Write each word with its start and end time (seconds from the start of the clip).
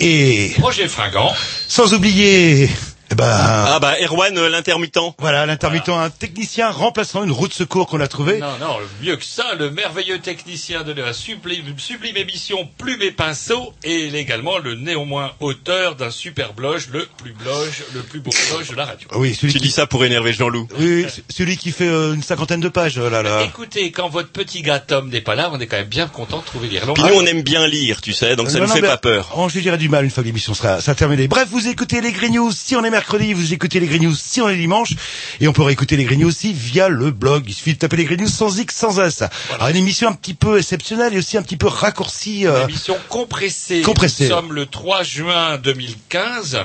Et 0.00 0.52
Roger 0.60 0.88
Fringant. 0.88 1.32
sans 1.68 1.94
oublier, 1.94 2.68
eh 3.10 3.14
ben, 3.14 3.59
bah 3.80 3.94
Erwan 4.02 4.36
euh, 4.36 4.48
l'intermittent. 4.48 4.98
voilà, 5.18 5.46
l'intermittent, 5.46 5.88
un 5.88 6.10
technicien 6.10 6.70
remplaçant 6.70 7.24
une 7.24 7.30
roue 7.32 7.48
de 7.48 7.52
secours 7.52 7.86
qu'on 7.86 8.00
a 8.00 8.08
trouvée. 8.08 8.38
Non, 8.38 8.58
non, 8.60 8.76
mieux 9.02 9.16
que 9.16 9.24
ça, 9.24 9.54
le 9.58 9.70
merveilleux 9.70 10.18
technicien 10.18 10.82
de 10.82 10.92
la 10.92 11.12
sublime, 11.12 11.64
sublime 11.78 12.16
émission 12.16 12.68
Plume 12.78 13.02
et 13.02 13.10
Pinceau 13.10 13.72
et 13.82 14.08
également 14.18 14.58
le 14.58 14.74
néanmoins 14.74 15.32
auteur 15.40 15.96
d'un 15.96 16.10
super 16.10 16.52
blog, 16.52 16.80
le 16.92 17.08
plus 17.22 17.32
blog, 17.32 17.68
le 17.94 18.02
plus 18.02 18.20
beau 18.20 18.30
blog 18.50 18.68
de 18.68 18.74
la 18.74 18.84
radio. 18.84 19.08
Ah 19.12 19.18
Oui, 19.18 19.34
celui 19.34 19.52
Tu 19.52 19.58
qui, 19.58 19.64
dis 19.66 19.70
ça 19.72 19.86
pour 19.86 20.04
énerver 20.04 20.32
Jean-Loup. 20.32 20.68
oui, 20.78 21.06
celui 21.28 21.56
qui 21.56 21.72
fait 21.72 21.88
euh, 21.88 22.14
une 22.14 22.22
cinquantaine 22.22 22.60
de 22.60 22.68
pages, 22.68 22.98
euh, 22.98 23.08
là, 23.10 23.22
là. 23.22 23.42
Écoutez, 23.44 23.90
quand 23.92 24.08
votre 24.08 24.30
petit 24.30 24.62
gars 24.62 24.78
Tom 24.80 25.08
n'est 25.08 25.20
pas 25.20 25.34
là, 25.34 25.50
on 25.52 25.58
est 25.60 25.66
quand 25.66 25.78
même 25.78 25.86
bien 25.86 26.06
content 26.08 26.38
de 26.38 26.44
trouver 26.44 26.68
l'Irlande. 26.68 26.96
Puis 26.96 27.04
nous 27.04 27.14
on 27.14 27.26
aime 27.26 27.42
bien 27.42 27.66
lire, 27.66 28.00
tu 28.00 28.12
sais, 28.12 28.36
donc 28.36 28.50
ça 28.50 28.58
Non, 28.58 28.64
nous 28.64 28.68
non, 28.68 28.74
fait 28.74 28.82
mais 28.82 28.88
pas 28.88 28.96
peur. 28.98 29.30
On 29.36 29.48
je 29.48 29.58
dirais 29.60 29.78
du 29.78 29.88
mal 29.88 30.04
une 30.04 30.10
fois 30.10 30.22
que 30.22 30.26
l'émission 30.28 30.54
sera, 30.54 30.80
sera 30.80 30.94
terminée. 30.94 31.28
Bref, 31.28 31.48
vous 31.50 31.68
écoutez 31.68 32.00
les 32.00 32.12
Green 32.12 32.34
News 32.34 32.50
si 32.52 32.76
on 32.76 32.84
est 32.84 32.90
mercredi, 32.90 33.32
vous 33.32 33.52
écoutez 33.52 33.69
les 33.78 33.86
Green 33.86 34.02
News 34.02 34.16
si 34.16 34.40
on 34.40 34.48
est 34.48 34.56
dimanche, 34.56 34.94
et 35.40 35.46
on 35.46 35.52
peut 35.52 35.62
réécouter 35.62 35.96
les 35.96 36.04
Green 36.04 36.20
News 36.20 36.28
aussi 36.28 36.52
via 36.52 36.88
le 36.88 37.10
blog. 37.12 37.44
Il 37.46 37.54
suffit 37.54 37.74
de 37.74 37.78
taper 37.78 37.96
les 37.98 38.04
Green 38.04 38.20
News 38.22 38.28
sans 38.28 38.58
X, 38.58 38.74
sans 38.74 38.98
S. 39.00 39.22
Alors, 39.54 39.68
une 39.68 39.76
émission 39.76 40.08
un 40.08 40.12
petit 40.14 40.34
peu 40.34 40.58
exceptionnelle 40.58 41.14
et 41.14 41.18
aussi 41.18 41.36
un 41.36 41.42
petit 41.42 41.56
peu 41.56 41.68
raccourcie. 41.68 42.46
euh, 42.46 42.64
Émission 42.64 42.96
compressée. 43.08 43.82
Compressée. 43.82 44.24
Nous 44.24 44.30
sommes 44.34 44.52
le 44.52 44.66
3 44.66 45.02
juin 45.04 45.58
2015. 45.58 46.58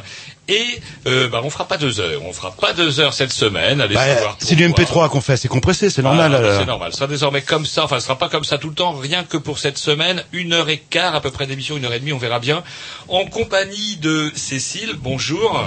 Et 0.48 0.80
euh, 1.08 1.28
bah, 1.28 1.42
on 1.44 1.50
fera 1.50 1.68
pas 1.68 1.78
deux 1.78 2.00
heures. 2.00 2.22
On 2.24 2.32
fera 2.32 2.52
pas 2.52 2.74
deux 2.74 3.00
heures 3.00 3.14
cette 3.14 3.32
semaine. 3.32 3.82
Allez 3.82 3.96
bah, 3.96 4.06
savoir 4.06 4.38
c'est 4.40 4.56
du 4.56 4.68
pourquoi. 4.68 5.08
MP3 5.08 5.10
qu'on 5.10 5.22
fait, 5.22 5.38
c'est 5.38 5.48
compressé, 5.48 5.90
c'est 5.90 6.04
normal. 6.04 6.34
Ah, 6.36 6.40
bah, 6.40 6.46
euh. 6.46 6.60
c'est 6.60 6.66
normal. 6.66 6.92
Ce 6.92 6.98
sera 7.00 7.08
désormais 7.08 7.42
comme 7.42 7.66
ça. 7.66 7.84
Enfin, 7.86 8.00
ce 8.00 8.06
sera 8.06 8.18
pas 8.18 8.30
comme 8.30 8.44
ça 8.44 8.58
tout 8.58 8.70
le 8.70 8.76
temps. 8.76 8.94
Rien 8.94 9.24
que 9.24 9.38
pour 9.38 9.58
cette 9.58 9.78
semaine, 9.78 10.24
une 10.34 10.54
heure 10.54 10.70
et 10.70 10.78
quart 10.78 11.16
à 11.16 11.22
peu 11.22 11.32
près 11.32 11.48
d'émission, 11.48 11.78
une 11.78 11.86
heure 11.86 11.94
et 11.94 12.00
demie, 12.00 12.14
on 12.14 12.18
verra 12.18 12.40
bien. 12.40 12.64
En 13.08 13.26
compagnie 13.26 13.98
de 13.98 14.32
Cécile. 14.36 14.94
Bonjour. 15.00 15.64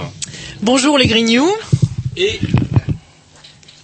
Bonjour 0.61 0.97
les 0.97 1.07
Grignoux. 1.07 1.51
Et 2.15 2.39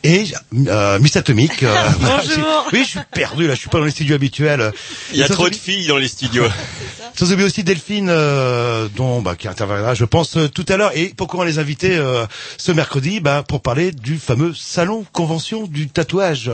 Et 0.06 0.26
euh, 0.68 1.00
Miss 1.00 1.16
Atomique. 1.16 1.64
euh, 1.64 1.74
voilà, 2.00 2.24
Oui, 2.72 2.84
je 2.84 2.90
suis 2.90 3.00
perdu 3.12 3.48
là, 3.48 3.56
je 3.56 3.60
suis 3.62 3.70
pas 3.70 3.80
dans 3.80 3.86
les 3.86 3.92
studios 3.92 4.14
habituels. 4.16 4.72
Il 5.12 5.18
y 5.18 5.24
a 5.24 5.28
trop 5.28 5.50
de 5.50 5.56
filles 5.56 5.88
dans 5.88 5.98
les 5.98 6.08
studios. 6.08 6.46
Sans 7.18 7.32
oublier 7.32 7.48
aussi 7.48 7.64
Delphine, 7.64 8.10
euh, 8.10 8.88
dont 8.96 9.22
bah, 9.22 9.36
qui 9.36 9.48
interviendra, 9.48 9.96
je 9.96 10.06
pense, 10.06 10.38
euh, 10.38 10.48
tout 10.48 10.66
à 10.70 10.78
l'heure. 10.78 10.92
Et 10.96 11.14
pourquoi 11.16 11.40
on 11.40 11.44
les 11.44 11.58
inviter 11.60 11.96
euh, 11.96 12.26
ce 12.58 12.72
mercredi 12.72 13.20
bah, 13.20 13.44
Pour 13.48 13.62
parler 13.62 13.92
du 13.92 14.18
fameux 14.20 14.54
salon 14.54 15.06
convention 15.12 15.66
du 15.66 15.88
tatouage, 15.88 16.52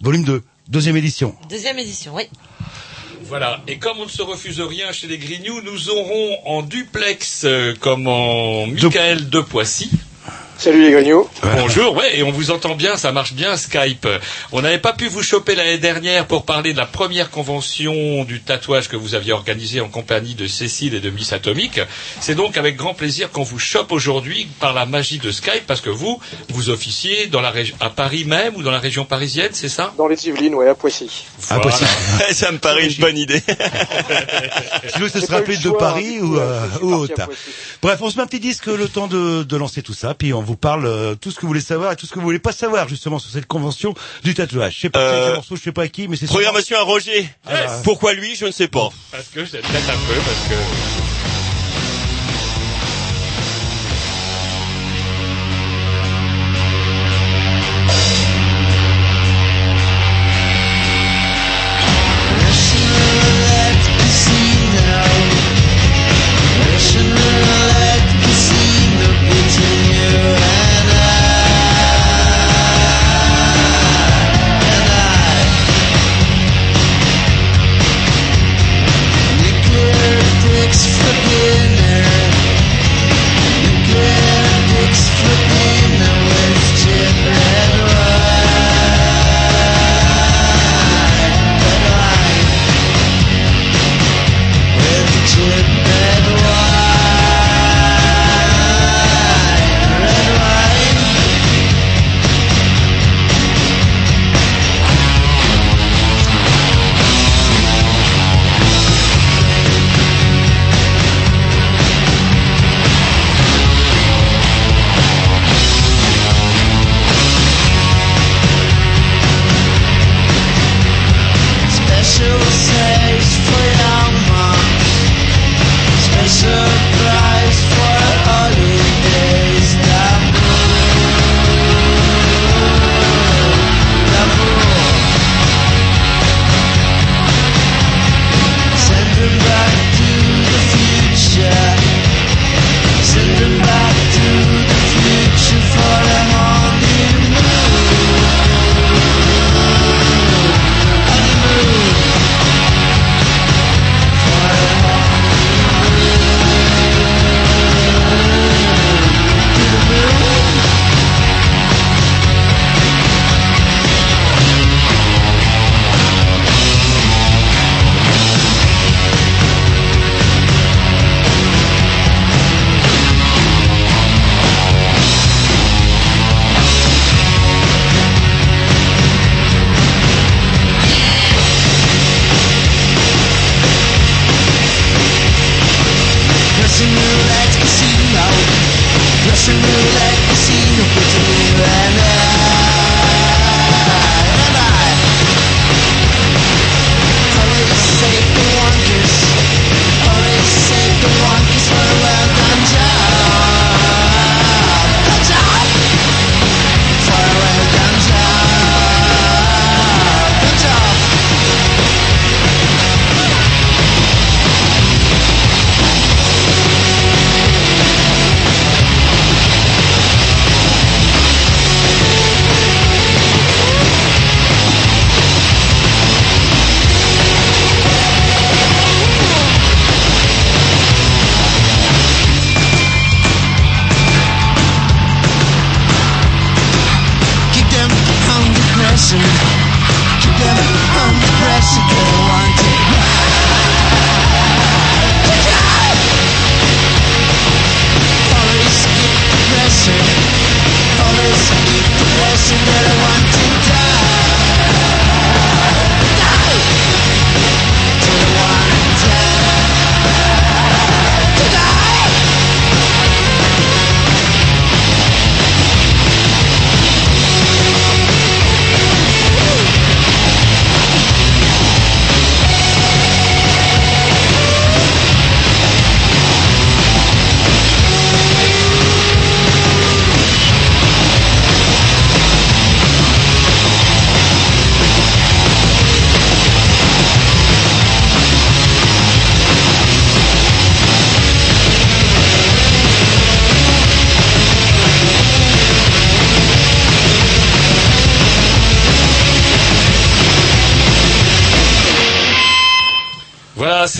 volume 0.00 0.24
2, 0.24 0.42
deuxième 0.68 0.96
édition. 0.96 1.36
Deuxième 1.48 1.78
édition, 1.78 2.12
oui. 2.16 2.24
voilà. 3.26 3.62
Et 3.68 3.78
comme 3.78 3.98
on 4.00 4.06
ne 4.06 4.10
se 4.10 4.22
refuse 4.22 4.60
rien 4.60 4.90
chez 4.90 5.06
les 5.06 5.18
Grignoux, 5.18 5.60
nous 5.62 5.90
aurons 5.90 6.38
en 6.46 6.62
duplex, 6.62 7.42
euh, 7.44 7.74
comme 7.78 8.08
en 8.08 8.66
Michael 8.66 9.28
de 9.28 9.40
Poissy. 9.40 9.90
Salut 10.60 10.82
les. 10.82 11.26
Bonjour, 11.56 11.96
ouais, 11.96 12.18
et 12.18 12.22
on 12.22 12.32
vous 12.32 12.50
entend 12.50 12.74
bien, 12.74 12.96
ça 12.96 13.12
marche 13.12 13.32
bien 13.32 13.56
Skype. 13.56 14.06
On 14.52 14.60
n'avait 14.60 14.76
pas 14.78 14.92
pu 14.92 15.08
vous 15.08 15.22
choper 15.22 15.54
l'année 15.54 15.78
dernière 15.78 16.26
pour 16.26 16.44
parler 16.44 16.74
de 16.74 16.78
la 16.78 16.84
première 16.84 17.30
convention 17.30 18.24
du 18.24 18.42
tatouage 18.42 18.90
que 18.90 18.96
vous 18.96 19.14
aviez 19.14 19.32
organisée 19.32 19.80
en 19.80 19.88
compagnie 19.88 20.34
de 20.34 20.46
Cécile 20.46 20.92
et 20.92 21.00
de 21.00 21.08
Miss 21.08 21.32
Atomique. 21.32 21.80
C'est 22.20 22.34
donc 22.34 22.58
avec 22.58 22.76
grand 22.76 22.92
plaisir 22.92 23.30
qu'on 23.30 23.42
vous 23.42 23.58
chope 23.58 23.90
aujourd'hui 23.90 24.48
par 24.60 24.74
la 24.74 24.84
magie 24.84 25.18
de 25.18 25.30
Skype 25.30 25.66
parce 25.66 25.80
que 25.80 25.88
vous, 25.88 26.20
vous 26.50 26.68
officiez 26.68 27.28
dans 27.28 27.40
la 27.40 27.50
région, 27.50 27.74
à 27.80 27.88
Paris 27.88 28.26
même 28.26 28.54
ou 28.54 28.62
dans 28.62 28.70
la 28.70 28.80
région 28.80 29.06
parisienne, 29.06 29.52
c'est 29.52 29.70
ça? 29.70 29.94
Dans 29.96 30.08
les 30.08 30.28
Yvelines, 30.28 30.54
ouais, 30.54 30.68
à 30.68 30.74
Poissy. 30.74 31.24
Voilà. 31.38 31.62
possible. 31.62 31.88
ça 32.32 32.52
me 32.52 32.58
paraît 32.58 32.86
une 32.86 33.00
bonne 33.00 33.16
idée. 33.16 33.40
Sinon, 34.92 35.06
eu 35.06 35.34
appelé 35.34 35.56
le 35.56 35.62
de 35.62 35.70
Paris 35.70 36.20
ou, 36.20 36.36
euh, 36.36 36.66
suis 36.76 36.84
ou 36.84 37.02
à 37.04 37.06
Poissy. 37.06 37.50
Bref, 37.80 37.98
on 38.02 38.10
se 38.10 38.16
met 38.18 38.24
un 38.24 38.26
petit 38.26 38.40
disque 38.40 38.66
le 38.66 38.88
temps 38.88 39.06
de, 39.06 39.42
de 39.42 39.56
lancer 39.56 39.80
tout 39.80 39.94
ça, 39.94 40.12
puis 40.12 40.34
on 40.34 40.49
vous 40.50 40.56
parle 40.56 40.86
euh, 40.86 41.14
tout 41.14 41.30
ce 41.30 41.36
que 41.36 41.42
vous 41.42 41.48
voulez 41.48 41.60
savoir 41.60 41.92
et 41.92 41.96
tout 41.96 42.06
ce 42.06 42.10
que 42.12 42.18
vous 42.18 42.24
voulez 42.24 42.38
pas 42.38 42.52
savoir 42.52 42.88
justement 42.88 43.18
sur 43.18 43.30
cette 43.30 43.46
convention 43.46 43.94
du 44.24 44.34
tatouage. 44.34 44.74
Je 44.76 44.80
sais 44.80 44.90
pas 44.90 45.00
Euh, 45.00 45.26
quel 45.26 45.34
morceau, 45.36 45.56
je 45.56 45.62
sais 45.62 45.72
pas 45.72 45.82
à 45.82 45.88
qui, 45.88 46.08
mais 46.08 46.16
c'est 46.16 46.26
Programmation 46.26 46.76
à 46.78 46.82
Roger. 46.82 47.28
Pourquoi 47.84 48.12
lui, 48.14 48.34
je 48.34 48.46
ne 48.46 48.50
sais 48.50 48.68
pas. 48.68 48.90
Parce 49.10 49.28
que 49.28 49.44
je 49.44 49.50
peut-être 49.52 49.90
un 49.90 50.06
peu, 50.08 50.14
parce 50.14 50.48
que... 50.48 51.09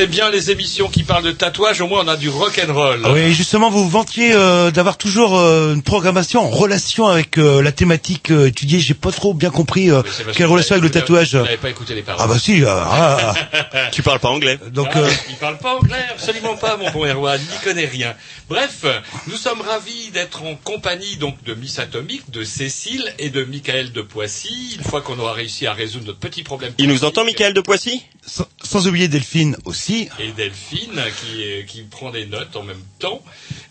c'est 0.00 0.06
bien 0.06 0.30
les 0.30 0.50
émissions 0.50 0.88
qui 0.88 1.02
parlent 1.02 1.24
de 1.24 1.30
tatouage. 1.30 1.82
Au 1.82 1.86
moins, 1.86 2.02
on 2.02 2.08
a 2.08 2.16
du 2.16 2.30
rock 2.30 2.58
and 2.66 2.72
roll. 2.72 3.02
Ah 3.04 3.12
oui, 3.12 3.34
justement, 3.34 3.68
vous 3.68 3.84
vous 3.84 3.90
vantiez 3.90 4.32
euh, 4.32 4.70
d'avoir 4.70 4.96
toujours 4.96 5.36
euh, 5.38 5.74
une 5.74 5.82
programmation 5.82 6.40
en 6.40 6.48
relation 6.48 7.06
avec 7.06 7.36
euh, 7.36 7.60
la 7.60 7.70
thématique 7.70 8.30
euh, 8.30 8.46
étudiée. 8.46 8.80
J'ai 8.80 8.94
pas 8.94 9.12
trop 9.12 9.34
bien 9.34 9.50
compris 9.50 9.90
euh, 9.90 10.00
quelle 10.32 10.46
que 10.46 10.50
relation 10.50 10.76
avec 10.76 10.84
le 10.84 10.90
tatouage. 10.90 11.34
Vous 11.36 11.44
n'avez 11.44 11.58
pas 11.58 11.68
écouté 11.68 11.94
les 11.94 12.00
paroles. 12.00 12.22
Ah 12.24 12.28
bah 12.32 12.38
si. 12.38 12.64
ah, 12.66 13.34
ah, 13.74 13.88
Tu 13.92 14.02
parles 14.02 14.20
pas 14.20 14.30
anglais. 14.30 14.58
ah. 14.64 14.70
donc 14.70 14.88
Ah, 14.94 15.00
Il 15.28 15.36
parle 15.36 15.58
pas 15.58 15.76
anglais, 15.76 16.02
absolument 16.10 16.56
pas, 16.56 16.78
mon 16.78 16.90
bon 16.92 17.04
Erwan, 17.04 17.38
il 17.38 17.52
n'y 17.52 17.62
connaît 17.62 17.84
rien. 17.84 18.14
Bref, 18.48 18.86
nous 19.26 19.36
sommes 19.36 19.60
ravis 19.60 20.10
d'être 20.14 20.42
en 20.44 20.54
compagnie 20.54 21.18
donc 21.18 21.44
de 21.44 21.52
Miss 21.52 21.78
Atomique, 21.78 22.30
de 22.30 22.42
Cécile 22.42 23.04
et 23.18 23.28
de 23.28 23.44
Michael 23.44 23.92
de 23.92 24.00
Poissy. 24.00 24.76
Une 24.78 24.84
fois 24.84 25.02
qu'on 25.02 25.18
aura 25.18 25.34
réussi 25.34 25.66
à 25.66 25.74
résoudre 25.74 26.06
notre 26.06 26.20
petit 26.20 26.42
problème. 26.42 26.72
Il 26.78 26.88
nous 26.88 27.04
entend, 27.04 27.26
Michael 27.26 27.52
de 27.52 27.60
Poissy? 27.60 28.02
Sans, 28.26 28.46
sans 28.62 28.88
oublier 28.88 29.08
Delphine 29.08 29.56
aussi. 29.66 29.89
Et 30.18 30.32
Delphine 30.32 31.00
qui, 31.20 31.42
est- 31.42 31.66
qui 31.66 31.82
prend 31.82 32.10
des 32.10 32.26
notes 32.26 32.54
en 32.56 32.62
même 32.62 32.82
temps. 32.98 33.22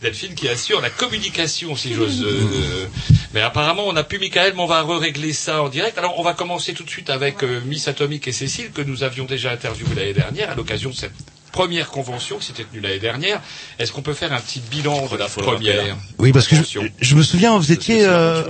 Delphine 0.02 0.36
qui 0.36 0.48
assure 0.48 0.82
la 0.82 0.90
communication, 0.90 1.76
si 1.76 1.94
j'ose. 1.94 2.24
euh, 2.24 2.86
mais 3.34 3.42
apparemment, 3.42 3.88
on 3.88 3.94
n'a 3.94 4.04
plus 4.04 4.20
Michael, 4.20 4.54
mais 4.56 4.62
on 4.62 4.66
va 4.68 4.84
régler 4.84 5.34
ça 5.34 5.62
en 5.64 5.70
direct. 5.70 5.98
Alors, 5.98 6.20
on 6.20 6.24
va 6.24 6.34
commencer 6.34 6.74
tout 6.74 6.84
de 6.84 6.90
suite 6.90 7.10
avec 7.10 7.44
euh, 7.44 7.62
Miss 7.66 7.88
Atomique 7.88 8.28
et 8.28 8.32
Cécile, 8.32 8.72
que 8.72 8.82
nous 8.82 9.04
avions 9.04 9.26
déjà 9.26 9.52
interviewé 9.52 9.96
l'année 9.96 10.14
dernière 10.14 10.52
à 10.52 10.56
l'occasion 10.56 10.90
de 10.90 10.96
cette 10.96 11.14
première 11.52 11.90
convention 11.90 12.38
qui 12.38 12.46
s'était 12.48 12.64
tenue 12.64 12.82
l'année 12.82 13.00
dernière. 13.00 13.40
Est-ce 13.80 13.92
qu'on 13.92 14.02
peut 14.02 14.14
faire 14.14 14.34
un 14.34 14.40
petit 14.40 14.62
bilan 14.72 15.08
de 15.12 15.18
la 15.18 15.26
première 15.28 15.96
Oui, 16.18 16.32
parce 16.32 16.48
que 16.48 16.56
je, 17.02 17.16
me 17.16 17.24
souviens, 17.24 17.58
vous 17.58 17.72
étiez 17.72 18.06
euh, 18.06 18.44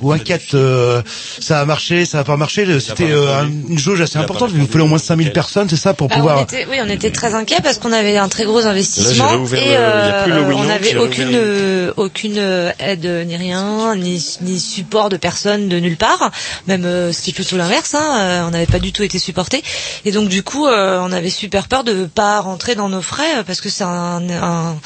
ou 0.00 0.12
inquiète. 0.12 0.54
euh, 0.54 1.02
ça 1.40 1.60
a 1.60 1.64
marché, 1.64 2.04
ça 2.04 2.20
a 2.20 2.24
pas 2.24 2.36
marché. 2.36 2.78
C'était 2.80 3.10
euh, 3.10 3.44
une 3.68 3.78
jauge 3.78 4.00
assez 4.00 4.18
importante. 4.18 4.50
Il 4.54 4.60
vous 4.60 4.66
fallait 4.66 4.84
au 4.84 4.88
moins 4.88 4.98
5000 4.98 5.26
Nickel. 5.26 5.32
personnes, 5.32 5.68
c'est 5.68 5.76
ça, 5.76 5.94
pour 5.94 6.08
Bah, 6.08 6.14
on 6.16 6.18
pouvoir. 6.20 6.40
était, 6.42 6.66
oui, 6.70 6.76
on 6.82 6.88
était 6.88 7.10
très 7.10 7.34
inquiets 7.34 7.60
parce 7.62 7.78
qu'on 7.78 7.92
avait 7.92 8.16
un 8.16 8.28
très 8.28 8.44
gros 8.44 8.64
investissement 8.66 9.32
et 9.32 9.36
le- 9.38 10.34
le 10.34 10.36
euh, 10.36 10.52
on 10.54 10.64
n'avait 10.64 10.96
aucune 10.96 11.30
euh, 11.34 11.92
aucune 11.96 12.38
aide 12.78 13.06
ni 13.26 13.36
rien, 13.36 13.94
ni, 13.96 14.24
ni 14.42 14.58
support 14.60 15.08
de 15.08 15.16
personne 15.16 15.68
de 15.68 15.78
nulle 15.78 15.96
part. 15.96 16.30
Même 16.66 16.84
euh, 16.84 17.12
ce 17.12 17.22
qui 17.22 17.30
est 17.30 17.32
plutôt 17.32 17.56
l'inverse, 17.56 17.94
hein, 17.94 18.44
on 18.46 18.50
n'avait 18.50 18.66
pas 18.66 18.78
du 18.78 18.92
tout 18.92 19.02
été 19.02 19.18
supporté. 19.18 19.62
Et 20.04 20.12
donc 20.12 20.28
du 20.28 20.42
coup, 20.42 20.66
euh, 20.66 21.00
on 21.02 21.12
avait 21.12 21.30
super 21.30 21.68
peur 21.68 21.84
de 21.84 22.04
pas 22.06 22.37
rentrer 22.40 22.74
dans 22.74 22.88
nos 22.88 23.02
frais 23.02 23.38
euh, 23.38 23.42
parce 23.44 23.60
que 23.60 23.68
c'est 23.68 23.84
un, 23.84 24.76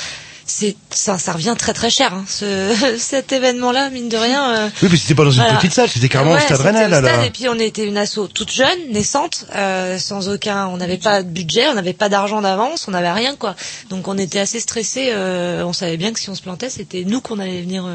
ça, 0.91 1.19
ça 1.19 1.33
revient 1.33 1.55
très 1.57 1.73
très 1.73 1.89
cher. 1.89 2.13
Hein, 2.13 2.25
ce, 2.29 2.75
cet 2.99 3.33
événement-là, 3.33 3.91
mine 3.91 4.09
de 4.09 4.17
rien. 4.17 4.55
euh, 4.55 4.69
Oui, 4.83 4.89
mais 4.91 4.97
c'était 4.97 5.15
pas 5.15 5.25
dans 5.25 5.31
une 5.31 5.43
voilà. 5.43 5.57
petite 5.57 5.73
salle, 5.73 5.89
c'était 5.89 6.09
carrément 6.09 6.33
Ouais, 6.33 6.39
au 6.39 6.41
Stade 6.41 6.61
Rennais, 6.61 6.89
là. 6.89 7.25
Et 7.25 7.31
puis 7.31 7.49
on 7.49 7.55
était 7.59 7.87
une 7.87 7.97
asso 7.97 8.19
toute 8.35 8.51
jeune, 8.53 8.91
naissante, 8.91 9.47
euh, 9.55 9.99
sans 9.99 10.29
aucun, 10.29 10.67
on 10.67 10.77
n'avait 10.77 10.99
pas 10.99 11.23
de 11.23 11.29
budget, 11.29 11.69
on 11.69 11.75
n'avait 11.75 11.93
pas 11.93 12.09
d'argent 12.09 12.43
d'avance, 12.43 12.87
on 12.89 12.91
n'avait 12.91 13.13
rien 13.13 13.35
quoi. 13.37 13.55
Donc 13.89 14.09
on 14.09 14.19
était 14.19 14.41
assez 14.41 14.61
stressés. 14.61 15.11
euh, 15.13 15.65
on 15.65 15.73
savait 15.73 15.97
bien 15.97 16.13
que 16.13 16.21
si 16.21 16.29
on 16.29 16.35
se 16.35 16.43
plantait, 16.43 16.71
c'était 16.71 17.05
nous 17.07 17.21
qu'on 17.21 17.39
allait 17.39 17.63
venir 17.63 17.87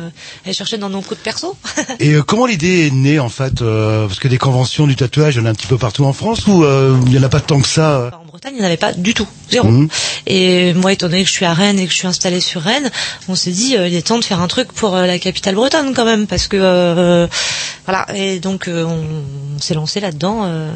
aller 0.46 0.54
chercher 0.54 0.78
dans 0.78 0.90
nos 0.90 1.02
coups 1.02 1.20
de 1.20 1.24
perso. 1.24 1.56
Et 2.00 2.16
comment 2.26 2.46
l'idée 2.46 2.88
est 2.88 2.92
née 2.92 3.20
en 3.20 3.30
fait 3.30 3.60
Parce 3.60 4.20
que 4.20 4.28
des 4.28 4.38
conventions 4.38 4.88
du 4.88 4.96
tatouage, 4.96 5.36
il 5.36 5.40
y 5.40 5.42
en 5.42 5.46
a 5.46 5.50
un 5.50 5.54
petit 5.54 5.68
peu 5.68 5.78
partout 5.78 6.06
en 6.06 6.14
France 6.14 6.48
ou 6.48 6.64
il 7.06 7.14
y 7.14 7.20
en 7.20 7.24
a 7.24 7.30
pas 7.30 7.42
tant 7.42 7.60
que 7.60 7.68
ça 7.68 8.10
Bretagne, 8.38 8.54
il 8.56 8.60
n'y 8.60 8.64
en 8.64 8.68
avait 8.68 8.78
pas 8.78 8.94
du 8.94 9.16
tout, 9.16 9.28
zéro. 9.50 9.68
Mhm. 9.68 9.90
Et 10.28 10.74
moi, 10.76 10.92
étant 10.94 11.08
donné 11.08 11.24
que 11.24 11.28
je 11.28 11.34
suis 11.34 11.46
à 11.46 11.54
Rennes 11.56 11.80
et 11.80 11.86
que 11.88 11.92
je 11.92 11.98
suis 11.98 12.06
installée 12.08 12.40
sur 12.40 12.62
Rennes, 12.62 12.92
on 13.28 13.34
s'est 13.34 13.50
dit, 13.50 13.76
euh, 13.76 13.88
il 13.88 13.96
est 13.96 14.06
temps 14.06 14.20
de 14.20 14.24
faire 14.24 14.42
un 14.42 14.48
truc 14.48 14.72
pour 14.74 14.96
euh, 14.96 15.08
la 15.08 15.18
capitale 15.18 15.56
bretonne 15.56 15.96
quand 15.96 16.06
même, 16.06 16.28
parce 16.28 16.48
que 16.48 16.56
euh, 16.60 17.26
voilà. 17.86 18.06
Et 18.14 18.40
donc, 18.40 18.68
euh, 18.68 18.84
on, 18.84 19.56
on 19.56 19.60
s'est 19.60 19.74
lancé 19.74 20.00
là-dedans. 20.02 20.42
euh. 20.46 20.70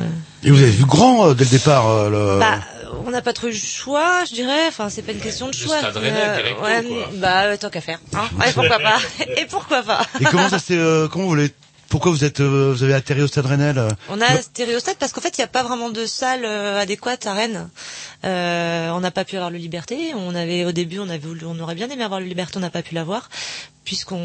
Et 0.43 0.49
vous 0.49 0.59
avez 0.59 0.71
vu 0.71 0.85
grand 0.85 1.27
euh, 1.27 1.33
dès 1.35 1.43
le 1.43 1.51
départ. 1.51 1.87
euh, 1.87 2.09
le... 2.09 2.39
Bah, 2.39 2.57
on 3.05 3.11
n'a 3.11 3.21
pas 3.21 3.33
trop 3.33 3.45
eu 3.47 3.51
le 3.51 3.55
choix, 3.57 4.23
je 4.27 4.33
dirais. 4.33 4.67
Enfin, 4.67 4.89
c'est 4.89 5.03
pas 5.03 5.11
une 5.11 5.19
question 5.19 5.47
de 5.47 5.53
choix. 5.53 5.77
Rennais, 5.81 6.11
Euh, 6.15 6.35
directo, 6.37 6.63
ouais, 6.63 6.83
quoi. 6.83 7.09
bah, 7.17 7.57
tant 7.57 7.69
qu'à 7.69 7.81
faire. 7.81 7.99
Hein 8.15 8.25
ouais, 8.39 8.51
pourquoi 8.53 8.79
pas 8.79 8.97
Et 9.37 9.45
pourquoi 9.45 9.83
pas 9.83 10.01
Et 10.19 10.25
comment 10.25 10.49
ça 10.49 10.57
s'est 10.57 10.73
euh, 10.77 11.07
comment 11.07 11.25
vous 11.25 11.29
voulez 11.29 11.51
pourquoi 11.91 12.11
vous 12.11 12.23
êtes 12.23 12.39
euh, 12.39 12.71
vous 12.73 12.83
avez 12.83 12.93
atterri 12.93 13.21
au 13.21 13.27
Stade 13.27 13.45
Rennais 13.45 13.73
On 14.09 14.21
a 14.21 14.41
stéréostade 14.41 14.95
parce 14.97 15.11
qu'en 15.11 15.19
fait, 15.19 15.37
il 15.37 15.41
n'y 15.41 15.45
a 15.45 15.47
pas 15.47 15.61
vraiment 15.61 15.89
de 15.89 16.05
salle 16.05 16.45
euh, 16.45 16.79
adéquate 16.79 17.27
à 17.27 17.33
Rennes. 17.33 17.69
Euh, 18.23 18.89
on 18.91 18.99
n'a 18.99 19.11
pas 19.11 19.25
pu 19.25 19.35
avoir 19.35 19.49
le 19.51 19.57
Liberté. 19.57 19.97
On 20.15 20.35
avait 20.35 20.65
au 20.65 20.71
début, 20.71 20.99
on 20.99 21.09
avait 21.09 21.17
voulu, 21.17 21.41
on 21.45 21.59
aurait 21.59 21.75
bien 21.75 21.89
aimé 21.89 22.03
avoir 22.03 22.19
le 22.19 22.25
Liberté, 22.27 22.57
on 22.57 22.61
n'a 22.61 22.69
pas 22.69 22.81
pu 22.83 22.95
l'avoir 22.95 23.29
puisqu'on 23.83 24.15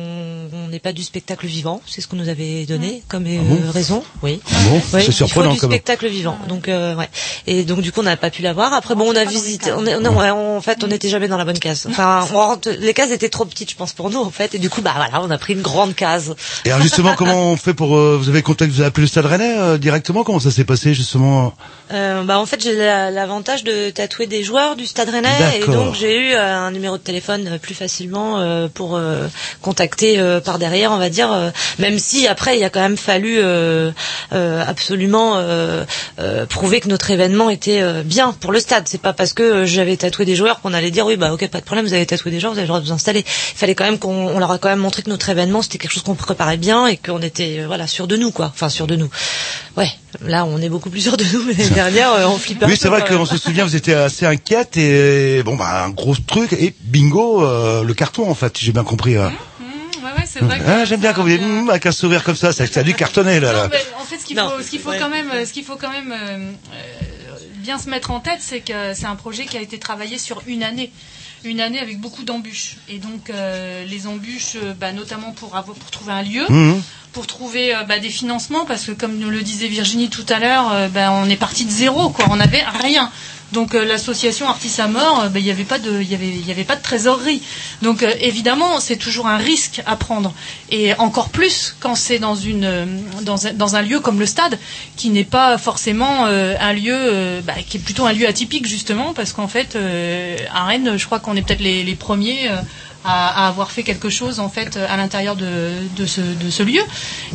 on 0.53 0.69
n'est 0.69 0.79
pas 0.79 0.93
du 0.93 1.03
spectacle 1.03 1.47
vivant. 1.47 1.81
C'est 1.87 2.03
ce 2.03 2.07
qu'on 2.09 2.17
nous 2.17 2.29
avait 2.29 2.67
donné 2.67 3.03
comme 3.09 3.25
euh, 3.27 3.39
bon 3.41 3.59
raison. 3.73 4.05
Oui. 4.23 4.39
Ah 4.53 4.57
bon 4.69 4.83
Oui, 4.93 5.03
C'est 5.05 5.13
surprenant 5.13 5.53
il 5.53 5.59
faut 5.59 5.67
du 5.67 5.73
spectacle 5.73 6.07
vivant. 6.09 6.37
Donc 6.47 6.69
euh, 6.69 6.95
ouais. 6.95 7.09
Et 7.47 7.65
donc 7.65 7.81
du 7.81 7.91
coup 7.91 8.01
on 8.01 8.05
n'a 8.05 8.19
pas 8.19 8.31
pu 8.31 8.43
l'avoir. 8.43 8.75
Après 8.75 8.95
bon 8.95 9.11
on 9.11 9.17
a 9.17 9.25
visité. 9.25 9.73
On 9.73 9.85
est, 9.87 9.99
non, 9.99 10.15
ouais, 10.17 10.31
on- 10.31 10.59
en 10.59 10.61
fait 10.61 10.85
on 10.85 10.89
n'était 10.89 11.09
jamais 11.09 11.27
dans 11.27 11.39
la 11.39 11.47
bonne 11.47 11.59
case. 11.59 11.87
Enfin 11.89 12.27
on 12.35 12.59
les 12.79 12.93
cases 12.93 13.11
étaient 13.11 13.31
trop 13.31 13.47
petites 13.47 13.71
je 13.71 13.77
pense 13.77 13.95
pour 13.95 14.11
nous 14.11 14.21
en 14.21 14.31
fait. 14.31 14.55
Et 14.55 14.59
du 14.59 14.69
coup 14.69 14.83
bah 14.83 14.93
voilà 14.95 15.23
on 15.23 15.31
a 15.31 15.39
pris 15.39 15.55
une 15.55 15.63
grande 15.63 15.95
case. 15.95 16.37
Et 16.67 16.71
alors 16.71 16.83
justement 16.83 17.15
comment 17.17 17.51
on 17.53 17.57
fait 17.57 17.75
pour 17.75 17.97
euh, 17.97 18.19
vous 18.21 18.29
avez 18.29 18.43
contact 18.43 18.71
vous 18.71 18.81
avez 18.81 18.89
appelé 18.89 19.05
le 19.07 19.09
Stade 19.09 19.25
Rennais 19.27 19.57
euh, 19.59 19.79
directement? 19.79 20.23
Comment 20.23 20.39
ça 20.41 20.51
s'est 20.51 20.65
passé 20.65 20.93
justement? 20.93 21.55
Euh, 21.93 22.23
bah 22.25 22.39
en 22.39 22.45
fait 22.47 22.63
j'ai 22.63 22.75
la- 22.77 23.11
l'avantage 23.11 23.65
de 23.65 23.86
tatouer 23.91 24.27
des 24.27 24.43
joueurs 24.43 24.77
du 24.77 24.87
Stade 24.87 25.09
Rennais. 25.11 25.61
Et 25.61 25.67
donc 25.67 25.95
j'ai 25.95 26.17
eu 26.17 26.33
euh, 26.35 26.57
un 26.57 26.71
numéro 26.71 26.97
de 26.99 27.03
téléphone 27.03 27.47
euh, 27.49 27.59
plus 27.59 27.75
facilement 27.75 28.39
euh, 28.39 28.69
pour 28.73 28.97
euh, 28.97 29.27
contacter 29.63 30.19
euh, 30.19 30.41
par 30.41 30.59
derrière 30.59 30.93
on 30.93 30.99
va 30.99 31.09
dire 31.11 31.33
euh, 31.33 31.51
même 31.79 31.99
si 31.99 32.27
après 32.27 32.59
il 32.59 32.65
a 32.65 32.71
quand 32.71 32.81
même 32.81 32.97
fallu 32.97 33.39
euh, 33.39 33.91
euh, 34.33 34.65
absolument 34.67 35.35
euh, 35.37 35.85
euh, 36.19 36.47
prouver 36.47 36.81
que 36.81 36.89
notre 36.89 37.11
événement 37.11 37.51
était 37.51 37.81
euh, 37.81 38.03
bien 38.03 38.33
pour 38.33 38.53
le 38.53 38.61
stade. 38.61 38.85
C'est 38.87 39.01
pas 39.01 39.13
parce 39.13 39.33
que 39.33 39.65
j'avais 39.65 39.97
tatoué 39.97 40.25
des 40.25 40.37
joueurs 40.37 40.61
qu'on 40.61 40.73
allait 40.75 40.91
dire 40.91 41.07
oui 41.07 41.17
bah 41.17 41.33
ok 41.33 41.49
pas 41.49 41.61
de 41.61 41.65
problème 41.65 41.87
vous 41.87 41.95
avez 41.95 42.07
tatoué 42.07 42.31
des 42.31 42.41
joueurs 42.41 42.53
vous 42.53 42.59
avez 42.59 42.67
le 42.67 42.69
droit 42.69 42.81
de 42.81 42.87
vous 42.87 42.93
installer. 42.93 43.21
Il 43.21 43.59
fallait 43.59 43.75
quand 43.75 43.85
même 43.85 43.99
qu'on 43.99 44.29
on 44.29 44.39
leur 44.39 44.51
a 44.51 44.59
quand 44.59 44.69
même 44.69 44.79
montré 44.79 45.03
que 45.03 45.11
notre 45.11 45.29
événement 45.29 45.63
c'était 45.63 45.79
quelque 45.79 45.93
chose 45.93 46.03
qu'on 46.03 46.15
préparait 46.15 46.57
bien 46.57 46.87
et 46.87 46.97
qu'on 46.97 47.23
était 47.23 47.65
voilà 47.67 47.87
sûr 47.87 48.07
de 48.07 48.17
nous 48.17 48.31
quoi. 48.31 48.47
Enfin 48.55 48.69
sûr 48.69 48.87
de 48.87 48.97
nous. 48.97 49.11
Ouais 49.77 49.91
là 50.23 50.45
on 50.45 50.61
est 50.61 50.69
beaucoup 50.69 50.91
plus 50.91 51.01
sûr 51.01 51.17
de 51.17 51.25
nous 51.33 51.43
mais 51.45 51.53
l'année 51.55 51.71
dernière 51.71 52.13
euh, 52.13 52.27
on 52.27 52.39
flippait 52.39 52.65
un 52.65 52.69
Oui 52.69 52.77
c'est 52.79 52.89
vrai 52.89 53.05
qu'on 53.05 53.25
se 53.27 53.37
souvient 53.37 53.65
vous 53.65 53.77
étiez 53.77 53.95
assez 53.95 54.27
inquiète 54.27 54.77
et 54.77 55.43
bon 55.45 55.57
bah 55.57 55.85
un 55.85 55.91
gros 55.91 56.15
truc 56.27 56.53
et 56.53 56.75
bingo 56.81 57.45
euh, 57.45 57.83
le 57.85 57.95
carton 57.95 58.29
en 58.31 58.35
fait 58.35 58.59
j'ai 58.59 58.73
bien 58.73 58.85
compris. 58.85 59.17
euh. 59.17 59.29
Mmh, 59.29 60.05
ouais, 60.05 60.25
c'est 60.27 60.41
vrai. 60.41 60.61
Ah, 60.67 60.85
J'aime 60.85 61.01
bien 61.01 61.13
quand 61.13 61.23
vous 61.23 61.29
dites 61.29 61.41
bien- 61.41 61.61
hum, 61.63 61.71
avec 61.71 61.87
un 61.87 61.93
sourire 61.93 62.23
comme 62.25 62.37
ça 62.37 62.53
ça, 62.53 62.67
ça 62.67 62.81
a 62.81 62.83
dû 62.83 62.95
cartonner 62.95 63.41
là. 63.41 63.53
Non, 63.53 63.59
là. 63.63 63.69
mais 63.71 63.79
en 64.01 64.05
fait, 64.05 64.19
ce 64.19 64.25
qu'il 64.25 64.39
faut, 64.39 64.63
ce 64.63 64.71
qu'il 64.71 64.81
faut 64.81 64.91
ouais. 64.91 64.99
quand 64.99 65.09
même, 65.09 65.31
ce 65.45 65.53
qu'il 65.53 65.65
faut 65.65 65.77
quand 65.77 65.91
même 65.91 66.13
euh, 66.13 66.37
euh, 66.37 67.37
bien 67.59 67.79
se 67.79 67.89
mettre 67.91 68.11
en 68.11 68.21
tête, 68.21 68.39
c'est 68.41 68.61
que 68.61 68.95
c'est 68.95 69.07
un 69.07 69.17
projet 69.17 69.45
qui 69.47 69.57
a 69.57 69.61
été 69.61 69.79
travaillé 69.79 70.19
sur 70.19 70.43
une 70.47 70.63
année, 70.63 70.93
une 71.47 71.61
année 71.61 71.79
avec 71.81 72.01
beaucoup 72.01 72.25
d'embûches. 72.25 72.77
Et 72.89 72.99
donc 72.99 73.31
euh, 73.31 73.85
les 73.85 74.07
embûches, 74.07 74.57
euh, 74.57 74.75
bah, 74.79 74.93
notamment 74.93 75.33
pour 75.33 75.57
avoir, 75.57 75.77
pour 75.77 75.91
trouver 75.91 76.13
un 76.13 76.23
lieu, 76.23 76.45
Mhm. 76.49 76.83
pour 77.13 77.27
trouver 77.27 77.75
euh, 77.75 77.85
bah, 77.85 77.99
des 77.99 78.11
financements, 78.11 78.65
parce 78.67 78.85
que 78.85 78.93
comme 78.93 79.17
nous 79.19 79.31
le 79.31 79.43
disait 79.43 79.69
Virginie 79.69 80.09
tout 80.11 80.27
à 80.29 80.39
l'heure, 80.39 80.91
bah, 80.91 81.13
on 81.13 81.29
est 81.31 81.37
parti 81.37 81.65
de 81.65 81.71
zéro, 81.71 82.11
quoi. 82.11 82.27
On 82.31 82.37
n'avait 82.37 82.63
rien. 82.83 83.11
Donc 83.53 83.75
euh, 83.75 83.85
l'association 83.85 84.49
Artis 84.49 84.81
à 84.81 84.89
mort, 84.89 85.23
euh, 85.25 85.29
il 85.39 85.43
n'y 85.43 85.51
avait 85.51 85.65
pas 85.65 85.79
de, 85.79 86.03
y 86.03 86.15
avait, 86.15 86.29
y 86.29 86.51
avait 86.51 86.65
pas 86.65 86.77
de 86.77 86.83
trésorerie. 86.83 87.43
Donc 87.83 88.03
euh, 88.03 88.13
évidemment, 88.21 88.81
c'est 88.81 88.97
toujours 88.97 89.29
un 89.29 89.37
risque 89.37 89.83
à 89.87 89.97
prendre, 89.97 90.33
et 90.71 90.95
encore 90.95 91.29
plus 91.29 91.75
quand 91.79 91.95
c'est 91.95 92.19
dans 92.19 92.35
une, 92.35 92.65
euh, 92.65 92.85
dans 93.23 93.47
un, 93.47 93.53
dans 93.53 93.77
un 93.77 93.83
lieu 93.83 94.01
comme 94.01 94.19
le 94.19 94.27
stade, 94.27 94.59
qui 94.97 95.11
n'est 95.11 95.25
pas 95.25 95.59
forcément 95.59 96.27
euh, 96.27 96.55
un 96.61 96.73
lieu, 96.73 96.97
euh, 96.97 97.41
bah, 97.41 97.55
qui 97.69 97.77
est 97.77 97.81
plutôt 97.81 98.07
un 98.07 98.13
lieu 98.13 98.27
atypique 98.27 98.67
justement, 98.67 99.15
parce 99.15 99.33
qu'en 99.33 99.49
fait, 99.49 99.77
euh, 99.77 100.37
à 100.53 100.65
Rennes, 100.65 100.97
je 100.97 101.07
crois 101.07 101.21
qu'on 101.21 101.37
est 101.37 101.43
peut-être 101.43 101.61
les 101.61 101.95
premiers. 101.95 102.51
Euh, 103.07 103.09
à, 103.09 103.45
à 103.45 103.49
avoir 103.49 103.71
fait 103.71 103.83
quelque 103.83 104.11
chose 104.11 104.41
en 104.41 104.49
fait 104.49 104.77
à 104.77 104.97
l'intérieur 104.97 105.37
de, 105.37 105.73
de, 105.97 106.07
ce, 106.07 106.21
de 106.21 106.51
ce 106.51 106.63
lieu 106.63 106.83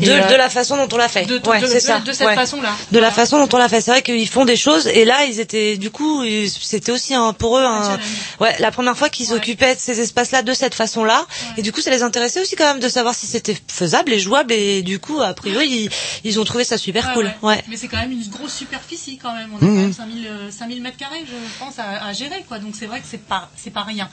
Et, 0.01 0.05
de, 0.05 0.11
euh, 0.11 0.27
de 0.27 0.35
la 0.35 0.49
façon 0.49 0.75
dont 0.77 0.87
on 0.93 0.97
l'a 0.97 1.07
fait. 1.07 1.25
de, 1.25 1.37
de- 1.37 1.47
ouais, 1.49 1.61
de- 1.61 1.67
c'est 1.67 1.75
de- 1.75 1.79
ça. 1.79 1.99
de 1.99 2.11
cette 2.13 2.27
ouais. 2.27 2.35
façon-là. 2.35 2.73
De 2.91 2.99
la 2.99 3.11
façon 3.11 3.37
dont 3.45 3.49
on 3.55 3.59
l'a 3.59 3.69
fait. 3.69 3.81
C'est 3.81 3.91
vrai 3.91 4.01
qu'ils 4.01 4.27
font 4.29 4.45
des 4.45 4.55
choses 4.57 4.87
et 4.87 5.05
là 5.05 5.25
ils 5.25 5.39
étaient 5.39 5.77
du 5.77 5.89
coup 5.91 6.23
c'était 6.47 6.91
aussi 6.91 7.13
un, 7.13 7.33
pour 7.33 7.57
eux 7.57 7.63
un, 7.63 7.97
ouais 8.39 8.55
la 8.59 8.71
première 8.71 8.97
fois 8.97 9.09
qu'ils 9.09 9.21
Ouais. 9.27 9.35
s'occupaient 9.37 9.75
de 9.75 9.79
ces 9.79 9.99
espaces-là 10.01 10.41
de 10.41 10.51
cette 10.53 10.73
façon-là 10.73 11.25
et 11.57 11.61
du 11.61 11.71
coup 11.71 11.79
ça 11.81 11.91
les 11.91 12.01
intéressait 12.03 12.41
aussi 12.41 12.55
quand 12.55 12.65
même 12.67 12.79
de 12.79 12.89
savoir 12.89 13.13
si 13.15 13.27
c'était 13.27 13.55
faisable 13.67 14.11
et 14.11 14.19
jouable 14.19 14.51
et 14.51 14.81
du 14.81 14.99
coup 14.99 15.21
a 15.21 15.33
priori 15.33 15.67
ils, 15.69 15.89
ils 16.23 16.39
ont 16.39 16.43
trouvé 16.43 16.63
ça 16.63 16.77
super 16.77 17.05
Ouais, 17.07 17.13
cool. 17.13 17.25
ouais. 17.25 17.31
Ouais. 17.55 17.63
Mais 17.69 17.77
c'est 17.77 17.87
quand 17.87 17.97
même 17.97 18.11
une 18.11 18.27
grosse 18.29 18.53
superficie 18.53 19.17
quand 19.17 19.33
même. 19.33 19.49
On 19.53 19.57
a 19.57 19.59
quand 19.59 19.65
même 19.67 19.93
5000, 19.93 20.27
euh, 20.27 20.51
5000 20.51 20.81
mètres 20.81 20.97
carrés, 20.97 21.23
je 21.25 21.33
pense, 21.63 21.79
à, 21.79 22.05
à 22.05 22.13
gérer 22.13 22.43
quoi. 22.47 22.59
Donc 22.59 22.73
c'est 22.77 22.85
vrai 22.87 22.99
que 22.99 23.05
c'est 23.09 23.23
pas 23.25 23.49
c'est 23.55 23.69
pas 23.71 23.83
rien. 23.83 24.09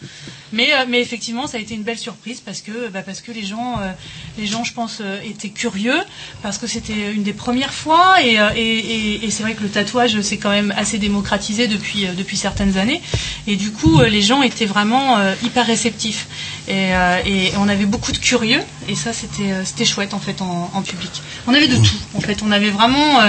Mais 0.53 0.73
euh, 0.75 0.85
mais 0.89 1.01
effectivement, 1.01 1.47
ça 1.49 1.57
a 1.57 1.61
été 1.61 1.75
une 1.75 1.83
belle 1.83 1.99
surprise 1.99 2.41
parce 2.41 2.61
que 2.61 2.89
bah, 2.91 3.03
parce 3.03 3.21
que 3.21 3.33
les 3.33 3.45
gens 3.45 3.77
euh, 3.81 3.91
les 4.39 4.47
gens 4.47 4.65
je 4.65 4.73
pense 4.75 4.99
euh, 5.01 5.19
étaient 5.25 5.49
curieux 5.49 5.99
parce 6.43 6.59
que 6.59 6.67
c'était 6.67 7.13
une 7.13 7.23
des 7.23 7.33
premières 7.33 7.73
fois 7.73 8.23
et 8.23 8.39
euh, 8.39 8.51
et, 8.55 8.61
et, 8.61 9.25
et 9.25 9.31
c'est 9.31 9.43
vrai 9.43 9.55
que 9.55 9.63
le 9.63 9.69
tatouage 9.71 10.21
c'est 10.21 10.37
quand 10.37 10.51
même 10.51 10.73
assez 10.77 10.99
démocratisé 10.99 11.67
depuis 11.67 12.07
depuis 12.17 12.37
certaines 12.37 12.77
années. 12.77 13.01
Et 13.47 13.57
du 13.57 13.73
coup 13.73 14.01
les 14.03 14.23
gens 14.23 14.43
étaient 14.43 14.67
vraiment 14.67 15.19
hyper 15.43 15.67
réceptifs. 15.67 16.27
Et, 16.69 16.93
on 17.57 17.69
avait 17.69 17.87
beaucoup 17.87 18.13
de 18.13 18.19
curieux 18.19 18.61
et 18.89 18.95
ça 18.95 19.13
c'était 19.13 19.85
chouette 19.85 20.13
en 20.15 20.19
fait 20.21 20.43
en, 20.43 20.71
en 20.75 20.83
public. 20.83 21.11
On 21.47 21.55
avait 21.55 21.67
de 21.69 21.77
tout 21.77 22.01
en 22.15 22.21
fait. 22.21 22.43
On 22.43 22.53
avait 22.53 22.71
vraiment 22.71 23.21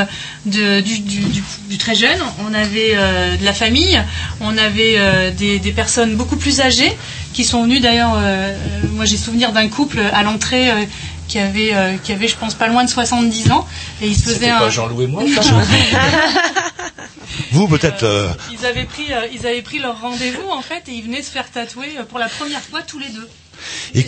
de, 0.46 0.82
du, 0.82 1.00
du, 1.00 1.20
du, 1.22 1.44
du 1.70 1.78
très 1.78 1.96
jeune, 1.96 2.20
on 2.46 2.54
avait 2.54 2.94
de 3.38 3.46
la 3.46 3.54
famille, 3.54 4.02
on 4.42 4.58
avait 4.58 5.32
des, 5.32 5.60
des 5.60 5.72
personnes 5.72 6.16
beaucoup 6.16 6.36
plus 6.38 6.60
âgées 6.60 6.96
qui 7.34 7.44
sont 7.44 7.64
venues 7.64 7.80
d'ailleurs. 7.80 8.16
euh, 8.16 8.22
euh, 8.24 8.58
moi 8.94 9.06
j'ai 9.06 9.18
souvenir 9.18 9.52
d'un 9.52 9.68
couple 9.70 10.00
à 10.00 10.24
l'entrée. 10.24 10.72
euh, 10.72 10.86
qui 11.28 11.38
avait, 11.38 11.76
euh, 11.76 11.96
qui 12.04 12.12
avait, 12.12 12.28
je 12.28 12.36
pense, 12.36 12.56
pas 12.56 12.68
loin 12.68 12.84
de 12.84 12.90
70 12.90 13.52
ans, 13.52 13.68
et 14.02 14.08
ils 14.08 14.16
se 14.16 14.22
faisaient 14.24 14.34
C'était 14.34 14.50
un. 14.50 14.58
pas 14.58 14.72
Jean-Louis 14.72 15.04
et 15.04 15.08
moi 15.08 15.24
ça 15.36 15.42
Vous 17.52 17.68
peut-être 17.68 18.02
euh, 18.04 18.30
Ils 18.52 18.66
avaient 18.66 18.86
pris, 18.86 19.14
euh, 19.14 19.28
ils 19.32 19.46
avaient 19.46 19.62
pris 19.62 19.78
leur 19.78 20.02
rendez-vous 20.02 20.50
en 20.50 20.62
fait, 20.62 20.82
et 20.88 20.92
ils 20.94 21.04
venaient 21.04 21.22
se 21.22 21.30
faire 21.30 21.50
tatouer 21.52 21.98
euh, 22.00 22.04
pour 22.04 22.18
la 22.18 22.30
première 22.30 22.62
fois 22.62 22.82
tous 22.82 22.98
les 23.00 23.10
deux. 23.10 23.30
Et, 23.96 24.06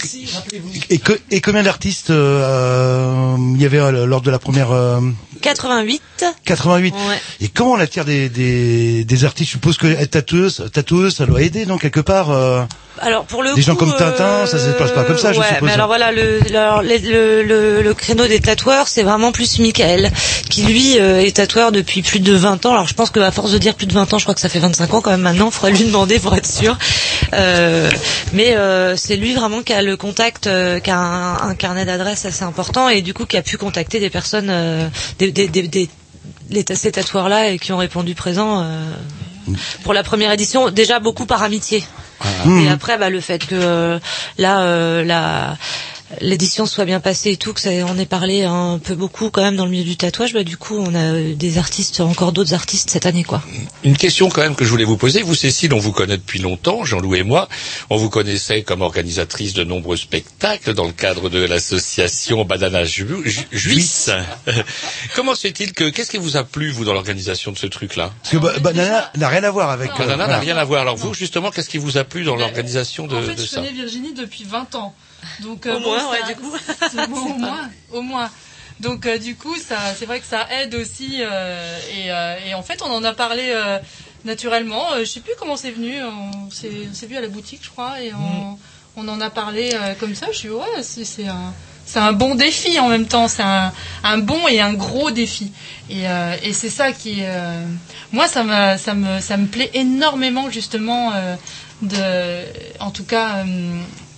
et, 0.90 0.98
que- 1.00 1.20
et 1.32 1.42
combien 1.42 1.64
d'artistes 1.64 2.10
euh, 2.10 3.36
il 3.56 3.62
y 3.62 3.66
avait 3.66 3.80
euh, 3.80 4.06
lors 4.06 4.22
de 4.22 4.32
la 4.32 4.40
première 4.40 4.72
euh, 4.72 5.00
88. 5.42 6.02
88 6.46 6.94
Ouais. 6.94 7.00
Et 7.42 7.48
comment 7.48 7.72
on 7.74 7.80
attire 7.80 8.06
des, 8.06 8.30
des, 8.30 9.04
des 9.06 9.26
artistes? 9.26 9.48
Je 9.50 9.54
suppose 9.56 9.78
que 9.78 9.88
être 9.88 10.12
tatoueuse, 10.12 10.66
tatoueuse, 10.74 11.16
ça 11.16 11.26
doit 11.26 11.42
aider, 11.42 11.66
non 11.66 11.78
quelque 11.78 12.00
part. 12.00 12.30
euh, 12.32 12.62
Alors 13.00 13.26
pour 13.26 13.42
le 13.42 13.50
Des 13.50 13.56
coup, 13.56 13.62
gens 13.62 13.76
comme 13.76 13.94
Tintin, 13.96 14.46
ça 14.46 14.60
se 14.60 14.70
passe 14.72 14.92
pas 14.92 15.04
comme 15.04 15.18
ça, 15.18 15.34
je 15.34 15.42
suppose. 15.42 15.62
Mais 15.64 15.72
alors 15.72 15.88
voilà, 15.88 16.12
le, 16.12 16.40
alors, 16.50 16.82
les- 16.82 17.00
le, 17.00 17.44
le, 17.44 17.82
le 17.82 17.94
créneau 17.94 18.28
des 18.28 18.40
tatoueurs, 18.40 18.88
c'est 18.88 19.04
vraiment 19.04 19.32
plus 19.32 19.58
Michael, 19.60 20.12
qui 20.50 20.64
lui 20.64 21.00
euh, 21.00 21.22
est 21.24 21.36
tatoueur 21.38 21.72
depuis 21.72 22.02
plus 22.04 22.20
de 22.20 22.34
20 22.34 22.66
ans. 22.66 22.74
Alors 22.74 22.88
je 22.88 22.94
pense 22.94 23.10
qu'à 23.10 23.32
force 23.32 23.52
de 23.52 23.58
dire 23.58 23.74
plus 23.76 23.88
de 23.88 23.94
20 23.94 24.14
ans, 24.14 24.18
je 24.20 24.26
crois 24.26 24.36
que 24.36 24.42
ça 24.42 24.50
fait 24.50 24.60
25 24.60 24.94
ans 24.94 25.02
quand 25.02 25.12
même 25.12 25.22
maintenant, 25.22 25.48
il 25.48 25.52
faudrait 25.54 25.72
lui 25.72 25.86
demander 25.86 26.20
pour 26.20 26.36
être 26.36 26.48
sûr. 26.48 26.78
Euh, 27.34 27.90
mais 28.34 28.56
euh, 28.58 28.96
c'est 28.98 29.16
lui 29.16 29.34
vraiment 29.42 29.62
qui 29.64 29.74
a 29.74 29.82
le 29.82 29.98
contact, 29.98 30.48
euh, 30.48 30.80
qui 30.80 30.90
a 30.92 30.98
un, 30.98 31.50
un 31.50 31.56
carnet 31.56 31.86
d'adresses 31.86 32.26
assez 32.26 32.44
important 32.44 32.88
et 32.90 33.02
du 33.02 33.14
coup 33.14 33.26
qui 33.26 33.38
a 33.38 33.42
pu 33.42 33.58
contacter 33.58 34.00
des 34.00 34.10
personnes, 34.10 34.50
euh, 34.50 34.88
des, 35.20 35.32
des, 35.32 35.48
des, 35.48 35.68
des- 35.68 35.90
les, 36.50 36.64
ces 36.76 36.92
tatoueurs-là 36.92 37.50
et 37.50 37.60
qui 37.60 37.72
ont 37.74 37.78
répondu 37.78 38.16
présent. 38.16 38.62
euh, 38.64 38.92
pour 39.84 39.94
la 39.94 40.04
première 40.04 40.32
édition, 40.32 40.70
déjà 40.70 41.00
beaucoup 41.00 41.26
par 41.26 41.42
amitié. 41.44 41.84
Et 42.66 42.70
après, 42.70 42.98
bah, 43.00 43.10
le 43.10 43.20
fait 43.20 43.40
que 43.46 43.56
euh, 43.56 44.00
là, 44.38 44.62
euh, 44.62 45.04
la 45.04 45.58
l'édition 46.20 46.66
soit 46.66 46.86
bien 46.86 47.00
passée 47.00 47.32
et 47.32 47.38
tout, 47.38 47.54
que 47.54 47.62
ça, 47.62 47.70
on 47.88 47.98
ait 47.98 48.06
parlé 48.06 48.44
un 48.44 48.80
peu 48.84 48.96
beaucoup 48.96 49.30
quand 49.30 49.42
même 49.42 49.56
dans 49.56 49.66
le 49.66 49.72
milieu 49.72 49.84
du 49.84 49.96
tatouage, 49.98 50.34
bah, 50.34 50.44
du 50.44 50.58
coup, 50.58 50.78
on 50.78 50.94
a 50.94 51.00
euh, 51.14 51.36
des 51.36 51.58
artistes, 51.58 52.02
encore 52.02 52.32
d'autres 52.34 52.54
artistes 52.54 52.90
cette 52.90 53.06
année, 53.06 53.24
quoi. 53.24 53.42
Une 53.84 53.96
question 53.98 54.30
quand 54.30 54.42
même 54.42 54.56
que 54.56 54.66
je 54.66 54.70
voulais 54.70 54.84
vous 54.84 54.98
poser. 54.98 55.22
Vous, 55.22 55.36
Cécile, 55.36 55.74
on 55.74 55.80
vous 55.80 55.92
connaît 55.92 56.18
depuis 56.18 56.40
longtemps, 56.40 56.84
Jean-Louis 56.84 57.20
et 57.20 57.24
moi. 57.24 57.48
On 57.90 57.98
vous 57.98 58.10
connaissait 58.10 58.64
comme 58.64 58.82
organisatrice 58.82 59.54
de 59.54 59.64
nombreux 59.64 59.98
spectacles 59.98 60.74
dans 60.74 60.86
le 60.86 60.92
cadre 60.94 61.30
de 61.30 61.40
l'association 61.40 62.44
Banana 62.46 62.84
Ju- 62.84 63.08
Ju- 63.26 63.48
Juice. 63.52 64.10
Comment 65.16 65.36
se 65.36 65.42
fait-il 65.42 65.74
que, 65.74 65.90
qu'est-ce 65.90 66.12
qui 66.12 66.18
vous 66.18 66.38
a 66.38 66.44
plu, 66.44 66.72
vous, 66.72 66.86
dans 66.86 66.94
l'organisation 66.94 67.52
de 67.52 67.58
ce 67.58 67.68
truc-là? 67.68 68.12
Parce 68.22 68.32
que 68.34 68.38
ba- 68.38 68.60
Banana 68.60 69.12
n'a 69.16 69.28
rien 69.30 69.44
à 69.44 69.52
voir 69.52 69.70
avec. 69.70 69.92
euh, 69.92 69.98
Banana 70.00 70.18
n'a 70.18 70.26
voilà. 70.26 70.40
rien 70.40 70.58
à 70.58 70.64
voir. 70.64 70.82
Alors 70.82 70.96
vous, 70.98 71.14
justement, 71.14 71.52
qu'est-ce 71.52 71.70
qui 71.70 71.78
vous 71.78 71.98
a 71.98 72.04
plu 72.04 72.24
dans 72.24 72.36
l'organisation 72.36 73.08
de, 73.08 73.16
en 73.16 73.22
fait, 73.22 73.36
de 73.36 73.42
je 73.42 73.48
ça? 73.48 73.58
connais 73.58 73.72
Virginie 73.72 74.14
depuis 74.14 74.44
20 74.44 74.76
ans. 74.76 74.94
Donc, 75.42 75.66
euh, 75.66 75.78
Au 75.78 75.80
bon, 75.80 75.90
moins, 75.92 76.00
ça- 76.00 76.10
ouais, 76.12 76.34
du 76.34 76.36
coup. 76.36 76.52
au 77.16 77.34
moins, 77.38 77.70
au 77.92 78.02
moins. 78.02 78.30
Donc, 78.80 79.06
euh, 79.06 79.18
du 79.18 79.36
coup, 79.36 79.56
ça, 79.58 79.94
c'est 79.98 80.06
vrai 80.06 80.20
que 80.20 80.26
ça 80.26 80.48
aide 80.52 80.74
aussi. 80.76 81.18
euh, 81.22 81.80
et, 81.96 82.12
euh, 82.12 82.38
et 82.48 82.54
en 82.56 82.64
fait, 82.64 82.82
on 82.84 82.92
en 82.92 83.04
a 83.04 83.14
parlé. 83.14 83.52
euh, 83.54 83.80
naturellement. 84.24 84.94
Euh, 84.94 85.00
je 85.00 85.06
sais 85.06 85.20
plus 85.20 85.34
comment 85.40 85.58
c'est 85.58 85.72
venu. 85.72 85.96
On 86.04 86.52
s'est 86.52 86.70
on 86.92 86.94
s'est 86.94 87.08
vu 87.08 87.18
à 87.18 87.22
la 87.22 87.28
boutique, 87.28 87.62
je 87.64 87.70
crois, 87.72 88.00
et 88.02 88.14
on, 88.14 88.56
on 88.96 89.08
en 89.08 89.20
a 89.20 89.32
parlé 89.32 89.72
euh, 89.74 89.96
comme 90.00 90.14
ça. 90.14 90.28
Je 90.32 90.38
suis 90.38 90.50
ouais, 90.50 90.84
c'est 90.84 91.06
c'est 91.06 91.28
un 91.28 91.52
c'est 91.88 91.98
un 91.98 92.14
bon 92.14 92.36
défi 92.36 92.80
en 92.80 92.88
même 92.88 93.08
temps. 93.08 93.28
C'est 93.28 93.42
un, 93.42 93.74
un 94.04 94.18
bon 94.20 94.48
et 94.48 94.62
un 94.62 94.74
gros 94.76 95.10
défi. 95.10 95.52
Et, 95.90 96.08
euh, 96.08 96.36
et 96.44 96.54
c'est 96.54 96.70
ça 96.70 96.92
qui, 96.92 97.16
euh, 97.22 97.66
moi, 98.12 98.28
ça 98.28 98.44
me 98.44 98.78
ça 98.78 98.94
me 98.94 99.20
ça 99.22 99.38
me 99.38 99.48
plaît 99.48 99.72
énormément 99.74 100.52
justement 100.52 101.12
euh, 101.16 101.36
de, 101.82 102.80
en 102.80 102.92
tout 102.92 103.06
cas. 103.06 103.44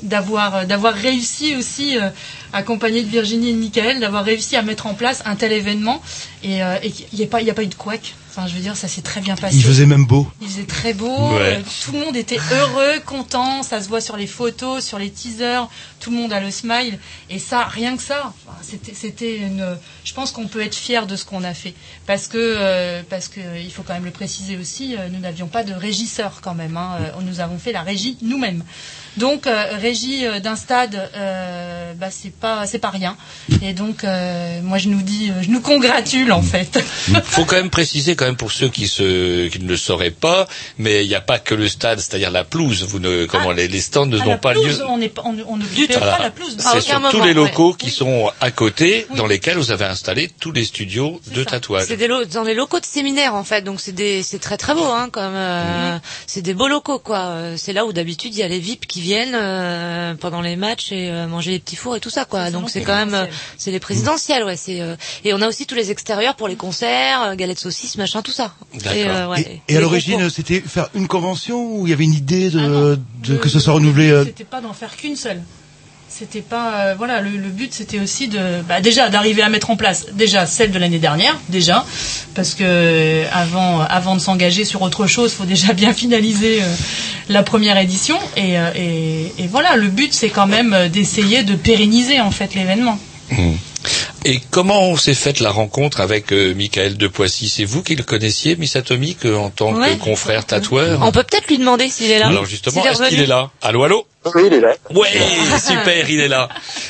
Euh, 0.04 0.08
d'avoir 0.08 0.66
d'avoir 0.66 0.94
réussi 0.94 1.56
aussi 1.56 1.98
euh, 1.98 2.10
accompagné 2.52 3.04
de 3.04 3.08
Virginie 3.10 3.50
et 3.50 3.54
de 3.54 3.58
Michael 3.60 4.00
d'avoir 4.00 4.24
réussi 4.24 4.56
à 4.56 4.62
mettre 4.62 4.86
en 4.88 4.94
place 4.94 5.22
un 5.26 5.36
tel 5.36 5.52
événement. 5.52 6.02
Et 6.44 6.64
euh, 6.64 6.78
et 6.84 6.92
qu'il 6.92 7.18
n'y 7.20 7.24
a 7.24 7.28
pas 7.28 7.42
il 7.42 7.48
y 7.48 7.52
a 7.52 7.54
pas 7.54 7.64
eu 7.64 7.68
de 7.68 7.76
couac. 7.76 8.16
Enfin 8.36 8.48
je 8.48 8.56
veux 8.56 8.62
dire 8.62 8.76
ça 8.76 8.88
s'est 8.88 9.04
très 9.04 9.22
bien 9.22 9.36
passé. 9.36 9.56
Il 9.56 9.64
faisait 9.64 9.86
même 9.86 10.06
beau. 10.06 10.28
il 10.42 10.48
faisait 10.48 10.64
très 10.66 10.94
beau, 10.96 11.06
Ouais. 11.34 11.58
euh, 11.58 11.62
tout 11.86 11.92
le 11.92 12.00
monde 12.00 12.16
était 12.16 12.40
heureux, 12.52 13.00
content, 13.06 13.62
ça 13.62 13.80
se 13.80 13.88
voit 13.88 14.02
sur 14.02 14.18
les 14.18 14.26
photos, 14.26 14.84
sur 14.84 14.98
les 14.98 15.12
teasers, 15.12 15.70
tout 16.00 16.10
le 16.10 16.18
monde 16.18 16.34
a 16.34 16.40
le 16.40 16.50
smile, 16.50 16.98
et 17.30 17.38
ça, 17.38 17.64
rien 17.66 17.96
que 17.96 18.02
ça, 18.02 18.34
c'était, 18.64 18.96
c'était 18.96 19.38
une, 19.38 19.78
je 20.04 20.14
pense 20.16 20.32
qu'on 20.32 20.48
peut 20.48 20.62
être 20.62 20.74
fier 20.74 21.06
de 21.06 21.16
ce 21.16 21.26
qu'on 21.26 21.44
a 21.44 21.54
fait, 21.54 21.76
parce 22.08 22.28
que, 22.28 22.38
euh, 22.40 23.04
parce 23.08 23.28
que, 23.28 23.40
il 23.64 23.72
faut 23.72 23.84
quand 23.84 23.94
même 23.94 24.06
le 24.06 24.10
préciser 24.12 24.58
aussi, 24.58 24.96
nous 25.12 25.20
n'avions 25.20 25.48
pas 25.48 25.64
de 25.64 25.74
régisseur 25.74 26.40
quand 26.42 26.56
même, 26.56 26.76
hein, 26.76 26.98
nous 27.22 27.40
avons 27.40 27.60
fait 27.60 27.72
la 27.72 27.84
régie 27.84 28.18
nous-mêmes. 28.24 28.64
Donc 29.18 29.46
euh, 29.48 29.66
régie 29.80 30.26
euh, 30.26 30.40
d'un 30.40 30.56
stade, 30.56 31.10
euh, 31.16 31.94
bah 31.94 32.08
c'est 32.10 32.34
pas 32.34 32.66
c'est 32.66 32.80
pas 32.80 32.90
rien. 32.90 33.16
Et 33.62 33.74
donc 33.74 34.04
euh, 34.04 34.60
moi 34.64 34.78
je 34.80 34.90
nous 34.90 35.02
dis, 35.02 35.30
euh, 35.30 35.42
je 35.44 35.50
nous 35.50 35.62
congratule 35.62 36.32
en 36.32 36.42
fait. 36.42 36.80
faut 37.24 37.46
quand 37.46 37.56
même 37.56 37.70
préciser 37.70 38.16
quand 38.16 38.26
même 38.26 38.36
pour 38.38 38.52
ceux 38.52 38.70
qui 38.70 38.88
se 38.88 39.48
qui 39.50 39.60
ne 39.60 39.68
le 39.68 39.78
sauraient 39.78 40.10
pas, 40.12 40.48
mais 40.80 41.06
il 41.06 41.08
n'y 41.08 41.16
a 41.16 41.22
pas 41.22 41.38
que 41.40 41.54
le 41.54 41.68
stade, 41.68 42.00
c'est-à-dire 42.00 42.32
la 42.32 42.44
pelouse. 42.44 42.84
Vous 42.84 43.00
ne 43.00 43.26
comment 43.26 43.52
les, 43.52 43.68
les 43.68 43.82
stands 43.82 44.06
ne 44.08 44.18
À 44.20 44.24
n'ont 44.26 44.32
la 44.32 44.38
pas 44.38 44.54
pelouse, 44.54 44.80
lieu. 44.80 44.86
on 44.88 44.98
n'est 44.98 45.10
pas, 45.10 45.22
on, 45.26 45.36
on 45.48 45.58
n'occupait 45.58 45.96
Voilà. 45.98 46.18
pas 46.18 46.24
la 46.24 46.32
pelouse. 46.32 46.58
C'est 46.60 46.82
sur 46.82 47.10
tous 47.12 47.22
les 47.24 47.34
locaux 47.34 47.72
ouais. 47.72 47.78
qui 47.78 47.92
sont 47.92 48.32
à 48.42 48.50
côté, 48.52 49.06
Oui. 49.12 49.18
dans 49.18 49.28
lesquels 49.28 49.58
vous 49.58 49.72
avez 49.72 49.86
installé 49.86 50.30
tous 50.40 50.52
les 50.52 50.64
studios 50.66 51.20
C'est 51.24 51.34
de 51.34 51.44
ça. 51.44 51.52
tatouage. 51.52 51.86
C'est 51.88 51.98
des 51.98 52.08
lo- 52.08 52.26
dans 52.26 52.44
les 52.44 52.56
locaux 52.56 52.80
de 52.80 52.86
séminaire 52.86 53.36
en 53.36 53.44
fait, 53.44 53.62
donc 53.62 53.80
c'est 53.80 53.92
des 53.92 54.24
c'est 54.24 54.40
très 54.40 54.58
très 54.58 54.74
beau 54.74 54.86
hein 54.86 55.10
comme 55.12 55.34
euh, 55.36 55.98
c'est 56.26 56.42
des 56.42 56.54
beaux 56.56 56.68
locaux 56.68 56.98
quoi. 57.00 57.36
C'est 57.58 57.74
là 57.74 57.86
où 57.86 57.94
d'habitude 57.94 58.34
il 58.34 58.40
y 58.40 58.44
a 58.44 58.48
les 58.48 58.60
VIP 58.60 58.88
qui 58.88 59.02
viennent 59.04 59.36
euh, 59.36 60.16
pendant 60.16 60.42
les 60.42 60.56
matchs 60.56 60.92
et 60.92 61.10
euh, 61.12 61.28
manger 61.28 61.52
les 61.52 61.60
petits 61.60 61.76
fours 61.76 61.96
et 61.96 62.00
tout 62.00 62.10
ça 62.10 62.26
quoi. 62.26 62.50
Donc 62.50 62.70
c'est 62.70 62.82
quand 62.82 62.96
même 62.96 63.14
euh, 63.14 63.26
c'est 63.58 63.72
les 63.72 63.80
présidentielles 63.80 64.44
ouais. 64.44 64.56
C'est 64.58 64.82
euh, 64.82 64.96
et 65.24 65.34
on 65.34 65.42
a 65.42 65.48
aussi 65.48 65.66
tous 65.66 65.76
les 65.76 65.92
extérieurs 65.92 66.36
pour 66.36 66.48
les 66.48 66.56
concerts, 66.56 67.22
euh, 67.22 67.36
galettes 67.36 67.60
saucisses 67.60 67.98
machin 67.98 68.22
tout 68.22 68.32
ça. 68.32 68.54
Et, 68.96 69.04
euh, 69.06 69.28
ouais, 69.28 69.62
Et, 69.68 69.74
et 69.74 69.78
à 69.78 69.82
l'origine, 69.82 70.30
c'était 70.30 70.62
faire 70.62 70.90
une 70.96 71.08
convention 71.08 71.76
ou 71.76 71.86
il 71.86 71.90
y 71.92 71.94
avait 71.94 72.06
une 72.06 72.14
idée 72.14 72.50
de, 72.50 72.60
Ah 72.60 72.68
non. 72.68 72.82
de 72.92 72.98
Le- 73.34 73.38
que 73.38 73.50
ce 73.50 73.60
soit 73.60 73.74
renouvelé 73.74 74.24
C'était 74.26 74.44
pas 74.46 74.62
d'en 74.62 74.74
faire 74.74 74.96
qu'une 74.96 75.16
seule. 75.16 75.42
C'était 76.16 76.42
pas 76.42 76.76
euh, 76.76 76.96
voilà 76.96 77.22
le, 77.22 77.32
but 77.50 77.74
c'était 77.74 78.00
aussi 78.00 78.28
de 78.28 78.62
bah, 78.70 78.82
déjà 78.82 79.10
d'arriver 79.10 79.42
à 79.42 79.50
mettre 79.50 79.72
en 79.72 79.76
place 79.76 80.06
déjà 80.14 80.46
celle 80.46 80.70
de 80.70 80.78
l'année 80.78 81.00
dernière 81.00 81.40
déjà 81.50 81.86
parce 82.36 82.54
que 82.54 82.64
euh, 82.64 83.26
avant 83.32 83.80
avant 83.80 84.14
de 84.14 84.20
s'engager 84.20 84.64
sur 84.64 84.84
autre 84.84 85.08
chose 85.08 85.34
faut 85.34 85.46
déjà 85.46 85.74
bien 85.82 85.92
finaliser 85.92 86.62
euh, 86.62 86.68
la 87.30 87.42
première 87.42 87.80
édition 87.80 88.20
et, 88.38 88.60
euh, 88.60 89.28
voilà 89.50 89.76
le 89.76 89.88
but 89.88 90.14
c'est 90.14 90.30
quand 90.30 90.46
même 90.46 90.74
euh, 90.74 90.88
d'essayer 90.88 91.42
de 91.42 91.56
pérenniser 91.56 92.22
en 92.22 92.30
fait 92.30 92.54
l'événement. 92.54 93.00
Hmm. 93.32 93.54
Et 94.26 94.40
comment 94.52 94.96
s'est 94.96 95.14
faite 95.14 95.40
la 95.40 95.52
rencontre 95.52 96.00
avec 96.00 96.32
euh, 96.32 96.54
Michael 96.56 96.98
de 96.98 97.08
Poissy 97.08 97.50
C'est 97.50 97.66
vous 97.66 97.84
qui 97.84 97.96
le 97.96 98.04
connaissiez, 98.04 98.56
Miss 98.56 98.76
Atomique, 98.76 99.26
euh, 99.26 99.36
en 99.36 99.50
tant 99.50 99.74
Ouais. 99.74 99.96
que 99.98 100.04
confrère 100.04 100.46
tatoueur? 100.46 101.00
On 101.04 101.12
peut 101.12 101.24
peut-être 101.24 101.48
lui 101.48 101.58
demander 101.58 101.90
s'il 101.90 102.10
est 102.12 102.20
là. 102.20 102.28
Alors 102.28 102.46
justement, 102.46 102.86
est-ce 102.86 103.10
qu'il 103.10 103.20
est 103.20 103.26
là? 103.26 103.52
Allô, 103.62 103.84
allô? 103.84 104.08
Oui, 104.36 104.44
il 104.48 104.54
est 104.54 104.62
là. 104.62 104.74
Ouais, 104.92 105.10
super, 105.60 106.10
il 106.10 106.22
est 106.22 106.30
là. 106.30 106.48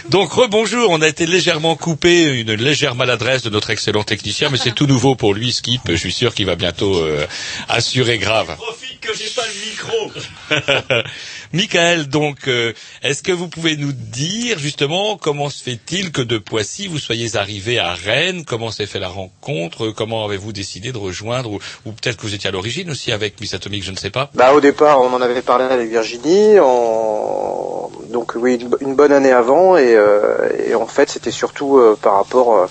Donc 0.09 0.31
rebonjour, 0.33 0.91
on 0.91 1.01
a 1.01 1.07
été 1.07 1.25
légèrement 1.25 1.75
coupé, 1.75 2.39
une 2.39 2.53
légère 2.53 2.93
maladresse 2.93 3.41
de 3.41 3.49
notre 3.49 3.71
excellent 3.71 4.03
technicien, 4.03 4.49
mais 4.51 4.59
c'est 4.59 4.75
tout 4.75 4.85
nouveau 4.85 5.15
pour 5.15 5.33
lui, 5.33 5.51
Skip. 5.51 5.81
Je 5.89 5.95
suis 5.95 6.11
sûr 6.13 6.35
qu'il 6.35 6.45
va 6.45 6.55
bientôt 6.55 6.95
euh, 6.97 7.25
assurer 7.69 8.19
grave. 8.19 8.55
Que 9.03 9.13
j'ai 9.13 9.29
pas 9.35 9.41
le 9.45 9.69
micro. 9.69 11.03
Michael, 11.53 12.07
donc, 12.07 12.47
euh, 12.47 12.71
est-ce 13.03 13.21
que 13.21 13.33
vous 13.33 13.49
pouvez 13.49 13.75
nous 13.75 13.91
dire 13.91 14.57
justement 14.59 15.17
comment 15.17 15.49
se 15.49 15.61
fait-il 15.61 16.11
que 16.13 16.21
de 16.21 16.37
Poissy 16.37 16.87
vous 16.87 16.99
soyez 16.99 17.35
arrivé 17.35 17.79
à 17.79 17.93
Rennes? 17.95 18.45
Comment 18.45 18.71
s'est 18.71 18.85
fait 18.85 18.99
la 18.99 19.09
rencontre? 19.09 19.89
Comment 19.89 20.23
avez-vous 20.25 20.53
décidé 20.53 20.93
de 20.93 20.97
rejoindre 20.97 21.51
Ou, 21.51 21.59
ou 21.85 21.91
peut-être 21.91 22.15
que 22.15 22.21
vous 22.21 22.33
étiez 22.33 22.47
à 22.47 22.51
l'origine 22.51 22.89
aussi 22.91 23.11
avec 23.11 23.41
Miss 23.41 23.53
Atomique, 23.53 23.83
je 23.83 23.91
ne 23.91 23.97
sais 23.97 24.09
pas? 24.09 24.31
Bah 24.35 24.53
au 24.53 24.61
départ, 24.61 25.01
on 25.01 25.11
en 25.13 25.21
avait 25.21 25.41
parlé 25.41 25.65
avec 25.65 25.89
Virginie, 25.89 26.59
en... 26.61 27.91
donc 28.09 28.33
oui, 28.35 28.55
une, 28.61 28.69
bo- 28.69 28.77
une 28.79 28.95
bonne 28.95 29.11
année 29.11 29.31
avant, 29.33 29.75
et, 29.75 29.95
euh, 29.95 30.49
et 30.65 30.75
en 30.75 30.87
fait, 30.87 31.09
c'était 31.09 31.31
surtout 31.31 31.77
euh, 31.77 31.97
par 32.01 32.13
rapport 32.15 32.67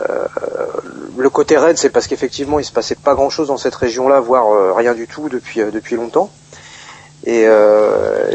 euh, 0.00 0.26
le 1.16 1.30
côté 1.30 1.56
raid, 1.56 1.76
c'est 1.78 1.90
parce 1.90 2.06
qu'effectivement, 2.06 2.58
il 2.58 2.64
se 2.64 2.72
passait 2.72 2.94
pas 2.94 3.14
grand-chose 3.14 3.48
dans 3.48 3.56
cette 3.56 3.74
région-là, 3.74 4.20
voire 4.20 4.50
euh, 4.52 4.72
rien 4.72 4.94
du 4.94 5.06
tout 5.06 5.28
depuis 5.28 5.60
euh, 5.60 5.70
depuis 5.70 5.96
longtemps. 5.96 6.30
Et, 7.24 7.46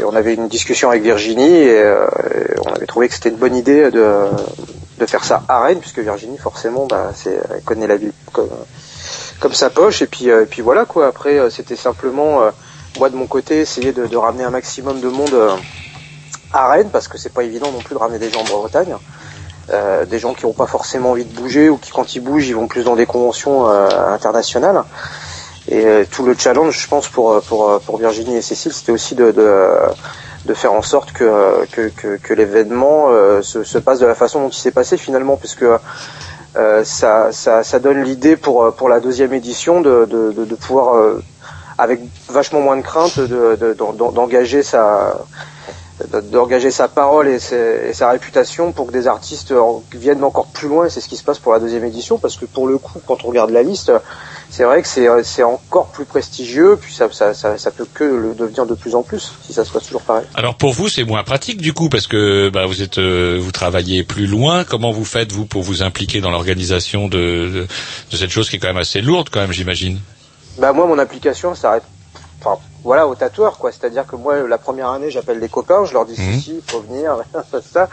on 0.04 0.16
avait 0.16 0.32
une 0.32 0.48
discussion 0.48 0.88
avec 0.88 1.02
Virginie, 1.02 1.44
et, 1.44 1.94
on 2.66 2.72
avait 2.72 2.86
trouvé 2.86 3.08
que 3.08 3.14
c'était 3.14 3.28
une 3.28 3.36
bonne 3.36 3.54
idée 3.54 3.90
de 3.90 4.24
de 4.98 5.06
faire 5.06 5.24
ça 5.24 5.42
à 5.46 5.60
Rennes, 5.60 5.80
puisque 5.80 5.98
Virginie, 5.98 6.38
forcément, 6.38 6.86
bah, 6.86 7.12
c'est, 7.14 7.38
elle 7.54 7.62
connaît 7.62 7.86
la 7.86 7.96
ville 7.96 8.12
comme, 8.32 8.48
comme 9.40 9.52
sa 9.52 9.68
poche, 9.68 10.00
et 10.00 10.06
puis, 10.06 10.28
et 10.28 10.46
puis 10.46 10.62
voilà 10.62 10.86
quoi. 10.86 11.06
Après, 11.06 11.38
c'était 11.50 11.76
simplement 11.76 12.40
moi 12.98 13.10
de 13.10 13.16
mon 13.16 13.26
côté 13.26 13.60
essayer 13.60 13.92
de, 13.92 14.06
de 14.06 14.16
ramener 14.16 14.44
un 14.44 14.50
maximum 14.50 15.00
de 15.00 15.08
monde 15.08 15.36
à 16.54 16.70
Rennes, 16.70 16.88
parce 16.90 17.08
que 17.08 17.18
c'est 17.18 17.32
pas 17.32 17.44
évident 17.44 17.70
non 17.70 17.80
plus 17.80 17.94
de 17.94 18.00
ramener 18.00 18.18
des 18.18 18.30
gens 18.30 18.40
en 18.40 18.44
Bretagne. 18.44 18.96
Euh, 19.70 20.06
des 20.06 20.18
gens 20.18 20.32
qui 20.32 20.46
n'ont 20.46 20.54
pas 20.54 20.66
forcément 20.66 21.10
envie 21.10 21.26
de 21.26 21.34
bouger 21.34 21.68
ou 21.68 21.76
qui 21.76 21.90
quand 21.90 22.14
ils 22.14 22.20
bougent 22.20 22.48
ils 22.48 22.54
vont 22.56 22.68
plus 22.68 22.84
dans 22.84 22.96
des 22.96 23.04
conventions 23.04 23.68
euh, 23.68 23.86
internationales. 24.14 24.82
Et 25.68 25.84
euh, 25.84 26.04
tout 26.10 26.24
le 26.24 26.34
challenge 26.34 26.80
je 26.80 26.88
pense 26.88 27.08
pour 27.08 27.42
pour 27.42 27.78
pour 27.80 27.98
Virginie 27.98 28.36
et 28.36 28.40
Cécile 28.42 28.72
c'était 28.72 28.92
aussi 28.92 29.14
de, 29.14 29.30
de 29.30 29.68
de 30.46 30.54
faire 30.54 30.72
en 30.72 30.80
sorte 30.80 31.12
que 31.12 31.66
que, 31.70 31.90
que, 32.16 32.32
l'événement 32.32 33.08
se, 33.42 33.62
se 33.62 33.76
passe 33.76 33.98
de 33.98 34.06
la 34.06 34.14
façon 34.14 34.40
dont 34.40 34.48
il 34.48 34.56
s'est 34.58 34.70
passé 34.70 34.96
finalement 34.96 35.36
puisque 35.36 35.66
ça, 36.84 37.28
ça 37.32 37.62
ça 37.62 37.78
donne 37.78 38.02
l'idée 38.02 38.36
pour 38.36 38.72
pour 38.74 38.88
la 38.88 39.00
deuxième 39.00 39.34
édition 39.34 39.82
de 39.82 40.06
de, 40.06 40.32
de, 40.32 40.54
pouvoir 40.54 41.16
avec 41.76 42.00
vachement 42.30 42.60
moins 42.60 42.76
de 42.78 42.82
crainte 42.82 43.18
de- 43.20 43.56
de- 43.60 43.74
d'engager 43.74 44.62
sa 44.62 45.18
d'engager 46.30 46.70
sa 46.70 46.86
parole 46.88 47.28
et, 47.28 47.38
ses- 47.38 47.88
et 47.88 47.92
sa 47.92 48.10
réputation 48.10 48.72
pour 48.72 48.86
que 48.86 48.92
des 48.92 49.06
artistes 49.08 49.52
en- 49.52 49.82
viennent 49.92 50.22
encore 50.22 50.46
plus 50.46 50.68
loin 50.68 50.88
c'est 50.88 51.00
ce 51.00 51.08
qui 51.08 51.16
se 51.16 51.24
passe 51.24 51.38
pour 51.38 51.52
la 51.52 51.58
deuxième 51.58 51.84
édition 51.84 52.18
parce 52.18 52.36
que 52.36 52.44
pour 52.46 52.66
le 52.68 52.78
coup 52.78 53.00
quand 53.06 53.24
on 53.24 53.28
regarde 53.28 53.50
la 53.50 53.62
liste 53.62 53.90
c'est 54.50 54.64
vrai 54.64 54.80
que 54.82 54.88
c'est 55.24 55.42
encore 55.42 55.88
plus 55.88 56.04
prestigieux 56.04 56.78
puis 56.80 56.94
ça, 56.94 57.08
ça, 57.12 57.34
ça, 57.34 57.58
ça 57.58 57.70
peut 57.70 57.86
que 57.92 58.04
le 58.04 58.34
devenir 58.34 58.64
de 58.66 58.74
plus 58.74 58.94
en 58.94 59.02
plus 59.02 59.32
si 59.44 59.52
ça 59.52 59.64
se 59.64 59.72
passe 59.72 59.84
toujours 59.84 60.02
pareil 60.02 60.24
Alors 60.34 60.54
pour 60.54 60.72
vous, 60.72 60.88
c'est 60.88 61.04
moins 61.04 61.22
pratique 61.24 61.60
du 61.60 61.72
coup 61.72 61.88
parce 61.88 62.06
que 62.06 62.48
bah, 62.48 62.66
vous 62.66 62.80
êtes, 62.82 62.98
euh, 62.98 63.38
vous 63.40 63.52
travaillez 63.52 64.04
plus 64.04 64.26
loin. 64.26 64.64
Comment 64.64 64.90
vous 64.92 65.04
faites 65.04 65.32
vous 65.32 65.44
pour 65.46 65.62
vous 65.62 65.82
impliquer 65.82 66.20
dans 66.20 66.30
l'organisation 66.30 67.08
de, 67.08 67.18
de, 67.18 67.66
de 68.10 68.16
cette 68.16 68.30
chose 68.30 68.48
qui 68.48 68.56
est 68.56 68.58
quand 68.58 68.68
même 68.68 68.76
assez 68.78 69.00
lourde 69.00 69.28
quand 69.30 69.40
même, 69.40 69.52
j'imagine? 69.52 69.98
bah 70.58 70.72
moi 70.72 70.86
mon 70.86 70.98
application 70.98 71.54
ça 71.54 71.70
arrête 71.70 71.84
enfin 72.40 72.58
voilà 72.84 73.06
aux 73.08 73.14
tatoueurs 73.14 73.58
quoi. 73.58 73.72
C'est 73.72 73.84
à 73.84 73.90
dire 73.90 74.06
que 74.06 74.16
moi 74.16 74.36
la 74.46 74.58
première 74.58 74.90
année 74.90 75.10
j'appelle 75.10 75.40
des 75.40 75.48
copains 75.48 75.84
je 75.84 75.92
leur 75.92 76.04
dis 76.06 76.14
Mhm. 76.20 76.32
si 76.34 76.40
si 76.40 76.62
faut 76.66 76.80
venir 76.80 77.16
ça 77.50 77.60
ça 77.62 77.88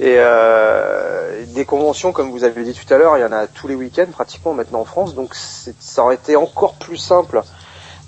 et 0.00 0.14
euh, 0.18 1.44
des 1.48 1.64
conventions 1.64 2.12
comme 2.12 2.30
vous 2.30 2.44
avez 2.44 2.62
dit 2.64 2.74
tout 2.74 2.92
à 2.92 2.96
l'heure 2.98 3.16
il 3.18 3.20
y 3.20 3.24
en 3.24 3.32
a 3.32 3.46
tous 3.46 3.68
les 3.68 3.74
week-ends 3.74 4.06
pratiquement 4.12 4.54
maintenant 4.54 4.80
en 4.80 4.84
France. 4.84 5.14
Donc 5.14 5.34
ça 5.34 6.02
aurait 6.02 6.14
été 6.16 6.36
encore 6.36 6.74
plus 6.74 6.96
simple 6.96 7.42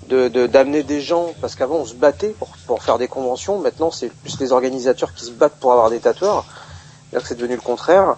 de 0.08 0.28
de- 0.28 0.46
d'amener 0.46 0.82
des 0.82 1.00
gens 1.00 1.34
parce 1.40 1.54
qu'avant 1.54 1.76
on 1.76 1.84
se 1.84 1.94
battait 1.94 2.30
pour 2.38 2.48
pour 2.66 2.82
faire 2.82 2.98
des 2.98 3.08
conventions. 3.08 3.58
Maintenant 3.58 3.90
c'est 3.90 4.08
plus 4.08 4.38
les 4.40 4.52
organisateurs 4.52 5.12
qui 5.14 5.24
se 5.24 5.30
battent 5.32 5.58
pour 5.60 5.72
avoir 5.72 5.90
des 5.90 6.00
tatoueurs. 6.00 6.44
C'est-à-dire 7.10 7.22
que 7.22 7.28
c'est 7.28 7.38
devenu 7.38 7.54
le 7.54 7.60
contraire 7.60 8.16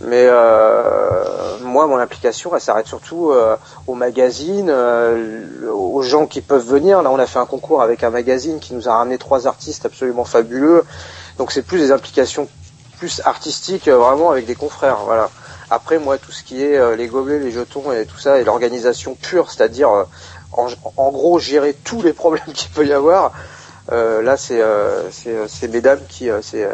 mais 0.00 0.26
euh, 0.28 1.58
moi 1.62 1.86
mon 1.86 1.96
application 1.96 2.54
elle 2.54 2.60
s'arrête 2.60 2.86
surtout 2.86 3.30
euh, 3.30 3.56
aux 3.86 3.94
magazines, 3.94 4.70
euh, 4.70 5.70
aux 5.70 6.02
gens 6.02 6.26
qui 6.26 6.40
peuvent 6.40 6.66
venir. 6.66 7.02
Là, 7.02 7.10
on 7.10 7.18
a 7.18 7.26
fait 7.26 7.38
un 7.38 7.46
concours 7.46 7.82
avec 7.82 8.04
un 8.04 8.10
magazine 8.10 8.60
qui 8.60 8.74
nous 8.74 8.88
a 8.88 8.96
ramené 8.96 9.18
trois 9.18 9.46
artistes 9.46 9.86
absolument 9.86 10.24
fabuleux. 10.24 10.84
Donc, 11.38 11.52
c'est 11.52 11.62
plus 11.62 11.78
des 11.78 11.92
implications 11.92 12.48
plus 12.98 13.22
artistiques, 13.24 13.88
euh, 13.88 13.96
vraiment 13.96 14.30
avec 14.30 14.46
des 14.46 14.54
confrères. 14.54 14.98
Voilà. 15.04 15.30
Après, 15.70 15.98
moi, 15.98 16.16
tout 16.18 16.32
ce 16.32 16.42
qui 16.42 16.62
est 16.62 16.96
les 16.96 17.08
gobelets, 17.08 17.40
les 17.40 17.50
jetons 17.50 17.92
et 17.92 18.06
tout 18.06 18.16
ça, 18.16 18.38
et 18.40 18.44
l'organisation 18.44 19.14
pure, 19.14 19.50
c'est-à-dire 19.50 19.90
en 20.52 21.10
gros 21.10 21.38
gérer 21.38 21.74
tous 21.74 22.00
les 22.00 22.14
problèmes 22.14 22.46
qu'il 22.54 22.70
peut 22.70 22.86
y 22.86 22.92
avoir. 22.92 23.32
Euh, 23.92 24.22
là, 24.22 24.36
c'est 24.36 24.60
euh, 24.60 25.10
c'est 25.10 25.30
euh, 25.30 25.46
c'est 25.48 25.68
mesdames 25.68 26.00
qui 26.08 26.28
euh, 26.30 26.40
c'est 26.42 26.64
euh, 26.64 26.72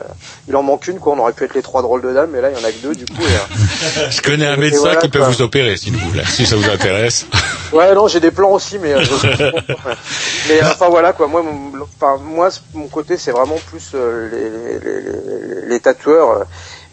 il 0.48 0.57
en 0.57 0.62
manque 0.62 0.88
une 0.88 0.98
quoi. 0.98 1.12
On 1.14 1.18
aurait 1.18 1.33
pu 1.33 1.44
être 1.44 1.55
les 1.55 1.62
trois 1.62 1.83
drôles 1.83 2.03
de 2.03 2.12
dames, 2.12 2.31
mais 2.33 2.40
là, 2.40 2.50
il 2.50 2.59
y 2.59 2.61
en 2.61 2.66
a 2.66 2.72
que 2.72 2.79
deux 2.83 2.94
du 2.94 3.05
coup. 3.07 3.22
et, 3.22 3.98
euh, 3.98 4.11
Je 4.11 4.20
connais 4.20 4.46
un 4.46 4.57
médecin 4.57 4.81
voilà, 4.81 4.96
qui 4.96 5.09
peut 5.09 5.20
quoi. 5.20 5.29
vous 5.29 5.42
opérer 5.42 5.77
s'il 5.77 5.96
vous 5.96 6.11
plaît, 6.11 6.24
si 6.27 6.44
ça 6.46 6.57
vous 6.57 6.68
intéresse. 6.68 7.27
Ouais, 7.72 7.92
non, 7.92 8.07
j'ai 8.07 8.20
des 8.20 8.31
plans 8.31 8.53
aussi, 8.53 8.79
mais. 8.79 8.92
euh, 8.92 9.00
mais 10.48 10.62
enfin 10.62 10.88
voilà 10.88 11.12
quoi. 11.12 11.27
Moi, 11.27 11.42
mon, 11.42 11.72
enfin 12.00 12.18
moi, 12.22 12.48
mon 12.72 12.87
côté, 12.87 13.16
c'est 13.16 13.33
vraiment 13.33 13.57
plus 13.68 13.92
euh, 13.94 14.29
les, 14.31 14.79
les, 14.79 15.00
les, 15.00 15.68
les 15.68 15.81
tatoueurs. 15.81 16.31
euh, 16.31 16.44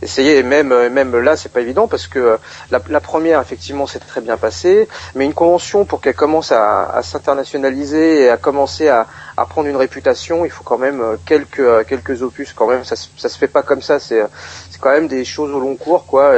essayer 0.03 0.37
et 0.37 0.41
même 0.43 0.69
même 0.89 1.15
là, 1.19 1.37
c'est 1.37 1.51
pas 1.51 1.61
évident 1.61 1.87
parce 1.87 2.07
que 2.07 2.39
la, 2.71 2.79
la 2.89 2.99
première, 2.99 3.39
effectivement, 3.39 3.85
s'est 3.85 3.99
très 3.99 4.19
bien 4.21 4.35
passée, 4.35 4.87
mais 5.13 5.25
une 5.25 5.35
convention 5.35 5.85
pour 5.85 6.01
qu'elle 6.01 6.15
commence 6.15 6.51
à, 6.51 6.89
à 6.89 7.03
s'internationaliser 7.03 8.21
et 8.23 8.29
à 8.29 8.37
commencer 8.37 8.87
à, 8.87 9.05
à 9.41 9.45
prendre 9.45 9.67
une 9.67 9.75
réputation, 9.75 10.45
il 10.45 10.51
faut 10.51 10.63
quand 10.63 10.77
même 10.77 11.01
euh, 11.01 11.15
quelques 11.25 11.59
euh, 11.59 11.83
quelques 11.83 12.21
opus 12.21 12.53
quand 12.53 12.67
même. 12.67 12.83
Ça 12.83 12.95
se- 12.95 13.27
fait 13.37 13.47
pas 13.47 13.63
comme 13.63 13.81
ça. 13.81 13.99
C'est 13.99 14.21
euh, 14.21 14.27
c'est 14.69 14.79
quand 14.79 14.91
même 14.91 15.07
des 15.07 15.25
choses 15.25 15.51
au 15.51 15.59
long 15.59 15.75
cours 15.75 16.05
quoi. 16.05 16.33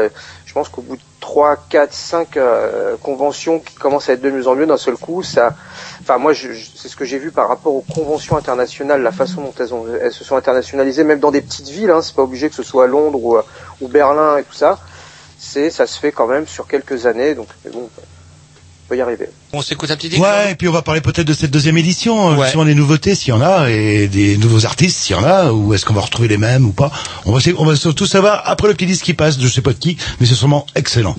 Je 0.45 0.53
pense 0.59 0.69
qu'au 0.69 0.81
bout 0.83 0.97
de 0.97 1.01
3, 1.19 1.57
4, 1.69 1.91
5 1.93 2.37
euh, 2.37 2.95
conventions 3.01 3.57
qui 3.59 3.73
commencent 3.73 4.09
à 4.09 4.13
être 4.13 4.21
de 4.21 4.29
mieux 4.29 4.47
en 4.47 4.53
mieux 4.55 4.67
d'un 4.67 4.77
seul 4.77 4.97
coup, 4.97 5.23
ça, 5.23 5.55
enfin 6.01 6.19
moi 6.19 6.31
je, 6.33 6.49
c'est 6.75 6.87
ce 6.89 6.95
que 6.95 7.05
j'ai 7.05 7.17
vu 7.17 7.31
par 7.31 7.47
rapport 7.47 7.73
aux 7.73 7.83
conventions 7.95 8.37
internationales, 8.37 9.01
la 9.01 9.11
façon 9.11 9.41
dont 9.41 9.53
elles, 9.59 10.11
se 10.11 10.23
sont 10.23 10.35
internationalisées, 10.35 11.03
même 11.03 11.19
dans 11.19 11.31
des 11.31 11.41
petites 11.41 11.69
villes, 11.69 11.89
hein, 11.89 12.01
c'est 12.03 12.13
pas 12.15 12.21
obligé 12.21 12.49
que 12.49 12.55
ce 12.55 12.61
soit 12.61 12.83
à 12.83 12.87
Londres 12.87 13.19
ou, 13.23 13.37
ou 13.81 13.87
Berlin 13.87 14.37
et 14.37 14.43
tout 14.43 14.53
ça, 14.53 14.77
c'est 15.39 15.71
ça 15.71 15.87
se 15.87 15.97
fait 15.97 16.11
quand 16.11 16.27
même 16.27 16.45
sur 16.45 16.67
quelques 16.67 17.07
années, 17.07 17.33
donc 17.33 17.47
mais 17.65 17.71
bon, 17.71 17.89
on 17.97 18.12
peut 18.87 18.97
y 18.97 19.01
arriver. 19.01 19.27
On 19.53 19.61
s'écoute 19.61 19.89
un 19.91 19.95
petit 19.95 20.09
disque 20.09 20.21
Ouais, 20.21 20.51
et 20.51 20.55
puis 20.55 20.67
on 20.67 20.71
va 20.71 20.81
parler 20.81 21.01
peut-être 21.01 21.27
de 21.27 21.33
cette 21.33 21.51
deuxième 21.51 21.77
édition, 21.77 22.31
euh, 22.31 22.35
Ouais. 22.35 22.43
justement 22.45 22.65
des 22.65 22.75
nouveautés 22.75 23.15
s'il 23.15 23.29
y 23.29 23.31
en 23.31 23.41
a, 23.41 23.69
et 23.69 24.07
des 24.07 24.37
nouveaux 24.37 24.65
artistes 24.65 24.97
s'il 24.99 25.15
y 25.15 25.19
en 25.19 25.23
a, 25.23 25.51
ou 25.51 25.73
est-ce 25.73 25.85
qu'on 25.85 25.93
va 25.93 26.01
retrouver 26.01 26.27
les 26.27 26.37
mêmes 26.37 26.65
ou 26.65 26.71
pas. 26.71 26.91
On 27.25 27.31
va, 27.31 27.39
on 27.57 27.65
va 27.65 27.75
surtout 27.75 28.05
savoir 28.05 28.41
après 28.45 28.67
le 28.67 28.73
petit 28.73 28.85
disque 28.85 29.05
qui 29.05 29.13
passe, 29.13 29.39
je 29.39 29.47
sais 29.47 29.61
pas 29.61 29.73
de 29.73 29.77
qui, 29.79 29.97
mais 30.19 30.25
c'est 30.25 30.35
sûrement 30.35 30.65
excellent. 30.75 31.15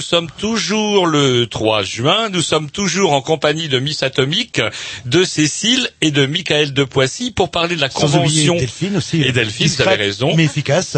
Nous 0.00 0.06
sommes 0.06 0.30
toujours 0.38 1.06
le 1.06 1.44
3 1.46 1.82
juin, 1.82 2.30
nous 2.30 2.40
sommes 2.40 2.70
toujours 2.70 3.12
en 3.12 3.20
compagnie 3.20 3.68
de 3.68 3.78
Miss 3.78 4.02
Atomique, 4.02 4.62
de 5.04 5.24
Cécile 5.24 5.90
et 6.00 6.10
de 6.10 6.24
Michael 6.24 6.72
de 6.72 6.84
Poissy 6.84 7.32
pour 7.32 7.50
parler 7.50 7.76
de 7.76 7.82
la 7.82 7.90
Sans 7.90 8.00
convention 8.00 8.54
Delphine 8.56 8.96
aussi. 8.96 9.20
et 9.20 9.30
Delphine, 9.30 9.66
vous 9.66 9.82
avez 9.82 9.96
raison, 9.96 10.34
Mais 10.36 10.44
efficace. 10.44 10.96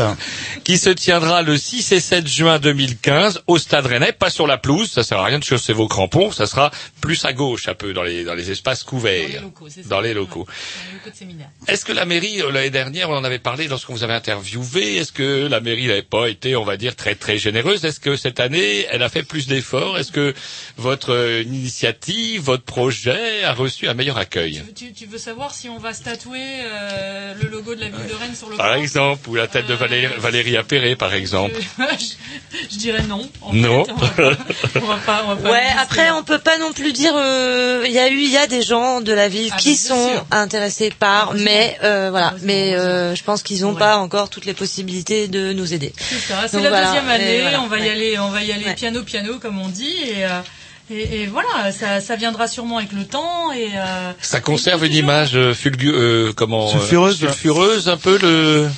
Qui 0.64 0.78
se 0.78 0.90
tiendra 0.90 1.42
le 1.42 1.56
6 1.56 1.92
et 1.92 2.00
7 2.00 2.26
juin 2.26 2.58
2015 2.58 3.42
au 3.46 3.58
Stade 3.58 3.86
Rennais, 3.86 4.12
pas 4.12 4.30
sur 4.30 4.46
la 4.46 4.58
pelouse, 4.58 4.90
ça 4.90 5.02
sert 5.02 5.18
à 5.18 5.24
rien 5.24 5.38
de 5.38 5.44
chausser 5.44 5.72
vos 5.72 5.88
crampons, 5.88 6.30
ça 6.30 6.46
sera 6.46 6.70
plus 7.00 7.24
à 7.24 7.32
gauche 7.32 7.68
un 7.68 7.74
peu 7.74 7.92
dans 7.92 8.02
les 8.02 8.24
dans 8.24 8.34
les 8.34 8.50
espaces 8.50 8.84
couverts, 8.84 9.42
dans 9.86 10.00
les 10.00 10.14
locaux. 10.14 10.46
dans 10.46 10.82
les 10.88 10.94
locaux 10.94 11.10
de 11.10 11.16
séminaire. 11.16 11.48
Est-ce 11.68 11.84
que 11.84 11.92
la 11.92 12.04
mairie, 12.04 12.40
euh, 12.42 12.50
l'année 12.52 12.70
dernière, 12.70 13.10
on 13.10 13.16
en 13.16 13.24
avait 13.24 13.38
parlé 13.38 13.66
lorsqu'on 13.68 13.94
vous 13.94 14.04
avait 14.04 14.12
interviewé, 14.14 14.96
est-ce 14.96 15.12
que 15.12 15.48
la 15.48 15.60
mairie 15.60 15.88
n'avait 15.88 16.02
pas 16.02 16.28
été, 16.28 16.54
on 16.56 16.64
va 16.64 16.76
dire, 16.76 16.94
très 16.96 17.14
très 17.14 17.38
généreuse? 17.38 17.84
Est-ce 17.84 18.00
que 18.00 18.16
cette 18.16 18.40
année, 18.40 18.86
elle 18.90 19.02
a 19.02 19.08
fait 19.08 19.22
plus 19.24 19.46
d'efforts? 19.48 19.98
Est-ce 19.98 20.12
que 20.12 20.34
votre 20.76 21.12
euh, 21.12 21.42
initiative, 21.42 22.42
votre 22.42 22.64
projet 22.64 23.42
a 23.42 23.52
reçu 23.52 23.88
un 23.88 23.94
meilleur 23.94 24.18
accueil? 24.18 24.62
Tu, 24.76 24.92
tu 24.92 25.06
veux 25.06 25.18
savoir 25.18 25.54
si 25.54 25.68
on 25.68 25.78
va 25.78 25.92
se 25.92 26.04
tatouer 26.04 26.38
euh, 26.40 27.34
le 27.42 27.48
logo 27.48 27.74
de 27.74 27.80
la 27.80 27.88
ville 27.88 28.06
de 28.08 28.14
Rennes 28.14 28.34
sur 28.36 28.48
le 28.48 28.56
Par 28.56 28.68
corps 28.68 28.76
exemple, 28.76 29.28
ou 29.28 29.34
la 29.34 29.48
tête 29.48 29.66
de 29.66 29.74
Valérie, 29.74 30.14
Valérie 30.18 30.56
Par 30.98 31.14
exemple. 31.14 31.54
je, 31.78 32.04
je 32.72 32.76
dirais 32.78 33.02
non. 33.08 33.28
en 33.40 33.52
Non. 33.52 33.84
fait. 33.84 33.92
On 33.92 33.96
va 33.96 34.08
pas- 34.08 34.32
on 34.76 34.86
va 34.86 34.96
pas, 34.96 35.22
on 35.26 35.34
va 35.34 35.36
pas 35.36 35.50
Ouais, 35.50 35.62
après 35.80 36.06
là. 36.06 36.16
on 36.16 36.22
peut 36.22 36.38
pas 36.38 36.58
non 36.58 36.72
plus 36.72 36.92
dire 36.92 37.12
euh, 37.16 37.84
il 37.86 37.92
y 37.92 37.98
a 37.98 38.08
eu 38.08 38.18
il 38.20 38.30
y 38.30 38.36
a 38.36 38.46
des 38.46 38.62
gens 38.62 39.00
de 39.00 39.12
la 39.12 39.28
ville 39.28 39.50
Ah, 39.52 39.56
qui 39.56 39.76
sont 39.76 40.08
sûr. 40.10 40.24
intéressés 40.30 40.92
par 40.98 41.34
mais 41.34 41.76
euh, 41.82 42.08
voilà, 42.10 42.34
mais 42.42 42.74
euh, 42.74 43.14
je 43.14 43.22
pense 43.24 43.42
qu'ils 43.42 43.64
ont 43.66 43.72
Ouais. 43.72 43.78
pas 43.78 43.96
encore 43.98 44.28
toutes 44.30 44.44
les 44.46 44.54
possibilités 44.54 45.28
de 45.28 45.52
nous 45.52 45.72
aider. 45.74 45.92
C'est 45.98 46.16
ça, 46.18 46.46
c'est 46.48 46.60
la 46.60 46.68
voilà, 46.68 46.86
deuxième 46.86 47.08
année, 47.08 47.40
voilà, 47.42 47.62
on 47.62 47.66
va 47.68 47.78
y 47.78 47.88
aller, 47.88 48.18
on 48.18 48.30
va 48.30 48.42
y 48.42 48.52
aller 48.52 48.64
Ouais. 48.64 48.74
piano 48.74 49.02
piano 49.02 49.38
comme 49.40 49.60
on 49.60 49.68
dit 49.68 49.96
et, 50.04 50.24
euh, 50.26 50.40
et, 50.90 51.22
et 51.22 51.26
voilà, 51.26 51.72
ça, 51.72 52.00
ça 52.00 52.16
viendra 52.16 52.48
sûrement 52.48 52.76
avec 52.78 52.92
le 52.92 53.04
temps 53.06 53.50
et 53.52 53.68
euh, 53.76 54.12
Ça 54.20 54.40
conserve 54.40 54.84
une 54.84 54.94
image 54.94 55.34
euh, 55.36 55.54
fulgu, 55.54 55.90
euh, 55.92 56.32
comment 56.34 56.66
euh, 56.68 56.72
Sulfureuse. 56.72 57.18
sulfureuse, 57.18 57.88
un 57.88 57.96
peu 57.96 58.18
le. 58.20 58.68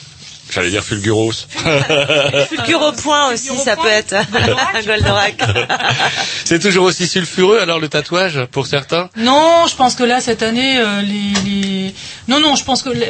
J'allais 0.50 0.70
dire 0.70 0.84
fulguros. 0.84 1.32
Fulgure 2.48 2.82
au 2.82 2.92
point 2.92 3.32
aussi, 3.32 3.48
ça 3.56 3.74
point. 3.76 3.84
peut 3.84 3.90
être 3.90 4.12
un 4.14 4.82
Goldorak. 4.82 5.42
C'est 6.44 6.58
toujours 6.60 6.84
aussi 6.84 7.08
sulfureux 7.08 7.58
alors 7.58 7.80
le 7.80 7.88
tatouage 7.88 8.44
pour 8.52 8.66
certains? 8.66 9.08
Non, 9.16 9.64
je 9.68 9.74
pense 9.74 9.94
que 9.94 10.04
là 10.04 10.20
cette 10.20 10.42
année, 10.42 10.78
euh, 10.78 11.00
les, 11.02 11.50
les... 11.50 11.94
non 12.28 12.40
non, 12.40 12.54
je 12.56 12.64
pense 12.64 12.82
que 12.82 12.90
la, 12.90 13.06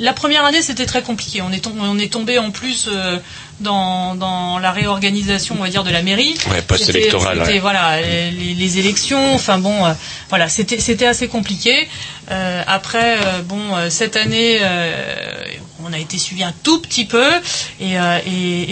la 0.00 0.12
première 0.12 0.44
année 0.44 0.62
c'était 0.62 0.86
très 0.86 1.02
compliqué. 1.02 1.42
On 1.42 1.52
est 1.52 1.60
tombé, 1.62 1.80
on 1.82 1.98
est 1.98 2.12
tombé 2.12 2.38
en 2.38 2.50
plus 2.50 2.88
euh, 2.90 3.18
dans, 3.60 4.14
dans 4.14 4.58
la 4.58 4.70
réorganisation, 4.70 5.56
on 5.58 5.62
va 5.62 5.68
dire, 5.68 5.84
de 5.84 5.90
la 5.90 6.02
mairie. 6.02 6.36
Ouais, 6.50 6.62
post-électoral, 6.62 7.38
C'était 7.40 7.54
ouais. 7.54 7.58
voilà 7.58 8.00
les, 8.00 8.54
les 8.54 8.78
élections. 8.78 9.34
Enfin 9.34 9.58
bon, 9.58 9.84
euh, 9.84 9.92
voilà, 10.30 10.48
c'était 10.48 10.78
c'était 10.78 11.06
assez 11.06 11.28
compliqué. 11.28 11.88
Euh, 12.30 12.62
après, 12.66 13.16
euh, 13.18 13.42
bon, 13.42 13.60
euh, 13.76 13.90
cette 13.90 14.16
année, 14.16 14.58
euh, 14.62 15.44
on 15.84 15.92
a 15.92 15.98
été 15.98 16.18
suivi 16.18 16.42
un 16.42 16.52
tout 16.62 16.80
petit 16.80 17.04
peu 17.04 17.28
et, 17.80 17.98
euh, 17.98 18.18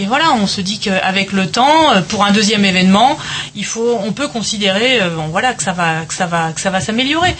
voilà, 0.07 0.33
on 0.33 0.47
se 0.47 0.61
dit 0.61 0.79
qu'avec 0.79 1.31
le 1.31 1.49
temps, 1.49 1.91
euh, 1.93 2.01
pour 2.01 2.23
un 2.23 2.31
deuxième 2.31 2.65
événement, 2.65 3.17
il 3.55 3.65
faut, 3.65 3.99
on 4.03 4.11
peut 4.11 4.27
considérer, 4.27 5.01
euh, 5.01 5.09
voilà, 5.29 5.53
que 5.53 5.63
ça 5.63 5.73
va, 5.73 6.05
que 6.05 6.13
ça 6.13 6.25
va, 6.25 6.51
que 6.53 6.61
ça 6.61 6.69
va 6.69 6.81
s'améliorer. 6.81 7.35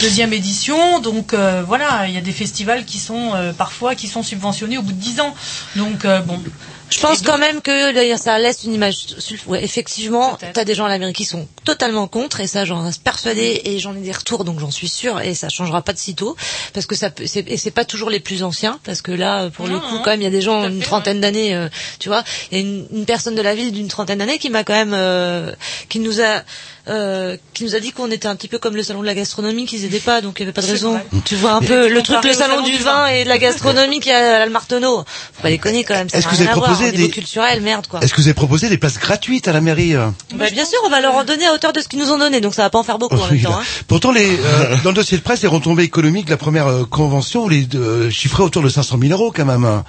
Deuxième 0.00 0.32
édition, 0.32 1.00
donc 1.00 1.34
voilà, 1.66 2.06
il 2.08 2.14
y 2.14 2.18
a 2.18 2.20
des 2.20 2.32
festivals 2.32 2.84
qui 2.84 2.98
sont 2.98 3.32
parfois 3.56 3.94
qui 3.94 4.08
sont 4.08 4.22
subventionnés 4.22 4.78
au 4.78 4.82
bout 4.82 4.92
de 4.92 5.00
dix 5.00 5.20
ans. 5.20 5.34
Donc 5.76 6.06
bon, 6.26 6.40
Je 6.90 7.00
pense 7.00 7.22
quand 7.22 7.38
même 7.38 7.60
que 7.60 7.92
d'ailleurs 7.92 8.18
ça 8.18 8.38
laisse 8.38 8.64
une 8.64 8.74
image 8.74 9.06
ouais, 9.46 9.62
effectivement, 9.64 10.38
t'as 10.52 10.64
des 10.64 10.74
gens 10.74 10.86
à 10.86 10.88
l'Amérique 10.88 11.16
qui 11.16 11.24
sont 11.24 11.46
totalement 11.64 12.08
contre 12.08 12.40
et 12.40 12.46
ça 12.46 12.64
j'en 12.64 12.82
reste 12.82 13.02
persuadée 13.02 13.60
et 13.64 13.78
j'en 13.78 13.94
ai 13.94 14.00
des 14.00 14.12
retours 14.12 14.44
donc 14.44 14.58
j'en 14.58 14.70
suis 14.70 14.88
sûre 14.88 15.20
et 15.20 15.34
ça 15.34 15.48
changera 15.48 15.82
pas 15.82 15.92
de 15.92 15.98
sitôt 15.98 16.36
parce 16.74 16.86
que 16.86 16.94
ça 16.96 17.10
c'est 17.26 17.48
et 17.48 17.56
c'est 17.56 17.70
pas 17.70 17.84
toujours 17.84 18.10
les 18.10 18.20
plus 18.20 18.42
anciens 18.42 18.78
parce 18.84 19.02
que 19.02 19.12
là 19.12 19.50
pour 19.50 19.66
le 19.66 19.78
coup 19.78 19.94
non, 19.96 20.02
quand 20.02 20.10
même 20.10 20.20
il 20.20 20.24
y 20.24 20.26
a 20.26 20.30
des 20.30 20.40
gens 20.40 20.64
une 20.68 20.80
fait, 20.80 20.86
trentaine 20.86 21.20
d'années 21.20 21.54
euh, 21.54 21.68
tu 21.98 22.08
vois 22.08 22.24
il 22.50 22.58
y 22.58 22.60
a 22.60 22.64
une, 22.64 22.86
une 22.92 23.04
personne 23.06 23.34
de 23.34 23.42
la 23.42 23.54
ville 23.54 23.72
d'une 23.72 23.88
trentaine 23.88 24.18
d'années 24.18 24.38
qui 24.38 24.50
m'a 24.50 24.64
quand 24.64 24.74
même 24.74 24.94
euh, 24.94 25.52
qui 25.88 26.00
nous 26.00 26.20
a 26.20 26.42
euh, 26.88 27.36
qui 27.54 27.64
nous 27.64 27.74
a 27.74 27.80
dit 27.80 27.92
qu'on 27.92 28.10
était 28.10 28.26
un 28.28 28.36
petit 28.36 28.48
peu 28.48 28.58
comme 28.58 28.74
le 28.74 28.82
salon 28.82 29.00
de 29.00 29.06
la 29.06 29.14
gastronomie 29.14 29.66
qu'ils 29.66 29.84
aidaient 29.84 29.98
pas 30.00 30.20
donc 30.22 30.36
il 30.38 30.40
y 30.40 30.42
avait 30.44 30.52
pas 30.52 30.62
de 30.62 30.66
raison 30.66 30.92
vrai. 30.92 31.06
tu 31.24 31.34
vois 31.36 31.52
un 31.52 31.60
peu 31.60 31.88
le 31.88 32.02
truc 32.02 32.24
le 32.24 32.32
salon 32.32 32.54
salon 32.54 32.64
du 32.66 32.72
du 32.72 32.78
vin 32.78 33.06
et 33.08 33.24
de 33.24 33.28
la 33.28 33.38
gastronomie 33.38 34.00
qui 34.00 34.10
a 34.10 34.42
à 34.42 34.46
le 34.46 34.50
Marteneau 34.52 35.04
faut 35.34 35.42
pas 35.42 35.50
déconner 35.50 35.84
quand 35.84 35.94
même 35.94 36.08
Est-ce 36.12 36.26
que 36.26 36.34
vous 36.34 36.42
avez 36.42 36.50
proposé 36.50 36.92
des- 36.92 37.10
culturel 37.10 37.60
merde 37.60 37.86
quoi 37.86 38.00
Est-ce 38.00 38.12
que 38.14 38.20
vous 38.20 38.26
avez 38.28 38.34
proposé 38.34 38.68
des 38.68 38.78
places 38.78 38.98
gratuites 38.98 39.46
à 39.48 39.52
la 39.52 39.60
mairie 39.60 39.94
euh 39.94 40.08
bah, 40.34 40.46
bien 40.50 40.64
sûr, 40.64 40.78
on 40.86 40.88
va 40.90 41.00
leur 41.00 41.14
en 41.14 41.24
donner 41.24 41.46
à 41.46 41.52
hauteur 41.52 41.72
de 41.72 41.80
ce 41.80 41.88
qu'ils 41.88 41.98
nous 41.98 42.10
ont 42.10 42.18
donné, 42.18 42.40
donc 42.40 42.54
ça 42.54 42.62
va 42.62 42.70
pas 42.70 42.78
en 42.78 42.82
faire 42.82 42.98
beaucoup 42.98 43.16
en 43.16 43.28
Oui, 43.28 43.34
même 43.34 43.42
temps. 43.42 43.58
Hein. 43.58 43.62
Pourtant, 43.88 44.10
les, 44.12 44.38
euh, 44.38 44.76
dans 44.84 44.90
le 44.90 44.94
dossier 44.96 45.18
de 45.18 45.22
presse, 45.22 45.42
les 45.42 45.48
retombées 45.48 45.82
économiques 45.82 46.26
de 46.26 46.30
la 46.30 46.36
première 46.36 46.66
euh, 46.66 46.84
convention, 46.84 47.46
les 47.48 47.66
chiffrés 48.10 48.42
autour 48.42 48.62
de 48.62 48.68
500 48.68 48.98
000 49.00 49.12
euros 49.12 49.32
quand 49.34 49.44
même. 49.44 49.82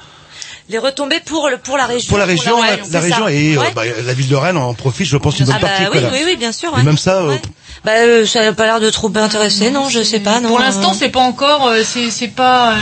Les 0.72 0.78
retombées 0.78 1.20
pour 1.20 1.50
le 1.50 1.58
pour 1.58 1.78
la 1.78 1.86
région. 1.86 2.10
Pour 2.10 2.18
la 2.18 2.26
région, 2.26 2.62
la, 2.62 3.00
région 3.00 3.28
et 3.28 3.58
euh, 3.58 3.62
bah, 3.76 3.84
la 4.06 4.14
ville 4.14 4.30
de 4.30 4.36
Rennes 4.36 4.58
en 4.58 4.74
profite, 4.74 5.06
je 5.06 5.18
pense, 5.18 5.38
une 5.40 5.46
bonne 5.46 5.56
ah 5.58 5.60
bah 5.62 5.68
partie. 5.92 6.24
oui, 6.26 6.38
bien 6.38 6.52
sûr. 6.52 6.74
Et 6.80 6.84
même 6.84 6.98
ça, 6.98 7.22
euh. 7.22 7.36
Bah, 7.84 7.92
euh, 7.98 8.26
ça 8.26 8.42
n'a 8.42 8.54
pas 8.54 8.66
l'air 8.66 8.80
de 8.80 8.90
trop 8.90 9.12
intéresser, 9.16 9.70
non, 9.72 9.90
je 9.90 10.02
sais 10.02 10.22
pas. 10.22 10.40
Non. 10.40 10.48
Pour 10.50 10.60
l'instant, 10.60 10.94
c'est 10.94 11.10
pas 11.10 11.20
encore, 11.20 11.70
c'est 11.84 12.10
c'est 12.10 12.30
pas, 12.30 12.72
euh, 12.72 12.76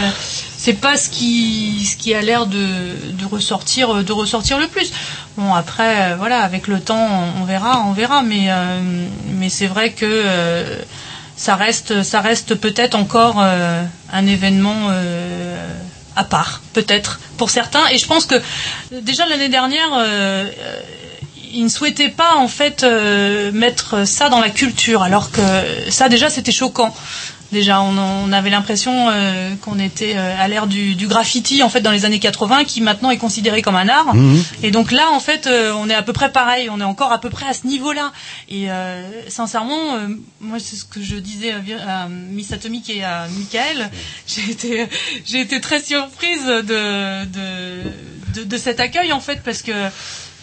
c'est 0.57 0.73
pas 0.73 0.97
ce 0.97 1.09
qui, 1.09 1.85
ce 1.85 1.95
qui 1.95 2.13
a 2.13 2.21
l'air 2.21 2.45
de, 2.45 2.57
de 2.57 3.25
ressortir, 3.25 4.03
de 4.03 4.11
ressortir 4.11 4.59
le 4.59 4.67
plus. 4.67 4.91
Bon, 5.39 5.53
après, 5.53 6.11
euh, 6.11 6.15
voilà, 6.17 6.41
avec 6.41 6.67
le 6.67 6.81
temps, 6.81 7.07
on, 7.37 7.41
on 7.41 7.45
verra, 7.45 7.85
on 7.87 7.93
verra, 7.93 8.23
mais, 8.23 8.47
euh, 8.49 8.81
mais 9.37 9.47
c'est 9.47 9.67
vrai 9.67 9.91
que 9.91 10.05
euh, 10.05 10.77
ça 11.37 11.55
reste, 11.55 12.03
ça 12.03 12.19
reste 12.19 12.55
peut-être 12.55 12.95
encore 12.95 13.37
euh, 13.39 13.81
un 14.11 14.27
événement. 14.27 14.89
À 16.15 16.23
part, 16.23 16.61
peut-être, 16.73 17.19
pour 17.37 17.49
certains. 17.49 17.87
Et 17.91 17.97
je 17.97 18.05
pense 18.05 18.25
que 18.25 18.35
déjà 18.91 19.25
l'année 19.27 19.49
dernière, 19.49 19.93
euh, 19.93 20.45
euh, 20.45 20.79
ils 21.51 21.63
ne 21.63 21.69
souhaitaient 21.69 22.09
pas 22.09 22.35
en 22.35 22.47
fait 22.47 22.83
euh, 22.83 23.51
mettre 23.51 24.05
ça 24.05 24.29
dans 24.29 24.39
la 24.39 24.49
culture, 24.49 25.01
alors 25.01 25.31
que 25.31 25.41
ça 25.89 26.09
déjà 26.09 26.29
c'était 26.29 26.51
choquant. 26.51 26.93
Déjà, 27.51 27.81
on, 27.81 27.97
on 27.97 28.31
avait 28.31 28.49
l'impression 28.49 29.09
euh, 29.09 29.55
qu'on 29.61 29.79
était 29.79 30.13
euh, 30.15 30.35
à 30.39 30.47
l'ère 30.47 30.67
du, 30.67 30.95
du 30.95 31.07
graffiti 31.07 31.63
en 31.63 31.69
fait 31.69 31.81
dans 31.81 31.91
les 31.91 32.05
années 32.05 32.19
80, 32.19 32.63
qui 32.65 32.81
maintenant 32.81 33.09
est 33.09 33.17
considéré 33.17 33.61
comme 33.61 33.75
un 33.75 33.89
art. 33.89 34.13
Mhm. 34.13 34.43
Et 34.63 34.71
donc 34.71 34.91
là, 34.91 35.09
en 35.11 35.19
fait, 35.19 35.47
euh, 35.47 35.73
on 35.73 35.89
est 35.89 35.95
à 35.95 36.03
peu 36.03 36.13
près 36.13 36.31
pareil, 36.31 36.69
on 36.69 36.79
est 36.79 36.83
encore 36.83 37.11
à 37.11 37.19
peu 37.19 37.29
près 37.29 37.47
à 37.47 37.53
ce 37.53 37.65
niveau-là. 37.65 38.11
Et 38.49 38.69
euh, 38.71 39.03
sincèrement, 39.29 39.95
euh, 39.95 40.07
moi, 40.41 40.59
c'est 40.59 40.75
ce 40.75 40.85
que 40.85 41.01
je 41.01 41.15
disais 41.15 41.53
à, 41.87 42.07
Miss 42.07 42.51
Atomic 42.51 42.89
et 42.89 43.03
à 43.03 43.27
Michael. 43.29 43.89
J'ai 44.27 44.51
été, 44.51 44.87
j'ai 45.25 45.41
été 45.41 45.59
très 45.59 45.81
surprise 45.81 46.45
de, 46.45 46.61
de, 46.61 47.83
de, 48.35 48.43
de 48.43 48.57
cet 48.57 48.79
accueil 48.79 49.11
en 49.11 49.19
fait, 49.19 49.41
parce 49.43 49.61
que 49.63 49.71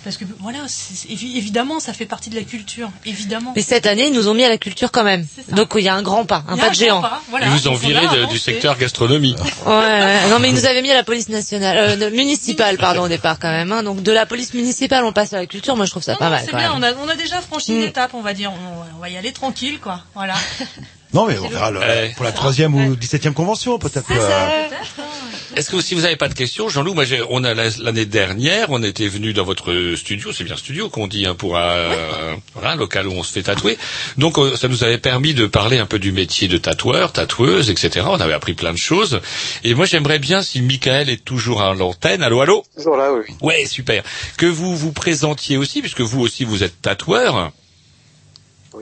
parce 0.07 0.19
que 0.19 0.25
voilà, 0.38 0.61
évidemment, 1.09 1.81
ça 1.81 1.92
fait 1.92 2.07
partie 2.07 2.31
de 2.31 2.37
la 2.37 2.42
culture, 2.42 2.88
évidemment. 3.05 3.53
Mais 3.57 3.62
cette 3.62 3.87
année, 3.87 4.07
ils 4.07 4.12
nous 4.12 4.29
ont 4.29 4.35
mis 4.35 4.45
à 4.45 4.49
la 4.49 4.57
culture 4.57 4.92
quand 4.92 5.03
même. 5.03 5.27
Donc 5.49 5.73
il 5.75 5.81
y 5.83 5.88
a 5.88 5.95
un 5.97 6.03
grand 6.03 6.25
pas, 6.25 6.45
un 6.47 6.57
pas 6.57 6.71
de 6.71 6.75
géant. 6.77 7.01
grand 7.01 7.09
pas, 7.09 7.23
voilà. 7.29 7.47
Ils 7.47 7.53
vous 7.53 7.66
ont 7.66 7.75
viré 7.75 8.07
là 8.07 8.14
de- 8.14 8.25
du 8.27 8.38
secteur 8.38 8.79
gastronomie. 8.79 9.35
Ouais, 9.66 9.73
ouais. 9.73 10.29
non 10.31 10.38
mais 10.38 10.49
ils 10.51 10.55
nous 10.55 10.64
avaient 10.66 10.81
mis 10.83 10.92
à 10.92 10.95
la 10.95 11.03
police 11.03 11.29
nationale, 11.29 11.77
euh, 12.01 12.11
municipale 12.12 12.77
pardon 12.79 13.03
au 13.03 13.09
départ 13.09 13.40
quand 13.40 13.51
même. 13.51 13.73
Hein. 13.73 13.83
Donc 13.83 14.05
de 14.05 14.12
la 14.12 14.27
police 14.27 14.55
municipale, 14.55 15.05
on 15.05 15.12
passe 15.12 15.33
à 15.33 15.38
la 15.38 15.47
culture. 15.47 15.75
Moi 15.75 15.87
je 15.87 15.90
trouve 15.90 16.05
ça 16.05 16.12
Non, 16.12 16.19
pas 16.19 16.25
non, 16.27 16.31
mal 16.31 16.45
c'est 16.49 16.55
bien, 16.57 16.73
on 16.77 16.83
a, 16.85 16.92
on 16.95 17.09
a 17.09 17.16
déjà 17.16 17.40
franchi 17.40 17.73
une 17.75 17.81
Mm. 17.81 17.88
étape, 17.88 18.14
on 18.14 18.21
va 18.23 18.33
dire. 18.33 18.53
On, 18.53 18.97
on 18.97 19.01
va 19.01 19.09
y 19.11 19.16
aller 19.16 19.33
tranquille, 19.33 19.81
quoi. 19.81 20.03
Voilà. 20.14 20.35
non, 21.14 21.27
mais 21.27 21.38
on 21.38 21.49
verra 21.49 21.71
le- 21.71 21.81
Ouais. 21.81 22.12
pour 22.16 22.25
la 22.25 22.33
troisième 22.33 22.75
ou 22.75 22.97
dix-septième 22.97 23.35
convention, 23.35 23.79
peut-être. 23.79 24.07
Euh, 24.11 24.64
Est-ce 25.55 25.71
que 25.71 25.81
si 25.81 25.95
vous 25.95 26.03
n'avez 26.03 26.16
pas 26.16 26.29
de 26.29 26.35
questions, 26.35 26.69
Jean-Loup, 26.69 26.92
moi, 26.92 27.05
j'ai- 27.07 27.23
on 27.31 27.42
a 27.42 27.55
la- 27.55 27.71
l'année 27.81 28.05
dernière, 28.05 28.66
on 28.71 28.83
était 28.83 29.09
venu 29.09 29.33
dans 29.33 29.45
votre 29.45 29.95
studio, 29.97 30.31
c'est 30.31 30.45
bien 30.45 30.57
studio 30.57 30.90
qu'on 30.90 31.07
dit, 31.07 31.25
hein, 31.25 31.35
pour 31.35 31.57
un, 31.57 32.37
voilà, 32.53 32.73
un 32.73 32.77
local 32.77 33.07
où 33.09 33.12
on 33.12 33.23
se 33.23 33.33
fait 33.33 33.45
tatouer. 33.45 33.79
Donc, 34.19 34.37
euh, 34.38 34.55
ça 34.57 34.69
nous 34.69 34.85
avait 34.85 34.99
permis 34.99 35.33
de 35.33 35.47
parler 35.47 35.79
un 35.79 35.87
peu 35.87 35.99
du 35.99 36.12
métier 36.12 36.47
de 36.49 36.59
tatoueur, 36.59 37.12
tatoueuse, 37.12 37.71
etc. 37.71 38.05
On 38.07 38.21
avait 38.21 38.35
appris 38.35 38.53
plein 38.53 38.73
de 38.73 38.79
choses. 38.79 39.21
Et 39.64 39.73
moi, 39.73 39.87
j'aimerais 39.87 40.19
bien, 40.19 40.42
si 40.42 40.61
Michael 40.61 41.09
est 41.09 41.25
toujours 41.25 41.62
à 41.62 41.73
l'antenne, 41.75 42.23
allô, 42.23 42.42
allô? 42.42 42.62
Toujours 42.77 42.97
là, 42.99 43.11
oui. 43.14 43.21
oui. 43.27 43.35
Ouais, 43.40 43.64
super. 43.64 44.03
Que 44.37 44.45
vous 44.47 44.77
vous 44.77 44.92
présentiez 44.92 45.57
aussi, 45.57 45.81
puisque 45.81 46.03
vous 46.03 46.21
aussi, 46.21 46.45
vous 46.45 46.64
êtes 46.64 46.83
tatoueur. 46.83 47.51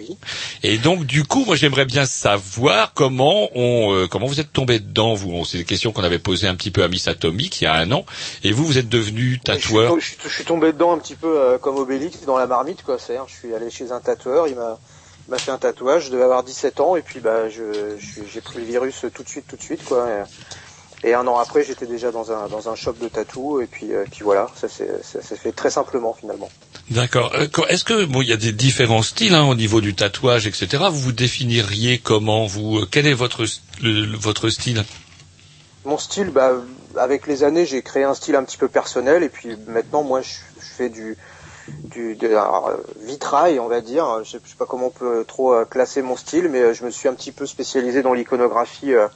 Oui. 0.09 0.17
Et 0.62 0.79
donc, 0.79 1.05
du 1.07 1.25
coup, 1.25 1.45
moi, 1.45 1.57
j'aimerais 1.57 1.85
bien 1.85 2.05
savoir 2.07 2.93
comment 2.95 3.49
on, 3.55 3.95
euh, 3.95 4.07
comment 4.07 4.27
vous 4.27 4.40
êtes 4.40 4.53
tombé 4.53 4.79
dedans, 4.81 5.14
vous. 5.14 5.45
C'est 5.45 5.59
des 5.59 5.64
questions 5.64 5.93
qu'on 5.93 6.05
avait 6.05 6.19
posées 6.19 6.47
un 6.49 6.55
petit 6.55 6.71
peu 6.71 6.83
à 6.83 6.88
Miss 6.88 7.09
Atomic 7.09 7.61
il 7.61 7.64
y 7.64 7.67
a 7.67 7.75
un 7.75 7.90
an. 7.93 8.05
Et 8.43 8.53
vous, 8.53 8.64
vous 8.64 8.79
êtes 8.79 8.88
devenu 8.88 9.38
tatoueur. 9.40 9.93
to- 9.93 10.01
je, 10.01 10.07
suis, 10.07 10.17
je 10.25 10.29
suis 10.29 10.45
tombé 10.45 10.73
dedans 10.73 10.93
un 10.93 10.99
petit 10.99 11.14
peu 11.17 11.38
euh, 11.38 11.59
comme 11.59 11.77
Obélix 11.77 12.21
dans 12.27 12.38
la 12.38 12.47
marmite, 12.47 12.83
quoi. 12.83 12.99
C'est, 12.99 13.17
je 13.29 13.35
suis 13.35 13.55
allé 13.55 13.71
chez 13.71 13.93
un 13.93 14.01
tatoueur, 14.01 14.49
il 14.49 14.55
m'a, 14.57 14.79
il 15.27 15.31
m'a 15.31 15.38
fait 15.38 15.51
un 15.51 15.59
tatouage, 15.59 16.07
je 16.07 16.11
devais 16.11 16.25
avoir 16.25 16.43
17 16.43 16.81
ans, 16.81 16.97
et 16.97 17.03
puis 17.03 17.21
bah, 17.21 17.49
je, 17.49 17.97
j'ai 18.33 18.40
pris 18.40 18.59
le 18.59 18.64
virus 18.64 19.05
tout 19.14 19.23
de 19.23 19.29
suite, 19.29 19.47
tout 19.49 19.57
de 19.57 19.62
suite, 19.62 19.85
quoi. 19.85 20.07
Et, 20.09 20.23
et 21.05 21.12
un 21.12 21.27
an 21.27 21.38
après, 21.38 21.62
j'étais 21.62 21.85
déjà 21.87 22.11
dans 22.11 22.33
un, 22.33 22.49
dans 22.49 22.71
un 22.71 22.75
shop 22.75 22.95
de 22.95 23.09
tatou, 23.09 23.61
et 23.61 23.67
puis, 23.67 23.93
euh, 23.93 24.05
puis 24.11 24.25
voilà, 24.25 24.51
ça 24.57 24.69
s'est, 24.69 24.88
fait 25.37 25.53
très 25.53 25.69
simplement 25.71 26.14
finalement. 26.19 26.51
D'accord. 26.90 27.33
Euh, 27.35 27.47
Est-ce 27.69 27.85
que 27.85 28.07
bon, 28.07 28.23
il 28.23 28.29
y 28.29 28.33
a 28.33 28.38
des 28.38 28.53
différents 28.53 29.03
styles 29.03 29.35
hein, 29.35 29.45
au 29.45 29.55
niveau 29.55 29.83
du 29.83 29.95
tatouage, 29.95 30.47
etc. 30.47 30.85
Vous 30.90 30.99
vous 30.99 31.12
définiriez 31.12 31.99
comment 31.99 32.47
vous 32.47 32.79
euh, 32.79 32.88
Quel 32.90 33.07
est 33.07 33.12
votre 33.12 33.45
le- 33.83 34.17
votre 34.17 34.49
style? 34.49 34.83
Mon 35.85 35.99
style, 35.99 36.31
bah, 36.31 36.53
avec 36.97 37.27
les 37.27 37.45
années, 37.45 37.67
j'ai 37.67 37.83
créé 37.83 38.05
un 38.05 38.14
style 38.14 38.35
un 38.37 38.45
petit 38.45 38.57
peu 38.57 38.69
personnel, 38.69 39.23
et 39.23 39.29
puis 39.29 39.57
maintenant, 39.67 40.03
moi, 40.03 40.23
je, 40.23 40.29
je 40.59 40.67
fais 40.75 40.88
du, 40.88 41.19
du 41.85 42.17
de, 42.17 42.29
alors, 42.29 42.69
euh, 42.69 42.77
vitrail, 43.07 43.61
on 43.61 43.69
va 43.69 43.83
dire. 43.83 44.07
Je 44.25 44.31
sais, 44.31 44.38
je 44.43 44.49
sais 44.49 44.57
pas 44.57 44.64
comment 44.64 44.87
on 44.87 44.90
peut 44.90 45.25
trop 45.29 45.55
classer 45.67 46.01
mon 46.01 46.17
style, 46.17 46.49
mais 46.49 46.73
je 46.73 46.83
me 46.85 46.90
suis 46.90 47.09
un 47.09 47.14
petit 47.14 47.33
peu 47.33 47.45
spécialisé 47.45 48.01
dans 48.01 48.14
l'iconographie 48.14 48.95
euh, 48.95 49.07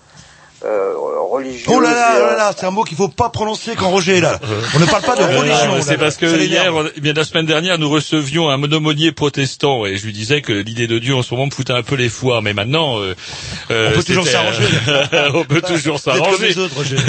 euh, 0.64 0.92
religieuses. 1.30 1.68
Oh 1.68 1.78
là 1.80 1.90
là, 1.94 2.08
oh 2.14 2.16
euh, 2.18 2.30
là 2.30 2.36
là, 2.36 2.52
c'est 2.56 2.66
un 2.66 2.70
mot 2.70 2.82
qu'il 2.84 2.96
faut 2.96 3.08
pas 3.08 3.28
prononcer 3.28 3.74
quand 3.76 3.90
Roger 3.90 4.16
est 4.18 4.20
là. 4.20 4.38
On 4.74 4.78
ne 4.80 4.86
parle 4.86 5.02
pas 5.02 5.14
de 5.16 5.22
Euh, 5.22 5.38
religion. 5.38 5.80
c'est 5.82 5.98
parce 5.98 6.16
que 6.16 6.28
Ça 6.28 6.36
hier, 6.36 6.74
on- 6.74 6.88
eh 6.96 7.00
bien 7.00 7.12
la 7.12 7.24
semaine 7.24 7.46
dernière, 7.46 7.78
nous 7.78 7.88
recevions 7.90 8.48
un 8.48 8.56
monomonier 8.56 9.12
protestant 9.12 9.86
et 9.86 9.96
je 9.96 10.04
lui 10.06 10.12
disais 10.12 10.42
que 10.42 10.52
l'idée 10.52 10.86
de 10.86 10.98
Dieu 10.98 11.14
en 11.14 11.22
ce 11.22 11.32
moment 11.34 11.46
me 11.46 11.50
foutait 11.52 11.72
un 11.72 11.82
peu 11.82 11.94
les 11.94 12.08
foires, 12.08 12.42
mais 12.42 12.54
maintenant, 12.54 12.98
euh, 13.00 13.14
euh, 13.70 13.90
On 13.92 13.96
peut 13.98 14.02
toujours 14.04 14.26
s'arranger. 14.26 14.64
euh, 14.88 15.30
on 15.34 15.44
peut 15.44 15.62
toujours 15.62 15.98
s'arranger. 16.00 16.48
les 16.48 16.58
autres, 16.58 16.74
Roger. 16.76 16.96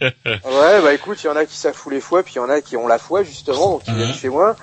Ouais, 0.00 0.82
bah 0.82 0.92
écoute, 0.94 1.18
il 1.22 1.26
y 1.26 1.30
en 1.30 1.36
a 1.36 1.44
qui 1.44 1.56
s'affouent 1.56 1.90
les 1.90 2.00
fois, 2.00 2.22
puis 2.22 2.34
il 2.34 2.38
y 2.38 2.40
en 2.40 2.50
a 2.50 2.60
qui 2.60 2.76
ont 2.76 2.86
la 2.88 2.98
foi 2.98 3.22
justement, 3.22 3.72
donc 3.72 3.84
qui 3.84 3.92
viennent 3.92 4.14
chez 4.14 4.28
moi. 4.28 4.56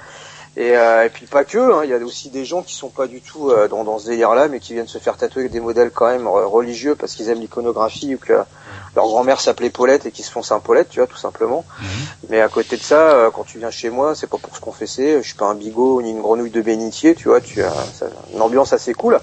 Et, 0.57 0.77
euh, 0.77 1.05
et 1.05 1.09
puis 1.09 1.25
pas 1.25 1.43
que, 1.43 1.57
hein, 1.57 1.81
il 1.83 1.89
y 1.89 1.93
a 1.93 1.97
aussi 1.97 2.29
des 2.29 2.45
gens 2.45 2.61
qui 2.61 2.75
sont 2.75 2.87
pas 2.89 3.07
du 3.07 3.19
tout 3.21 3.49
euh, 3.51 3.67
dans, 3.67 3.83
dans 3.83 3.99
ce 3.99 4.07
délire-là, 4.07 4.47
mais 4.47 4.59
qui 4.61 4.73
viennent 4.73 4.87
se 4.87 4.99
faire 4.99 5.17
tatouer 5.17 5.41
avec 5.41 5.51
des 5.51 5.59
modèles 5.59 5.91
quand 5.91 6.07
même 6.07 6.27
religieux 6.27 6.95
parce 6.95 7.13
qu'ils 7.15 7.29
aiment 7.29 7.41
l'iconographie 7.41 8.15
ou 8.15 8.17
que 8.17 8.31
leur 8.95 9.05
grand-mère 9.07 9.41
s'appelait 9.41 9.69
Paulette 9.69 10.05
et 10.05 10.11
qu'ils 10.11 10.23
se 10.23 10.31
font 10.31 10.41
Saint-Paulette, 10.43 10.87
tu 10.87 10.99
vois, 11.01 11.07
tout 11.07 11.17
simplement. 11.17 11.65
Mais 12.29 12.39
à 12.39 12.47
côté 12.47 12.77
de 12.77 12.81
ça, 12.81 12.95
euh, 13.11 13.31
quand 13.31 13.43
tu 13.43 13.57
viens 13.57 13.69
chez 13.69 13.89
moi, 13.89 14.15
c'est 14.15 14.27
pas 14.29 14.37
pour 14.37 14.55
se 14.55 14.61
confesser, 14.61 15.17
je 15.21 15.27
suis 15.27 15.35
pas 15.35 15.47
un 15.47 15.55
bigot 15.55 16.01
ni 16.01 16.11
une 16.11 16.21
grenouille 16.21 16.51
de 16.51 16.61
bénitier, 16.61 17.15
tu 17.15 17.27
vois, 17.27 17.41
tu 17.41 17.61
as 17.61 17.73
ça- 17.93 18.05
une 18.33 18.41
ambiance 18.41 18.71
assez 18.71 18.93
cool. 18.93 19.19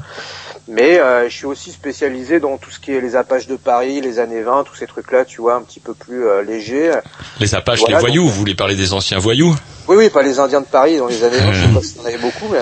Mais 0.69 1.01
euh, 1.01 1.29
je 1.29 1.35
suis 1.35 1.47
aussi 1.47 1.73
spécialisé 1.73 2.39
dans 2.39 2.57
tout 2.57 2.71
ce 2.71 2.79
qui 2.79 2.93
est 2.93 3.01
les 3.01 3.17
Apaches 3.17 3.49
de 3.49 3.57
Paris, 3.57 4.01
les 4.01 4.21
années 4.21 4.43
20, 4.43 4.63
tous 4.65 4.77
ces 4.77 4.87
trucs-là, 4.87 5.25
tu 5.25 5.41
vois, 5.41 5.55
un 5.55 5.63
petit 5.63 5.81
peu 5.81 5.93
plus 5.93 6.25
euh, 6.27 6.43
légers. 6.43 6.93
Les 7.41 7.55
Apaches, 7.55 7.81
Voilà, 7.81 7.97
les 7.97 8.01
voyous, 8.01 8.23
donc- 8.23 8.31
vous 8.31 8.39
voulez 8.39 8.55
parler 8.55 8.77
des 8.77 8.93
anciens 8.93 9.19
voyous? 9.19 9.55
Oui, 9.89 9.97
oui, 9.97 10.09
pas 10.11 10.23
les 10.23 10.39
Indiens 10.39 10.61
de 10.61 10.67
Paris 10.67 10.99
dans 10.99 11.09
les 11.09 11.25
années 11.25 11.39
20, 11.39 11.53
je 11.53 11.63
sais 11.67 11.73
pas 11.75 11.83
si 11.83 11.97
on 12.01 12.07
avait 12.07 12.19
beaucoup, 12.19 12.47
mais, 12.53 12.61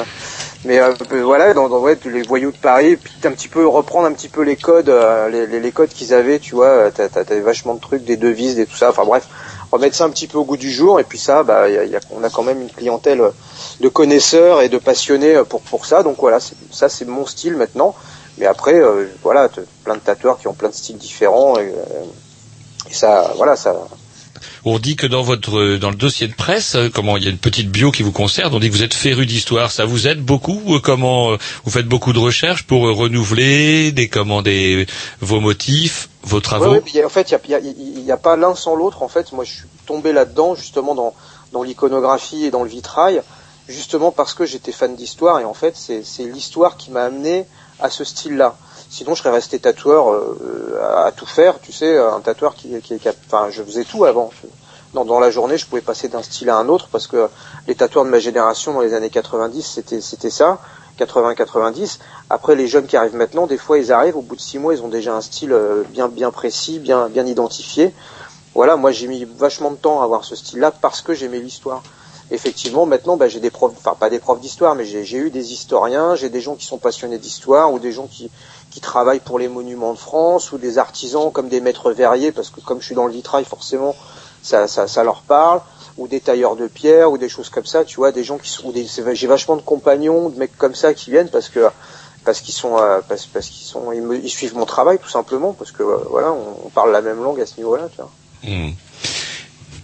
mais 0.64 0.78
euh, 0.78 0.94
euh, 1.12 1.22
voilà, 1.22 1.52
dans, 1.52 1.68
dans 1.68 1.78
ouais, 1.80 1.98
les 2.06 2.22
voyous 2.22 2.52
de 2.52 2.56
Paris, 2.56 2.96
puis 2.96 3.12
un 3.24 3.32
petit 3.32 3.48
peu 3.48 3.66
reprendre 3.66 4.06
un 4.06 4.12
petit 4.12 4.28
peu 4.28 4.42
les 4.42 4.56
codes, 4.56 4.88
euh, 4.88 5.28
les, 5.28 5.60
les, 5.60 5.70
codes 5.72 5.90
qu'ils 5.90 6.14
avaient, 6.14 6.38
tu 6.38 6.54
vois, 6.54 6.68
euh, 6.68 6.90
t'as, 6.94 7.10
t'as, 7.10 7.24
t'as 7.24 7.38
vachement 7.40 7.74
de 7.74 7.80
trucs, 7.80 8.04
des 8.04 8.16
devises, 8.16 8.56
des 8.56 8.64
tout 8.64 8.76
ça, 8.76 8.88
enfin 8.88 9.04
bref, 9.04 9.24
remettre 9.72 9.96
ça 9.96 10.04
un 10.04 10.10
petit 10.10 10.26
peu 10.26 10.38
au 10.38 10.44
goût 10.44 10.56
du 10.56 10.70
jour, 10.72 11.00
et 11.00 11.04
puis 11.04 11.18
ça, 11.18 11.42
bah, 11.42 11.68
y 11.68 11.76
a, 11.78 11.84
y 11.84 11.96
a- 11.96 12.00
on 12.10 12.22
a 12.24 12.30
quand 12.30 12.42
même 12.42 12.60
une 12.62 12.70
clientèle 12.70 13.22
de 13.80 13.88
connaisseurs 13.88 14.62
et 14.62 14.68
de 14.68 14.78
passionnés 14.78 15.36
euh, 15.36 15.44
pour 15.44 15.60
pour 15.62 15.86
ça, 15.86 16.02
donc 16.02 16.16
voilà, 16.18 16.38
ça 16.70 16.88
c'est 16.88 17.06
mon 17.06 17.26
style 17.26 17.56
maintenant. 17.56 17.94
Mais 18.38 18.46
après, 18.46 18.74
euh, 18.74 19.06
voilà, 19.22 19.48
plein 19.84 19.94
de 19.96 20.00
tatoueurs 20.00 20.38
qui 20.38 20.48
ont 20.48 20.54
plein 20.54 20.70
de 20.70 20.74
styles 20.74 20.96
différents, 20.96 21.56
et, 21.58 21.68
euh, 21.68 22.90
et 22.90 22.94
ça, 22.94 23.32
voilà, 23.36 23.54
ça, 23.56 23.74
On 24.64 24.78
dit 24.78 24.94
que 24.96 25.06
dans 25.06 25.22
votre 25.22 25.76
dans 25.76 25.90
le 25.90 25.96
dossier 25.96 26.28
de 26.28 26.34
presse, 26.34 26.74
euh, 26.74 26.88
comment 26.92 27.16
il 27.16 27.24
y 27.24 27.26
a 27.26 27.30
une 27.30 27.38
petite 27.38 27.70
bio 27.70 27.90
qui 27.90 28.02
vous 28.02 28.12
concerne, 28.12 28.54
on 28.54 28.58
dit 28.60 28.68
que 28.68 28.74
vous 28.74 28.82
êtes 28.82 28.92
féru 28.94 29.24
d'histoire. 29.24 29.70
Ça 29.72 29.86
vous 29.86 30.06
aide 30.06 30.20
beaucoup 30.22 30.60
euh, 30.74 30.80
Comment 30.80 31.32
euh, 31.32 31.36
vous 31.64 31.70
faites 31.70 31.86
beaucoup 31.86 32.12
de 32.12 32.18
recherches 32.18 32.64
pour 32.64 32.86
euh, 32.86 32.92
renouveler 32.92 33.90
des 33.92 34.10
vos 35.20 35.40
motifs, 35.40 36.09
vos 36.22 36.40
travaux 36.40 36.66
Ouais, 36.72 37.02
a- 37.02 37.06
en 37.06 37.08
fait, 37.08 37.30
il 37.48 38.04
n'y 38.04 38.12
a, 38.12 38.16
pas 38.16 38.36
l'un 38.36 38.54
sans 38.54 38.74
l'autre. 38.74 39.02
En 39.02 39.08
fait, 39.08 39.32
moi, 39.32 39.44
je 39.44 39.52
suis 39.52 39.68
tombé 39.86 40.12
là-dedans, 40.12 40.54
justement, 40.54 40.94
dans, 40.94 41.14
dans 41.52 41.62
l'iconographie 41.62 42.44
et 42.44 42.50
dans 42.50 42.62
le 42.62 42.68
vitrail, 42.68 43.22
justement 43.68 44.10
parce 44.12 44.34
que 44.34 44.44
j'étais 44.44 44.72
fan 44.72 44.94
d'histoire. 44.96 45.40
Et 45.40 45.44
en 45.44 45.54
fait, 45.54 45.76
c'est 45.76 46.24
l'histoire 46.24 46.76
qui 46.76 46.90
m'a 46.90 47.04
amené 47.04 47.46
à 47.80 47.90
ce 47.90 48.04
style-là. 48.04 48.56
Sinon, 48.90 49.14
je 49.14 49.20
serais 49.22 49.30
resté 49.30 49.58
tatoueur 49.60 50.10
euh, 50.12 50.80
à, 50.82 51.04
à 51.06 51.12
tout 51.12 51.26
faire. 51.26 51.60
Tu 51.60 51.72
sais, 51.72 51.96
un 51.96 52.20
tatoueur 52.20 52.54
qui, 52.54 52.78
qui, 52.80 52.98
qui 52.98 53.08
a- 53.08 53.14
enfin, 53.26 53.48
je 53.50 53.62
faisais 53.62 53.84
tout 53.84 54.04
avant. 54.04 54.30
Dans, 54.92 55.04
dans 55.04 55.20
la 55.20 55.30
journée, 55.30 55.56
je 55.56 55.66
pouvais 55.66 55.80
passer 55.80 56.08
d'un 56.08 56.22
style 56.22 56.50
à 56.50 56.56
un 56.56 56.68
autre 56.68 56.88
parce 56.90 57.06
que 57.06 57.28
les 57.68 57.76
tatoueurs 57.76 58.04
de 58.04 58.10
ma 58.10 58.18
génération 58.18 58.72
dans 58.74 58.80
les 58.80 58.92
années 58.92 59.08
90, 59.10 59.62
c'était 59.62 60.00
c'était 60.00 60.30
ça. 60.30 60.58
80-90. 61.00 61.98
Après, 62.28 62.54
les 62.54 62.66
jeunes 62.66 62.86
qui 62.86 62.96
arrivent 62.96 63.16
maintenant, 63.16 63.46
des 63.46 63.56
fois, 63.56 63.78
ils 63.78 63.92
arrivent, 63.92 64.16
au 64.16 64.22
bout 64.22 64.36
de 64.36 64.40
six 64.40 64.58
mois, 64.58 64.74
ils 64.74 64.82
ont 64.82 64.88
déjà 64.88 65.14
un 65.14 65.20
style 65.20 65.52
euh, 65.52 65.82
bien, 65.88 66.08
bien 66.08 66.30
précis, 66.30 66.78
bien, 66.78 67.08
bien 67.08 67.26
identifié. 67.26 67.94
Voilà, 68.54 68.76
moi, 68.76 68.90
j'ai 68.90 69.06
mis 69.06 69.24
vachement 69.24 69.70
de 69.70 69.76
temps 69.76 70.00
à 70.00 70.04
avoir 70.04 70.24
ce 70.24 70.36
style-là 70.36 70.70
parce 70.70 71.02
que 71.02 71.14
j'aimais 71.14 71.38
l'histoire. 71.38 71.82
Effectivement, 72.32 72.86
maintenant, 72.86 73.16
bah, 73.16 73.26
j'ai 73.26 73.40
des 73.40 73.50
profs, 73.50 73.72
enfin, 73.76 73.96
pas 73.98 74.08
des 74.08 74.20
profs 74.20 74.40
d'histoire, 74.40 74.76
mais 74.76 74.84
j'ai 74.84 75.04
j'ai 75.04 75.18
eu 75.18 75.30
des 75.30 75.52
historiens, 75.52 76.14
j'ai 76.14 76.28
des 76.28 76.40
gens 76.40 76.54
qui 76.54 76.64
sont 76.64 76.78
passionnés 76.78 77.18
d'histoire 77.18 77.72
ou 77.72 77.80
des 77.80 77.90
gens 77.90 78.06
qui, 78.06 78.30
qui 78.70 78.80
travaillent 78.80 79.20
pour 79.20 79.38
les 79.40 79.48
monuments 79.48 79.92
de 79.92 79.98
France 79.98 80.52
ou 80.52 80.58
des 80.58 80.78
artisans 80.78 81.32
comme 81.32 81.48
des 81.48 81.60
maîtres 81.60 81.90
verriers 81.90 82.30
parce 82.30 82.50
que 82.50 82.60
comme 82.60 82.80
je 82.80 82.86
suis 82.86 82.94
dans 82.94 83.06
le 83.06 83.12
vitrail, 83.12 83.44
forcément, 83.44 83.96
ça, 84.42 84.66
ça, 84.68 84.86
ça 84.88 85.04
leur 85.04 85.22
parle 85.22 85.60
ou 85.98 86.08
des 86.08 86.20
tailleurs 86.20 86.56
de 86.56 86.66
pierre 86.66 87.10
ou 87.10 87.18
des 87.18 87.28
choses 87.28 87.48
comme 87.50 87.66
ça, 87.66 87.84
tu 87.84 87.96
vois, 87.96 88.10
des 88.12 88.24
gens 88.24 88.38
qui 88.38 88.48
sont, 88.48 88.68
ou 88.68 88.72
des, 88.72 88.86
j'ai 89.14 89.26
vachement 89.26 89.56
de 89.56 89.62
compagnons, 89.62 90.28
de 90.30 90.38
mecs 90.38 90.56
comme 90.56 90.74
ça 90.74 90.94
qui 90.94 91.10
viennent 91.10 91.28
parce 91.28 91.48
que 91.48 91.60
parce 92.24 92.40
qu'ils 92.40 92.54
sont, 92.54 92.76
euh, 92.78 93.00
parce, 93.08 93.26
parce 93.26 93.48
qu'ils 93.48 93.66
sont, 93.66 93.92
ils, 93.92 94.02
me- 94.02 94.22
ils 94.22 94.28
suivent 94.30 94.54
mon 94.54 94.66
travail 94.66 94.98
tout 94.98 95.08
simplement 95.08 95.52
parce 95.54 95.72
que 95.72 95.82
euh, 95.82 95.96
voilà, 96.10 96.32
on, 96.32 96.66
on 96.66 96.68
parle 96.68 96.92
la 96.92 97.00
même 97.00 97.22
langue 97.22 97.40
à 97.40 97.46
ce 97.46 97.56
niveau-là, 97.56 97.88
tu 97.90 97.96
vois. 97.96 98.10
Hmm. 98.44 98.72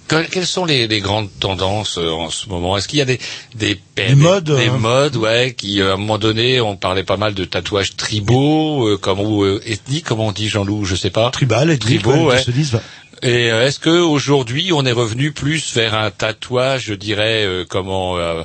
Que- 0.09 0.29
Quelles 0.31 0.47
sont 0.47 0.65
les, 0.65 0.87
les 0.87 1.01
grandes 1.01 1.29
tendances 1.41 1.99
euh, 1.99 2.11
en 2.11 2.31
ce 2.31 2.49
moment? 2.49 2.77
Est-ce 2.77 2.87
qu'il 2.89 2.99
y 2.99 3.03
a 3.03 3.07
des 3.07 3.19
des, 3.55 3.81
Des 3.97 4.15
modes, 4.15 4.45
des 4.45 4.69
hein. 4.69 4.79
modes, 4.79 5.17
ouais, 5.17 5.55
qui 5.57 5.83
à 5.83 5.95
un 5.95 5.97
moment 5.97 6.19
donné, 6.19 6.61
on 6.61 6.77
parlait 6.77 7.03
pas 7.05 7.17
mal 7.17 7.35
de 7.35 7.45
tatouages 7.45 7.97
tribaux, 7.97 8.87
euh, 8.87 8.97
comme 8.99 9.21
ou 9.21 9.43
euh, 9.43 9.61
ethniques, 9.67 10.05
comme 10.05 10.21
on 10.21 10.31
dit 10.33 10.49
Jean-Loup, 10.49 10.85
je 10.85 10.95
sais 10.95 11.11
pas. 11.11 11.31
Tribal, 11.31 11.71
et 11.71 11.79
Tribaux, 11.79 12.29
ouais, 12.31 12.39
se 12.43 12.51
disent, 12.53 12.73
bah, 12.73 12.83
Et 13.23 13.51
euh, 13.51 13.67
est-ce 13.67 13.79
que 13.79 13.91
aujourd'hui 13.91 14.73
on 14.75 14.85
est 14.85 14.93
revenu 14.93 15.33
plus 15.33 15.75
vers 15.75 15.95
un 15.95 16.11
tatouage, 16.11 16.85
je 16.87 16.95
dirais, 16.95 17.45
euh, 17.47 17.65
comment 17.69 18.19
euh, 18.19 18.45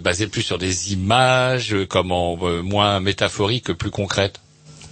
basé 0.00 0.26
plus 0.26 0.42
sur 0.42 0.58
des 0.58 0.92
images, 0.92 1.74
comment 1.88 2.36
moins 2.62 3.00
métaphoriques, 3.00 3.72
plus 3.72 3.90
concrètes 3.90 4.36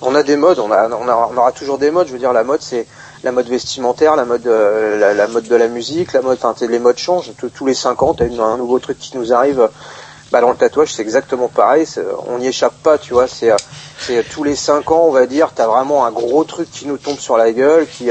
On 0.00 0.14
a 0.14 0.22
des 0.22 0.36
modes, 0.36 0.58
on, 0.58 0.70
aura 0.70 1.52
toujours 1.52 1.78
des 1.78 1.90
modes. 1.90 2.06
Je 2.06 2.12
veux 2.12 2.18
dire, 2.18 2.32
la 2.32 2.44
mode, 2.44 2.62
c'est 2.62 2.86
la 3.22 3.30
mode 3.30 3.46
vestimentaire, 3.48 4.16
la 4.16 4.24
mode, 4.24 4.46
la, 4.46 5.28
mode 5.28 5.46
de 5.46 5.54
la 5.54 5.68
musique, 5.68 6.14
la 6.14 6.22
mode, 6.22 6.38
les 6.62 6.78
modes 6.78 6.98
changent. 6.98 7.30
Tous- 7.54 7.66
les 7.66 7.74
cinq 7.74 8.02
ans, 8.02 8.14
t'as 8.14 8.26
une- 8.26 8.40
un 8.40 8.56
nouveau 8.56 8.78
truc 8.78 8.98
qui 8.98 9.16
nous 9.18 9.32
arrive. 9.32 9.68
Bah, 10.32 10.40
dans 10.40 10.50
le 10.50 10.56
tatouage, 10.56 10.92
c'est 10.92 11.02
exactement 11.02 11.48
pareil. 11.48 11.86
On 12.28 12.38
n'y 12.38 12.46
échappe 12.48 12.74
pas, 12.82 12.98
tu 12.98 13.12
vois. 13.12 13.26
C'est, 13.28 13.52
tous 14.30 14.44
les 14.44 14.56
cinq 14.56 14.90
ans, 14.90 15.04
on 15.06 15.12
va 15.12 15.26
dire, 15.26 15.50
t'as 15.54 15.66
vraiment 15.66 16.06
un 16.06 16.10
gros 16.10 16.44
truc 16.44 16.70
qui 16.70 16.86
nous 16.86 16.98
tombe 16.98 17.18
sur 17.18 17.36
la 17.36 17.52
gueule, 17.52 17.86
qui 17.86 18.10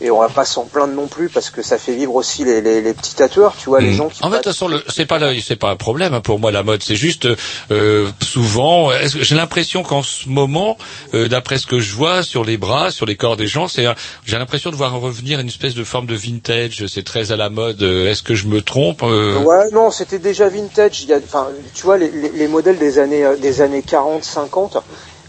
et 0.00 0.10
on 0.10 0.20
va 0.20 0.28
pas 0.28 0.44
s'en 0.44 0.64
plaindre 0.64 0.94
non 0.94 1.06
plus 1.06 1.28
parce 1.28 1.50
que 1.50 1.62
ça 1.62 1.78
fait 1.78 1.94
vivre 1.94 2.14
aussi 2.14 2.44
les, 2.44 2.60
les, 2.60 2.80
les 2.82 2.92
petits 2.94 3.14
tatoueurs, 3.14 3.54
tu 3.56 3.68
vois, 3.68 3.80
les 3.80 3.88
Mhm. 3.90 3.94
gens 3.94 4.08
qui 4.08 4.22
En 4.24 4.30
fait, 4.30 4.38
de 4.38 4.42
toute 4.42 4.52
façon, 4.52 4.70
c'est 4.88 5.06
pas 5.06 5.18
c'est 5.42 5.56
pas 5.56 5.70
un 5.70 5.76
problème 5.76 6.14
hein, 6.14 6.20
pour 6.20 6.38
moi 6.38 6.50
la 6.50 6.62
mode. 6.62 6.82
C'est 6.82 6.96
juste 6.96 7.28
euh, 7.70 8.08
souvent, 8.22 8.90
j'ai 9.04 9.34
l'impression 9.34 9.82
qu'en 9.82 10.02
ce 10.02 10.28
moment, 10.28 10.76
euh, 11.14 11.28
d'après 11.28 11.58
ce 11.58 11.66
que 11.66 11.78
je 11.78 11.94
vois 11.94 12.22
sur 12.22 12.44
les 12.44 12.56
bras, 12.56 12.90
sur 12.90 13.06
les 13.06 13.16
corps 13.16 13.36
des 13.36 13.46
gens, 13.46 13.68
c'est 13.68 13.86
j'ai 14.24 14.38
l'impression 14.38 14.70
de 14.70 14.76
voir 14.76 14.92
revenir 15.00 15.38
une 15.40 15.48
espèce 15.48 15.74
de 15.74 15.84
forme 15.84 16.06
de 16.06 16.14
vintage. 16.14 16.86
C'est 16.86 17.04
très 17.04 17.32
à 17.32 17.36
la 17.36 17.50
mode. 17.50 17.82
Euh, 17.82 18.10
Est-ce 18.10 18.22
que 18.22 18.34
je 18.34 18.46
me 18.46 18.60
trompe 18.62 19.02
Euh, 19.02 19.38
Ouais, 19.38 19.70
non, 19.72 19.90
c'était 19.90 20.18
déjà 20.18 20.48
vintage. 20.48 21.02
Il 21.02 21.08
y 21.08 21.12
a, 21.12 21.18
enfin, 21.18 21.48
tu 21.74 21.82
vois, 21.84 21.98
les, 21.98 22.10
les, 22.10 22.30
les 22.30 22.48
modèles 22.48 22.78
des 22.78 22.98
années, 22.98 23.24
euh, 23.24 23.36
des 23.36 23.60
années 23.60 23.82
40, 23.82 24.24
50, 24.24 24.78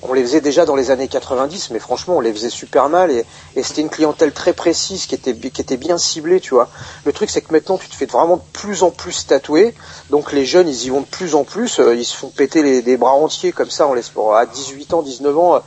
on 0.09 0.13
les 0.13 0.21
faisait 0.21 0.41
déjà 0.41 0.65
dans 0.65 0.75
les 0.75 0.91
années 0.91 1.07
90, 1.07 1.69
mais 1.71 1.79
franchement, 1.79 2.17
on 2.17 2.19
les 2.19 2.31
faisait 2.33 2.49
super 2.49 2.89
mal 2.89 3.11
et, 3.11 3.25
c'était 3.63 3.81
une 3.81 3.89
clientèle 3.89 4.31
très 4.31 4.53
précise 4.53 5.05
qui 5.05 5.15
était, 5.15 5.33
bien 5.77 5.97
ciblée, 5.97 6.39
tu 6.39 6.53
vois. 6.53 6.69
Le 7.05 7.13
truc, 7.13 7.29
c'est 7.29 7.41
que 7.41 7.51
maintenant, 7.51 7.77
tu 7.77 7.89
te 7.89 7.95
fais 7.95 8.05
vraiment 8.05 8.37
de 8.37 8.41
plus 8.53 8.83
en 8.83 8.91
plus 8.91 9.25
tatouer. 9.27 9.73
Donc, 10.09 10.31
les 10.31 10.45
jeunes, 10.45 10.67
ils 10.67 10.85
y 10.85 10.89
vont 10.89 11.01
de 11.01 11.05
plus 11.05 11.35
en 11.35 11.43
plus. 11.43 11.79
euh, 11.79 11.95
Ils 11.95 12.05
se 12.05 12.15
font 12.15 12.29
péter 12.29 12.61
les, 12.63 12.81
des 12.81 12.97
bras 12.97 13.13
entiers 13.13 13.51
comme 13.51 13.69
ça, 13.69 13.87
on 13.87 14.31
à 14.31 14.45
18 14.45 14.93
ans, 14.93 15.01
19 15.01 15.37
ans. 15.37 15.55
euh, 15.55 15.59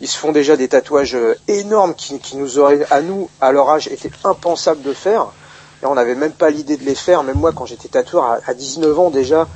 Ils 0.00 0.08
se 0.08 0.18
font 0.18 0.32
déjà 0.32 0.56
des 0.56 0.68
tatouages 0.68 1.14
euh, 1.14 1.34
énormes 1.48 1.94
qui, 1.94 2.36
nous 2.36 2.58
auraient, 2.58 2.86
à 2.90 3.00
nous, 3.00 3.28
à 3.40 3.52
leur 3.52 3.70
âge, 3.70 3.88
été 3.88 4.10
impensables 4.24 4.82
de 4.82 4.92
faire. 4.92 5.26
Et 5.82 5.86
on 5.86 5.94
n'avait 5.94 6.14
même 6.14 6.32
pas 6.32 6.50
l'idée 6.50 6.76
de 6.76 6.84
les 6.84 6.94
faire. 6.94 7.22
Même 7.22 7.38
moi, 7.38 7.52
quand 7.52 7.66
j'étais 7.66 7.88
tatoueur 7.88 8.38
à 8.46 8.54
19 8.54 8.98
ans 8.98 9.10
déjà, 9.10 9.48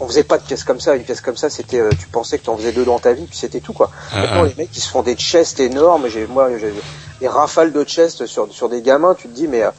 on 0.00 0.06
faisait 0.08 0.24
pas 0.24 0.38
de 0.38 0.42
pièces 0.42 0.64
comme 0.64 0.80
ça. 0.80 0.96
Une 0.96 1.02
pièce 1.04 1.20
comme 1.20 1.36
ça, 1.36 1.50
c'était, 1.50 1.78
euh, 1.80 1.90
tu 1.98 2.06
pensais 2.08 2.38
que 2.38 2.44
tu 2.44 2.50
en 2.50 2.56
faisais 2.56 2.72
deux 2.72 2.84
dans 2.84 2.98
ta 2.98 3.12
vie, 3.12 3.26
puis 3.26 3.36
c'était 3.36 3.60
tout 3.60 3.72
quoi. 3.72 3.90
Ah, 4.12 4.20
Maintenant, 4.20 4.42
ah. 4.44 4.46
les 4.46 4.54
mecs, 4.56 4.76
ils 4.76 4.80
se 4.80 4.88
font 4.88 5.02
des 5.02 5.14
chests 5.14 5.60
énormes. 5.60 6.08
J'ai, 6.08 6.26
moi, 6.26 6.48
j'ai 6.58 6.72
des 7.20 7.28
rafales 7.28 7.72
de 7.72 7.84
chests 7.84 8.26
sur 8.26 8.52
sur 8.52 8.68
des 8.68 8.82
gamins. 8.82 9.14
Tu 9.14 9.28
te 9.28 9.34
dis, 9.34 9.46
mais 9.46 9.62
euh, 9.62 9.70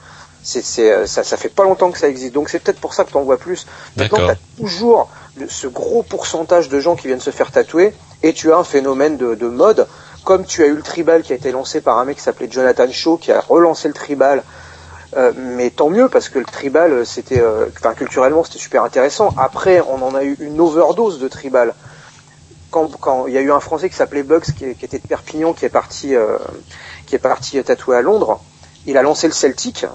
c'est, 0.43 0.63
c'est, 0.63 0.91
euh, 0.91 1.05
ça, 1.07 1.23
ça 1.23 1.37
fait 1.37 1.49
pas 1.49 1.63
longtemps 1.63 1.91
que 1.91 1.97
ça 1.97 2.07
existe. 2.07 2.33
Donc 2.33 2.49
c'est 2.49 2.59
peut-être 2.59 2.79
pour 2.79 2.93
ça 2.93 3.03
que 3.03 3.11
tu 3.11 3.17
en 3.17 3.23
vois 3.23 3.37
plus. 3.37 3.65
Maintenant, 3.97 4.19
t'as 4.27 4.35
toujours 4.57 5.09
le- 5.37 5.47
ce 5.49 5.67
gros 5.67 6.03
pourcentage 6.03 6.69
de 6.69 6.79
gens 6.79 6.95
qui 6.95 7.07
viennent 7.07 7.19
se 7.19 7.31
faire 7.31 7.51
tatouer, 7.51 7.93
et 8.23 8.33
tu 8.33 8.51
as 8.53 8.57
un 8.57 8.63
phénomène 8.63 9.17
de, 9.17 9.35
de 9.35 9.47
mode. 9.47 9.87
Comme 10.23 10.45
tu 10.45 10.61
as 10.63 10.67
eu 10.67 10.75
le 10.75 10.83
tribal 10.83 11.23
qui 11.23 11.33
a 11.33 11.35
été 11.35 11.51
lancé 11.51 11.81
par 11.81 11.97
un 11.97 12.05
mec 12.05 12.17
qui 12.17 12.23
s'appelait 12.23 12.47
Jonathan 12.51 12.85
Shaw, 12.91 13.17
qui 13.17 13.31
a 13.31 13.39
relancé 13.39 13.87
le 13.87 13.95
tribal 13.95 14.43
euh, 15.17 15.33
mais 15.35 15.69
tant 15.69 15.89
mieux 15.89 16.07
parce 16.07 16.29
que 16.29 16.39
le 16.39 16.45
tribal 16.45 17.05
c'était 17.05 17.41
euh, 17.41 17.65
enfin 17.77 17.93
culturellement 17.93 18.43
c'était 18.43 18.59
super 18.59 18.83
intéressant. 18.83 19.33
Après 19.37 19.81
on 19.81 20.01
en 20.01 20.15
a 20.15 20.23
eu 20.23 20.37
une 20.39 20.59
overdose 20.59 21.19
de 21.19 21.27
tribal. 21.27 21.73
Quand 22.69 22.89
quand 22.99 23.27
il 23.27 23.33
y 23.33 23.37
a 23.37 23.41
eu 23.41 23.51
un 23.51 23.59
français 23.59 23.89
qui 23.89 23.95
s'appelait 23.95 24.23
Bugs 24.23 24.41
qui, 24.41 24.75
qui 24.75 24.85
était 24.85 24.99
de 24.99 25.07
Perpignan 25.07 25.53
qui 25.53 25.65
est 25.65 25.69
parti 25.69 26.15
euh, 26.15 26.37
qui 27.05 27.15
est 27.15 27.19
parti 27.19 27.61
tatouer 27.63 27.97
à 27.97 28.01
Londres. 28.01 28.41
Il 28.87 28.97
a 28.97 29.03
lancé 29.03 29.27
le 29.27 29.33
Celtic 29.33 29.85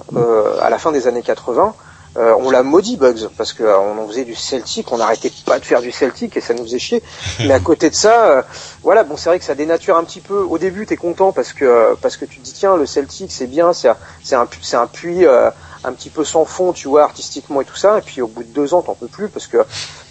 à 0.61 0.71
la 0.71 0.79
fin 0.79 0.93
des 0.93 1.09
années 1.09 1.23
80 1.23 1.75
euh, 2.17 2.35
on 2.39 2.51
l'a 2.51 2.63
maudit 2.63 2.97
Bugs 2.97 3.29
parce 3.37 3.53
que 3.53 3.63
euh, 3.63 3.79
on 3.79 3.99
en 4.03 4.07
faisait 4.09 4.25
du 4.25 4.35
Celtic, 4.35 4.91
on 4.93 4.99
n'arrêtait 4.99 5.31
pas 5.45 5.59
de 5.59 5.65
faire 5.65 5.81
du 5.81 5.91
Celtic 5.93 6.37
et 6.37 6.41
ça 6.41 6.55
nous 6.55 6.63
faisait 6.65 6.79
chier. 6.79 7.03
Mais 7.41 7.53
à 7.53 7.61
côté 7.61 7.91
de 7.91 7.95
ça, 7.95 8.27
euh, 8.31 8.43
voilà, 8.83 9.05
bon 9.05 9.17
c'est 9.17 9.29
vrai 9.29 9.39
que 9.39 9.45
ça 9.45 9.55
dénature 9.55 9.97
un 9.97 10.05
petit 10.05 10.21
peu. 10.21 10.39
Au 10.43 10.59
début, 10.59 10.87
t'es 10.87 10.97
content 10.97 11.33
parce 11.33 11.53
que 11.53 11.65
euh, 11.65 11.95
parce 12.01 12.17
que 12.17 12.25
tu 12.25 12.39
te 12.41 12.45
dis 12.45 12.53
tiens 12.53 12.77
le 12.77 12.87
Celtic 12.87 13.31
c'est 13.33 13.47
bien, 13.47 13.73
c'est 13.73 13.89
un- 13.89 13.97
c'est 14.25 14.37
un 14.37 14.47
pu- 14.47 14.59
c'est 14.63 14.77
un 14.77 14.87
puits 14.87 15.27
euh, 15.27 15.51
un 15.85 15.93
petit 15.93 16.11
peu 16.11 16.25
sans 16.25 16.45
fond, 16.45 16.73
tu 16.73 16.89
vois, 16.89 17.05
artistiquement 17.05 17.61
et 17.61 17.65
tout 17.65 17.77
ça. 17.77 17.99
Et 17.99 18.03
puis 18.03 18.23
au 18.23 18.27
bout 18.27 18.43
de 18.43 18.49
deux 18.49 18.75
ans, 18.75 18.83
t'en 18.83 18.95
peux 18.95 19.07
plus 19.07 19.29
parce 19.29 19.47
que 19.47 19.59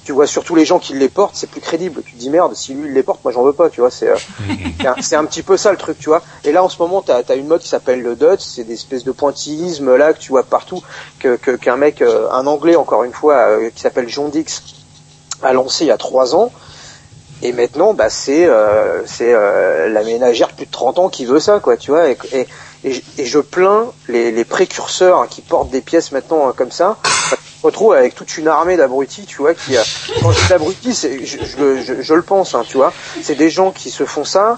tu 0.04 0.12
vois 0.12 0.28
surtout 0.28 0.56
les 0.56 0.66
gens 0.66 0.78
qui 0.80 0.94
les 0.94 1.10
portent, 1.10 1.36
c'est 1.36 1.50
plus 1.50 1.62
crédible. 1.62 2.02
Tu 2.06 2.14
te 2.14 2.18
dis 2.18 2.30
merde, 2.30 2.56
si 2.56 2.74
lui 2.74 2.88
il 2.88 2.94
les 2.94 3.02
porte, 3.04 3.24
moi 3.24 3.34
j'en 3.34 3.44
veux 3.44 3.54
pas, 3.54 3.70
tu 3.70 3.82
vois. 3.82 3.90
C'est 3.92 4.10
euh, 4.10 4.16
c'est 5.02 5.16
un- 5.16 5.26
petit 5.26 5.42
peu 5.44 5.58
ça 5.58 5.72
le 5.72 5.78
truc, 5.78 5.98
tu 5.98 6.10
vois. 6.10 6.22
Et 6.44 6.52
là 6.52 6.64
en 6.64 6.70
ce 6.70 6.78
moment, 6.80 7.02
t'as 7.02 7.22
as 7.28 7.36
une 7.36 7.48
mode 7.48 7.62
qui 7.62 7.68
s'appelle 7.70 8.02
le 8.02 8.16
Dutch, 8.16 8.42
c'est 8.42 8.64
des 8.64 8.74
espèces 8.76 9.04
de 9.04 9.12
pointillisme 9.12 9.96
là 9.96 10.14
que 10.14 10.20
tu 10.20 10.30
vois 10.30 10.44
partout, 10.44 10.82
que 11.20 11.36
qu'un 11.36 11.76
mec, 11.78 12.02
euh, 12.02 12.30
un 12.32 12.46
anglais 12.48 12.76
encore 12.76 13.04
une 13.04 13.14
fois, 13.14 13.34
euh, 13.36 13.70
qui 13.74 13.82
s'appelle 13.82 14.08
John 14.08 14.30
Dix, 14.30 14.62
a 15.42 15.54
lancé 15.54 15.86
il 15.86 15.88
y 15.88 15.92
a 15.92 15.98
trois 15.98 16.36
ans. 16.36 16.52
Et 17.42 17.52
maintenant, 17.52 17.94
bah 17.94 18.10
c'est 18.10 18.46
euh, 18.46 19.06
c'est 19.06 19.34
euh, 19.34 19.90
la 19.90 20.04
ménagère 20.04 20.50
plus 20.54 20.66
de 20.68 20.72
30 20.72 21.00
ans 21.00 21.10
qui 21.10 21.26
veut 21.26 21.40
ça, 21.42 21.60
quoi, 21.60 21.76
tu 21.76 21.92
vois. 21.92 22.10
Et, 22.10 22.18
et, 22.32 22.48
et 22.86 22.94
je- 22.94 23.02
et 23.18 23.26
je 23.26 23.40
plains 23.40 23.88
les, 24.08 24.32
les 24.32 24.46
précurseurs 24.46 25.20
hein, 25.20 25.28
qui 25.30 25.42
portent 25.42 25.70
des 25.72 25.82
pièces 25.82 26.12
maintenant 26.14 26.48
euh, 26.48 26.52
comme 26.54 26.72
ça. 26.72 26.98
Me 27.32 27.68
retrouve 27.68 27.94
avec 27.94 28.14
toute 28.16 28.38
une 28.38 28.48
armée 28.48 28.78
d'abrutis, 28.78 29.26
tu 29.26 29.38
vois, 29.38 29.54
qui, 29.56 29.76
euh, 29.76 29.82
quand 30.22 30.32
je 30.32 30.46
dis 30.48 30.54
abrutis, 30.54 30.94
je, 31.26 31.26
je, 31.46 31.58
le- 31.58 31.82
je- 31.82 32.02
je 32.02 32.14
le 32.14 32.22
pense, 32.22 32.54
hein, 32.56 32.64
tu 32.68 32.78
vois. 32.78 32.94
C'est 33.24 33.36
des 33.36 33.50
gens 33.50 33.72
qui 33.72 33.90
se 33.90 34.06
font 34.06 34.24
ça 34.24 34.58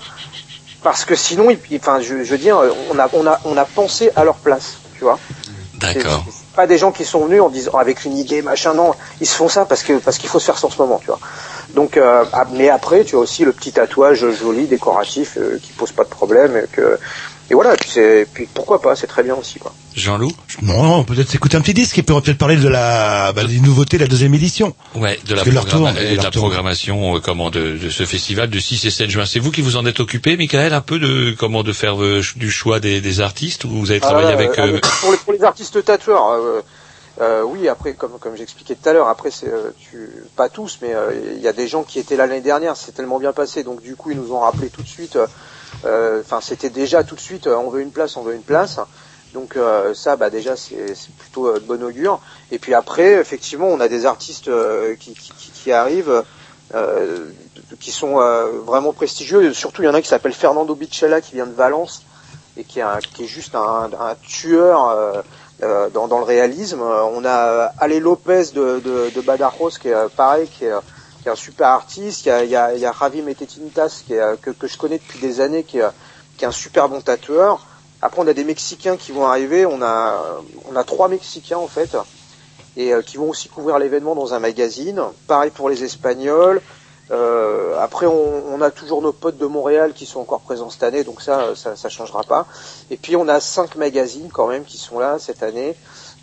parce 0.84 1.06
que 1.06 1.16
sinon, 1.16 1.50
ils- 1.50 1.60
enfin, 1.80 2.00
je, 2.02 2.14
veux 2.16 2.38
dire, 2.38 2.60
on 2.92 3.00
a, 3.00 3.10
on 3.14 3.26
a, 3.26 3.40
on 3.46 3.56
a 3.58 3.66
pensé 3.66 4.12
à 4.16 4.24
leur 4.26 4.36
place, 4.36 4.78
tu 4.98 5.04
vois. 5.06 5.20
D'accord. 5.76 6.26
Pas 6.56 6.66
des 6.68 6.78
gens 6.80 6.92
qui 6.92 7.06
sont 7.06 7.24
venus 7.26 7.40
en 7.42 7.50
disant 7.50 7.74
avec 7.78 8.04
une 8.04 8.18
idée 8.18 8.42
machin 8.42 8.74
non 8.74 8.96
ils 9.22 9.28
se 9.28 9.36
font 9.36 9.48
ça 9.48 9.64
parce 9.66 9.84
que 9.84 9.94
parce 10.00 10.18
qu'il 10.18 10.28
faut 10.28 10.40
se 10.40 10.46
faire 10.46 10.58
ça 10.58 10.66
en 10.66 10.72
ce 10.72 10.82
moment 10.82 10.98
tu 10.98 11.06
vois 11.06 11.20
donc 11.76 11.98
euh, 11.98 12.26
ah, 12.34 12.46
mais 12.52 12.68
après 12.70 13.04
tu 13.04 13.16
as 13.16 13.20
aussi 13.20 13.46
le 13.46 13.54
petit 13.54 13.72
tatouage 13.74 14.26
joli 14.32 14.66
décoratif 14.66 15.38
euh, 15.38 15.60
qui 15.62 15.72
pose 15.74 15.92
pas 15.92 16.04
de 16.04 16.10
problème 16.10 16.66
que 16.72 16.98
et 17.50 17.54
voilà 17.54 17.74
et 17.74 17.78
puis 17.78 17.90
c'est 17.90 18.28
puis 18.34 18.48
pourquoi 18.54 18.82
pas 18.82 18.96
c'est 18.96 19.08
très 19.08 19.24
bien 19.24 19.36
aussi 19.36 19.58
quoi 19.60 19.74
Jean-Loup 19.96 20.32
Non, 20.62 20.84
non, 20.84 21.04
peut-être 21.04 21.30
s'écouter 21.30 21.58
un 21.58 21.62
petit 21.62 21.74
disque 21.74 21.98
et 21.98 22.04
puis 22.04 22.12
on 22.14 22.18
va 22.18 22.22
peut-être 22.22 22.38
parler 22.38 22.56
de 22.58 22.68
la 22.68 23.32
bah, 23.34 23.44
des 23.46 23.60
nouveautés 23.60 23.98
de 23.98 24.04
la 24.04 24.08
deuxième 24.08 24.34
édition. 24.36 24.76
Ouais, 24.94 25.20
de 25.26 25.34
la, 25.34 25.42
programma- 25.44 25.70
tourne, 25.94 25.98
et 25.98 26.18
de 26.18 26.22
la 26.24 26.30
programmation 26.30 27.16
euh, 27.16 27.20
comment 27.20 27.50
de, 27.50 27.78
de 27.78 27.90
ce 27.90 28.06
festival 28.06 28.50
de 28.50 28.60
6 28.60 28.86
et 28.86 28.92
7 28.92 29.10
juin. 29.10 29.26
C'est 29.26 29.40
vous 29.40 29.50
qui 29.52 29.62
vous 29.62 29.76
en 29.76 29.86
êtes 29.88 30.00
occupé, 30.00 30.38
Michael, 30.38 30.74
un 30.74 30.82
peu 30.82 31.00
de 31.00 31.34
comment 31.38 31.64
de 31.64 31.74
faire 31.74 32.00
euh, 32.02 32.22
du 32.36 32.52
choix 32.52 32.80
des, 32.80 33.02
des 33.02 33.22
artistes 33.22 33.64
ou 33.64 33.70
vous 33.70 33.90
avez 33.90 34.00
travaillé 34.00 34.28
Ah, 34.30 34.34
avec 34.34 34.60
euh, 34.60 34.62
euh, 34.62 34.70
avec- 34.70 34.82
pour, 35.02 35.12
les, 35.12 35.18
pour 35.18 35.34
les 35.34 35.44
artistes 35.44 35.84
tatoueurs 35.84 36.30
euh, 36.30 36.62
euh, 37.20 37.42
oui 37.44 37.68
après 37.68 37.94
comme 37.94 38.20
comme 38.20 38.36
j'expliquais 38.38 38.76
tout 38.76 38.88
à 38.90 38.94
l'heure 38.94 39.08
après 39.08 39.32
c'est 39.32 39.48
euh, 39.48 39.72
tu 39.80 39.98
pas 40.36 40.50
tous 40.50 40.78
mais 40.84 40.94
euh, 40.94 41.12
il 41.38 41.42
y 41.42 41.48
a 41.48 41.54
des 41.54 41.68
gens 41.68 41.82
qui 41.82 41.98
étaient 41.98 42.16
là 42.18 42.28
l'année 42.28 42.42
dernière 42.42 42.76
c'est 42.78 42.92
tellement 42.92 43.18
bien 43.20 43.34
passé 43.34 43.64
donc 43.64 43.82
du 43.82 43.96
coup 43.96 44.12
ils 44.12 44.18
nous 44.18 44.32
ont 44.32 44.42
rappelé 44.42 44.68
tout 44.70 44.84
de 44.84 44.88
suite 44.88 45.16
euh, 45.16 45.26
euh, 45.26 45.28
enfin 45.84 46.40
c'était 46.42 46.70
déjà 46.70 47.04
tout 47.04 47.16
de 47.16 47.20
suite 47.20 47.48
euh, 47.48 47.56
on 47.56 47.70
veut 47.70 47.82
une 47.82 47.92
place 47.92 48.18
on 48.18 48.24
veut 48.24 48.34
une 48.36 48.44
place. 48.44 48.80
Donc 49.34 49.58
euh, 49.58 49.94
ça 49.94 50.16
bah 50.16 50.30
déjà 50.30 50.56
c'est 50.56 50.94
plutôt 51.18 51.48
euh, 51.48 51.56
de 51.56 51.66
bon 51.66 51.84
augure. 51.84 52.20
Et 52.52 52.60
puis 52.60 52.74
après 52.74 53.14
effectivement 53.14 53.68
on 53.68 53.80
a 53.80 53.88
des 53.88 54.06
artistes 54.06 54.48
euh, 54.48 54.96
qui, 54.96 55.72
arrivent 55.72 56.24
euh, 56.74 57.26
qui 57.80 57.92
sont 57.92 58.20
euh, 58.20 58.60
vraiment 58.66 58.94
prestigieux. 58.94 59.54
Surtout 59.54 59.82
il 59.84 59.86
y 59.86 59.90
en 59.90 59.94
a 59.94 60.02
qui 60.02 60.08
s'appelle 60.08 60.34
Fernando 60.34 60.74
Bichella 60.76 61.22
qui 61.22 61.36
vient 61.36 61.48
de 61.48 61.54
Valence 61.54 62.04
et 62.56 62.64
qui 62.64 62.80
est, 62.80 62.84
un- 62.84 63.00
qui 63.00 63.28
juste 63.28 63.54
un, 63.56 63.90
tueur 64.24 64.90
euh, 64.90 65.22
euh, 65.64 65.90
dans, 65.90 66.08
le 66.18 66.24
réalisme. 66.24 66.82
Euh, 66.82 67.04
On 67.04 67.24
a 67.26 67.48
euh, 67.48 67.68
Ale 67.80 68.00
Lopez 68.00 68.46
de, 68.54 68.80
de, 68.80 69.10
de 69.14 69.22
Badajoz 69.22 69.78
qui 69.78 69.90
est 69.90 69.94
euh, 69.94 70.08
pareil, 70.16 70.48
qui 70.48 70.66
est, 70.66 70.72
euh, 70.72 70.80
qui 71.28 71.30
est 71.30 71.34
un 71.34 71.36
super 71.36 71.68
artiste. 71.68 72.26
Il 72.26 72.30
y 72.30 72.32
a, 72.32 72.44
il 72.46 72.50
y 72.50 72.56
a, 72.56 72.74
y 72.76 72.86
a 72.86 72.94
Javi 72.98 73.22
Metetintas 73.22 74.04
qui 74.06 74.14
est, 74.14 74.22
euh, 74.22 74.38
que, 74.38 74.66
je 74.66 74.78
connais 74.78 74.98
depuis 74.98 75.20
des 75.20 75.42
années, 75.42 75.64
qui 75.64 75.80
est, 75.80 75.84
euh, 75.84 75.90
qui 76.38 76.46
est 76.46 76.48
un 76.48 76.52
super 76.52 76.88
bon 76.88 77.02
tatoueur. 77.02 77.66
Après, 78.02 78.22
on 78.22 78.28
a 78.28 78.34
des 78.34 78.46
Mexicains 78.46 78.96
qui 78.96 79.12
vont 79.12 79.26
arriver. 79.26 79.66
On 79.66 79.82
a, 79.82 80.84
trois 80.86 81.10
Mexicains 81.10 81.58
en 81.58 81.68
fait, 81.68 81.98
et 82.78 82.94
euh, 82.94 83.02
qui 83.02 83.18
vont 83.18 83.30
aussi 83.30 83.50
couvrir 83.50 83.78
l'événement 83.78 84.16
dans 84.16 84.34
un 84.34 84.40
magazine. 84.40 85.02
Pareil 85.28 85.52
pour 85.52 85.70
les 85.70 85.84
Espagnols. 85.84 86.62
Après, 87.80 88.06
on, 88.06 88.54
on 88.54 88.62
a 88.62 88.72
toujours 88.72 89.02
nos 89.02 89.14
potes 89.14 89.38
de 89.38 89.46
Montréal 89.46 89.94
qui 89.94 90.06
sont 90.06 90.20
encore 90.20 90.42
présents 90.42 90.70
cette 90.70 90.84
année, 90.84 91.04
donc 91.04 91.22
ça, 91.22 91.56
ça, 91.56 91.76
ça 91.76 91.90
changera 91.90 92.24
pas. 92.24 92.46
Et 92.90 92.98
puis, 92.98 93.16
on 93.16 93.28
a 93.28 93.40
cinq 93.40 93.76
magazines 93.76 94.30
quand 94.32 94.48
même 94.48 94.66
qui 94.66 94.78
sont 94.78 95.00
là 95.00 95.18
cette 95.20 95.42
année, 95.42 95.76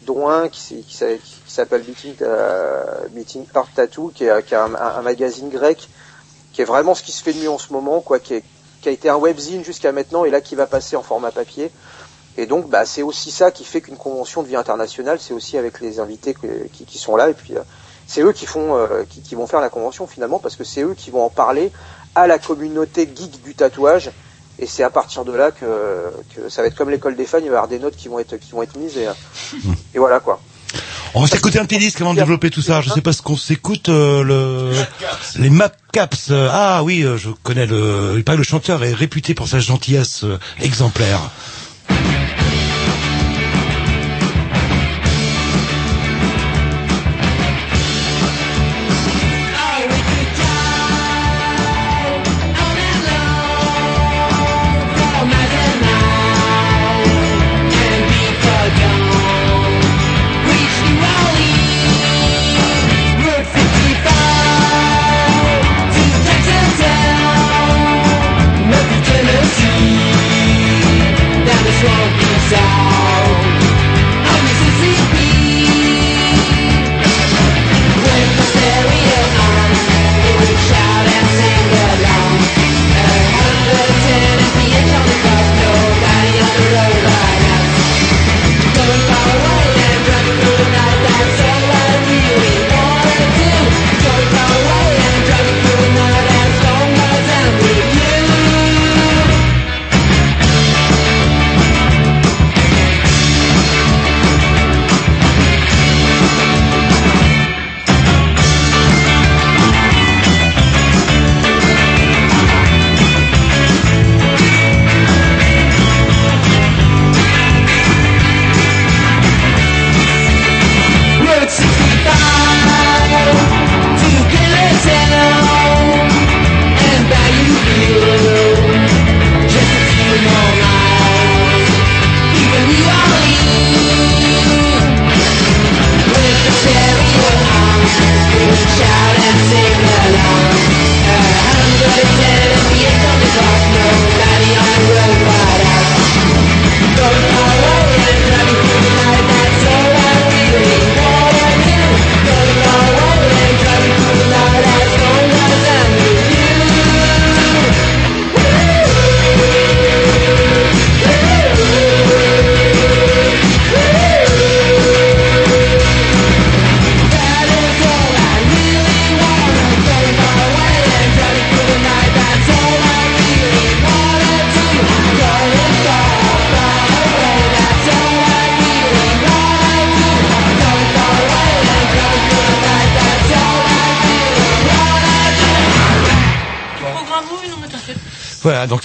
dont 0.04 0.28
un 0.28 0.48
qui, 0.48 0.84
s'appelle 1.46 1.84
Meeting, 1.86 2.14
euh, 2.22 3.54
Art 3.54 3.68
Tattoo, 3.74 4.12
qui 4.14 4.24
est, 4.24 4.28
est 4.28 4.54
un, 4.54 5.02
magazine 5.02 5.48
grec, 5.48 5.88
qui 6.52 6.62
est 6.62 6.64
vraiment 6.64 6.94
ce 6.94 7.02
qui 7.02 7.12
se 7.12 7.22
fait 7.22 7.32
de 7.32 7.40
mieux 7.40 7.50
en 7.50 7.58
ce 7.58 7.72
moment, 7.72 8.00
quoi, 8.00 8.18
qui, 8.18 8.34
a 8.34 8.90
été 8.90 9.08
un 9.08 9.16
webzine 9.16 9.64
jusqu'à 9.64 9.92
maintenant 9.92 10.24
et 10.24 10.30
là 10.30 10.42
qui 10.42 10.54
va 10.54 10.66
passer 10.66 10.94
en 10.94 11.02
format 11.02 11.30
papier. 11.30 11.70
Et 12.36 12.46
donc, 12.46 12.68
bah, 12.68 12.84
c'est 12.84 13.02
aussi 13.02 13.30
ça 13.30 13.50
qui 13.50 13.64
fait 13.64 13.80
qu'une 13.80 13.96
convention 13.96 14.42
devient 14.42 14.56
internationale, 14.56 15.18
c'est 15.20 15.32
aussi 15.32 15.56
avec 15.56 15.80
les 15.80 16.00
invités 16.00 16.34
qui, 16.72 16.98
sont 16.98 17.16
là, 17.16 17.30
et 17.30 17.34
puis 17.34 17.56
euh, 17.56 17.62
c'est 18.06 18.22
eux 18.22 18.32
qui 18.32 18.44
font, 18.46 18.76
euh, 18.76 19.04
qui 19.08 19.34
vont 19.34 19.46
faire 19.46 19.60
la 19.60 19.70
convention 19.70 20.06
finalement, 20.06 20.38
parce 20.38 20.56
que 20.56 20.64
c'est 20.64 20.82
eux 20.82 20.94
qui 20.94 21.10
vont 21.10 21.24
en 21.24 21.30
parler 21.30 21.72
à 22.14 22.26
la 22.26 22.38
communauté 22.38 23.08
geek 23.12 23.42
du 23.42 23.54
tatouage, 23.54 24.10
et 24.58 24.66
c'est 24.66 24.82
à 24.82 24.90
partir 24.90 25.24
de 25.24 25.32
là 25.32 25.50
que, 25.50 25.64
que 26.34 26.48
ça 26.48 26.62
va 26.62 26.68
être 26.68 26.76
comme 26.76 26.90
l'école 26.90 27.16
des 27.16 27.26
fans, 27.26 27.38
il 27.38 27.44
va 27.44 27.54
y 27.54 27.56
avoir 27.56 27.68
des 27.68 27.78
notes 27.78 27.96
qui 27.96 28.08
vont 28.08 28.18
être, 28.18 28.36
qui 28.36 28.52
vont 28.52 28.62
être 28.62 28.76
mises, 28.76 28.96
et, 28.96 29.06
et 29.94 29.98
voilà 29.98 30.20
quoi. 30.20 30.40
On 31.16 31.20
va 31.20 31.28
s'écouter 31.28 31.60
un 31.60 31.64
petit 31.64 31.78
disque 31.78 32.00
avant 32.00 32.12
de 32.12 32.18
développer 32.18 32.50
tout 32.50 32.60
ça. 32.60 32.80
Je 32.80 32.90
sais 32.90 33.00
pas 33.00 33.12
ce 33.12 33.22
qu'on 33.22 33.36
s'écoute 33.36 33.88
euh, 33.88 34.24
le 34.24 34.72
les 35.38 35.48
Map 35.48 35.70
Caps. 35.92 36.28
Euh, 36.30 36.48
Ah 36.50 36.82
oui, 36.82 37.02
euh, 37.02 37.16
je 37.16 37.30
connais 37.30 37.66
le 37.66 38.14
il 38.16 38.24
paraît 38.24 38.36
que 38.36 38.40
le 38.40 38.44
chanteur 38.44 38.82
est 38.82 38.92
réputé 38.92 39.32
pour 39.32 39.46
sa 39.46 39.60
gentillesse 39.60 40.24
euh, 40.24 40.40
exemplaire. 40.60 41.20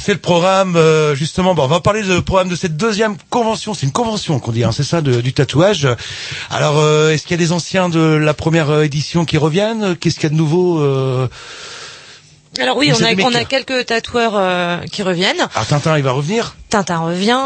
C'est 0.03 0.13
le 0.13 0.19
programme 0.19 0.75
euh, 0.75 1.15
justement. 1.15 1.53
Bon, 1.55 1.63
on 1.63 1.67
va 1.67 1.79
parler 1.79 2.03
du 2.03 2.21
programme 2.21 2.49
de 2.49 2.55
cette 2.55 2.77
deuxième 2.77 3.15
convention. 3.29 3.73
C'est 3.73 3.85
une 3.85 3.91
convention 3.91 4.39
qu'on 4.39 4.51
dit, 4.51 4.63
hein, 4.63 4.71
c'est 4.71 4.83
ça, 4.83 5.01
de- 5.01 5.21
du 5.21 5.33
tatouage. 5.33 5.87
Alors, 6.49 6.77
euh, 6.79 7.11
est-ce 7.11 7.23
qu'il 7.23 7.31
y 7.31 7.33
a 7.35 7.37
des 7.45 7.51
anciens 7.51 7.89
de 7.89 7.99
la 7.99 8.33
première 8.33 8.69
euh, 8.69 8.83
édition 8.83 9.25
qui 9.25 9.37
reviennent? 9.37 9.95
Qu'est-ce 9.95 10.15
qu'il 10.15 10.23
y 10.23 10.27
a 10.27 10.29
de 10.29 10.35
nouveau 10.35 10.79
euh... 10.81 11.27
Alors 12.59 12.77
oui, 12.77 12.91
on 12.91 13.03
a, 13.03 13.11
on 13.11 13.45
quelques 13.45 13.85
tatoueurs 13.85 14.33
euh, 14.35 14.77
qui 14.91 15.03
reviennent. 15.03 15.47
Ah, 15.55 15.65
Tintin, 15.65 15.97
il 15.97 16.03
va 16.03 16.11
revenir? 16.11 16.55
Tintin 16.69 16.99
revient. 16.99 17.37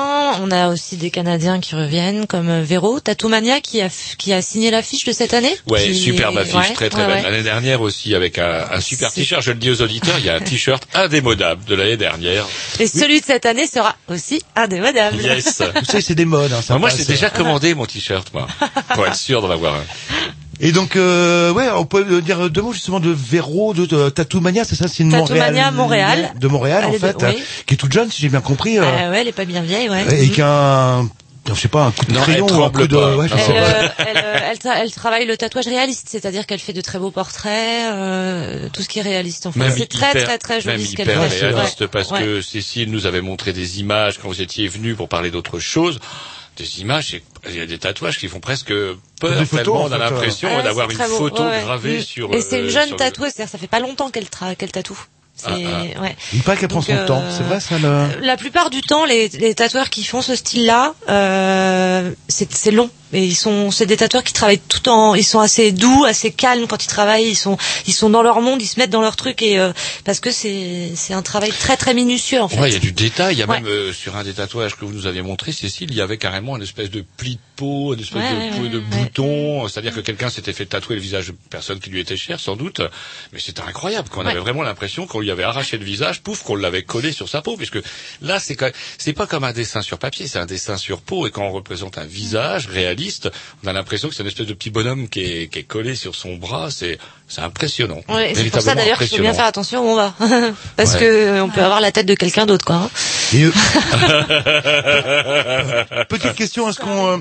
On 0.41 0.51
a 0.51 0.67
aussi 0.69 0.97
des 0.97 1.09
Canadiens 1.11 1.59
qui 1.59 1.75
reviennent, 1.75 2.27
comme 2.27 2.49
euh, 2.49 2.61
Véro, 2.63 2.99
Tattoo-Mania 2.99 3.61
qui 3.61 3.81
a 3.81 3.87
qui 4.17 4.33
a 4.33 4.41
signé 4.41 4.69
l'affiche 4.71 5.05
de 5.05 5.11
cette 5.11 5.33
année. 5.33 5.55
Ouais, 5.69 5.83
Qui- 5.83 5.95
superbe 5.95 6.37
affiche, 6.37 6.55
ouais, 6.55 6.73
très 6.73 6.89
très 6.89 7.01
ouais, 7.01 7.07
belle. 7.07 7.23
ouais. 7.23 7.31
L'année 7.31 7.43
dernière 7.43 7.81
aussi 7.81 8.13
avec 8.15 8.37
un, 8.37 8.65
un 8.71 8.81
super 8.81 9.11
t-shirt. 9.11 9.41
Je 9.41 9.51
le 9.51 9.57
dis 9.57 9.69
aux 9.71 9.81
auditeurs, 9.81 10.15
il 10.19 10.25
y 10.25 10.29
a 10.29 10.35
un 10.35 10.39
t-shirt 10.41 10.85
indémodable 10.93 11.63
de 11.65 11.75
l'année 11.75 11.97
dernière. 11.97 12.45
Et 12.79 12.87
celui 12.87 13.21
de 13.21 13.25
cette 13.25 13.45
année 13.45 13.65
sera 13.67 13.95
aussi 14.09 14.41
indémodable. 14.55 15.21
Yes. 15.21 15.61
Vous 15.79 15.85
savez, 15.85 16.01
c'est 16.01 16.15
des 16.15 16.25
modes. 16.25 16.51
Hein, 16.51 16.61
ça 16.61 16.77
moi, 16.77 16.89
l'ai 16.89 17.05
déjà 17.05 17.29
commandé 17.29 17.73
mon 17.75 17.85
t-shirt, 17.85 18.33
moi, 18.33 18.47
pour 18.93 19.05
être 19.07 19.15
sûr 19.15 19.41
d'en 19.41 19.49
avoir 19.51 19.75
un. 19.75 19.83
Et 20.65 20.71
donc, 20.71 20.95
euh, 20.95 21.51
ouais, 21.51 21.67
on 21.75 21.85
peut 21.85 22.21
dire 22.21 22.49
deux 22.49 22.61
mots 22.61 22.73
justement 22.73 22.99
de 22.99 23.09
Véro, 23.11 23.73
de, 23.73 23.85
de 23.85 24.09
Tattoo 24.09 24.39
Mania, 24.39 24.63
c'est 24.63 24.75
ça, 24.75 24.87
c'est 24.87 25.03
une 25.03 25.11
Tattoo 25.11 25.23
Montréal, 25.33 25.53
Mania, 25.53 25.71
Montréal. 25.71 26.33
de 26.39 26.47
Montréal 26.47 26.83
Elle 26.85 26.89
en 26.89 26.93
de- 26.93 26.97
fait, 26.99 27.23
hein, 27.23 27.33
oui. 27.35 27.43
qui 27.67 27.73
est 27.73 27.77
toute 27.77 27.91
jeune, 27.93 28.09
si 28.09 28.21
j'ai 28.21 28.29
bien 28.29 28.41
compris, 28.41 28.79
euh, 28.79 28.83
Ah 28.85 29.09
ouais, 29.11 29.21
elle 29.21 29.27
est 29.27 29.31
pas 29.33 29.45
bien 29.45 29.61
vieille, 29.61 29.89
ouais. 29.89 30.23
et 30.23 30.29
qui 30.29 30.41
a 30.41 30.99
un, 30.99 31.09
je 31.49 31.53
sais 31.59 31.67
pas, 31.67 31.83
un 31.83 31.91
coup 31.91 32.05
de 32.05 32.13
Non, 32.13 32.21
crayon 32.21 32.47
elle 32.49 32.55
ou 32.55 32.63
un 32.63 32.69
coup 32.69 32.87
de, 32.87 32.95
ouais, 32.95 33.27
je 33.27 33.33
Elle, 33.33 33.39
sais 33.41 33.51
Elle, 33.53 33.61
pas. 33.61 33.69
euh, 33.79 33.87
elle, 34.07 34.17
euh, 34.17 34.39
elle 34.51 34.57
tra- 34.57 34.77
elle 34.81 34.91
travaille 34.93 35.25
le 35.25 35.35
tatouage 35.35 35.65
réaliste, 35.67 36.07
c'est-à-dire 36.09 36.45
qu'elle 36.45 36.59
fait 36.59 36.71
de 36.73 36.79
très 36.81 36.97
beaux 36.97 37.11
portraits, 37.11 37.91
euh, 37.91 38.69
tout 38.71 38.81
ce 38.81 38.87
qui 38.87 38.99
est 38.99 39.03
réaliste 39.03 39.45
en 39.47 39.51
fait. 39.51 39.69
C'est 39.71 39.87
très 39.89 40.13
très 40.23 40.37
très 40.37 40.61
joli 40.61 40.77
même 40.77 40.85
ce 40.87 40.95
qu'elle 40.95 41.07
hyper 41.09 41.23
fait. 41.29 41.47
réaliste 41.49 41.81
Ouais. 41.81 41.87
parce 41.87 42.09
Ouais. 42.11 42.21
que 42.21 42.41
Cécile 42.41 42.89
nous 42.89 43.05
avait 43.05 43.21
montré 43.21 43.51
des 43.51 43.81
images 43.81 44.17
quand 44.19 44.29
vous 44.29 44.41
étiez 44.41 44.67
venu 44.69 44.95
pour 44.95 45.09
parler 45.09 45.29
d'autre 45.31 45.59
chose. 45.59 45.99
Des 46.57 46.81
images, 46.81 47.07
c'est- 47.11 47.23
il 47.49 47.55
y 47.57 47.61
a 47.61 47.65
des 47.65 47.79
tatouages 47.79 48.19
qui 48.19 48.27
font 48.27 48.39
presque 48.39 48.71
peur. 49.19 49.39
Des 49.39 49.45
photos, 49.45 49.89
on 49.89 49.91
a 49.91 49.97
l'impression 49.97 50.55
Ouais, 50.55 50.61
d'avoir 50.63 50.87
c'est 50.91 50.97
une 50.97 51.09
beau. 51.09 51.17
photo 51.17 51.43
Ouais, 51.43 51.49
ouais. 51.49 51.61
gravée 51.63 52.01
sur. 52.01 52.31
Et 52.33 52.41
c'est 52.41 52.57
euh, 52.59 52.63
une 52.65 52.69
jeune 52.69 52.87
sur 52.87 52.95
le- 52.95 52.99
tatoueuse, 52.99 53.31
c'est-à-dire 53.33 53.51
ça 53.51 53.57
fait 53.57 53.67
pas 53.67 53.79
longtemps 53.79 54.11
qu'elle 54.11 54.25
tra- 54.25 54.55
qu'elle 54.55 54.71
tatoue. 54.71 54.99
C'est 55.35 55.47
Ah, 55.49 56.01
ouais. 56.01 56.15
Il 56.31 56.43
paraît 56.43 56.57
qu'elle 56.57 56.67
prend 56.69 56.81
son 56.83 57.05
temps, 57.07 57.23
euh, 57.23 57.35
c'est 57.35 57.43
vrai 57.43 57.59
ça 57.59 57.79
le... 57.79 58.23
La 58.23 58.37
plupart 58.37 58.69
du 58.69 58.81
temps, 58.81 59.03
les, 59.05 59.29
les 59.29 59.55
tatoueurs 59.55 59.89
qui 59.89 60.03
font 60.03 60.21
ce 60.21 60.35
style-là, 60.35 60.93
euh, 61.09 62.11
c'est 62.27 62.53
c'est 62.53 62.69
long. 62.69 62.91
Et 63.13 63.23
ils 63.25 63.35
sont, 63.35 63.71
c'est 63.71 63.85
des 63.85 63.97
tatoueurs 63.97 64.23
qui 64.23 64.33
travaillent 64.33 64.59
tout 64.59 64.89
en, 64.89 65.15
ils 65.15 65.23
sont 65.23 65.39
assez 65.39 65.71
doux, 65.71 66.03
assez 66.05 66.31
calmes 66.31 66.67
quand 66.67 66.83
ils 66.83 66.87
travaillent. 66.87 67.27
Ils 67.29 67.35
sont, 67.35 67.57
ils 67.87 67.93
sont 67.93 68.09
dans 68.09 68.23
leur 68.23 68.41
monde, 68.41 68.61
ils 68.61 68.67
se 68.67 68.79
mettent 68.79 68.89
dans 68.89 69.01
leur 69.01 69.15
truc 69.15 69.41
et 69.41 69.59
euh, 69.59 69.71
parce 70.03 70.19
que 70.19 70.31
c'est, 70.31 70.91
c'est 70.95 71.13
un 71.13 71.21
travail 71.21 71.51
très 71.51 71.77
très 71.77 71.93
minutieux 71.93 72.41
en 72.41 72.47
fait. 72.47 72.59
Ouais, 72.59 72.69
il 72.69 72.73
y 72.73 72.77
a 72.77 72.79
du 72.79 72.91
détail. 72.91 73.35
Il 73.35 73.39
y 73.39 73.43
a 73.43 73.47
Ouais. 73.47 73.59
même 73.59 73.67
euh, 73.67 73.93
sur 73.93 74.15
un 74.15 74.23
des 74.23 74.33
tatouages 74.33 74.75
que 74.75 74.85
vous 74.85 74.93
nous 74.93 75.05
avez 75.05 75.21
montré, 75.21 75.51
Cécile, 75.51 75.89
il 75.91 75.97
y 75.97 76.01
avait 76.01 76.17
carrément 76.17 76.55
une 76.57 76.63
espèce 76.63 76.89
de 76.89 77.03
pli 77.17 77.35
de 77.35 77.39
peau, 77.55 77.93
une 77.93 77.99
espèce 77.99 78.23
Ouais, 78.23 78.49
de, 78.57 78.63
ouais, 78.63 78.69
de 78.69 78.79
bouton. 78.79 79.67
C'est-à-dire 79.67 79.93
que 79.93 79.99
quelqu'un 79.99 80.29
s'était 80.29 80.53
fait 80.53 80.65
tatouer 80.65 80.95
le 80.95 81.01
visage 81.01 81.27
de 81.27 81.35
personne 81.49 81.79
qui 81.79 81.89
lui 81.89 81.99
était 81.99 82.17
chère, 82.17 82.39
sans 82.39 82.55
doute. 82.55 82.81
Mais 83.31 83.39
c'était 83.39 83.61
incroyable. 83.61 84.09
qu'on 84.09 84.25
avait 84.25 84.39
vraiment 84.39 84.63
l'impression 84.63 85.05
qu'on 85.07 85.19
lui 85.19 85.29
avait 85.29 85.43
arraché 85.43 85.77
le 85.77 85.85
visage, 85.85 86.21
pouf, 86.21 86.41
qu'on 86.43 86.55
l'avait 86.55 86.83
collé 86.83 87.11
sur 87.11 87.29
sa 87.29 87.41
peau. 87.41 87.57
Puisque 87.57 87.79
là, 88.21 88.39
c'est 88.39 88.57
c'est 88.97 89.13
pas 89.13 89.27
comme 89.27 89.43
un 89.43 89.51
dessin 89.53 89.81
sur 89.81 89.97
papier, 89.99 90.25
c'est 90.27 90.39
un 90.39 90.45
dessin 90.45 90.77
sur 90.77 91.01
peau. 91.01 91.27
Et 91.27 91.31
quand 91.31 91.43
on 91.43 91.51
représente 91.51 91.97
un 91.97 92.05
visage 92.05 92.67
réaliste, 92.67 93.02
on 93.63 93.67
a 93.67 93.73
l'impression 93.73 94.09
que 94.09 94.15
c'est 94.15 94.23
une 94.23 94.27
espèce 94.29 94.47
de 94.47 94.53
petit 94.53 94.69
bonhomme 94.69 95.07
qui 95.09 95.21
est, 95.21 95.47
qui 95.51 95.59
est 95.59 95.63
collé 95.63 95.95
sur 95.95 96.15
son 96.15 96.35
bras. 96.35 96.69
C'est, 96.71 96.97
c'est 97.27 97.41
impressionnant. 97.41 98.01
Ouais, 98.09 98.33
c'est 98.35 98.43
pour 98.49 98.61
ça 98.61 98.75
d'ailleurs 98.75 98.97
qu'il 98.99 99.07
faut 99.07 99.17
bien 99.19 99.33
faire 99.33 99.45
attention 99.45 99.81
où 99.81 99.89
on 99.89 99.95
va, 99.95 100.13
parce 100.77 100.93
Ouais. 100.93 100.99
que 100.99 101.41
on 101.41 101.49
peut 101.49 101.63
avoir 101.63 101.79
la 101.81 101.91
tête 101.91 102.05
de 102.05 102.13
quelqu'un 102.15 102.45
d'autre 102.45 102.65
quoi. 102.65 102.75
hein. 102.75 102.89
Et, 103.33 103.45
euh, 103.45 103.51
Petite 106.09 106.35
question, 106.35 106.69
est-ce 106.69 106.79
qu'on, 106.79 107.13
euh, 107.13 107.17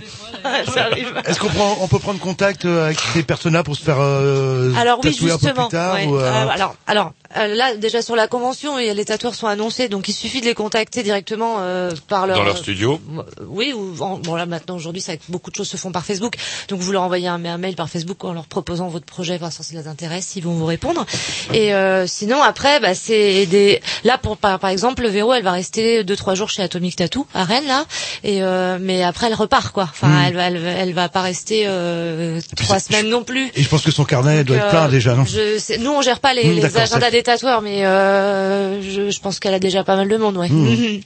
est-ce 1.26 1.38
qu'on 1.38 1.48
prend, 1.48 1.78
on 1.80 1.88
peut 1.88 1.98
prendre 1.98 2.20
contact 2.20 2.64
euh, 2.64 2.86
avec 2.86 2.98
ces 3.14 3.22
personnes-là 3.22 3.62
pour 3.62 3.76
se 3.76 3.82
faire 3.82 3.96
euh, 4.00 4.72
Alors 4.76 5.00
oui, 5.02 5.12
tatouer 5.12 5.30
un 5.32 5.38
peu 5.38 5.46
justement. 5.46 5.68
plus 5.68 5.76
tard 5.76 5.94
ouais. 5.94 6.06
ou, 6.06 6.16
euh, 6.16 6.22
Euh, 6.32 6.48
alors, 6.50 6.76
alors 6.86 7.12
là 7.36 7.76
déjà 7.76 8.02
sur 8.02 8.16
la 8.16 8.28
convention, 8.28 8.76
les 8.76 9.04
tatoueurs 9.04 9.34
sont 9.34 9.46
annoncés, 9.46 9.88
donc 9.88 10.08
il 10.08 10.12
suffit 10.12 10.40
de 10.40 10.46
les 10.46 10.54
contacter 10.54 11.02
directement 11.02 11.56
euh, 11.60 11.90
par 12.08 12.26
leur 12.26 12.36
Dans 12.38 12.44
leur 12.44 12.58
studio. 12.58 13.00
Euh, 13.16 13.22
Oui, 13.46 13.72
ou 13.72 13.94
en- 14.02 14.18
bon 14.18 14.34
là 14.34 14.46
maintenant 14.46 14.76
aujourd'hui, 14.76 15.00
ça 15.02 15.12
beaucoup 15.28 15.50
de 15.50 15.56
choses 15.56 15.68
se 15.68 15.76
font 15.76 15.92
par 15.92 16.04
Facebook, 16.04 16.34
donc 16.68 16.80
vous 16.80 16.92
leur 16.92 17.02
envoyez 17.02 17.28
un, 17.28 17.44
un 17.44 17.58
mail 17.58 17.74
par 17.74 17.88
Facebook 17.88 18.24
en 18.24 18.32
leur 18.32 18.46
proposant 18.46 18.88
votre 18.88 19.06
projet, 19.06 19.38
voir 19.38 19.52
si 19.52 19.62
ça 19.62 19.74
les 19.74 19.88
intéresse, 19.88 20.36
ils 20.36 20.42
vont 20.44 20.52
vous 20.52 20.66
répondre. 20.66 21.04
Et 21.52 21.74
euh, 21.74 22.06
sinon 22.06 22.42
après, 22.42 22.80
bah, 22.80 22.94
c'est 22.94 23.46
des 23.46 23.80
là 24.04 24.18
pour 24.18 24.36
par, 24.36 24.58
par 24.58 24.70
exemple, 24.70 25.02
le 25.02 25.08
Véro, 25.08 25.32
elle 25.32 25.42
va 25.44 25.52
rester 25.52 26.04
deux 26.04 26.16
trois 26.16 26.34
jours 26.34 26.50
chez 26.50 26.62
Atomic 26.62 26.96
Tattoo 26.96 27.26
à 27.34 27.44
Rennes 27.44 27.66
là, 27.66 27.84
et 28.24 28.42
euh, 28.42 28.78
mais 28.80 29.02
après 29.02 29.28
elle 29.28 29.34
repart 29.34 29.72
quoi. 29.72 29.84
Enfin, 29.90 30.08
Hmm. 30.08 30.24
elle 30.26 30.34
va 30.34 30.42
elle, 30.48 30.58
va- 30.58 30.70
elle 30.70 30.92
va 30.92 31.08
pas 31.08 31.22
rester 31.22 31.64
euh, 31.66 32.40
trois 32.56 32.78
semaines 32.80 33.08
non 33.08 33.24
plus. 33.24 33.50
Et 33.54 33.62
je 33.62 33.68
pense 33.68 33.82
que 33.82 33.90
son 33.90 34.04
carnet 34.04 34.44
doit 34.44 34.56
être 34.56 34.68
plein 34.70 34.86
euh, 34.86 34.88
déjà, 34.90 35.14
non? 35.14 35.24
je 35.24 35.78
Nous, 35.78 35.90
on 35.90 36.02
gère 36.02 36.20
pas 36.20 36.34
les, 36.34 36.44
Hmm, 36.44 36.54
les 36.56 36.76
agendas 36.76 37.00
ça- 37.06 37.10
tatoueurs, 37.22 37.62
mais 37.62 37.84
euh, 37.86 38.80
je, 38.82 39.10
je 39.10 39.20
pense 39.20 39.38
qu'elle 39.40 39.54
a 39.54 39.58
déjà 39.58 39.84
pas 39.84 39.96
mal 39.96 40.08
de 40.08 40.16
monde, 40.16 40.36
ouais. 40.36 40.48
Hmm. 40.48 41.00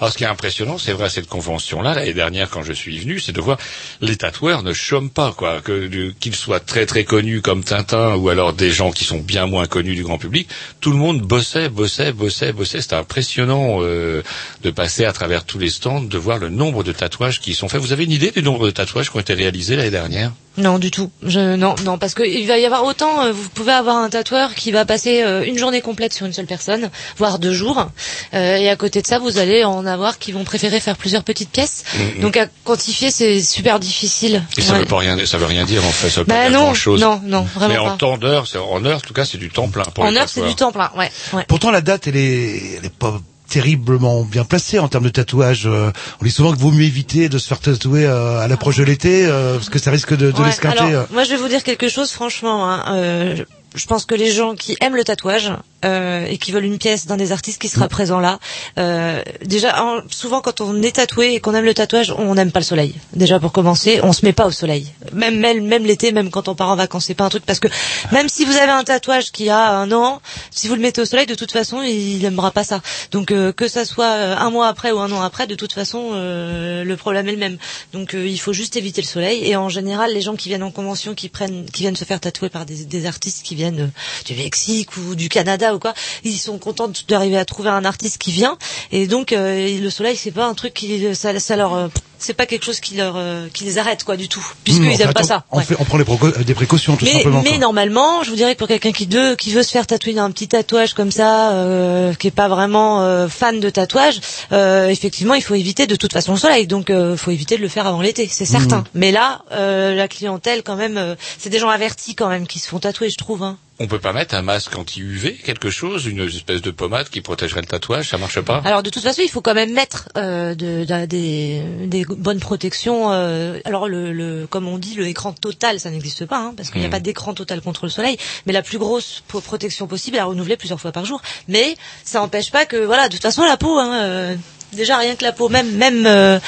Alors, 0.00 0.12
ce 0.12 0.18
qui 0.18 0.24
est 0.24 0.28
impressionnant, 0.28 0.76
c'est 0.78 0.92
vrai, 0.92 1.08
cette 1.08 1.28
convention-là, 1.28 1.94
l'année 1.94 2.12
dernière, 2.14 2.50
quand 2.50 2.62
je 2.64 2.72
suis 2.72 2.98
venu, 2.98 3.20
c'est 3.20 3.32
de 3.32 3.40
voir 3.40 3.58
les 4.00 4.16
tatoueurs 4.16 4.62
ne 4.64 4.72
chôment 4.72 5.08
pas, 5.08 5.32
quoi. 5.36 5.60
Que 5.60 5.86
du- 5.86 6.14
qu'ils 6.18 6.34
soient 6.34 6.58
très 6.60 6.84
très 6.86 7.04
connus 7.04 7.42
comme 7.42 7.62
Tintin 7.62 8.16
ou 8.16 8.28
alors 8.28 8.52
des 8.52 8.70
gens 8.70 8.90
qui 8.90 9.04
sont 9.04 9.18
bien 9.18 9.46
moins 9.46 9.66
connus 9.66 9.94
du 9.94 10.02
grand 10.02 10.18
public, 10.18 10.48
tout 10.80 10.90
le 10.90 10.96
monde 10.98 11.20
bossait, 11.20 11.68
bossait, 11.68 12.12
bossait, 12.12 12.52
bossait. 12.52 12.80
C'était 12.80 12.96
impressionnant 12.96 13.78
euh, 13.82 14.22
de 14.62 14.70
passer 14.70 15.04
à 15.04 15.12
travers 15.12 15.44
tous 15.44 15.58
les 15.60 15.70
stands, 15.70 16.02
de 16.02 16.18
voir 16.18 16.38
le 16.38 16.48
nombre 16.48 16.82
de 16.82 16.92
tatouages 16.92 17.40
qui 17.40 17.54
sont 17.54 17.68
faits. 17.68 17.80
Vous 17.80 17.92
avez 17.92 18.04
une 18.04 18.12
idée 18.12 18.30
du 18.32 18.42
nombre 18.42 18.66
de 18.66 18.70
tatouages 18.72 19.10
qui 19.10 19.16
ont 19.16 19.20
été 19.20 19.34
réalisés 19.34 19.76
l'année 19.76 19.90
dernière? 19.90 20.32
Non, 20.58 20.78
du 20.78 20.90
tout. 20.90 21.10
Je, 21.22 21.54
non, 21.56 21.74
non, 21.84 21.98
parce 21.98 22.14
que 22.14 22.22
il 22.22 22.46
va 22.46 22.58
y 22.58 22.66
avoir 22.66 22.84
autant. 22.84 23.22
euh, 23.24 23.32
vous 23.32 23.48
pouvez 23.48 23.72
avoir 23.72 23.96
un 23.96 24.10
tatoueur 24.10 24.54
qui 24.54 24.72
va 24.72 24.84
passer 24.84 25.22
euh, 25.22 25.44
une 25.44 25.56
journée 25.56 25.80
complète 25.80 26.12
sur 26.12 26.26
une 26.26 26.32
seule 26.32 26.46
personne, 26.46 26.90
voire 27.16 27.38
deux 27.38 27.52
jours. 27.54 27.86
Euh, 28.34 28.56
et 28.56 28.68
à 28.68 28.76
côté 28.76 29.00
de 29.00 29.06
ça, 29.06 29.18
vous 29.18 29.38
allez 29.38 29.64
en 29.64 29.86
avoir 29.86 30.18
qui 30.18 30.32
vont 30.32 30.44
préférer 30.44 30.80
faire 30.80 30.96
plusieurs 30.96 31.22
petites 31.22 31.50
pièces. 31.50 31.84
Donc 32.20 32.36
à 32.36 32.46
quantifier, 32.64 33.10
c'est 33.10 33.40
super 33.40 33.78
difficile. 33.80 34.42
Et 34.56 34.60
ça 34.62 34.72
Ouais. 34.72 34.80
veut 34.80 34.84
pas 34.84 34.98
rien, 34.98 35.16
ça 35.26 35.38
veut 35.38 35.46
rien 35.46 35.64
dire 35.64 35.84
en 35.84 35.90
fait, 35.90 36.10
ça 36.10 36.20
veut 36.20 36.26
pas 36.26 36.34
Bah 36.34 36.48
dire 36.50 36.58
non, 36.58 36.64
grand 36.66 36.74
chose. 36.74 37.00
non, 37.00 37.20
non, 37.24 37.42
vraiment 37.54 37.74
Mais 37.74 37.78
en 37.78 37.90
pas. 37.90 37.96
temps 37.96 38.18
d'heure, 38.18 38.46
c'est- 38.46 38.58
en 38.58 38.84
heure, 38.84 38.96
en 38.98 39.00
tout 39.00 39.14
cas, 39.14 39.24
c'est 39.24 39.38
du 39.38 39.50
temps 39.50 39.68
plein 39.68 39.84
pour 39.84 40.04
En 40.04 40.14
heure, 40.16 40.28
c'est 40.28 40.44
du 40.46 40.54
temps 40.54 40.72
plein. 40.72 40.90
Ouais. 40.96 41.10
ouais. 41.34 41.44
Pourtant, 41.48 41.70
la 41.70 41.80
date, 41.80 42.08
elle 42.08 42.16
est, 42.16 42.76
elle 42.78 42.84
est 42.84 42.92
pas 42.92 43.20
terriblement 43.48 44.22
bien 44.22 44.44
placée 44.44 44.78
en 44.78 44.88
termes 44.88 45.04
de 45.04 45.08
tatouage. 45.10 45.66
Euh, 45.66 45.90
On 46.20 46.24
dit 46.24 46.30
souvent 46.30 46.52
qu'il 46.52 46.60
vaut 46.62 46.70
mieux 46.70 46.84
éviter 46.84 47.28
de 47.28 47.38
se 47.38 47.48
faire 47.48 47.60
tatouer 47.60 48.04
euh, 48.06 48.38
à 48.40 48.48
l'approche 48.48 48.76
de 48.76 48.84
l'été, 48.84 49.26
euh, 49.26 49.54
parce 49.54 49.68
que 49.70 49.78
ça 49.78 49.90
risque 49.90 50.16
de, 50.16 50.30
de 50.30 50.38
Ouais, 50.38 50.46
l'esquinter. 50.46 51.02
moi, 51.12 51.24
je 51.24 51.30
vais 51.30 51.36
vous 51.36 51.48
dire 51.48 51.62
quelque 51.62 51.88
chose, 51.88 52.12
franchement. 52.12 52.70
Hein, 52.70 52.84
euh, 52.96 53.36
je- 53.78 53.86
pense 53.86 54.04
que 54.04 54.14
les 54.14 54.30
gens 54.30 54.54
qui 54.54 54.76
aiment 54.80 54.96
le 54.96 55.04
tatouage 55.04 55.52
euh, 55.84 56.26
et 56.26 56.36
qui 56.38 56.50
veulent 56.52 56.64
une 56.64 56.76
pièce 56.78 57.06
d'un 57.06 57.16
des 57.16 57.32
artistes 57.32 57.60
qui 57.60 57.68
sera 57.68 57.86
Mm. 57.86 57.88
présent 57.88 58.18
là, 58.20 58.38
euh, 58.78 59.22
déjà, 59.44 59.82
en- 59.84 60.00
souvent 60.10 60.40
quand 60.40 60.60
on 60.60 60.82
est 60.82 60.96
tatoué 60.96 61.34
et 61.34 61.40
qu'on 61.40 61.54
aime 61.54 61.64
le 61.64 61.72
tatouage, 61.74 62.12
on 62.18 62.34
n'aime 62.34 62.50
pas 62.52 62.60
le 62.60 62.64
soleil. 62.64 62.94
Déjà 63.14 63.38
pour 63.40 63.52
commencer, 63.52 64.00
on 64.02 64.12
se 64.12 64.24
met 64.26 64.32
pas 64.32 64.46
au 64.46 64.50
soleil. 64.50 64.86
Même 65.12 65.38
même, 65.38 65.64
même 65.64 65.84
l'été, 65.86 66.12
même 66.12 66.30
quand 66.30 66.48
on 66.48 66.54
part 66.54 66.68
en 66.70 66.76
vacances, 66.76 67.06
c'est 67.06 67.14
pas 67.14 67.24
un 67.24 67.28
truc 67.28 67.44
parce 67.46 67.60
que 67.60 67.68
même 68.12 68.28
si 68.28 68.44
vous 68.44 68.56
avez 68.56 68.72
un 68.72 68.84
tatouage 68.84 69.30
qui 69.32 69.48
a 69.48 69.70
un 69.70 69.90
an, 69.92 70.20
si 70.50 70.68
vous 70.68 70.74
le 70.74 70.80
mettez 70.80 71.00
au 71.00 71.04
soleil, 71.04 71.26
de 71.26 71.34
toute 71.34 71.52
façon, 71.52 71.80
il 71.82 72.24
aimera 72.24 72.50
pas 72.50 72.64
ça. 72.64 72.80
Donc 73.12 73.30
euh, 73.30 73.52
que 73.52 73.68
ça 73.68 73.84
soit 73.84 74.10
un 74.10 74.50
mois 74.50 74.66
après 74.68 74.90
ou 74.90 74.98
un 74.98 75.10
an 75.12 75.22
après, 75.22 75.46
de 75.46 75.54
toute 75.54 75.72
façon, 75.72 76.10
le 76.12 76.94
problème 76.96 77.28
est 77.28 77.32
le 77.32 77.38
même. 77.38 77.58
Donc 77.92 78.14
il 78.14 78.38
faut 78.40 78.52
juste 78.52 78.76
éviter 78.76 79.00
le 79.00 79.06
soleil. 79.06 79.44
Et 79.48 79.54
en 79.56 79.68
général, 79.68 80.12
les 80.12 80.20
gens 80.20 80.34
qui 80.36 80.48
viennent 80.48 80.62
en 80.62 80.70
convention, 80.70 81.14
qui 81.14 81.28
prennent, 81.28 81.66
qui 81.72 81.82
viennent 81.82 81.96
se 81.96 82.04
faire 82.04 82.20
tatouer 82.20 82.48
par 82.48 82.66
des, 82.66 82.84
des 82.84 83.06
artistes 83.06 83.44
qui 83.44 83.54
viennent 83.54 83.67
euh, 83.76 83.86
du 84.24 84.34
Mexique 84.34 84.96
ou 84.96 85.14
du 85.14 85.28
Canada 85.28 85.74
ou 85.74 85.78
quoi, 85.78 85.94
ils 86.24 86.36
sont 86.38 86.58
contents 86.58 86.90
d'arriver 87.08 87.38
à 87.38 87.44
trouver 87.44 87.70
un 87.70 87.84
artiste 87.84 88.18
qui 88.18 88.32
vient. 88.32 88.58
Et 88.92 89.06
donc 89.06 89.32
euh, 89.32 89.78
le 89.78 89.90
soleil, 89.90 90.16
c'est 90.16 90.30
pas 90.30 90.46
un 90.46 90.54
truc 90.54 90.74
qui, 90.74 91.14
ça, 91.14 91.38
ça 91.38 91.56
leur, 91.56 91.74
euh, 91.74 91.88
c'est 92.18 92.34
pas 92.34 92.46
quelque 92.46 92.64
chose 92.64 92.80
qui 92.80 92.96
leur, 92.96 93.14
euh, 93.16 93.46
qui 93.52 93.64
les 93.64 93.78
arrête 93.78 94.04
quoi 94.04 94.16
du 94.16 94.28
tout, 94.28 94.44
puisqu'ils 94.64 94.84
Hmm, 94.84 94.92
on 94.92 94.96
fait 94.96 95.02
aiment 95.04 95.12
pas 95.12 95.22
ça. 95.22 95.44
On, 95.50 95.58
Ouais. 95.58 95.64
fait, 95.64 95.76
on 95.78 95.84
prend 95.84 95.98
les 95.98 96.04
euh, 96.04 96.44
des 96.44 96.54
précautions, 96.54 96.96
tout 96.96 97.04
Mais, 97.04 97.12
simplement. 97.12 97.42
mais 97.42 97.50
quoi. 97.50 97.58
normalement, 97.58 98.22
je 98.22 98.30
vous 98.30 98.36
dirais 98.36 98.54
que 98.54 98.58
pour 98.58 98.68
quelqu'un 98.68 98.92
qui 98.92 99.06
veut, 99.06 99.34
qui 99.36 99.52
veut 99.52 99.62
se 99.62 99.70
faire 99.70 99.86
tatouer 99.86 100.18
un 100.18 100.30
petit 100.30 100.48
tatouage 100.48 100.94
comme 100.94 101.10
ça, 101.10 101.50
euh, 101.52 102.12
qui 102.14 102.26
est 102.26 102.30
pas 102.32 102.48
vraiment 102.48 103.02
euh, 103.02 103.28
fan 103.28 103.60
de 103.60 103.70
tatouage, 103.70 104.20
euh, 104.52 104.88
effectivement, 104.88 105.34
il 105.34 105.42
faut 105.42 105.54
éviter 105.54 105.86
de 105.86 105.96
toute 105.96 106.12
façon 106.12 106.32
le 106.32 106.38
soleil. 106.38 106.66
Donc, 106.66 106.90
euh, 106.90 107.16
faut 107.16 107.30
éviter 107.30 107.56
de 107.56 107.62
le 107.62 107.68
faire 107.68 107.86
avant 107.86 108.00
l'été, 108.00 108.28
c'est 108.30 108.44
certain. 108.46 108.84
Mais 108.94 109.12
là, 109.12 109.42
euh, 109.52 109.94
la 109.94 110.08
clientèle, 110.08 110.62
quand 110.62 110.76
même, 110.76 110.96
euh, 110.96 111.14
c'est 111.38 111.50
des 111.50 111.58
gens 111.58 111.68
avertis 111.68 112.14
quand 112.14 112.28
même 112.28 112.46
qui 112.46 112.58
se 112.58 112.68
font 112.68 112.78
tatouer, 112.78 113.10
je 113.10 113.16
trouve. 113.16 113.42
Hein. 113.42 113.56
On 113.80 113.86
peut 113.86 114.00
pas 114.00 114.12
mettre 114.12 114.34
un 114.34 114.42
masque 114.42 114.76
anti-UV, 114.76 115.34
quelque 115.44 115.70
chose, 115.70 116.06
une 116.06 116.20
espèce 116.26 116.62
de 116.62 116.72
pommade 116.72 117.08
qui 117.10 117.20
protégerait 117.20 117.60
le 117.60 117.66
tatouage, 117.68 118.08
ça 118.08 118.18
marche 118.18 118.40
pas? 118.40 118.60
Alors 118.64 118.82
de 118.82 118.90
toute 118.90 119.04
façon, 119.04 119.22
il 119.24 119.28
faut 119.30 119.40
quand 119.40 119.54
même 119.54 119.72
mettre 119.72 120.08
euh, 120.16 120.56
de, 120.56 120.84
de- 120.84 121.06
des, 121.06 121.62
des 121.86 122.04
bonnes 122.04 122.40
protections. 122.40 123.12
euh, 123.12 123.60
alors 123.64 123.86
le, 123.88 124.12
le, 124.12 124.48
comme 124.48 124.66
on 124.66 124.78
dit, 124.78 124.94
le 124.96 125.06
écran 125.06 125.32
total, 125.32 125.78
ça 125.78 125.90
n'existe 125.90 126.26
pas, 126.26 126.38
hein, 126.38 126.54
parce 126.56 126.70
qu'il 126.70 126.80
n'y 126.80 126.86
a 126.86 126.88
Mhm. 126.88 126.92
pas 126.92 127.00
d'écran 127.00 127.34
total 127.34 127.60
contre 127.60 127.84
le 127.86 127.90
soleil. 127.90 128.16
Mais 128.46 128.52
la 128.52 128.62
plus 128.62 128.78
grosse 128.78 129.22
pro- 129.28 129.40
protection 129.40 129.86
possible 129.86 130.16
est 130.16 130.20
à 130.20 130.24
renouveler 130.24 130.56
plusieurs 130.56 130.80
fois 130.80 130.90
par 130.90 131.04
jour. 131.04 131.22
Mais 131.46 131.76
ça 132.02 132.18
n'empêche 132.18 132.50
pas 132.50 132.66
que, 132.66 132.76
voilà, 132.84 133.06
de 133.08 133.12
toute 133.12 133.22
façon, 133.22 133.42
la 133.44 133.56
peau, 133.56 133.78
hein, 133.78 133.94
euh, 134.02 134.36
déjà 134.72 134.96
rien 134.98 135.16
que 135.16 135.24
la 135.24 135.32
peau, 135.32 135.48
même, 135.48 135.70
même, 135.72 136.04
euh, 136.06 136.38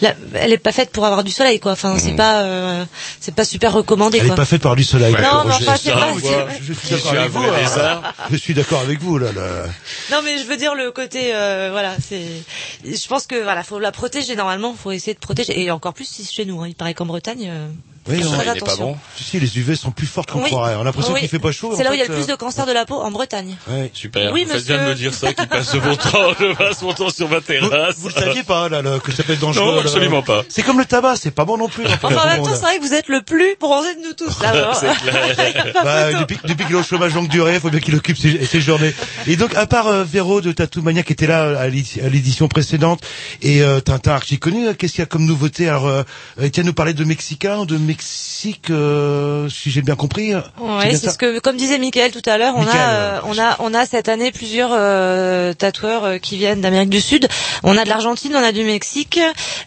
la- 0.00 0.14
elle 0.34 0.52
est 0.52 0.58
pas 0.58 0.72
faite 0.72 0.90
pour 0.90 1.04
avoir 1.06 1.24
du 1.24 1.30
soleil, 1.30 1.60
quoi. 1.60 1.72
Enfin, 1.72 1.96
c'est 1.98 2.16
pas, 2.16 2.42
euh, 2.42 2.84
c'est 3.20 3.34
pas 3.34 3.44
super 3.44 3.72
recommandé, 3.72 4.18
Elle 4.18 4.26
quoi. 4.26 4.34
est 4.34 4.36
pas 4.36 4.44
faite 4.44 4.62
par 4.62 4.76
du 4.76 4.84
soleil. 4.84 5.14
Ouais, 5.14 5.22
Non, 5.22 5.44
mais 5.46 5.52
Roger. 5.54 5.66
enfin, 5.68 5.76
c'est 5.82 5.92
pas- 5.92 6.08
Je 6.60 6.72
suis 6.72 6.88
Je 6.88 6.90
d'accord 6.96 7.08
suis 7.10 7.16
un 7.16 7.20
avec 7.20 7.32
vous. 7.32 7.42
hein. 7.42 7.58
lézard. 7.60 8.14
Je 8.30 8.36
suis 8.36 8.54
d'accord 8.54 8.80
avec 8.80 9.00
vous 9.00 9.18
là. 9.18 9.32
là. 9.32 9.64
Non, 10.12 10.18
mais 10.24 10.38
je 10.38 10.44
veux 10.44 10.56
dire 10.56 10.74
le 10.74 10.90
côté, 10.90 11.34
euh, 11.34 11.68
voilà, 11.72 11.94
c'est. 12.06 12.22
Je 12.84 13.08
pense 13.08 13.26
que 13.26 13.42
voilà, 13.42 13.62
faut 13.62 13.78
la 13.78 13.92
protéger 13.92 14.36
normalement, 14.36 14.74
faut 14.74 14.92
essayer 14.92 15.14
de 15.14 15.18
protéger, 15.18 15.60
et 15.60 15.70
encore 15.70 15.94
plus 15.94 16.04
si 16.06 16.24
c'est 16.24 16.32
chez 16.32 16.44
nous. 16.44 16.60
Hein, 16.62 16.68
il 16.68 16.74
paraît 16.74 16.94
qu'en 16.94 17.06
Bretagne. 17.06 17.50
Euh, 18.08 18.12
Oui, 18.16 18.22
faut 18.22 18.28
on- 18.28 18.32
faire 18.32 18.42
il 18.54 18.56
est 18.56 18.60
pas 18.60 18.66
attention. 18.66 18.84
bon. 18.92 18.96
Si, 19.16 19.24
si, 19.24 19.40
les 19.40 19.58
UV 19.58 19.76
sont 19.76 19.90
plus 19.90 20.06
fortes 20.06 20.30
qu'on 20.30 20.40
Oui. 20.42 20.46
croirait. 20.50 20.74
On 20.76 20.80
a 20.80 20.84
l'impression 20.84 21.12
Oui. 21.14 21.20
qu'il 21.20 21.28
fait 21.28 21.38
pas 21.38 21.52
chaud. 21.52 21.72
C'est 21.76 21.82
là 21.84 21.90
où 21.90 21.94
il 21.94 21.98
y 21.98 22.02
a 22.02 22.06
le 22.06 22.14
plus 22.14 22.22
euh, 22.24 22.26
de 22.26 22.34
cancers 22.34 22.66
de 22.66 22.72
la 22.72 22.84
peau 22.86 22.96
en 22.96 23.10
Bretagne. 23.10 23.56
ouais. 23.68 23.90
Super, 23.94 24.32
Oui, 24.32 24.44
vous 24.44 24.52
faites 24.52 24.66
bien 24.66 24.76
de 24.76 24.80
monsieur. 24.90 24.94
me 25.06 25.10
dire 25.10 25.14
ça, 25.14 25.32
qui 25.32 25.46
passe 25.46 25.74
mon 25.74 25.96
temps, 25.96 26.32
je 26.38 26.54
passe 26.56 26.82
mon 26.82 26.92
temps 26.92 27.10
sur 27.10 27.28
ma 27.28 27.36
Vous, 27.38 27.44
terrasse. 27.44 27.96
vous 27.98 28.08
le 28.08 28.14
saviez 28.14 28.42
pas 28.42 28.68
là, 28.68 28.82
là, 28.82 28.98
que 28.98 29.12
ça 29.12 29.22
peut 29.22 29.32
être 29.34 29.40
dangereux 29.40 29.66
Non, 29.66 29.74
là. 29.76 29.80
absolument 29.82 30.22
pas. 30.22 30.42
C'est 30.48 30.62
comme 30.62 30.78
le 30.78 30.84
tabac, 30.84 31.16
c'est 31.16 31.30
pas 31.30 31.44
bon 31.44 31.56
non 31.58 31.68
plus. 31.68 31.84
Enfin, 31.86 32.08
en 32.08 32.26
même 32.28 32.42
temps, 32.42 32.50
c'est 32.54 32.60
vrai 32.60 32.78
que 32.78 32.84
vous 32.84 32.94
êtes 32.94 33.08
le 33.08 33.22
plus 33.22 33.56
bronzé 33.60 33.94
de 33.94 34.00
nous 34.02 34.12
tous. 34.14 34.40
Là. 34.42 34.72
C'est 34.78 34.94
clair. 34.94 35.72
Bah, 35.84 36.06
photo. 36.06 36.18
depuis, 36.20 36.38
depuis 36.44 36.66
qu'il 36.66 36.74
est 36.74 36.78
au 36.78 36.82
chômage 36.82 37.14
longue 37.14 37.28
durée, 37.28 37.54
il 37.54 37.60
faut 37.60 37.70
bien 37.70 37.80
qu'il 37.80 37.94
occupe 37.94 38.16
ses, 38.16 38.44
ses 38.46 38.60
journées. 38.60 38.94
Et 39.26 39.36
donc, 39.36 39.54
à 39.54 39.66
part 39.66 39.86
euh, 39.86 40.04
Véro 40.04 40.40
de 40.40 40.52
Tattoo 40.52 40.82
Mania 40.82 41.02
qui 41.02 41.12
était 41.12 41.26
là 41.26 41.58
à 41.58 41.68
l'édi- 41.68 42.00
à 42.00 42.08
l'édition 42.08 42.48
précédente 42.48 43.00
et 43.42 43.62
euh, 43.62 43.80
Tintin 43.80 44.12
archi 44.12 44.38
connu, 44.38 44.66
euh, 44.68 44.74
qu'est-ce 44.74 44.92
qu'il 44.94 45.00
y 45.00 45.02
a 45.02 45.06
comme 45.06 45.24
nouveauté? 45.24 45.68
Alors, 45.68 45.86
euh, 45.86 46.02
Étienne 46.40 46.66
nous 46.66 46.72
parlait 46.72 46.94
de 46.94 47.04
Mexicain 47.04 47.64
de 47.64 47.76
Mexique, 48.02 48.70
euh, 48.70 49.48
si 49.48 49.70
j'ai 49.72 49.82
bien 49.82 49.96
compris. 49.96 50.32
Ouais, 50.34 50.42
bien 50.90 50.98
c'est 50.98 51.10
ce 51.10 51.18
que, 51.18 51.40
comme 51.40 51.56
disait 51.56 51.78
Michael 51.78 52.12
tout 52.12 52.22
à 52.26 52.38
l'heure, 52.38 52.54
on 52.56 52.60
Michael, 52.60 52.80
a, 52.80 52.90
euh, 52.90 53.20
on 53.24 53.36
a, 53.38 53.56
on 53.58 53.74
a 53.74 53.86
cette 53.86 54.08
année 54.08 54.30
plusieurs 54.30 54.70
euh, 54.72 55.52
tatoueurs 55.52 56.04
euh, 56.04 56.18
qui 56.18 56.36
viennent 56.36 56.60
d'Amérique 56.60 56.90
du 56.90 57.00
Sud. 57.00 57.26
On 57.64 57.76
a 57.76 57.82
de 57.82 57.88
l'Argentine, 57.88 58.32
on 58.36 58.42
a 58.42 58.52
du 58.52 58.62
Mexique. 58.62 59.18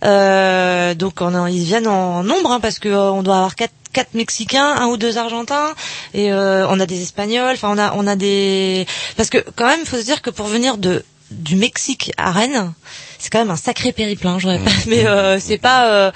Euh, 0.06 0.94
donc, 0.94 1.16
on 1.20 1.36
a- 1.36 1.50
ils 1.50 1.64
viennent 1.66 1.88
en 1.88 2.24
nombre 2.24 2.52
hein, 2.54 2.60
parce 2.62 2.80
que 2.80 2.88
euh, 2.88 3.12
on 3.12 3.22
doit 3.24 3.36
avoir 3.36 3.56
quatre 3.56 3.74
quatre 3.92 4.14
Mexicains, 4.14 4.72
un 4.78 4.86
ou 4.88 4.96
deux 4.96 5.18
Argentins, 5.18 5.74
et 6.14 6.32
euh, 6.32 6.66
on 6.70 6.80
a 6.80 6.86
des 6.86 7.02
Espagnols. 7.02 7.56
Enfin, 7.56 7.68
on 7.74 7.78
a, 7.78 7.92
on 7.98 8.08
a 8.08 8.16
des 8.16 8.88
parce 9.18 9.30
que 9.30 9.40
quand 9.58 9.68
même, 9.68 9.82
il 9.82 9.86
faut 9.86 9.98
se 9.98 10.06
dire 10.06 10.22
que 10.22 10.30
pour 10.30 10.46
venir 10.48 10.78
de 10.78 11.04
du 11.32 11.58
Mexique 11.58 12.14
à 12.18 12.32
Rennes, 12.32 12.72
c'est 13.20 13.30
quand 13.30 13.40
même 13.40 13.52
un 13.52 13.58
sacré 13.58 13.92
périple. 13.92 14.26
Hein, 14.28 14.38
je 14.40 14.48
répète, 14.48 14.86
mais 14.88 15.06
euh, 15.06 15.38
c'est 15.42 15.58
pas. 15.58 16.12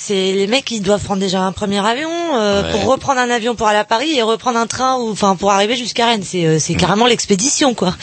C'est 0.00 0.32
les 0.32 0.46
mecs 0.46 0.64
qui 0.64 0.80
doivent 0.80 1.02
prendre 1.04 1.20
déjà 1.20 1.40
un 1.42 1.52
premier 1.52 1.84
avion 1.86 2.08
euh, 2.34 2.62
Ouais. 2.62 2.70
pour 2.72 2.84
reprendre 2.86 3.20
un 3.20 3.28
avion 3.30 3.54
pour 3.54 3.66
aller 3.68 3.78
à 3.78 3.84
Paris 3.84 4.16
et 4.16 4.22
reprendre 4.22 4.58
un 4.58 4.66
train 4.66 4.96
ou 4.96 5.10
enfin 5.10 5.36
pour 5.36 5.52
arriver 5.52 5.76
jusqu'à 5.76 6.06
Rennes. 6.06 6.22
C'est 6.24 6.46
euh, 6.46 6.58
c'est 6.58 6.74
carrément 6.74 7.06
l'expédition 7.06 7.74
quoi. 7.74 7.94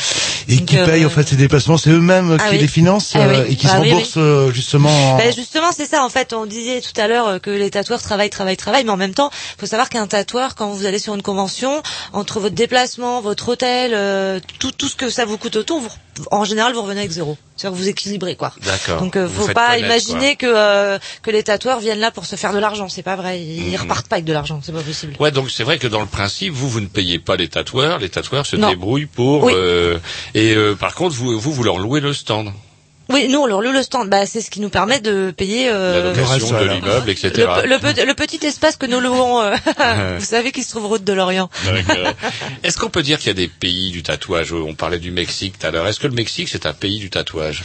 Et 0.47 0.57
Donc, 0.57 0.65
qui 0.67 0.77
euh, 0.77 0.85
payent 0.85 1.05
en 1.05 1.09
fait 1.09 1.27
ces 1.27 1.35
déplacements, 1.35 1.77
c'est 1.77 1.89
eux-mêmes 1.89 2.37
Ah 2.39 2.45
qui 2.49 2.55
oui. 2.55 2.57
les 2.59 2.67
financent 2.67 3.13
Ah 3.15 3.19
euh, 3.21 3.43
oui. 3.45 3.53
et 3.53 3.55
qui 3.55 3.67
se 3.67 3.71
Ah 3.73 3.79
oui, 3.81 3.91
remboursent 3.91 4.53
justement. 4.53 4.89
en- 5.13 5.17
Ben, 5.17 5.33
justement, 5.33 5.71
c'est 5.75 5.85
ça. 5.87 6.03
En 6.05 6.09
fait, 6.09 6.33
on 6.33 6.45
disait 6.45 6.81
tout 6.81 6.99
à 7.01 7.07
l'heure 7.07 7.41
que 7.41 7.49
les 7.49 7.69
tatoueurs 7.71 8.01
travaillent, 8.01 8.29
travaillent, 8.29 8.57
travaillent, 8.57 8.85
mais 8.85 8.91
en 8.91 8.97
même 8.97 9.13
temps, 9.13 9.29
faut 9.57 9.65
savoir 9.65 9.89
qu'un 9.89 10.07
tatoueur, 10.07 10.55
quand 10.55 10.69
vous 10.69 10.85
allez 10.85 10.99
sur 10.99 11.15
une 11.15 11.21
convention, 11.23 11.81
entre 12.13 12.39
votre 12.39 12.55
déplacement, 12.55 13.21
votre 13.21 13.49
hôtel, 13.49 13.91
euh, 13.93 14.39
tout, 14.59 14.71
tout 14.71 14.87
ce 14.87 14.95
que 14.95 15.09
ça 15.09 15.25
vous 15.25 15.37
coûte 15.37 15.55
autour, 15.57 15.79
vous, 15.81 15.89
en 16.31 16.45
général, 16.45 16.73
vous 16.73 16.81
revenez 16.81 16.99
avec 17.01 17.11
zéro. 17.11 17.37
C'est-à-dire 17.57 17.77
que 17.77 17.83
vous 17.83 17.89
équilibrez, 17.89 18.35
quoi. 18.35 18.53
D'accord. 18.63 19.01
Donc, 19.01 19.15
euh, 19.15 19.27
faut 19.27 19.47
pas 19.49 19.77
imaginer 19.79 20.35
que 20.35 20.45
euh, 20.45 20.99
que 21.23 21.31
les 21.31 21.43
tatoueurs 21.43 21.79
viennent 21.79 21.99
là 21.99 22.11
pour 22.11 22.25
se 22.25 22.35
faire 22.35 22.53
de 22.53 22.59
l'argent. 22.59 22.87
C'est 22.87 23.01
pas 23.03 23.15
vrai. 23.15 23.41
Ils 23.41 23.71
Mhm. 23.73 23.81
repartent 23.81 24.07
pas 24.07 24.15
avec 24.17 24.25
de 24.25 24.33
l'argent. 24.33 24.59
C'est 24.63 24.71
pas 24.71 24.81
possible. 24.81 25.15
Ouais, 25.19 25.31
donc 25.31 25.49
c'est 25.49 25.63
vrai 25.63 25.77
que 25.79 25.87
dans 25.87 25.99
le 26.01 26.05
principe, 26.05 26.53
vous, 26.53 26.69
vous 26.69 26.79
ne 26.81 26.87
payez 26.87 27.19
pas 27.19 27.35
les 27.35 27.49
tatoueurs, 27.49 27.99
les 27.99 28.09
tatoueurs 28.09 28.45
se 28.45 28.55
Non. 28.55 28.69
débrouillent 28.69 29.07
pour... 29.07 29.43
Oui. 29.43 29.53
euh, 29.55 29.97
et 30.35 30.53
euh, 30.55 30.75
par 30.75 30.93
contre, 30.95 31.15
vous, 31.15 31.39
vous, 31.39 31.51
vous 31.51 31.63
leur 31.63 31.79
louez 31.79 31.99
le 31.99 32.13
stand, 32.13 32.51
Oui, 33.09 33.27
nous 33.29 33.39
on 33.39 33.45
le 33.71 33.83
stand. 33.83 34.09
Bah, 34.09 34.25
c'est 34.25 34.41
ce 34.41 34.49
qui 34.49 34.59
nous 34.59 34.69
permet 34.69 34.99
de 34.99 35.31
payer. 35.31 35.67
la 35.67 35.73
Euh, 35.75 36.13
location 36.13 36.59
de 36.59 36.65
l'immeuble, 36.65 37.09
etc. 37.09 37.31
le, 37.63 37.69
le 37.69 37.79
pe- 37.79 38.05
le 38.05 38.13
petit 38.13 38.45
espace 38.45 38.75
que 38.75 38.85
nous 38.85 38.99
louons, 38.99 39.41
euh, 39.41 39.55
vous 40.19 40.25
savez, 40.25 40.51
qui 40.51 40.63
se 40.63 40.69
trouve 40.71 40.85
route 40.87 41.03
de 41.03 41.13
l'Orient. 41.13 41.49
Euh, 41.67 42.11
Est-ce 42.63 42.77
qu'on 42.77 42.89
peut 42.89 43.03
dire 43.03 43.17
qu'il 43.19 43.27
y 43.27 43.31
a 43.31 43.33
des 43.33 43.47
pays 43.47 43.91
du 43.91 44.03
tatouage? 44.03 44.51
On 44.53 44.73
parlait 44.75 44.99
du 44.99 45.11
Mexique 45.11 45.57
tout 45.59 45.67
à 45.67 45.71
l'heure. 45.71 45.87
Est-ce 45.87 45.99
que 45.99 46.07
le 46.07 46.13
Mexique, 46.13 46.49
c'est 46.49 46.65
un 46.65 46.73
pays 46.73 46.99
du 46.99 47.09
tatouage? 47.09 47.63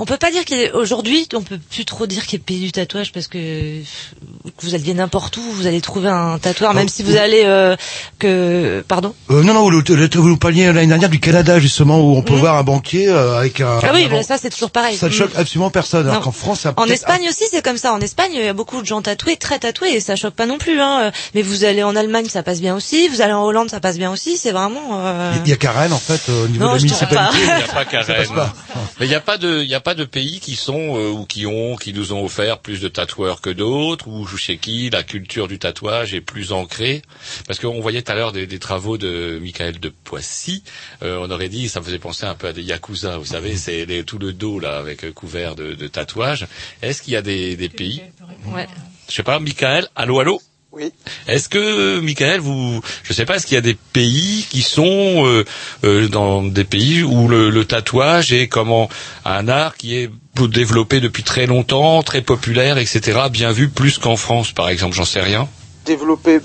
On 0.00 0.06
peut 0.06 0.16
pas 0.16 0.30
dire 0.30 0.44
qu'il 0.46 0.58
est 0.58 0.72
aujourd'hui, 0.72 1.28
on 1.34 1.42
peut 1.42 1.58
plus 1.70 1.84
trop 1.84 2.06
dire 2.06 2.26
qu'il 2.26 2.38
est 2.38 2.42
pays 2.42 2.60
du 2.60 2.72
tatouage 2.72 3.12
parce 3.12 3.28
que 3.28 3.38
que 3.38 4.62
vous 4.66 4.74
alliez 4.74 4.94
n'importe 4.94 5.36
où, 5.36 5.42
vous 5.42 5.66
allez 5.66 5.80
trouver 5.82 6.08
un 6.08 6.38
tatoueur, 6.38 6.72
même 6.74 6.86
Oh, 6.88 6.92
si 6.92 7.02
vous 7.02 7.16
allez 7.16 7.42
euh, 7.44 7.76
que 8.18 8.82
pardon? 8.88 9.14
Euh, 9.30 9.42
non, 9.42 9.54
non, 9.54 9.62
vous, 9.62 9.70
le- 9.70 9.82
vous 10.16 10.28
nous 10.28 10.36
parliez 10.36 10.66
l'année 10.72 10.86
dernière 10.86 11.08
du 11.10 11.20
Canada 11.20 11.58
justement 11.58 12.00
où 12.00 12.16
on 12.16 12.22
peut 12.22 12.32
Mhm. 12.34 12.38
voir 12.40 12.56
un 12.56 12.62
banquier 12.62 13.08
euh, 13.08 13.38
avec 13.38 13.60
un. 13.60 13.78
Ah 13.82 13.90
oui, 13.94 14.08
mais 14.10 14.22
ça 14.22 14.38
c'est 14.38 14.50
toujours 14.50 14.70
pareil. 14.70 14.96
ça 14.96 15.06
ne 15.06 15.10
Mm. 15.10 15.14
choque 15.14 15.30
absolument 15.36 15.70
personne. 15.70 16.08
Alors 16.08 16.22
qu'en 16.22 16.32
France, 16.32 16.60
ça 16.60 16.72
En 16.76 16.86
Espagne 16.86 17.26
aussi, 17.28 17.44
c'est 17.50 17.62
comme 17.62 17.76
ça. 17.76 17.92
En 17.92 18.00
Espagne, 18.00 18.30
il 18.34 18.44
y 18.44 18.48
a 18.48 18.52
beaucoup 18.54 18.80
de 18.80 18.86
gens 18.86 19.02
tatoués, 19.02 19.36
très 19.36 19.58
tatoués, 19.58 19.92
et 19.94 20.00
ça 20.00 20.16
choque 20.16 20.34
pas 20.34 20.46
non 20.46 20.56
plus. 20.58 20.80
Hein. 20.80 21.12
Mais 21.34 21.42
vous 21.42 21.64
allez 21.64 21.82
en 21.82 21.94
Allemagne, 21.94 22.26
ça 22.28 22.42
passe 22.42 22.60
bien 22.60 22.74
aussi. 22.74 23.08
Vous 23.08 23.20
allez 23.20 23.32
en 23.34 23.44
Hollande, 23.44 23.68
ça 23.70 23.80
passe 23.80 23.98
bien 23.98 24.10
aussi. 24.10 24.36
C'est 24.38 24.52
vraiment. 24.52 24.80
euh, 24.92 25.32
Il 25.44 25.50
y 25.50 25.66
a 25.66 25.72
Rennes 25.72 25.92
en 25.92 25.98
fait 25.98 26.20
euh, 26.30 26.44
au 26.44 26.48
niveau 26.48 26.64
Non, 26.64 26.70
de 26.70 26.72
la 26.74 26.78
je 26.78 26.86
dirais 26.86 27.06
pas. 27.06 27.30
municipalité. 27.32 27.38
Il 27.40 27.56
n'y 27.56 27.62
a 27.62 28.34
pas. 28.34 28.54
Mais 28.98 29.06
il 29.06 29.08
n'y 29.08 29.14
a 29.14 29.20
pas 29.20 29.36
de, 29.38 29.60
il 29.62 29.68
y 29.68 29.74
a 29.74 29.80
pas 29.90 29.94
de 29.96 30.04
pays 30.04 30.38
qui 30.38 30.54
sont 30.54 30.96
euh, 31.00 31.08
ou 31.10 31.24
qui 31.26 31.46
ont, 31.46 31.74
qui 31.74 31.92
nous 31.92 32.12
ont 32.12 32.24
offert 32.24 32.58
plus 32.60 32.80
de 32.80 32.86
tatoueurs 32.86 33.40
que 33.40 33.50
d'autres, 33.50 34.06
ou 34.06 34.24
chez 34.24 34.56
qui 34.56 34.88
la 34.88 35.02
culture 35.02 35.48
du 35.48 35.58
tatouage 35.58 36.14
est 36.14 36.20
plus 36.20 36.52
ancrée. 36.52 37.02
Parce 37.48 37.58
qu'on 37.58 37.80
voyait 37.80 38.00
tout 38.02 38.12
à 38.12 38.14
l'heure 38.14 38.30
des, 38.30 38.46
des 38.46 38.60
travaux 38.60 38.98
de 38.98 39.40
Michael 39.42 39.80
de 39.80 39.88
Poissy. 39.88 40.62
Euh, 41.02 41.18
on 41.20 41.28
aurait 41.32 41.48
dit, 41.48 41.68
ça 41.68 41.80
me 41.80 41.84
faisait 41.84 41.98
penser 41.98 42.24
un 42.24 42.36
peu 42.36 42.46
à 42.46 42.52
des 42.52 42.62
yakuza. 42.62 43.18
Vous 43.18 43.24
savez, 43.24 43.56
c'est 43.56 43.84
les- 43.84 44.04
tout 44.04 44.18
le 44.18 44.32
dos 44.32 44.60
là 44.60 44.78
avec 44.78 45.02
euh, 45.04 45.10
couvert 45.10 45.56
de, 45.56 45.72
de 45.74 45.88
tatouages. 45.88 46.46
Est-ce 46.82 47.02
qu'il 47.02 47.14
y 47.14 47.16
a 47.16 47.22
des, 47.22 47.56
des 47.56 47.68
pays, 47.68 48.00
Ouais. 48.46 48.68
je 49.08 49.14
sais 49.16 49.24
pas, 49.24 49.40
Michael, 49.40 49.88
allô, 49.96 50.20
allô? 50.20 50.40
Oui. 50.72 50.92
Est-ce 51.26 51.48
que, 51.48 51.98
Michael, 52.00 52.40
vous, 52.40 52.80
je 53.02 53.12
sais 53.12 53.24
pas, 53.24 53.36
est-ce 53.36 53.46
qu'il 53.46 53.56
y 53.56 53.58
a 53.58 53.60
des 53.62 53.76
pays 53.92 54.46
qui 54.48 54.62
sont 54.62 55.26
euh, 55.26 55.44
euh, 55.84 56.06
dans 56.08 56.42
des 56.42 56.64
pays 56.64 57.02
où 57.02 57.26
le, 57.26 57.50
le 57.50 57.64
tatouage 57.64 58.32
est 58.32 58.46
comment 58.46 58.88
un 59.24 59.48
art 59.48 59.76
qui 59.76 59.96
est 59.96 60.10
développé 60.48 61.00
depuis 61.00 61.24
très 61.24 61.46
longtemps, 61.46 62.02
très 62.02 62.22
populaire, 62.22 62.78
etc., 62.78 63.18
bien 63.30 63.50
vu 63.52 63.68
plus 63.68 63.98
qu'en 63.98 64.16
France, 64.16 64.52
par 64.52 64.68
exemple, 64.68 64.94
j'en 64.94 65.04
sais 65.04 65.20
rien. 65.20 65.48
développé 65.84 66.38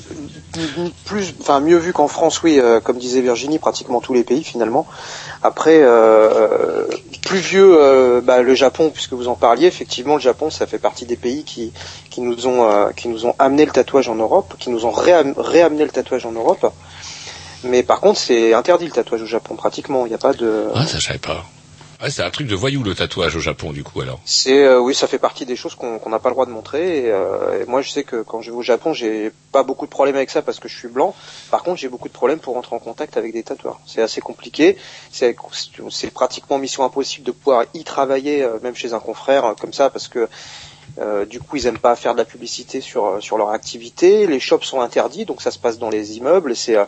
plus, 1.05 1.33
enfin 1.41 1.59
mieux 1.59 1.77
vu 1.77 1.93
qu'en 1.93 2.07
France, 2.07 2.41
oui, 2.43 2.59
euh, 2.59 2.79
comme 2.79 2.97
disait 2.97 3.21
Virginie, 3.21 3.59
pratiquement 3.59 4.01
tous 4.01 4.13
les 4.13 4.23
pays 4.23 4.43
finalement. 4.43 4.85
Après, 5.43 5.79
euh, 5.81 6.85
plus 7.25 7.39
vieux, 7.39 7.75
euh, 7.79 8.21
bah, 8.21 8.41
le 8.41 8.55
Japon, 8.55 8.89
puisque 8.93 9.13
vous 9.13 9.27
en 9.27 9.35
parliez, 9.35 9.67
effectivement, 9.67 10.15
le 10.15 10.21
Japon, 10.21 10.49
ça 10.49 10.65
fait 10.67 10.79
partie 10.79 11.05
des 11.05 11.15
pays 11.15 11.43
qui, 11.43 11.73
qui 12.09 12.21
nous 12.21 12.47
ont, 12.47 12.69
euh, 12.69 12.89
qui 12.95 13.07
nous 13.07 13.25
ont 13.25 13.35
amené 13.39 13.65
le 13.65 13.71
tatouage 13.71 14.09
en 14.09 14.15
Europe, 14.15 14.55
qui 14.59 14.69
nous 14.69 14.85
ont 14.85 14.91
réam- 14.91 15.33
réamené 15.37 15.83
le 15.83 15.91
tatouage 15.91 16.25
en 16.25 16.31
Europe. 16.31 16.71
Mais 17.63 17.81
par 17.83 17.99
contre, 17.99 18.19
c'est 18.19 18.53
interdit 18.53 18.85
le 18.85 18.91
tatouage 18.91 19.21
au 19.23 19.25
Japon, 19.25 19.55
pratiquement. 19.55 20.05
Il 20.05 20.09
n'y 20.09 20.15
a 20.15 20.19
pas 20.19 20.33
de. 20.33 20.67
Ah, 20.75 20.85
ça 20.85 20.99
je 20.99 21.05
savais 21.07 21.19
pas. 21.19 21.43
C'est 22.09 22.23
un 22.23 22.29
truc 22.29 22.47
de 22.47 22.55
voyou 22.55 22.83
le 22.83 22.93
tatouage 22.93 23.35
au 23.35 23.39
Japon, 23.39 23.71
du 23.71 23.83
coup, 23.83 24.01
alors. 24.01 24.19
C'est 24.25 24.63
euh, 24.63 24.79
oui, 24.79 24.93
ça 24.93 25.07
fait 25.07 25.19
partie 25.19 25.45
des 25.45 25.55
choses 25.55 25.75
qu'on 25.75 26.09
n'a 26.09 26.19
pas 26.19 26.29
le 26.29 26.35
droit 26.35 26.45
de 26.45 26.51
montrer. 26.51 27.05
Et, 27.05 27.11
euh, 27.11 27.65
moi, 27.67 27.81
je 27.81 27.89
sais 27.89 28.03
que 28.03 28.21
quand 28.21 28.41
je 28.41 28.51
vais 28.51 28.57
au 28.57 28.61
Japon, 28.61 28.93
j'ai 28.93 29.31
pas 29.51 29.63
beaucoup 29.63 29.85
de 29.85 29.91
problèmes 29.91 30.15
avec 30.15 30.29
ça 30.29 30.41
parce 30.41 30.59
que 30.59 30.67
je 30.67 30.77
suis 30.77 30.87
blanc. 30.87 31.15
Par 31.51 31.63
contre, 31.63 31.79
j'ai 31.79 31.89
beaucoup 31.89 32.07
de 32.07 32.13
problèmes 32.13 32.39
pour 32.39 32.53
rentrer 32.55 32.75
en 32.75 32.79
contact 32.79 33.17
avec 33.17 33.33
des 33.33 33.43
tatoueurs. 33.43 33.79
C'est 33.85 34.01
assez 34.01 34.21
compliqué. 34.21 34.77
C'est 35.11 35.35
c'est 35.89 36.11
pratiquement 36.11 36.57
mission 36.57 36.83
impossible 36.83 37.25
de 37.25 37.31
pouvoir 37.31 37.65
y 37.73 37.83
travailler, 37.83 38.43
euh, 38.43 38.59
même 38.61 38.75
chez 38.75 38.93
un 38.93 38.99
confrère 38.99 39.45
euh, 39.45 39.53
comme 39.59 39.73
ça, 39.73 39.89
parce 39.89 40.07
que 40.07 40.27
euh, 40.99 41.25
du 41.25 41.39
coup, 41.39 41.57
ils 41.57 41.65
aiment 41.67 41.77
pas 41.77 41.95
faire 41.95 42.13
de 42.13 42.19
la 42.19 42.25
publicité 42.25 42.81
sur 42.81 43.05
euh, 43.05 43.19
sur 43.19 43.37
leur 43.37 43.49
activité. 43.49 44.27
Les 44.27 44.39
shops 44.39 44.63
sont 44.63 44.81
interdits, 44.81 45.25
donc 45.25 45.41
ça 45.41 45.51
se 45.51 45.59
passe 45.59 45.77
dans 45.77 45.89
les 45.89 46.17
immeubles. 46.17 46.55
C'est 46.55 46.77
euh, 46.77 46.85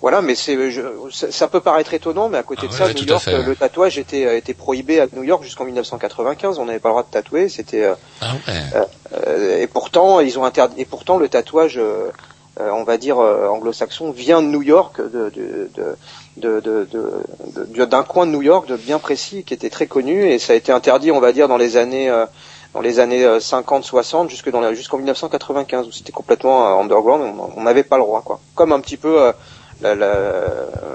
voilà, 0.00 0.20
mais 0.20 0.34
c'est 0.34 0.70
je- 0.70 0.82
ça, 1.10 1.30
ça 1.32 1.48
peut 1.48 1.60
paraître 1.60 1.94
étonnant, 1.94 2.28
mais 2.28 2.38
à 2.38 2.42
côté 2.42 2.62
Ah 2.64 2.68
de 2.68 2.72
ça, 2.72 2.84
ouais, 2.86 2.94
New 2.94 3.04
York, 3.04 3.22
fait. 3.22 3.32
euh, 3.34 3.42
le 3.42 3.56
tatouage 3.56 3.98
était 3.98 4.26
euh, 4.26 4.36
était 4.36 4.52
prohibé 4.54 5.00
à 5.00 5.06
New 5.14 5.22
York 5.22 5.42
jusqu'en 5.42 5.64
1995. 5.64 6.58
On 6.58 6.66
n'avait 6.66 6.78
pas 6.78 6.88
le 6.90 6.92
droit 6.94 7.02
de 7.04 7.10
tatouer. 7.10 7.48
C'était 7.48 7.84
euh, 7.84 7.94
Ah 8.20 8.32
ouais. 8.46 8.82
euh, 9.26 9.60
et 9.62 9.66
pourtant 9.66 10.20
ils 10.20 10.38
ont 10.38 10.44
interdit. 10.44 10.80
Et 10.80 10.84
pourtant 10.84 11.16
le 11.16 11.28
tatouage, 11.28 11.78
euh, 11.78 12.10
on 12.58 12.84
va 12.84 12.98
dire 12.98 13.18
euh, 13.18 13.48
anglo-saxon, 13.48 14.10
vient 14.10 14.42
de 14.42 14.48
New 14.48 14.62
York, 14.62 15.00
de 15.00 15.30
de 16.36 17.84
d'un 17.84 18.02
coin 18.02 18.26
de 18.26 18.32
New 18.32 18.42
York, 18.42 18.66
de 18.68 18.76
bien 18.76 18.98
précis, 18.98 19.44
qui 19.44 19.54
était 19.54 19.70
très 19.70 19.86
connu, 19.86 20.28
et 20.30 20.38
ça 20.38 20.52
a 20.52 20.56
été 20.56 20.72
interdit, 20.72 21.10
on 21.12 21.20
va 21.20 21.32
dire, 21.32 21.48
dans 21.48 21.56
les 21.56 21.76
années 21.76 22.08
euh, 22.10 22.26
dans 22.74 22.80
les 22.80 22.98
années 22.98 23.24
50-60 23.38 24.28
jusque 24.30 24.50
dans 24.50 24.60
la- 24.60 24.74
jusqu'en 24.74 24.96
1995 24.96 25.86
où 25.86 25.92
c'était 25.92 26.10
complètement 26.10 26.80
underground, 26.80 27.22
on- 27.38 27.50
on 27.56 27.62
n'avait 27.62 27.84
pas 27.84 27.96
le 27.98 28.02
droit 28.02 28.20
quoi. 28.22 28.40
Comme 28.56 28.72
un 28.72 28.80
petit 28.80 28.96
peu 28.96 29.22
euh, 29.22 29.32
la, 29.82 29.94
la, 29.94 30.14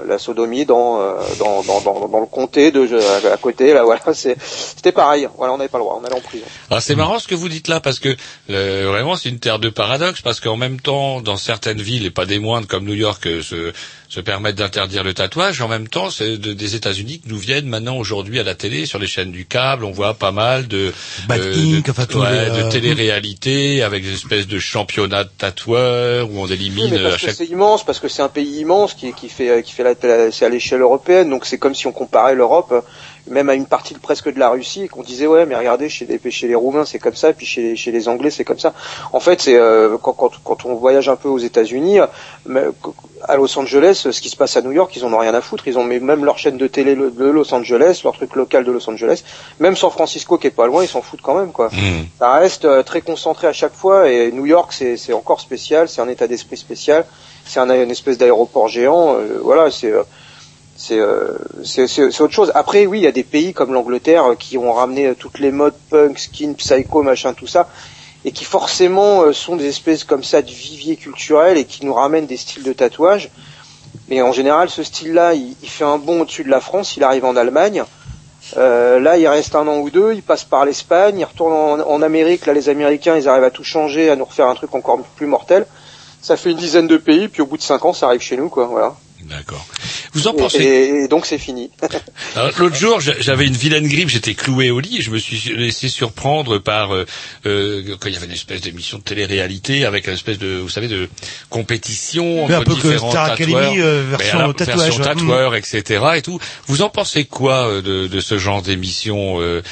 la 0.06 0.18
sodomie 0.18 0.64
dans, 0.64 1.00
euh, 1.00 1.14
dans, 1.38 1.62
dans, 1.62 1.80
dans, 1.80 2.08
dans 2.08 2.20
le 2.20 2.26
comté 2.26 2.70
de 2.70 2.88
à, 3.30 3.36
côté. 3.36 3.72
Là, 3.72 3.82
voilà, 3.84 4.00
c'était 4.14 4.92
pareil. 4.92 5.28
Voilà, 5.36 5.52
on 5.52 5.58
n'avait 5.58 5.68
pas 5.68 5.78
le 5.78 5.84
droit, 5.84 6.00
on 6.00 6.04
allait 6.04 6.16
en 6.16 6.20
prison. 6.20 6.44
Ah, 6.70 6.80
c'est 6.80 6.94
marrant 6.94 7.18
ce 7.18 7.28
que 7.28 7.34
vous 7.34 7.48
dites 7.48 7.68
là 7.68 7.80
parce 7.80 7.98
que 7.98 8.16
vraiment 8.48 9.16
c'est 9.16 9.28
une 9.28 9.38
terre 9.38 9.58
de 9.58 9.68
paradoxe 9.68 10.22
parce 10.22 10.40
qu'en 10.40 10.56
même 10.56 10.80
temps 10.80 11.20
dans 11.20 11.36
certaines 11.36 11.80
villes 11.80 12.06
et 12.06 12.10
pas 12.10 12.26
des 12.26 12.38
moindres 12.38 12.66
comme 12.66 12.84
New 12.84 12.94
York 12.94 13.26
euh, 13.26 13.72
se, 14.10 14.20
permettent 14.20 14.56
d'interdire 14.56 15.02
le 15.04 15.14
tatouage. 15.14 15.62
En 15.62 15.68
même 15.68 15.88
temps 15.88 16.10
c'est 16.10 16.36
de- 16.36 16.52
des 16.52 16.74
États-Unis 16.74 17.20
que 17.20 17.28
nous 17.30 17.38
viennent 17.38 17.66
maintenant 17.68 17.96
aujourd'hui 17.96 18.38
à 18.38 18.42
la 18.42 18.54
télé 18.54 18.84
sur 18.84 18.98
les 18.98 19.06
chaînes 19.06 19.30
du 19.32 19.46
câble. 19.46 19.84
On 19.86 19.92
voit 19.92 20.12
pas 20.14 20.32
mal 20.32 20.68
de 20.68 20.92
Bad 21.28 21.40
euh, 21.40 21.54
Inc, 21.54 21.86
de, 21.86 21.90
enfin, 21.90 22.04
tous 22.06 22.18
ouais, 22.20 22.44
les, 22.46 22.50
de 22.50 22.64
euh, 22.66 22.68
télé-réalité 22.70 23.82
avec 23.82 24.02
des 24.02 24.12
espèces 24.12 24.46
de 24.46 24.58
championnats 24.58 25.24
de 25.24 25.30
tatoueurs 25.38 26.30
où 26.30 26.38
on 26.40 26.44
Oui, 26.46 26.52
élimine 26.52 26.90
mais 26.90 26.98
euh, 26.98 27.06
à 27.06 27.10
parce 27.10 27.20
que 27.22 27.26
chaque 27.28 27.36
c'est 27.36 27.46
immense, 27.46 27.84
parce 27.84 27.98
que 28.00 28.08
c'est 28.08 28.22
un 28.22 28.28
pays 28.28 28.60
immense 28.60 28.94
qui, 28.94 29.12
qui 29.12 29.28
fait, 29.28 29.62
qui 29.62 29.72
fait 29.72 29.84
la, 29.84 29.94
la- 30.02 30.30
c'est 30.30 30.44
à 30.44 30.48
l'échelle 30.48 30.80
européenne, 30.82 31.30
donc 31.30 31.46
c'est 31.46 31.58
comme 31.58 31.74
si 31.74 31.86
on 31.86 31.92
comparait 31.92 32.34
l'Europe, 32.34 32.74
même 33.26 33.48
à 33.48 33.54
une 33.54 33.66
partie 33.66 33.94
de- 33.94 33.98
presque 33.98 34.32
de 34.32 34.38
la 34.38 34.48
Russie, 34.50 34.84
et 34.84 34.88
qu'on 34.88 35.02
disait 35.02 35.26
ouais, 35.26 35.46
mais 35.46 35.56
regardez 35.56 35.88
chez 35.88 36.06
les, 36.06 36.30
chez 36.30 36.48
les 36.48 36.54
Roumains 36.54 36.84
c'est 36.84 36.98
comme 36.98 37.14
ça, 37.14 37.32
puis 37.32 37.46
chez 37.46 37.62
les, 37.62 37.76
chez 37.76 37.90
les 37.92 38.08
Anglais 38.08 38.30
c'est 38.30 38.44
comme 38.44 38.58
ça. 38.58 38.72
En 39.12 39.20
fait, 39.20 39.40
c'est 39.42 39.56
euh, 39.56 39.96
quand, 40.02 40.12
quand, 40.12 40.30
quand 40.44 40.64
on 40.64 40.74
voyage 40.74 41.08
un 41.08 41.16
peu 41.16 41.28
aux 41.28 41.38
États-Unis, 41.38 42.00
euh, 42.00 42.70
à 43.28 43.36
Los 43.36 43.58
Angeles, 43.58 44.06
ce 44.10 44.20
qui 44.20 44.30
se 44.30 44.36
passe 44.36 44.56
à 44.56 44.62
New 44.62 44.72
York, 44.72 44.94
ils 44.96 45.04
en 45.04 45.12
ont 45.12 45.18
rien 45.18 45.34
à 45.34 45.40
foutre. 45.42 45.68
Ils 45.68 45.78
ont 45.78 45.84
même 45.84 46.24
leur 46.24 46.38
chaîne 46.38 46.56
de 46.56 46.66
télé 46.66 46.96
de 46.96 47.24
Los 47.24 47.52
Angeles, 47.52 48.00
leur 48.02 48.14
truc 48.14 48.34
local 48.34 48.64
de 48.64 48.72
Los 48.72 48.88
Angeles, 48.88 49.22
même 49.58 49.76
San 49.76 49.90
Francisco 49.90 50.38
qui 50.38 50.46
est 50.46 50.50
pas 50.50 50.66
loin, 50.66 50.82
ils 50.82 50.88
s'en 50.88 51.02
foutent 51.02 51.20
quand 51.22 51.34
même 51.38 51.52
quoi. 51.52 51.68
Hmm. 51.68 52.04
Ça 52.18 52.32
reste 52.32 52.64
euh, 52.64 52.82
très 52.82 53.02
concentré 53.02 53.46
à 53.46 53.52
chaque 53.52 53.74
fois 53.74 54.08
et 54.08 54.32
New 54.32 54.46
York 54.46 54.72
c'est 54.72 54.96
c'est 54.96 55.12
encore 55.12 55.40
spécial, 55.40 55.88
c'est 55.88 56.00
un 56.00 56.08
état 56.08 56.26
d'esprit 56.26 56.56
spécial, 56.56 57.04
c'est 57.44 57.60
un, 57.60 57.68
une 57.70 57.90
espèce 57.90 58.16
d'aéroport 58.18 58.68
géant, 58.68 59.14
euh, 59.16 59.38
voilà, 59.42 59.70
c'est 59.70 59.90
euh, 59.92 60.02
c'est 60.80 60.98
euh, 60.98 61.36
c'est 61.62 62.20
autre 62.22 62.32
chose. 62.32 62.50
Après 62.54 62.86
oui, 62.86 63.00
il 63.00 63.02
y 63.02 63.06
a 63.06 63.12
des 63.12 63.22
pays 63.22 63.52
comme 63.52 63.74
l'Angleterre 63.74 64.30
euh, 64.30 64.34
qui 64.34 64.56
ont 64.56 64.72
ramené 64.72 65.08
euh, 65.08 65.14
toutes 65.14 65.38
les 65.38 65.50
modes 65.50 65.74
punk, 65.90 66.18
skin, 66.18 66.54
psycho, 66.54 67.02
machin, 67.02 67.34
tout 67.34 67.46
ça 67.46 67.68
et 68.24 68.32
qui 68.32 68.44
forcément 68.44 69.32
sont 69.32 69.56
des 69.56 69.66
espèces 69.66 70.04
comme 70.04 70.22
ça 70.22 70.42
de 70.42 70.50
vivier 70.50 70.96
culturel 70.96 71.56
et 71.56 71.64
qui 71.64 71.86
nous 71.86 71.94
ramènent 71.94 72.26
des 72.26 72.36
styles 72.36 72.62
de 72.62 72.74
tatouage. 72.74 73.30
Mais 74.10 74.20
en 74.20 74.30
général, 74.30 74.68
ce 74.68 74.82
style-là, 74.82 75.32
il, 75.32 75.56
il 75.62 75.68
fait 75.70 75.84
un 75.84 75.96
bond 75.96 76.20
au-dessus 76.20 76.44
de 76.44 76.50
la 76.50 76.60
France, 76.60 76.98
il 76.98 77.02
arrive 77.02 77.24
en 77.24 77.34
Allemagne. 77.34 77.82
Euh, 78.58 79.00
là, 79.00 79.16
il 79.16 79.26
reste 79.26 79.54
un 79.54 79.66
an 79.68 79.78
ou 79.78 79.88
deux, 79.88 80.12
il 80.12 80.22
passe 80.22 80.44
par 80.44 80.66
l'Espagne, 80.66 81.18
il 81.18 81.24
retourne 81.24 81.52
en, 81.52 81.80
en 81.80 82.02
Amérique. 82.02 82.44
Là, 82.44 82.52
les 82.52 82.68
Américains, 82.68 83.16
ils 83.16 83.26
arrivent 83.26 83.44
à 83.44 83.50
tout 83.50 83.64
changer, 83.64 84.10
à 84.10 84.16
nous 84.16 84.26
refaire 84.26 84.48
un 84.48 84.54
truc 84.54 84.74
encore 84.74 84.98
plus 85.16 85.26
mortel. 85.26 85.66
Ça 86.20 86.36
fait 86.36 86.50
une 86.50 86.58
dizaine 86.58 86.88
de 86.88 86.98
pays, 86.98 87.28
puis 87.28 87.40
au 87.40 87.46
bout 87.46 87.56
de 87.56 87.62
cinq 87.62 87.86
ans, 87.86 87.94
ça 87.94 88.06
arrive 88.06 88.20
chez 88.20 88.36
nous, 88.36 88.50
quoi. 88.50 88.66
Voilà. 88.66 88.94
D'accord 89.28 89.66
vous 90.12 90.26
en 90.26 90.34
pensez 90.34 90.58
et- 90.64 91.04
et 91.04 91.08
donc, 91.08 91.24
c'est 91.24 91.38
fini. 91.38 91.70
Alors, 92.34 92.50
L'autre 92.58 92.74
jour, 92.76 93.00
j'a- 93.00 93.20
j'avais 93.20 93.46
une 93.46 93.54
vilaine 93.54 93.86
grippe, 93.86 94.08
j'étais 94.08 94.34
cloué 94.34 94.70
au 94.70 94.80
lit 94.80 94.98
et 94.98 95.02
je 95.02 95.10
me 95.10 95.18
suis 95.18 95.54
laissé 95.56 95.88
surprendre 95.88 96.58
par 96.58 96.92
euh, 96.94 97.06
euh, 97.46 97.96
quand 98.00 98.08
il 98.08 98.14
y 98.14 98.16
avait 98.16 98.26
une 98.26 98.32
espèce 98.32 98.60
d'émission 98.60 98.98
de 98.98 99.02
télé-réalité 99.04 99.84
avec 99.84 100.08
une 100.08 100.14
espèce 100.14 100.38
de, 100.38 100.56
vous 100.58 100.68
savez, 100.68 100.88
de 100.88 101.08
compétition 101.48 102.48
Mais 102.48 102.54
un 102.54 102.58
entre 102.60 102.70
peu 102.70 102.74
que 102.76 102.88
différents 102.88 103.10
Star 103.10 103.36
tatoueurs, 103.36 103.58
Academy, 103.58 103.80
euh, 103.80 104.04
version 104.10 104.38
la- 104.38 104.52
tatouage, 104.54 104.76
version 104.78 105.02
ouais. 105.02 105.08
tatoueur, 105.14 105.54
etc. 105.54 106.04
Et 106.16 106.22
tout. 106.22 106.40
Vous 106.66 106.82
en 106.82 106.88
pensez 106.88 107.24
quoi 107.24 107.68
euh, 107.68 107.82
de, 107.82 108.06
de 108.08 108.20
ce 108.20 108.38
genre 108.38 108.62
d'émission 108.62 109.40
euh, 109.40 109.62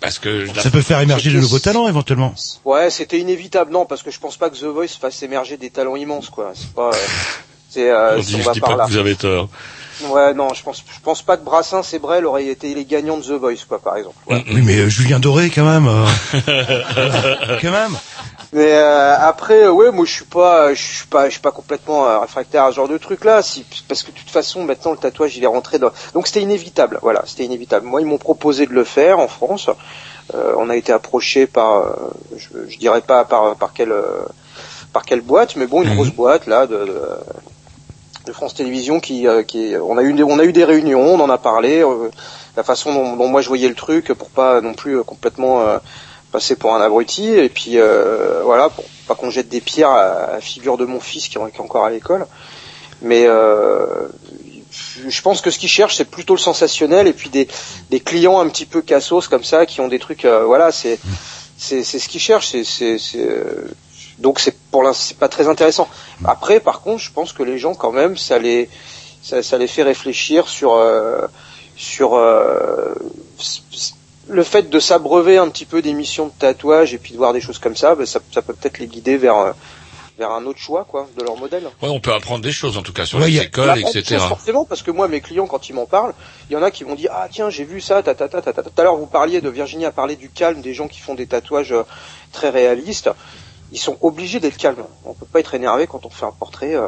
Parce 0.00 0.18
que 0.18 0.46
la- 0.54 0.62
Ça 0.62 0.70
peut 0.70 0.82
faire 0.82 1.00
émerger 1.00 1.30
de 1.30 1.40
nouveaux 1.40 1.58
talents 1.58 1.88
éventuellement. 1.88 2.34
Ouais, 2.64 2.90
c'était 2.90 3.18
inévitable, 3.18 3.72
non, 3.72 3.86
parce 3.86 4.02
que 4.02 4.10
je 4.10 4.18
pense 4.18 4.36
pas 4.36 4.50
que 4.50 4.56
The 4.56 4.64
Voice 4.64 4.88
fasse 5.00 5.22
émerger 5.22 5.56
des 5.56 5.70
talents 5.70 5.96
immenses, 5.96 6.28
quoi. 6.30 6.52
C'est 6.54 6.72
pas. 6.74 6.90
c'est, 7.70 7.90
euh, 7.90 8.18
on 8.18 8.22
si 8.22 8.34
dit, 8.34 8.40
on 8.40 8.44
va 8.44 8.52
dis 8.52 8.60
par 8.60 8.70
pas 8.70 8.76
là. 8.76 8.84
que 8.84 8.90
vous 8.90 8.98
avez 8.98 9.14
tort. 9.16 9.48
Ouais, 10.08 10.32
non, 10.32 10.54
je 10.54 10.62
pense, 10.62 10.82
je 10.94 11.00
pense 11.02 11.20
pas 11.22 11.36
que 11.36 11.44
Brassens 11.44 11.82
et 11.92 11.98
Brel 11.98 12.24
auraient 12.24 12.46
été 12.46 12.72
les 12.74 12.86
gagnants 12.86 13.18
de 13.18 13.22
The 13.22 13.32
Voice, 13.32 13.64
quoi, 13.68 13.78
par 13.78 13.96
exemple. 13.98 14.16
Ouais. 14.26 14.42
Oui, 14.50 14.62
mais 14.64 14.78
euh, 14.78 14.88
Julien 14.88 15.18
Doré 15.20 15.50
quand 15.50 15.64
même. 15.64 15.86
euh, 15.88 17.56
quand 17.60 17.70
même. 17.70 17.96
Mais 18.52 18.72
euh, 18.72 19.16
après, 19.20 19.64
euh, 19.64 19.70
ouais, 19.70 19.92
moi 19.92 20.04
je 20.06 20.10
suis 20.12 20.24
pas, 20.24 20.74
je 20.74 20.82
suis 20.82 21.06
pas, 21.06 21.26
je 21.26 21.32
suis 21.32 21.40
pas 21.40 21.52
complètement 21.52 22.04
euh, 22.08 22.18
réfractaire 22.18 22.64
à 22.64 22.70
ce 22.70 22.76
genre 22.76 22.88
de 22.88 22.98
truc 22.98 23.24
là, 23.24 23.42
si, 23.42 23.64
parce 23.86 24.02
que 24.02 24.10
de 24.10 24.16
toute 24.16 24.28
façon 24.30 24.64
maintenant 24.64 24.90
le 24.90 24.96
tatouage 24.96 25.36
il 25.36 25.44
est 25.44 25.46
rentré 25.46 25.78
dans, 25.78 25.92
donc 26.14 26.26
c'était 26.26 26.40
inévitable, 26.42 26.98
voilà, 27.00 27.22
c'était 27.26 27.44
inévitable. 27.44 27.86
Moi 27.86 28.00
ils 28.00 28.06
m'ont 28.08 28.18
proposé 28.18 28.66
de 28.66 28.72
le 28.72 28.82
faire 28.84 29.18
en 29.20 29.28
France, 29.28 29.68
Euh, 30.34 30.54
on 30.58 30.68
a 30.70 30.76
été 30.76 30.92
approché 30.92 31.46
par, 31.48 31.76
euh, 31.78 31.92
je, 32.36 32.48
je 32.68 32.78
dirais 32.78 33.02
pas 33.02 33.24
par 33.24 33.54
par 33.56 33.72
quelle 33.72 33.90
euh, 33.92 34.24
par 34.92 35.04
quelle 35.04 35.20
boîte, 35.22 35.54
mais 35.56 35.66
bon 35.66 35.82
une 35.82 35.88
Mhm. 35.90 35.94
grosse 35.96 36.10
boîte 36.10 36.46
là 36.48 36.66
de, 36.66 36.76
de, 36.76 37.02
de 38.26 38.32
France 38.32 38.54
Télévisions 38.54 39.00
qui, 39.00 39.26
euh, 39.26 39.42
qui, 39.42 39.74
on 39.82 39.96
a 39.96 40.02
eu 40.02 40.12
des, 40.12 40.22
on 40.22 40.38
a 40.38 40.44
eu 40.44 40.52
des 40.52 40.64
réunions, 40.64 41.14
on 41.14 41.20
en 41.20 41.30
a 41.30 41.38
parlé, 41.38 41.82
euh, 41.82 42.10
la 42.56 42.62
façon 42.62 42.92
dont, 42.92 43.16
dont 43.16 43.28
moi 43.28 43.40
je 43.40 43.48
voyais 43.48 43.68
le 43.68 43.74
truc 43.74 44.12
pour 44.12 44.30
pas 44.30 44.60
non 44.60 44.74
plus 44.74 44.98
euh, 44.98 45.02
complètement 45.02 45.62
euh, 45.62 45.78
passer 46.32 46.56
pour 46.56 46.74
un 46.74 46.80
abruti. 46.80 47.28
Et 47.28 47.48
puis 47.48 47.78
euh, 47.78 48.42
voilà 48.44 48.68
pour 48.68 48.84
pas 49.06 49.14
qu'on 49.14 49.30
jette 49.30 49.48
des 49.48 49.60
pierres 49.60 49.90
à 49.90 50.32
la 50.32 50.40
figure 50.40 50.76
de 50.76 50.84
mon 50.84 51.00
fils 51.00 51.28
qui 51.28 51.38
est 51.38 51.60
encore 51.60 51.84
à 51.84 51.90
l'école. 51.90 52.26
Mais 53.02 53.24
euh, 53.26 54.08
je 54.70 55.22
pense 55.22 55.40
que 55.40 55.50
ce 55.50 55.58
qu'ils 55.58 55.70
cherchent 55.70 55.96
c'est 55.96 56.10
plutôt 56.10 56.34
le 56.34 56.40
sensationnel 56.40 57.06
et 57.06 57.12
puis 57.12 57.30
des, 57.30 57.48
des 57.90 58.00
clients 58.00 58.38
un 58.40 58.48
petit 58.48 58.66
peu 58.66 58.82
cassos 58.82 59.26
comme 59.28 59.42
ça 59.44 59.64
qui 59.64 59.80
ont 59.80 59.88
des 59.88 59.98
trucs 59.98 60.26
voilà 60.26 60.70
c'est 60.70 61.00
c'est 61.56 61.82
ce 61.82 62.08
qu'ils 62.08 62.20
cherchent 62.20 62.54
c'est 62.62 62.96
donc 64.18 64.38
c'est 64.38 64.54
pour 64.70 64.82
l'instant 64.82 65.04
c'est 65.08 65.18
pas 65.18 65.28
très 65.28 65.48
intéressant 65.48 65.88
après 66.24 66.60
par 66.60 66.80
contre 66.80 67.02
je 67.02 67.10
pense 67.10 67.32
que 67.32 67.42
les 67.42 67.58
gens 67.58 67.74
quand 67.74 67.92
même 67.92 68.16
ça 68.16 68.38
les 68.38 68.68
ça, 69.22 69.42
ça 69.42 69.58
les 69.58 69.66
fait 69.66 69.82
réfléchir 69.82 70.48
sur 70.48 70.74
euh, 70.74 71.26
sur 71.76 72.14
euh, 72.14 72.94
le 74.28 74.42
fait 74.44 74.68
de 74.70 74.78
s'abreuver 74.78 75.38
un 75.38 75.48
petit 75.48 75.64
peu 75.64 75.82
d'émissions 75.82 76.26
de 76.26 76.32
tatouage 76.38 76.94
et 76.94 76.98
puis 76.98 77.12
de 77.12 77.18
voir 77.18 77.32
des 77.32 77.40
choses 77.40 77.58
comme 77.58 77.76
ça, 77.76 77.94
ben, 77.94 78.06
ça, 78.06 78.20
ça 78.32 78.42
peut 78.42 78.54
peut-être 78.54 78.78
les 78.78 78.86
guider 78.86 79.16
vers 79.16 79.36
euh, 79.36 79.52
vers 80.18 80.30
un 80.30 80.44
autre 80.44 80.58
choix 80.58 80.84
quoi 80.84 81.08
de 81.18 81.24
leur 81.24 81.36
modèle. 81.36 81.64
Ouais, 81.82 81.88
on 81.88 82.00
peut 82.00 82.12
apprendre 82.12 82.42
des 82.42 82.52
choses 82.52 82.76
en 82.76 82.82
tout 82.82 82.92
cas 82.92 83.06
sur 83.06 83.18
Ouais, 83.18 83.28
les 83.28 83.40
écoles, 83.40 83.78
etc. 83.78 84.18
Forcément, 84.28 84.66
parce 84.66 84.82
que 84.82 84.90
moi, 84.90 85.08
mes 85.08 85.22
clients, 85.22 85.46
quand 85.46 85.70
ils 85.70 85.72
m'en 85.72 85.86
parlent, 85.86 86.12
il 86.48 86.52
y 86.52 86.56
en 86.56 86.62
a 86.62 86.70
qui 86.70 86.84
m'ont 86.84 86.94
dit 86.94 87.08
ah 87.10 87.26
tiens 87.30 87.48
j'ai 87.50 87.64
vu 87.64 87.80
ça, 87.80 88.02
ta 88.02 88.14
ta 88.14 88.28
ta 88.28 88.42
ta 88.42 88.52
ta. 88.52 88.62
Tout 88.62 88.70
à 88.76 88.82
l'heure 88.82 88.96
vous 88.96 89.06
parliez 89.06 89.40
de 89.40 89.48
Virginie 89.48 89.86
a 89.86 89.92
parlé 89.92 90.16
du 90.16 90.28
calme 90.28 90.60
des 90.60 90.74
gens 90.74 90.88
qui 90.88 91.00
font 91.00 91.14
des 91.14 91.26
tatouages 91.26 91.72
euh, 91.72 91.82
très 92.32 92.50
réalistes. 92.50 93.10
Ils 93.72 93.78
sont 93.78 93.96
obligés 94.00 94.40
d'être 94.40 94.56
calmes. 94.56 94.84
On 95.04 95.14
peut 95.14 95.26
pas 95.26 95.38
être 95.38 95.54
énervé 95.54 95.86
quand 95.86 96.04
on 96.04 96.10
fait 96.10 96.26
un 96.26 96.32
portrait 96.32 96.74
euh, 96.74 96.86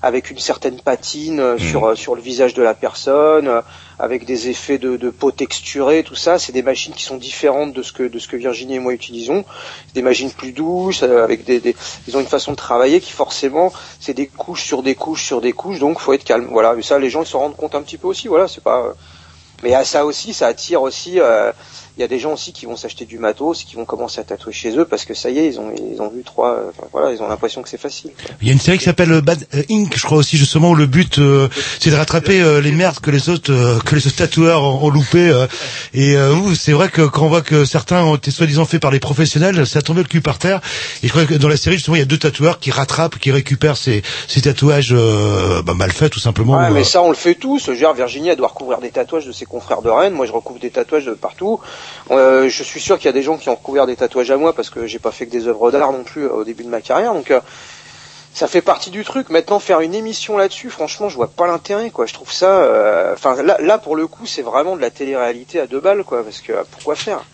avec 0.00 0.30
une 0.30 0.38
certaine 0.38 0.80
patine 0.80 1.40
euh, 1.40 1.58
sur 1.58 1.86
euh, 1.88 1.94
sur 1.96 2.14
le 2.14 2.22
visage 2.22 2.54
de 2.54 2.62
la 2.62 2.74
personne, 2.74 3.48
euh, 3.48 3.62
avec 3.98 4.24
des 4.24 4.48
effets 4.48 4.78
de, 4.78 4.96
de 4.96 5.10
peau 5.10 5.32
texturée, 5.32 6.04
tout 6.04 6.14
ça. 6.14 6.38
C'est 6.38 6.52
des 6.52 6.62
machines 6.62 6.92
qui 6.94 7.02
sont 7.02 7.16
différentes 7.16 7.72
de 7.72 7.82
ce 7.82 7.92
que 7.92 8.04
de 8.04 8.18
ce 8.20 8.28
que 8.28 8.36
Virginie 8.36 8.76
et 8.76 8.78
moi 8.78 8.92
utilisons. 8.92 9.44
C'est 9.88 9.94
des 9.96 10.02
machines 10.02 10.30
plus 10.30 10.52
douces, 10.52 11.02
avec 11.02 11.44
des, 11.44 11.58
des 11.58 11.74
ils 12.06 12.16
ont 12.16 12.20
une 12.20 12.26
façon 12.26 12.52
de 12.52 12.56
travailler 12.56 13.00
qui 13.00 13.10
forcément 13.10 13.72
c'est 13.98 14.14
des 14.14 14.28
couches 14.28 14.64
sur 14.64 14.84
des 14.84 14.94
couches 14.94 15.24
sur 15.26 15.40
des 15.40 15.52
couches, 15.52 15.80
donc 15.80 15.98
faut 15.98 16.12
être 16.12 16.24
calme. 16.24 16.48
Voilà, 16.52 16.74
mais 16.74 16.82
ça 16.82 16.98
les 17.00 17.10
gens 17.10 17.22
ils 17.22 17.26
s'en 17.26 17.40
rendent 17.40 17.56
compte 17.56 17.74
un 17.74 17.82
petit 17.82 17.98
peu 17.98 18.06
aussi. 18.06 18.28
Voilà, 18.28 18.46
c'est 18.46 18.62
pas. 18.62 18.94
Mais 19.64 19.74
à 19.74 19.84
ça 19.84 20.06
aussi, 20.06 20.32
ça 20.32 20.46
attire 20.46 20.82
aussi. 20.82 21.18
euh, 21.18 21.50
Il 21.98 22.02
y 22.02 22.04
a 22.04 22.08
des 22.08 22.20
gens 22.20 22.32
aussi 22.32 22.52
qui 22.52 22.64
vont 22.64 22.76
s'acheter 22.76 23.06
du 23.06 23.18
matos, 23.18 23.64
qui 23.64 23.74
vont 23.74 23.84
commencer 23.84 24.20
à 24.20 24.24
tatouer 24.24 24.52
chez 24.52 24.76
eux 24.78 24.84
parce 24.84 25.04
que 25.04 25.14
ça 25.14 25.30
y 25.30 25.38
est, 25.40 25.48
ils 25.48 25.58
ont 25.58 25.72
ils 25.92 26.00
ont 26.00 26.08
vu 26.08 26.22
trois. 26.22 26.54
euh, 26.54 26.70
enfin, 26.70 26.86
voilà, 26.92 27.12
ils 27.12 27.20
ont 27.20 27.26
l'impression 27.28 27.60
que 27.60 27.68
c'est 27.68 27.76
facile. 27.80 28.12
quoi. 28.16 28.34
Il 28.40 28.46
y 28.46 28.50
a 28.50 28.52
une 28.52 28.60
série 28.60 28.78
qui 28.78 28.84
s'appelle 28.84 29.10
euh, 29.10 29.20
Bad 29.20 29.44
euh, 29.54 29.62
Inc, 29.68 29.92
je 29.96 30.04
crois 30.04 30.18
aussi 30.18 30.36
justement 30.36 30.70
où 30.70 30.74
le 30.76 30.86
but 30.86 31.18
euh, 31.18 31.48
c'est 31.80 31.90
de 31.90 31.96
rattraper 31.96 32.40
euh, 32.40 32.60
les 32.60 32.70
merdes 32.70 33.00
que 33.00 33.10
les 33.10 33.28
autres 33.28 33.52
euh, 33.52 33.80
que 33.80 33.96
les 33.96 34.06
autres 34.06 34.16
tatoueurs 34.16 34.62
ont, 34.62 34.84
ont 34.86 34.90
loupé. 34.90 35.28
euh, 35.28 35.46
et 35.92 36.16
euh, 36.16 36.54
c'est 36.54 36.72
vrai 36.72 36.88
que 36.88 37.02
quand 37.02 37.24
on 37.26 37.28
voit 37.28 37.42
que 37.42 37.64
certains 37.64 38.04
ont 38.04 38.14
été 38.14 38.30
soi-disant 38.30 38.64
faits 38.64 38.80
par 38.80 38.92
les 38.92 39.00
professionnels, 39.00 39.66
ça 39.66 39.80
a 39.80 39.82
tombé 39.82 40.02
le 40.02 40.08
cul 40.08 40.20
par 40.20 40.38
terre. 40.38 40.60
Et 41.02 41.08
je 41.08 41.12
crois 41.12 41.24
que 41.26 41.34
dans 41.34 41.48
la 41.48 41.56
série 41.56 41.76
justement 41.76 41.96
il 41.96 42.00
y 42.00 42.02
a 42.02 42.06
deux 42.06 42.18
tatoueurs 42.18 42.60
qui 42.60 42.70
rattrapent, 42.70 43.18
qui 43.18 43.32
récupèrent 43.32 43.76
ces, 43.76 44.02
ces 44.28 44.42
tatouages 44.42 44.92
euh, 44.92 45.62
bah, 45.62 45.74
mal 45.74 45.90
faits 45.90 46.12
tout 46.12 46.20
simplement. 46.20 46.58
Ouais, 46.58 46.70
mais 46.70 46.84
ça, 46.84 47.02
on 47.02 47.08
le 47.08 47.16
fait 47.16 47.34
tous. 47.34 47.64
Je 47.66 47.70
veux 47.72 47.76
dire, 47.76 47.92
Virginie, 47.92 48.28
elle 48.28 48.36
doit 48.36 48.48
recouvrir 48.48 48.78
des 48.78 48.90
tatouages 48.90 49.26
de 49.26 49.32
ses 49.32 49.46
confrères 49.46 49.82
de 49.82 49.90
Rennes. 49.90 50.12
Moi, 50.14 50.26
je 50.26 50.32
recouvre 50.32 50.60
des 50.60 50.70
tatouages 50.70 51.06
de 51.06 51.14
partout. 51.14 51.58
Euh, 52.10 52.48
je 52.48 52.62
suis 52.62 52.80
sûr 52.80 52.96
qu'il 52.98 53.06
y 53.06 53.08
a 53.08 53.12
des 53.12 53.22
gens 53.22 53.36
qui 53.36 53.48
ont 53.48 53.54
recouvert 53.54 53.86
des 53.86 53.96
tatouages 53.96 54.30
à 54.30 54.36
moi 54.36 54.54
parce 54.54 54.70
que 54.70 54.86
j'ai 54.86 54.98
pas 54.98 55.12
fait 55.12 55.26
que 55.26 55.30
des 55.30 55.46
œuvres 55.46 55.70
d'art 55.70 55.92
non 55.92 56.04
plus 56.04 56.24
euh, 56.24 56.32
au 56.32 56.44
début 56.44 56.64
de 56.64 56.68
ma 56.68 56.80
carrière. 56.80 57.14
Donc, 57.14 57.30
euh, 57.30 57.40
ça 58.34 58.46
fait 58.46 58.62
partie 58.62 58.90
du 58.90 59.04
truc. 59.04 59.30
Maintenant, 59.30 59.58
faire 59.58 59.80
une 59.80 59.94
émission 59.94 60.36
là-dessus, 60.36 60.70
franchement, 60.70 61.08
je 61.08 61.16
vois 61.16 61.28
pas 61.28 61.46
l'intérêt, 61.46 61.90
quoi. 61.90 62.06
Je 62.06 62.14
trouve 62.14 62.32
ça, 62.32 63.12
enfin, 63.12 63.42
là, 63.42 63.78
pour 63.78 63.96
le 63.96 64.06
coup, 64.06 64.26
c'est 64.26 64.42
vraiment 64.42 64.76
de 64.76 64.80
la 64.80 64.90
télé-réalité 64.90 65.58
à 65.58 65.66
deux 65.66 65.80
balles, 65.80 66.04
quoi. 66.04 66.22
Parce 66.22 66.40
que 66.40 66.52
pourquoi 66.70 66.94
faire? 66.94 67.24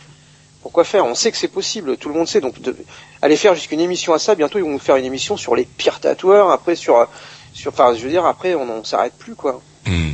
Pourquoi 0.62 0.84
faire? 0.84 1.04
On 1.04 1.14
sait 1.14 1.30
que 1.30 1.36
c'est 1.36 1.48
possible, 1.48 1.98
tout 1.98 2.08
le 2.08 2.14
monde 2.14 2.26
sait. 2.26 2.40
Donc, 2.40 2.58
de, 2.62 2.74
aller 3.20 3.36
faire 3.36 3.54
jusqu'une 3.54 3.80
émission 3.80 4.14
à 4.14 4.18
ça, 4.18 4.34
bientôt 4.34 4.58
ils 4.58 4.64
vont 4.64 4.70
nous 4.70 4.78
faire 4.78 4.96
une 4.96 5.04
émission 5.04 5.36
sur 5.36 5.54
les 5.54 5.64
pires 5.64 6.00
tatoueurs. 6.00 6.50
Après, 6.50 6.74
sur, 6.74 7.06
sur, 7.52 7.72
enfin, 7.72 7.92
je 7.94 8.02
veux 8.02 8.10
dire, 8.10 8.24
après, 8.24 8.54
on, 8.54 8.62
on 8.62 8.82
s'arrête 8.82 9.14
plus, 9.18 9.34
quoi. 9.34 9.60
Hmm. 9.84 10.12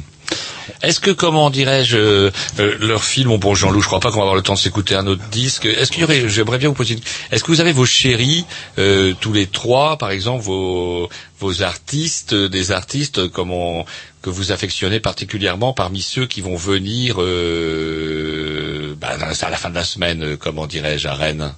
Est-ce 0.82 1.00
que, 1.00 1.10
comment 1.10 1.50
dirais-je, 1.50 1.96
euh, 1.96 2.30
euh, 2.58 2.76
leur 2.80 3.04
film, 3.04 3.36
bon 3.36 3.54
Jean-Loup, 3.54 3.80
je 3.82 3.86
crois 3.86 4.00
pas 4.00 4.10
qu'on 4.10 4.16
va 4.18 4.22
avoir 4.22 4.34
le 4.36 4.42
temps 4.42 4.54
de 4.54 4.58
s'écouter 4.58 4.94
un 4.94 5.06
autre 5.06 5.22
disque. 5.30 5.66
Est-ce 5.66 5.90
qu'il 5.90 6.00
y 6.00 6.04
aurait, 6.04 6.28
j'aimerais 6.28 6.58
bien 6.58 6.68
vous 6.68 6.74
poser 6.74 6.94
une... 6.94 7.00
Est-ce 7.30 7.44
que 7.44 7.50
vous 7.50 7.60
avez 7.60 7.72
vos 7.72 7.86
chéris, 7.86 8.44
euh, 8.78 9.14
tous 9.20 9.32
les 9.32 9.46
trois, 9.46 9.96
par 9.98 10.10
exemple, 10.10 10.42
vos, 10.42 11.08
vos 11.38 11.62
artistes, 11.62 12.32
euh, 12.32 12.48
des 12.48 12.72
artistes 12.72 13.18
euh, 13.18 13.28
comment, 13.28 13.86
que 14.22 14.30
vous 14.30 14.52
affectionnez 14.52 15.00
particulièrement 15.00 15.72
parmi 15.72 16.02
ceux 16.02 16.26
qui 16.26 16.40
vont 16.40 16.56
venir 16.56 17.16
euh, 17.20 18.94
bah, 19.00 19.16
à 19.40 19.50
la 19.50 19.56
fin 19.56 19.70
de 19.70 19.74
la 19.74 19.84
semaine, 19.84 20.36
comment 20.36 20.66
dirais-je, 20.66 21.08
à 21.08 21.14
Rennes? 21.14 21.52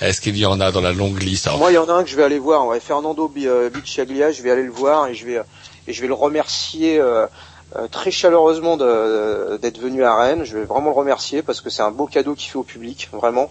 Est-ce 0.00 0.20
qu'il 0.20 0.36
y 0.36 0.44
en 0.44 0.60
a 0.60 0.72
dans 0.72 0.80
la 0.80 0.92
longue 0.92 1.22
liste? 1.22 1.48
Moi, 1.56 1.70
il 1.70 1.74
y 1.74 1.78
en 1.78 1.88
a 1.88 1.92
un 1.92 2.02
que 2.04 2.10
je 2.10 2.16
vais 2.16 2.24
aller 2.24 2.38
voir. 2.40 2.66
Ouais, 2.66 2.80
Fernando 2.80 3.28
Bi- 3.28 3.46
Bicciaglia, 3.72 4.32
je 4.32 4.42
vais 4.42 4.50
aller 4.50 4.64
le 4.64 4.72
voir 4.72 5.06
et 5.06 5.14
je 5.14 5.24
vais 5.24 5.40
et 5.86 5.92
je 5.92 6.00
vais 6.00 6.08
le 6.08 6.14
remercier 6.14 6.98
euh, 6.98 7.26
très 7.90 8.10
chaleureusement 8.10 8.76
d'être 8.76 9.78
venu 9.78 10.04
à 10.04 10.14
Rennes. 10.16 10.44
Je 10.44 10.58
vais 10.58 10.64
vraiment 10.64 10.90
le 10.90 10.96
remercier 10.96 11.42
parce 11.42 11.60
que 11.60 11.70
c'est 11.70 11.82
un 11.82 11.90
beau 11.90 12.06
cadeau 12.06 12.34
qu'il 12.34 12.50
fait 12.50 12.58
au 12.58 12.62
public, 12.62 13.08
vraiment. 13.12 13.50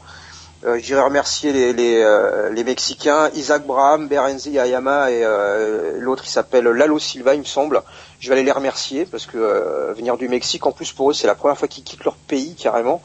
Euh, 0.65 0.79
J'irai 0.81 1.01
remercier 1.01 1.51
les, 1.51 1.73
les, 1.73 2.01
euh, 2.01 2.49
les 2.49 2.63
Mexicains, 2.63 3.29
Isaac 3.35 3.65
Braham, 3.65 4.07
Berenzi 4.07 4.57
Ayama 4.57 5.11
et 5.11 5.21
euh, 5.25 5.97
l'autre 5.99 6.23
il 6.25 6.29
s'appelle 6.29 6.63
Lalo 6.63 6.99
Silva, 6.99 7.33
il 7.35 7.41
me 7.41 7.45
semble. 7.45 7.81
Je 8.21 8.29
vais 8.29 8.35
aller 8.35 8.45
les 8.45 8.51
remercier 8.53 9.05
parce 9.05 9.25
que 9.25 9.37
euh, 9.37 9.93
venir 9.93 10.15
du 10.15 10.29
Mexique, 10.29 10.65
en 10.65 10.71
plus 10.71 10.93
pour 10.93 11.11
eux, 11.11 11.13
c'est 11.13 11.27
la 11.27 11.35
première 11.35 11.57
fois 11.57 11.67
qu'ils 11.67 11.83
quittent 11.83 12.05
leur 12.05 12.15
pays 12.15 12.55
carrément. 12.55 13.01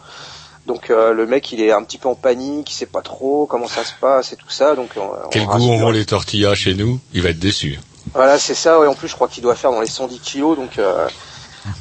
Donc 0.66 0.90
euh, 0.90 1.12
le 1.12 1.26
mec 1.26 1.50
il 1.50 1.60
est 1.60 1.72
un 1.72 1.82
petit 1.82 1.98
peu 1.98 2.08
en 2.08 2.14
panique, 2.14 2.70
il 2.70 2.74
sait 2.74 2.86
pas 2.86 3.02
trop 3.02 3.46
comment 3.46 3.66
ça 3.66 3.82
se 3.82 3.92
passe 4.00 4.32
et 4.32 4.36
tout 4.36 4.50
ça. 4.50 4.76
Donc 4.76 4.90
on, 4.96 5.00
on 5.00 5.28
quel 5.30 5.44
goût 5.44 5.50
rassure. 5.50 5.70
auront 5.72 5.90
les 5.90 6.06
tortillas 6.06 6.54
chez 6.54 6.74
nous 6.74 7.00
Il 7.12 7.22
va 7.22 7.30
être 7.30 7.40
déçu. 7.40 7.80
Voilà, 8.14 8.38
c'est 8.38 8.54
ça. 8.54 8.78
Et 8.84 8.86
en 8.86 8.94
plus, 8.94 9.09
je 9.09 9.14
crois 9.14 9.28
qu'il 9.28 9.42
doit 9.42 9.54
faire 9.54 9.70
dans 9.70 9.80
les 9.80 9.86
110 9.86 10.20
kilos. 10.20 10.56
Donc 10.56 10.78
euh, 10.78 11.09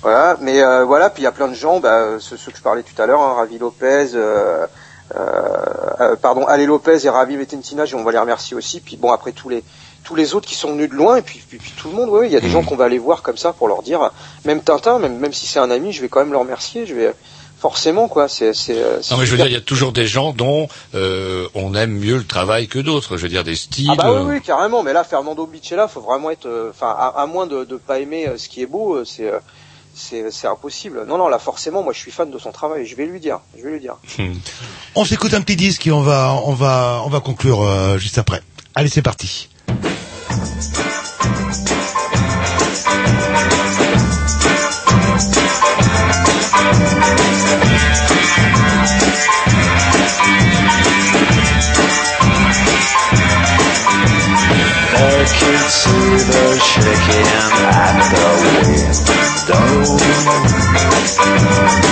voilà. 0.02 0.38
Mais 0.42 0.62
euh, 0.62 0.84
voilà. 0.86 1.10
Puis 1.10 1.22
il 1.22 1.26
y 1.26 1.28
a 1.28 1.32
plein 1.32 1.48
de 1.48 1.54
gens, 1.54 1.80
bah, 1.80 2.20
ceux, 2.20 2.38
ceux 2.38 2.52
que 2.52 2.58
je 2.58 2.64
parlais 2.64 2.84
tout 2.84 3.00
à 3.02 3.06
l'heure, 3.06 3.22
hein, 3.22 3.34
Ravi 3.36 3.58
Lopez. 3.58 4.12
Euh, 4.14 4.68
euh, 5.16 6.16
pardon, 6.18 6.46
Ale 6.46 6.66
Lopez 6.66 7.06
et 7.06 7.10
Ravi 7.10 7.38
Vetentina, 7.38 7.86
on 7.94 8.04
va 8.04 8.12
les 8.12 8.18
remercier 8.18 8.58
aussi. 8.58 8.82
Puis 8.82 8.98
bon, 8.98 9.12
après 9.12 9.32
tous 9.32 9.50
les 9.50 9.64
tous 10.04 10.16
les 10.16 10.36
autres 10.36 10.48
qui 10.48 10.56
sont 10.56 10.72
venus 10.72 10.90
de 10.90 10.96
loin 10.96 11.18
et 11.18 11.22
puis, 11.22 11.44
puis, 11.46 11.58
puis 11.58 11.74
tout 11.76 11.90
le 11.90 11.96
monde, 11.96 12.08
oui, 12.10 12.28
il 12.28 12.32
y 12.32 12.38
a 12.38 12.40
des 12.40 12.50
gens 12.50 12.64
qu'on 12.64 12.78
va 12.78 12.86
aller 12.86 12.98
voir 12.98 13.22
comme 13.24 13.36
ça 13.36 13.52
pour 13.52 13.68
leur 13.68 13.82
dire, 13.82 14.10
même 14.46 14.62
Tintin, 14.62 15.00
même 15.00 15.18
même 15.18 15.34
si 15.34 15.48
c'est 15.48 15.60
un 15.60 15.70
ami, 15.70 15.92
je 15.92 16.02
vais 16.02 16.08
quand 16.08 16.20
même 16.20 16.32
le 16.32 16.38
remercier, 16.38 16.86
je 16.86 16.96
vais 16.96 17.14
forcément 17.60 18.08
quoi, 18.08 18.28
c'est 18.28 18.54
c'est 18.54 18.82
euh, 18.82 19.02
c'est 19.02 19.14
Non 19.14 19.20
mais 19.20 19.26
je 19.26 19.32
veux 19.32 19.38
dire, 19.38 19.48
il 19.48 19.54
y 19.54 19.58
a 19.58 19.62
toujours 19.62 19.92
des 19.92 20.08
gens 20.08 20.32
dont 20.34 20.68
euh, 20.96 21.48
on 21.56 21.74
aime 21.74 21.92
mieux 21.92 22.18
le 22.18 22.26
travail 22.26 22.68
que 22.68 22.80
d'autres. 22.80 23.18
Je 23.18 23.24
veux 23.24 23.30
dire 23.30 23.44
des 23.44 23.56
styles. 23.56 23.90
Ah 23.92 23.96
bah 23.96 24.10
euh, 24.10 24.24
oui, 24.24 24.36
oui, 24.36 24.42
carrément. 24.42 24.84
Mais 24.84 24.94
là, 24.94 25.04
Fernando 25.04 25.46
Bichella, 25.46 25.88
faut 25.88 26.02
vraiment 26.02 26.30
être, 26.30 26.46
euh, 26.46 26.70
enfin, 26.70 26.96
à, 26.98 27.08
à 27.22 27.26
moins 27.26 27.48
de, 27.48 27.64
de 27.64 27.76
pas 27.78 28.00
aimer 28.00 28.28
ce 28.38 28.48
qui 28.48 28.62
est 28.62 28.68
beau, 28.68 29.04
c'est, 29.06 29.30
euh, 29.30 29.40
c'est, 29.96 30.32
c'est 30.32 30.48
impossible. 30.48 31.06
Non, 31.08 31.18
non, 31.18 31.28
là, 31.28 31.40
forcément, 31.40 31.84
moi, 31.84 31.94
je 31.94 32.00
suis 32.00 32.12
fan 32.12 32.30
de 32.30 32.38
son 32.38 32.52
travail. 32.52 32.86
Je 32.86 32.96
vais 32.96 33.06
lui 33.06 33.20
dire, 33.20 33.40
je 33.58 33.64
vais 33.64 33.72
lui 33.72 33.80
dire. 33.80 33.96
On 34.96 35.06
s'écoute 35.06 35.34
un 35.34 35.42
petit 35.42 35.56
disque 35.56 35.88
et 35.88 35.92
on 35.92 36.02
va, 36.02 36.40
on 36.46 36.54
va, 36.54 37.02
on 37.06 37.10
va 37.10 37.20
conclure 37.20 37.62
euh, 37.62 37.98
juste 37.98 38.18
après. 38.18 38.42
Allez, 38.76 38.90
c'est 38.90 39.02
parti. 39.02 39.50
Kids 55.48 55.74
see 55.74 56.18
the 56.28 56.60
shaking 56.60 57.28
at 57.72 58.04
the 58.12 58.24
window. 61.82 61.87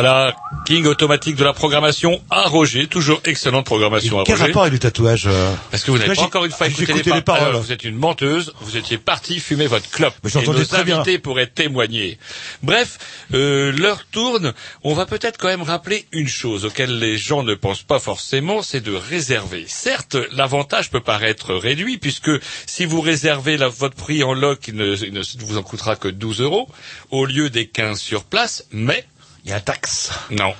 Voilà 0.00 0.34
tracking 0.70 0.86
automatique 0.86 1.34
de 1.34 1.42
la 1.42 1.52
programmation 1.52 2.22
à 2.30 2.42
Roger. 2.42 2.86
Toujours 2.86 3.20
excellente 3.24 3.64
programmation 3.66 4.20
à 4.20 4.24
Quel 4.24 4.36
Roger. 4.36 4.46
rapport 4.46 4.62
avec 4.62 4.74
le 4.74 4.78
tatouage 4.78 5.24
euh 5.26 5.52
Parce 5.72 5.82
que 5.82 5.90
vous 5.90 5.98
n'avez 5.98 6.14
pas 6.14 6.22
encore 6.22 6.44
une 6.44 6.52
fois 6.52 6.68
écouté 6.68 6.84
écouté 6.92 7.10
les, 7.10 7.16
les 7.16 7.22
paroles. 7.22 7.48
Alors, 7.48 7.60
Vous 7.62 7.72
êtes 7.72 7.82
une 7.82 7.96
menteuse. 7.96 8.52
Vous 8.60 8.76
étiez 8.76 8.96
parti 8.98 9.40
fumer 9.40 9.66
votre 9.66 9.90
clope. 9.90 10.14
Mais 10.22 10.30
Et 10.30 10.46
nos 10.46 10.64
très 10.64 10.84
bien. 10.84 11.00
invités 11.00 11.18
pourraient 11.18 11.48
témoigner. 11.48 12.18
Bref, 12.62 12.98
euh, 13.34 13.72
l'heure 13.72 14.04
tourne. 14.12 14.52
On 14.84 14.94
va 14.94 15.06
peut-être 15.06 15.38
quand 15.38 15.48
même 15.48 15.62
rappeler 15.62 16.06
une 16.12 16.28
chose 16.28 16.64
auquel 16.64 16.98
les 17.00 17.18
gens 17.18 17.42
ne 17.42 17.54
pensent 17.54 17.82
pas 17.82 17.98
forcément, 17.98 18.62
c'est 18.62 18.80
de 18.80 18.94
réserver. 18.94 19.64
Certes, 19.66 20.16
l'avantage 20.32 20.90
peut 20.90 21.00
paraître 21.00 21.52
réduit 21.54 21.98
puisque 21.98 22.30
si 22.66 22.84
vous 22.84 23.00
réservez 23.00 23.56
la- 23.56 23.68
votre 23.68 23.96
prix 23.96 24.22
en 24.22 24.34
loc, 24.34 24.68
il 24.68 24.76
ne, 24.76 24.94
il 25.04 25.12
ne 25.12 25.22
vous 25.44 25.58
en 25.58 25.62
coûtera 25.64 25.96
que 25.96 26.08
12 26.08 26.40
euros 26.42 26.68
au 27.10 27.24
lieu 27.24 27.50
des 27.50 27.66
15 27.66 27.98
sur 27.98 28.22
place, 28.22 28.66
mais 28.70 29.04
Il 29.44 29.50
y 29.50 29.52
a 29.52 29.56
un 29.56 29.60
taxe? 29.60 30.10
non. 30.30 30.54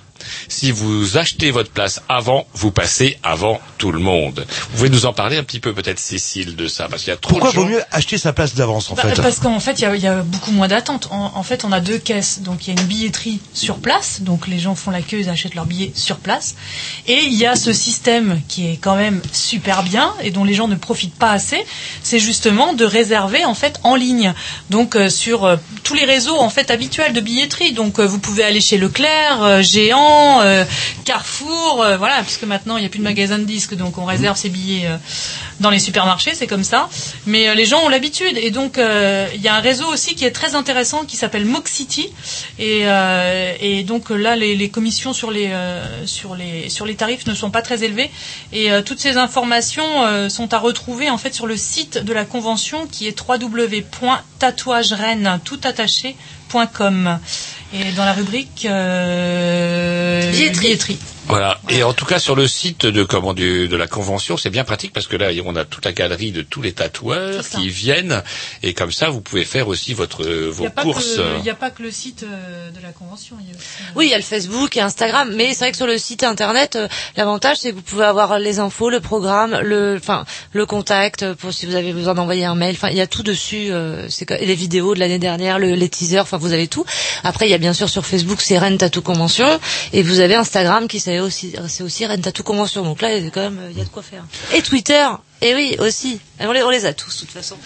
Si 0.49 0.71
vous 0.73 1.17
achetez 1.17 1.51
votre 1.51 1.71
place 1.71 2.03
avant, 2.09 2.47
vous 2.55 2.71
passez 2.71 3.19
avant 3.23 3.61
tout 3.79 3.93
le 3.93 3.99
monde. 3.99 4.45
Vous 4.71 4.77
pouvez 4.79 4.91
nous 4.91 5.07
en 5.07 5.13
parler 5.13 5.37
un 5.37 5.43
petit 5.45 5.61
peu 5.61 5.73
peut-être 5.75 5.99
Cécile 5.99 6.57
de 6.57 6.69
ça 6.69 6.89
parce 6.89 7.03
qu'il 7.03 7.11
y 7.11 7.15
a 7.15 7.17
trop 7.17 7.33
Pourquoi 7.33 7.51
de 7.51 7.55
gens. 7.55 7.61
vaut 7.63 7.69
mieux 7.69 7.83
acheter 7.93 8.19
sa 8.19 8.33
place 8.33 8.55
d'avance 8.55 8.91
en 8.91 8.95
Bah, 8.95 9.03
fait 9.03 9.21
Parce 9.23 9.39
qu'en 9.39 9.61
fait, 9.61 9.73
il 9.79 9.83
y 9.83 9.85
a, 9.85 9.97
il 9.97 10.03
y 10.03 10.07
a 10.07 10.23
beaucoup 10.23 10.51
moins 10.53 10.69
d'attente. 10.69 11.09
En, 11.11 11.33
en 11.35 11.43
fait, 11.43 11.65
on 11.65 11.73
a 11.73 11.81
deux 11.81 11.99
caisses. 11.99 12.41
Donc, 12.43 12.67
il 12.67 12.75
y 12.75 12.79
a 12.79 12.81
une 12.81 12.87
billetterie 12.87 13.41
sur 13.55 13.77
place. 13.79 14.23
Donc, 14.23 14.47
les 14.49 14.59
gens 14.59 14.75
font 14.75 14.91
la 14.91 15.03
queue, 15.03 15.21
ils 15.21 15.29
achètent 15.29 15.55
leurs 15.55 15.67
billets 15.67 15.93
sur 15.95 16.17
place. 16.17 16.55
Et 17.07 17.21
il 17.25 17.35
y 17.35 17.47
a 17.47 17.57
ce 17.57 17.73
système 17.73 18.41
qui 18.49 18.67
est 18.69 18.77
quand 18.77 18.97
même 18.97 19.21
super 19.33 19.83
bien 19.83 20.13
et 20.23 20.31
dont 20.31 20.45
les 20.45 20.55
gens 20.55 20.69
ne 20.69 20.75
profitent 20.77 21.15
pas 21.17 21.31
assez. 21.33 21.65
C'est 22.03 22.19
justement 22.19 22.73
de 22.73 22.85
réserver 22.85 23.45
en 23.45 23.55
fait 23.55 23.79
en 23.83 23.95
ligne. 23.95 24.33
Donc, 24.71 24.97
euh, 24.97 25.09
sur 25.09 25.45
euh, 25.45 25.57
tous 25.83 25.95
les 25.95 26.05
réseaux 26.05 26.39
en 26.39 26.51
fait 26.51 26.71
habituels 26.71 27.13
de 27.13 27.21
billetterie. 27.21 27.73
Donc, 27.73 27.99
euh, 27.99 28.07
vous 28.07 28.19
pouvez 28.19 28.45
aller 28.45 28.61
chez 28.61 28.79
Leclerc, 28.79 29.43
euh, 29.43 29.63
Euh, 30.43 30.65
Carrefour, 31.05 31.83
euh, 31.83 31.97
voilà, 31.97 32.23
puisque 32.23 32.45
maintenant 32.45 32.77
il 32.77 32.81
n'y 32.81 32.87
a 32.87 32.89
plus 32.89 32.99
de 32.99 33.05
magasin 33.05 33.39
de 33.39 33.45
disques, 33.45 33.75
donc 33.75 33.99
on 33.99 34.05
réserve 34.05 34.37
ses 34.37 34.49
billets 34.49 34.87
euh, 34.87 34.97
dans 35.59 35.71
les 35.71 35.79
supermarchés, 35.79 36.35
c'est 36.35 36.47
comme 36.47 36.65
ça. 36.65 36.89
Mais 37.27 37.55
les 37.55 37.65
gens 37.65 37.85
ont 37.85 37.89
l'habitude, 37.89 38.37
et 38.37 38.51
donc 38.51 38.79
il 38.79 39.41
y 39.41 39.49
a 39.49 39.55
un 39.55 39.61
réseau 39.61 39.87
aussi 39.87 40.15
qui 40.15 40.25
est 40.25 40.31
très 40.31 40.55
intéressant 40.55 41.05
qui 41.05 41.17
s'appelle 41.17 41.45
Moxity, 41.45 42.13
et, 42.59 42.85
et 43.61 43.83
donc 43.83 44.11
là 44.11 44.37
les, 44.37 44.57
les 44.57 44.69
commissions 44.71 45.13
sur 45.13 45.31
les 45.31 45.51
sur 46.07 46.35
les 46.37 46.71
sur 46.71 46.87
les 46.87 46.95
tarifs 46.95 47.27
ne 47.27 47.35
sont 47.35 47.51
pas 47.51 47.63
très 47.63 47.85
élevées, 47.85 48.11
et 48.53 48.71
toutes 48.87 49.01
ces 49.01 49.17
informations 49.17 50.29
sont 50.29 50.55
à 50.55 50.59
retrouver 50.59 51.11
en 51.11 51.19
fait 51.19 51.35
sur 51.35 51.47
le 51.47 51.57
site 51.57 51.99
de 51.99 52.13
la 52.13 52.25
convention 52.25 52.87
qui 52.87 53.07
est 53.07 53.19
www.tatouagerennes 53.21 55.41
tout 55.45 55.61
attaché.com 55.65 57.19
et 57.73 57.93
dans 57.93 58.05
la 58.05 58.13
rubrique 58.13 58.67
euh, 58.69 60.31
Billetterie. 60.31 60.61
billetterie. 60.61 60.99
Voilà. 61.31 61.59
Et 61.69 61.83
en 61.83 61.93
tout 61.93 62.05
cas 62.05 62.19
sur 62.19 62.35
le 62.37 62.47
site 62.47 62.87
de 62.87 63.05
comment 63.05 63.35
du, 63.35 63.69
de 63.69 63.77
la 63.77 63.87
convention, 63.87 64.37
c'est 64.37 64.51
bien 64.51 64.65
pratique 64.65 64.93
parce 64.93 65.07
que 65.07 65.17
là 65.17 65.29
on 65.45 65.57
a 65.57 65.65
toute 65.65 65.85
la 65.85 65.93
galerie 65.93 66.33
de 66.33 66.43
tous 66.43 66.61
les 66.63 66.73
tatoueurs 66.73 67.43
qui 67.49 67.69
viennent 67.69 68.23
et 68.63 68.75
comme 68.75 68.93
ça 68.93 69.09
vous 69.11 69.21
pouvez 69.21 69.45
faire 69.45 69.69
aussi 69.69 69.95
votre 69.95 70.23
Il 70.27 70.49
vos 70.51 70.65
n'y 70.65 70.73
courses. 70.75 71.19
il 71.39 71.45
y 71.45 71.51
a 71.51 71.55
pas 71.55 71.71
que 71.71 71.83
le 71.83 71.91
site 71.91 72.25
euh, 72.25 72.71
de 72.71 72.83
la 72.83 72.91
convention. 72.93 73.37
il 73.41 73.49
y 73.49 73.53
a 73.53 73.57
aussi, 73.57 73.65
euh, 73.81 73.93
Oui, 73.97 74.07
il 74.07 74.11
y 74.11 74.15
a 74.15 74.19
le 74.19 74.23
Facebook 74.25 74.77
et 74.77 74.81
Instagram, 74.81 75.31
mais 75.35 75.53
c'est 75.55 75.61
vrai 75.65 75.71
que 75.71 75.77
sur 75.77 75.87
le 75.87 75.99
site 75.99 76.25
internet, 76.25 76.77
euh, 76.77 76.89
l'avantage 77.17 77.59
c'est 77.59 77.71
que 77.71 77.77
vous 77.77 77.83
pouvez 77.83 78.05
avoir 78.05 78.39
les 78.39 78.59
infos, 78.59 78.91
le 78.91 79.01
programme, 79.01 79.59
le, 79.63 79.97
enfin, 79.97 80.25
le 80.53 80.67
contact 80.67 81.33
pour 81.35 81.53
si 81.53 81.67
vous 81.67 81.75
avez 81.77 81.93
besoin 81.93 82.15
d'envoyer 82.15 82.45
un 82.45 82.55
mail. 82.55 82.75
Enfin, 82.77 82.89
il 82.91 82.97
y 82.97 83.01
a 83.01 83.07
tout 83.07 83.23
dessus. 83.23 83.71
c'est 84.09 84.29
les 84.31 84.55
vidéos 84.55 84.95
de 84.95 85.01
l'année 85.01 85.19
dernière, 85.19 85.59
le- 85.59 85.75
les 85.75 85.89
teasers. 85.89 86.23
Enfin, 86.23 86.37
vous 86.39 86.53
avez 86.53 86.67
tout. 86.69 86.85
Après, 87.25 87.47
il 87.47 87.51
y 87.51 87.55
a 87.55 87.59
bien 87.59 87.73
sûr 87.73 87.89
sur 87.89 88.05
Facebook, 88.05 88.41
c'est 88.41 88.59
Rennes 88.59 88.79
Tattoo 88.79 89.03
Convention, 89.03 89.47
et 89.93 90.03
vous 90.03 90.21
avez 90.21 90.35
Instagram 90.35 90.89
qui 90.89 90.99
c'est 91.01 91.20
c'est 91.29 91.83
aussi 91.83 92.07
Rennes 92.07 92.23
Tattoo 92.23 92.43
Convention. 92.43 92.83
Donc 92.83 93.03
là, 93.03 93.17
il 93.17 93.25
y 93.25 93.27
a 93.27 93.31
quand 93.31 93.43
même, 93.43 93.61
il 93.71 93.79
y 93.79 93.81
a 93.81 93.85
de 93.85 93.91
quoi 93.91 94.03
faire. 94.03 94.25
Et 94.55 94.63
Twitter. 94.63 95.07
Et 95.43 95.55
oui, 95.55 95.77
aussi. 95.79 96.21
On 96.43 96.53
les, 96.53 96.63
on 96.63 96.71
les 96.71 96.87
a 96.87 96.95
tous, 96.95 97.15
de 97.17 97.21
toute 97.21 97.31
façon. 97.31 97.57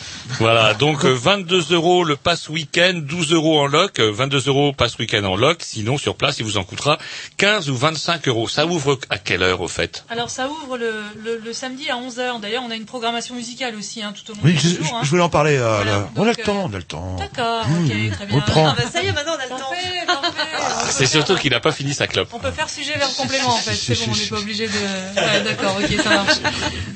Voilà, 0.40 0.74
donc 0.74 1.04
euh, 1.04 1.12
22 1.12 1.72
euros 1.72 2.02
le 2.04 2.16
pass 2.16 2.48
week-end, 2.48 2.92
12 2.94 3.32
euros 3.32 3.60
en 3.60 3.66
loc, 3.66 3.98
euh, 4.00 4.10
22 4.12 4.48
euros 4.48 4.72
pass 4.72 4.98
week-end 4.98 5.22
en 5.24 5.36
loc. 5.36 5.58
Sinon 5.62 5.96
sur 5.98 6.16
place, 6.16 6.38
il 6.38 6.44
vous 6.44 6.56
en 6.56 6.64
coûtera 6.64 6.98
15 7.36 7.70
ou 7.70 7.76
25 7.76 8.26
euros. 8.28 8.48
Ça 8.48 8.66
ouvre 8.66 8.98
à 9.10 9.18
quelle 9.18 9.42
heure 9.42 9.60
au 9.60 9.68
fait? 9.68 10.04
Alors 10.10 10.30
ça 10.30 10.48
ouvre 10.48 10.76
le, 10.76 10.92
le, 11.22 11.38
le 11.38 11.52
samedi 11.52 11.88
à 11.90 11.96
11h. 11.96 12.40
D'ailleurs, 12.40 12.62
on 12.66 12.70
a 12.70 12.74
une 12.76 12.84
programmation 12.84 13.34
musicale 13.36 13.76
aussi 13.76 14.02
hein, 14.02 14.12
tout 14.12 14.32
au 14.32 14.34
long 14.34 14.40
Oui, 14.44 14.54
du 14.54 14.58
je, 14.58 14.68
jour. 14.82 14.94
hein. 14.94 15.00
je 15.04 15.10
voulais 15.10 15.22
en 15.22 15.28
parler. 15.28 15.56
euh, 15.56 15.76
Voilà, 15.76 16.08
on 16.16 16.22
a 16.26 16.30
le 16.30 16.36
temps, 16.36 16.58
euh, 16.58 16.68
on 16.68 16.74
a 16.74 16.76
le 16.78 16.82
temps. 16.82 17.16
D'accord, 17.18 17.68
Mmh, 17.68 17.84
ok, 17.86 18.12
très 18.16 18.26
bien. 18.26 18.34
on 18.36 18.38
le 18.38 18.44
prend. 18.44 18.68
Ah 18.68 18.74
bah 18.76 18.84
ça 18.92 19.02
y 19.02 19.06
est, 19.06 19.12
maintenant 19.12 19.32
on 19.36 19.40
a 19.40 19.44
le 19.44 19.48
temps. 19.50 19.56
Parfait, 19.58 20.06
parfait. 20.06 20.30
On 20.76 20.80
peut 20.86 20.86
C'est 20.90 20.98
faire- 21.06 21.08
surtout 21.24 21.36
qu'il 21.36 21.50
n'a 21.52 21.60
pas 21.60 21.72
fini 21.72 21.94
sa 21.94 22.06
clope. 22.06 22.28
On 22.32 22.38
peut 22.38 22.50
faire 22.50 22.68
sujet 22.68 22.94
vers 22.98 23.12
complément 23.14 23.48
en 23.54 23.56
fait. 23.58 23.74
C'est 23.74 23.94
bon, 24.06 24.12
on 24.12 24.16
n'est 24.16 24.26
pas 24.26 24.38
obligé 24.38 24.66
de. 24.66 24.72
Ouais, 24.72 25.40
D'accord, 25.44 25.76
ok, 25.82 26.02
ça 26.02 26.08
marche. 26.10 26.36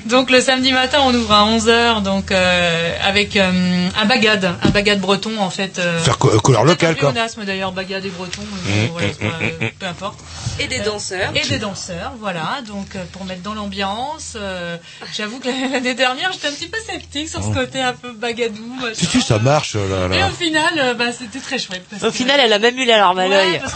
Donc 0.05 0.29
le 0.31 0.41
samedi 0.41 0.68
matin, 0.71 0.99
on 1.03 1.13
ouvre 1.13 1.31
à 1.33 1.45
11h, 1.45 2.01
donc 2.03 2.31
euh, 2.31 2.95
avec 3.03 3.35
euh, 3.35 3.89
un 3.97 4.05
bagade, 4.05 4.55
un 4.63 4.69
bagade 4.69 4.99
breton 4.99 5.39
en 5.39 5.49
fait. 5.49 5.79
euh, 5.79 5.99
Faire 5.99 6.17
co- 6.17 6.29
euh, 6.33 6.39
couleur 6.39 6.63
locale 6.63 6.91
un 6.91 6.95
quoi. 6.95 7.11
pléonasme 7.11 7.43
d'ailleurs, 7.45 7.71
bagade 7.71 8.05
et 8.05 8.09
breton, 8.09 8.41
bon, 8.41 8.87
voilà, 8.93 9.07
c'est 9.11 9.19
pas- 9.27 9.35
euh, 9.41 9.69
peu 9.79 9.85
importe. 9.85 10.19
Et 10.59 10.67
des 10.67 10.79
danseurs. 10.79 11.31
Et 11.35 11.47
des 11.47 11.57
danseurs, 11.59 12.13
voilà, 12.19 12.59
donc 12.67 12.95
euh, 12.95 13.03
pour 13.11 13.25
mettre 13.25 13.41
dans 13.41 13.53
l'ambiance. 13.53 14.33
euh, 14.35 14.77
J'avoue 15.15 15.39
que 15.39 15.47
l'année 15.73 15.93
dernière, 15.95 16.31
j'étais 16.33 16.47
un 16.47 16.51
petit 16.51 16.67
peu 16.67 16.79
sceptique 16.85 17.29
sur 17.29 17.43
ce 17.43 17.49
côté 17.49 17.81
un 17.81 17.93
peu 17.93 18.11
bagadou. 18.13 18.65
machin. 18.81 18.93
Si 18.93 19.07
tu, 19.07 19.21
ça 19.21 19.39
marche 19.39 19.75
là. 19.75 20.07
Et 20.17 20.23
au 20.23 20.33
final, 20.35 20.73
euh, 20.77 20.93
bah, 20.93 21.11
c'était 21.17 21.39
très 21.39 21.59
chouette. 21.59 21.85
parce 21.89 22.03
Au 22.03 22.07
que- 22.07 22.11
final, 22.17 22.39
elle 22.39 22.53
a 22.53 22.59
même 22.59 22.77
eu 22.77 22.85
la 22.85 22.97
larme 22.97 23.19
à 23.19 23.23
Ouais, 23.23 23.29
l'œil. 23.29 23.59
parce 23.59 23.73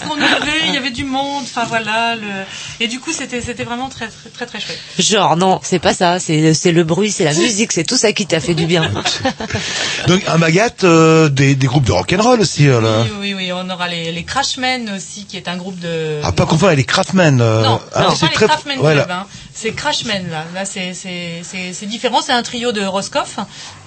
qu'on 0.00 0.14
oui, 0.16 0.22
ouvrait, 0.22 0.60
il 0.68 0.74
y 0.74 0.76
avait 0.76 0.90
du 0.90 1.04
monde, 1.04 1.42
enfin 1.42 1.64
voilà, 1.64 2.14
le... 2.16 2.22
et 2.80 2.88
du 2.88 3.00
coup 3.00 3.12
c'était 3.12 3.40
c'était 3.40 3.64
vraiment 3.64 3.88
très 3.88 4.08
très 4.08 4.30
très 4.30 4.46
très 4.46 4.60
chouette. 4.60 4.71
Genre 4.98 5.36
non, 5.36 5.60
c'est 5.62 5.78
pas 5.78 5.94
ça, 5.94 6.18
c'est 6.18 6.54
c'est 6.54 6.72
le 6.72 6.84
bruit, 6.84 7.10
c'est 7.10 7.24
la 7.24 7.34
musique, 7.34 7.72
c'est 7.72 7.84
tout 7.84 7.96
ça 7.96 8.12
qui 8.12 8.26
t'a 8.26 8.40
fait 8.40 8.54
du 8.54 8.66
bien. 8.66 8.90
Donc 10.08 10.22
un 10.28 10.38
magate, 10.38 10.84
euh, 10.84 11.28
des, 11.28 11.54
des 11.54 11.66
groupes 11.66 11.84
de 11.84 11.92
rock'n'roll 11.92 12.40
aussi. 12.40 12.68
euh, 12.68 12.80
là. 12.80 13.02
Oui, 13.04 13.10
oui, 13.20 13.34
oui, 13.34 13.52
on 13.52 13.68
aura 13.70 13.88
les, 13.88 14.12
les 14.12 14.24
Crashmen 14.24 14.90
aussi, 14.96 15.24
qui 15.24 15.36
est 15.36 15.48
un 15.48 15.56
groupe 15.56 15.78
de. 15.80 16.20
Ah, 16.22 16.32
pas 16.32 16.44
confondre 16.46 16.66
avec 16.66 16.78
les 16.78 16.84
Craftmen. 16.84 17.40
euh, 17.40 17.62
non, 17.62 17.80
ah, 17.94 18.02
non, 18.02 18.14
c'est 18.14 18.26
pas 18.26 18.32
les 18.40 18.46
Craftmen 18.46 18.78
ouais, 18.80 18.92
Club, 18.94 19.08
là. 19.08 19.20
hein. 19.22 19.26
c'est 19.54 19.72
Crashmen 19.72 20.28
là. 20.30 20.44
Là, 20.54 20.64
c'est 20.64 20.94
c'est 20.94 21.42
c'est 21.42 21.72
c'est 21.72 21.86
différent. 21.86 22.20
C'est 22.24 22.32
un 22.32 22.42
trio 22.42 22.72
de 22.72 22.82
Roscoff, 22.84 23.38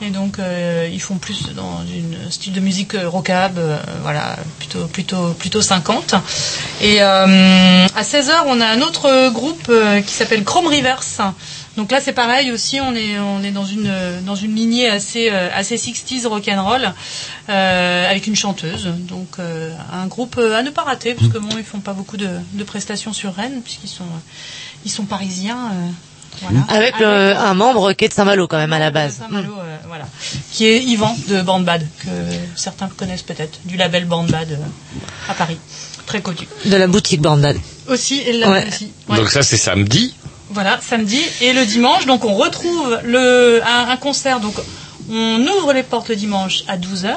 et 0.02 0.10
donc 0.10 0.40
euh, 0.40 0.90
ils 0.92 1.02
font 1.02 1.16
plus 1.16 1.54
dans 1.56 1.82
une 1.94 2.16
style 2.32 2.54
de 2.54 2.60
musique 2.60 2.94
rockab, 3.06 3.58
euh, 3.58 3.78
voilà, 4.04 4.38
plutôt 4.60 4.86
plutôt 4.88 5.30
plutôt 5.38 5.62
50. 5.62 6.16
Et 6.82 7.02
euh, 7.02 7.86
à 7.96 8.04
16 8.04 8.30
h 8.30 8.32
on 8.48 8.60
a 8.62 8.66
un 8.68 8.82
autre 8.82 9.30
groupe 9.30 9.68
euh, 9.70 10.02
qui 10.02 10.14
s'appelle 10.14 10.44
Chrome 10.44 10.68
Rivers. 10.76 11.02
Donc 11.78 11.92
là 11.92 12.00
c'est 12.02 12.14
pareil 12.14 12.52
aussi, 12.52 12.80
on 12.82 12.94
est 12.96 13.18
on 13.20 13.44
est 13.44 13.52
dans 13.52 13.66
une 13.66 13.92
dans 14.26 14.36
une 14.36 14.56
lignée 14.56 14.90
assez 14.90 15.30
euh, 15.32 15.50
assez 15.54 15.76
60s 15.76 16.26
rock'n'roll 16.28 16.94
euh, 17.50 18.10
avec 18.10 18.28
une 18.28 18.36
chanteuse. 18.36 18.86
Donc 19.00 19.28
euh, 19.40 19.72
un 19.94 20.08
groupe 20.08 20.38
à 20.40 20.64
ne 20.64 20.70
pas 20.70 20.84
rater 20.84 21.14
parce 21.16 21.30
que 21.32 21.38
bon 21.38 21.50
ils 21.58 21.64
font 21.64 21.80
pas 21.80 21.94
beaucoup 21.94 22.18
de, 22.18 22.30
de 22.54 22.64
prestations 22.64 23.14
sur 23.14 23.34
Rennes 23.36 23.62
puisqu'ils 23.64 23.90
sont 23.90 24.06
ils 24.86 24.92
sont 24.92 25.06
parisiens. 25.06 25.72
euh, 25.74 25.90
voilà. 26.42 26.60
Avec 26.68 27.00
le, 27.00 27.34
un 27.38 27.54
membre 27.54 27.94
qui 27.94 28.04
est 28.06 28.10
de 28.10 28.14
Saint-Malo 28.14 28.46
quand 28.50 28.58
même 28.58 28.74
à 28.74 28.80
la 28.80 28.92
base. 28.92 29.20
Saint-Malo, 29.20 29.54
euh, 29.58 29.78
voilà. 29.88 30.06
Qui 30.52 30.66
est 30.68 30.84
Yvan 30.84 31.16
de 31.30 31.42
Bandbad, 31.42 31.88
que 32.00 32.10
certains 32.58 32.90
connaissent 32.90 33.22
peut-être, 33.22 33.58
du 33.64 33.78
label 33.78 34.04
Bandbad 34.04 34.52
euh, 34.52 35.32
à 35.32 35.34
Paris. 35.34 35.58
Très 36.06 36.22
connu. 36.22 36.46
De 36.66 36.76
la 36.76 36.88
boutique 36.88 37.22
Bandad. 37.22 37.58
Aussi, 37.88 38.20
et 38.20 38.34
là 38.34 38.50
Ouais. 38.52 38.66
aussi. 38.68 38.92
Ouais. 39.08 39.16
Donc 39.16 39.30
ça 39.30 39.44
c'est 39.44 39.56
samedi. 39.56 40.14
Voilà, 40.52 40.80
samedi 40.82 41.20
et 41.42 41.54
le 41.54 41.66
dimanche. 41.66 42.06
Donc 42.06 42.24
on 42.26 42.36
retrouve 42.36 43.00
le, 43.04 43.62
un, 43.66 43.90
un 43.90 43.98
concert. 43.98 44.40
Donc 44.40 44.56
on 45.12 45.40
ouvre 45.58 45.74
les 45.74 45.84
portes 45.84 46.10
le 46.10 46.16
dimanche 46.16 46.64
à 46.68 46.78
12h. 46.78 47.16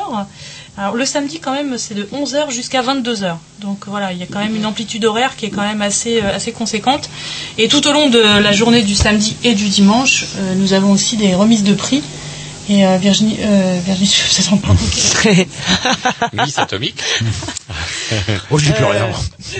Alors 0.77 0.95
le 0.95 1.05
samedi 1.05 1.41
quand 1.41 1.53
même 1.53 1.77
c'est 1.77 1.95
de 1.95 2.05
11h 2.05 2.51
jusqu'à 2.51 2.83
22h. 2.83 3.35
Donc 3.61 3.85
voilà, 3.87 4.13
il 4.13 4.19
y 4.19 4.23
a 4.23 4.27
quand 4.27 4.39
même 4.39 4.55
une 4.55 4.65
amplitude 4.65 5.05
horaire 5.05 5.35
qui 5.37 5.47
est 5.47 5.51
quand 5.51 5.63
même 5.63 5.83
assez 5.83 6.21
euh, 6.23 6.35
assez 6.37 6.53
conséquente. 6.53 7.11
Et 7.59 7.67
tout 7.69 7.87
au 7.89 7.93
long 7.93 8.09
de 8.09 8.19
la 8.21 8.53
journée 8.53 8.83
du 8.83 8.95
samedi 8.95 9.37
et 9.43 9.55
du 9.55 9.69
dimanche, 9.69 10.25
euh, 10.39 10.55
nous 10.55 10.73
avons 10.75 10.93
aussi 10.93 11.17
des 11.17 11.35
remises 11.35 11.65
de 11.65 11.75
prix. 11.75 12.03
Et 12.71 12.87
euh, 12.87 12.97
Virginie, 12.99 13.39
euh, 13.41 13.81
Virginie, 13.85 14.11
je 14.29 14.43
sais 14.43 14.51
pas. 14.57 16.45
Miss 16.45 16.59
Atomique. 16.59 17.03
Oh, 18.51 18.59
je 18.59 18.67
dis 18.67 18.73
plus 18.73 18.85
Euh, 18.85 18.89
rien. 18.89 19.07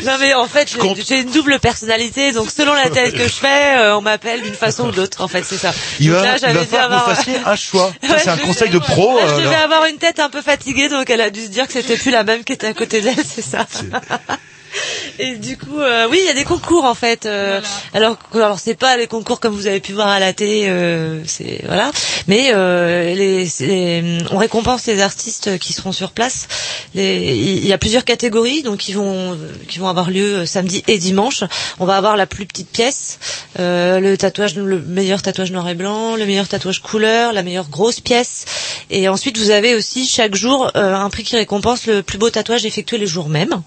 Non 0.05 0.17
mais 0.21 0.35
en 0.35 0.47
fait, 0.47 0.69
j'ai- 1.07 1.21
une 1.21 1.31
double 1.31 1.59
personnalité, 1.59 2.33
donc 2.33 2.51
selon 2.51 2.73
la 2.75 2.89
tête 2.91 3.13
que 3.13 3.25
je 3.25 3.29
fais, 3.29 3.79
euh, 3.79 3.97
on 3.97 4.01
m'appelle 4.01 4.43
d'une 4.43 4.55
façon 4.55 4.89
ou 4.89 4.91
de 4.91 4.97
l'autre. 4.97 5.23
En 5.23 5.29
fait, 5.29 5.45
c'est 5.45 5.59
ça. 5.59 5.73
Il 6.01 6.11
Donc 6.11 6.21
va, 6.21 6.23
là, 6.23 6.37
il 6.49 6.55
va 6.55 6.65
falloir 6.65 7.07
que 7.07 7.21
vous 7.25 7.31
avoir- 7.31 7.49
un 7.53 7.57
choix. 7.57 7.93
Ouais, 8.03 8.19
c'est 8.23 8.29
un 8.31 8.37
conseil 8.39 8.71
de 8.71 8.79
pro. 8.79 9.15
Ouais, 9.17 9.23
euh, 9.23 9.29
je 9.39 9.43
devais 9.45 9.55
là. 9.55 9.65
avoir 9.65 9.85
une 9.87 9.97
tête 9.99 10.19
un 10.21 10.31
peu 10.31 10.43
fatiguée, 10.43 10.89
donc 10.89 11.09
elle 11.11 11.21
a 11.21 11.31
dû 11.31 11.43
se 11.43 11.49
dire 11.49 11.67
que 11.67 11.73
c'était 11.73 11.97
plus 11.97 12.11
la 12.11 12.25
même 12.25 12.45
qui 12.45 12.53
était 12.53 12.67
à 12.69 12.75
côté 12.75 13.01
d'elle, 13.01 13.15
c'est 13.25 13.43
ça. 13.45 13.67
Et 15.21 15.35
du 15.37 15.57
coup, 15.57 15.81
euh, 15.81 16.07
oui, 16.11 16.19
il 16.23 16.27
y 16.27 16.31
a 16.31 16.35
des 16.35 16.45
concours 16.45 16.85
en 16.85 16.95
fait. 16.95 17.27
euh, 17.27 17.61
Alors, 17.93 18.17
alors 18.35 18.59
c'est 18.61 18.75
pas 18.77 18.97
les 18.97 19.07
concours 19.09 19.41
comme 19.41 19.53
vous 19.55 19.67
avez 19.67 19.81
pu 19.81 19.93
voir 19.93 20.07
à 20.09 20.21
la 20.21 20.33
télé, 20.33 20.67
euh, 20.69 21.23
c'est 21.27 21.61
voilà. 21.67 21.91
Mais 22.29 22.51
euh, 22.55 23.15
les, 23.15 23.47
c'est- 23.47 24.03
on 24.31 24.39
récompense 24.39 24.87
les 24.87 25.01
artistes 25.03 25.59
qui 25.59 25.73
seront 25.73 25.91
sur 25.93 26.13
place. 26.13 26.47
Les- 26.95 27.37
Il 27.37 27.67
y 27.67 27.73
a 27.73 27.79
plusieurs 27.79 28.05
catégories, 28.05 28.63
donc 28.63 28.79
qui 28.79 28.93
vont 28.93 29.37
qui 29.69 29.79
vont 29.81 29.89
avoir 29.89 30.11
lieu 30.11 30.39
euh, 30.41 30.47
samedi 30.47 30.85
et 30.87 30.99
dimanche. 30.99 31.43
On 31.81 31.85
va 31.85 31.97
avoir 31.97 32.17
la 32.17 32.27
plus 32.27 32.47
petite 32.47 32.71
pièce, 32.71 33.19
euh, 33.59 33.99
le 33.99 34.17
tatouage, 34.17 34.55
le 34.55 34.81
meilleur 34.81 35.21
tatouage 35.23 35.51
noir 35.51 35.69
et 35.69 35.75
blanc, 35.75 36.15
le 36.15 36.27
meilleur 36.27 36.47
tatouage 36.47 36.81
couleur, 36.81 37.33
la 37.33 37.43
meilleure 37.43 37.69
grosse 37.69 37.99
pièce. 38.01 38.45
Et 38.91 39.09
ensuite, 39.09 39.37
vous 39.37 39.51
avez 39.51 39.75
aussi 39.75 40.07
chaque 40.07 40.37
jour 40.37 40.71
euh, 40.77 40.95
un 40.95 41.11
prix 41.11 41.25
qui 41.25 41.37
récompense 41.37 41.87
le 41.87 42.03
plus 42.05 42.19
beau 42.19 42.31
tatouage 42.31 42.65
effectué 42.67 42.99
le 42.99 43.07
jour 43.07 43.29
même. 43.29 43.63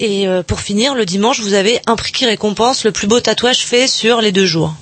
Et 0.00 0.26
euh, 0.28 0.42
pour 0.42 0.60
finir, 0.60 0.94
le 0.94 1.04
dimanche, 1.04 1.40
vous 1.40 1.54
avez 1.54 1.80
un 1.86 1.96
prix 1.96 2.12
qui 2.12 2.26
récompense 2.26 2.84
le 2.84 2.92
plus 2.92 3.06
beau 3.06 3.20
tatouage 3.20 3.58
fait 3.64 3.86
sur 3.86 4.20
les 4.20 4.32
deux 4.32 4.46
jours. 4.46 4.74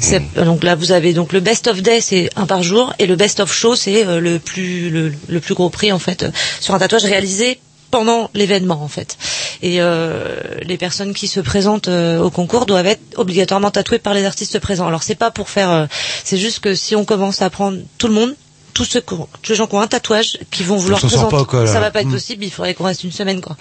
C'est- 0.00 0.22
Donc 0.34 0.64
là, 0.64 0.74
vous 0.74 0.90
avez 0.92 1.12
donc 1.12 1.32
le 1.32 1.40
best 1.40 1.66
of 1.68 1.80
day, 1.82 2.00
c'est 2.00 2.30
un 2.36 2.46
par 2.46 2.62
jour, 2.62 2.92
et 2.98 3.06
le 3.06 3.14
best 3.16 3.40
of 3.40 3.52
show, 3.52 3.76
c'est 3.76 4.04
euh, 4.06 4.18
le 4.20 4.38
plus 4.38 4.90
le, 4.90 5.12
le 5.28 5.40
plus 5.40 5.54
gros 5.54 5.70
prix 5.70 5.92
en 5.92 5.98
fait 5.98 6.22
euh, 6.24 6.30
sur 6.60 6.74
un 6.74 6.78
tatouage 6.78 7.04
réalisé 7.04 7.60
pendant 7.90 8.30
l'événement 8.34 8.82
en 8.82 8.88
fait. 8.88 9.16
Et 9.62 9.80
euh, 9.80 10.36
les 10.62 10.76
personnes 10.76 11.12
qui 11.12 11.26
se 11.28 11.40
présentent 11.40 11.88
euh, 11.88 12.18
au 12.20 12.30
concours 12.30 12.64
doivent 12.66 12.86
être 12.86 13.00
obligatoirement 13.16 13.70
tatouées 13.70 13.98
par 13.98 14.14
les 14.14 14.24
artistes 14.24 14.58
présents. 14.60 14.86
Alors 14.88 15.02
c'est 15.02 15.14
pas 15.16 15.30
pour 15.30 15.50
faire, 15.50 15.70
euh, 15.70 15.86
c'est 16.24 16.38
juste 16.38 16.60
que 16.60 16.74
si 16.74 16.94
on 16.96 17.04
commence 17.04 17.42
à 17.42 17.50
prendre 17.50 17.78
tout 17.98 18.06
le 18.08 18.14
monde, 18.14 18.34
tous 18.72 18.84
ceux 18.84 19.00
qui 19.00 19.14
ont- 19.14 19.28
tous 19.42 19.52
les 19.52 19.56
gens 19.56 19.66
qui 19.66 19.74
ont 19.74 19.80
un 19.80 19.86
tatouage, 19.86 20.38
qui 20.50 20.62
vont 20.62 20.76
vouloir 20.76 21.00
présenter, 21.00 21.36
pas, 21.36 21.44
quoi, 21.44 21.66
ça 21.66 21.80
va 21.80 21.90
pas 21.90 22.00
être 22.00 22.08
Mm. 22.08 22.12
possible. 22.12 22.44
Il 22.44 22.50
faudrait 22.50 22.74
qu'on 22.74 22.84
reste 22.84 23.04
une 23.04 23.12
semaine 23.12 23.40
quoi. 23.40 23.56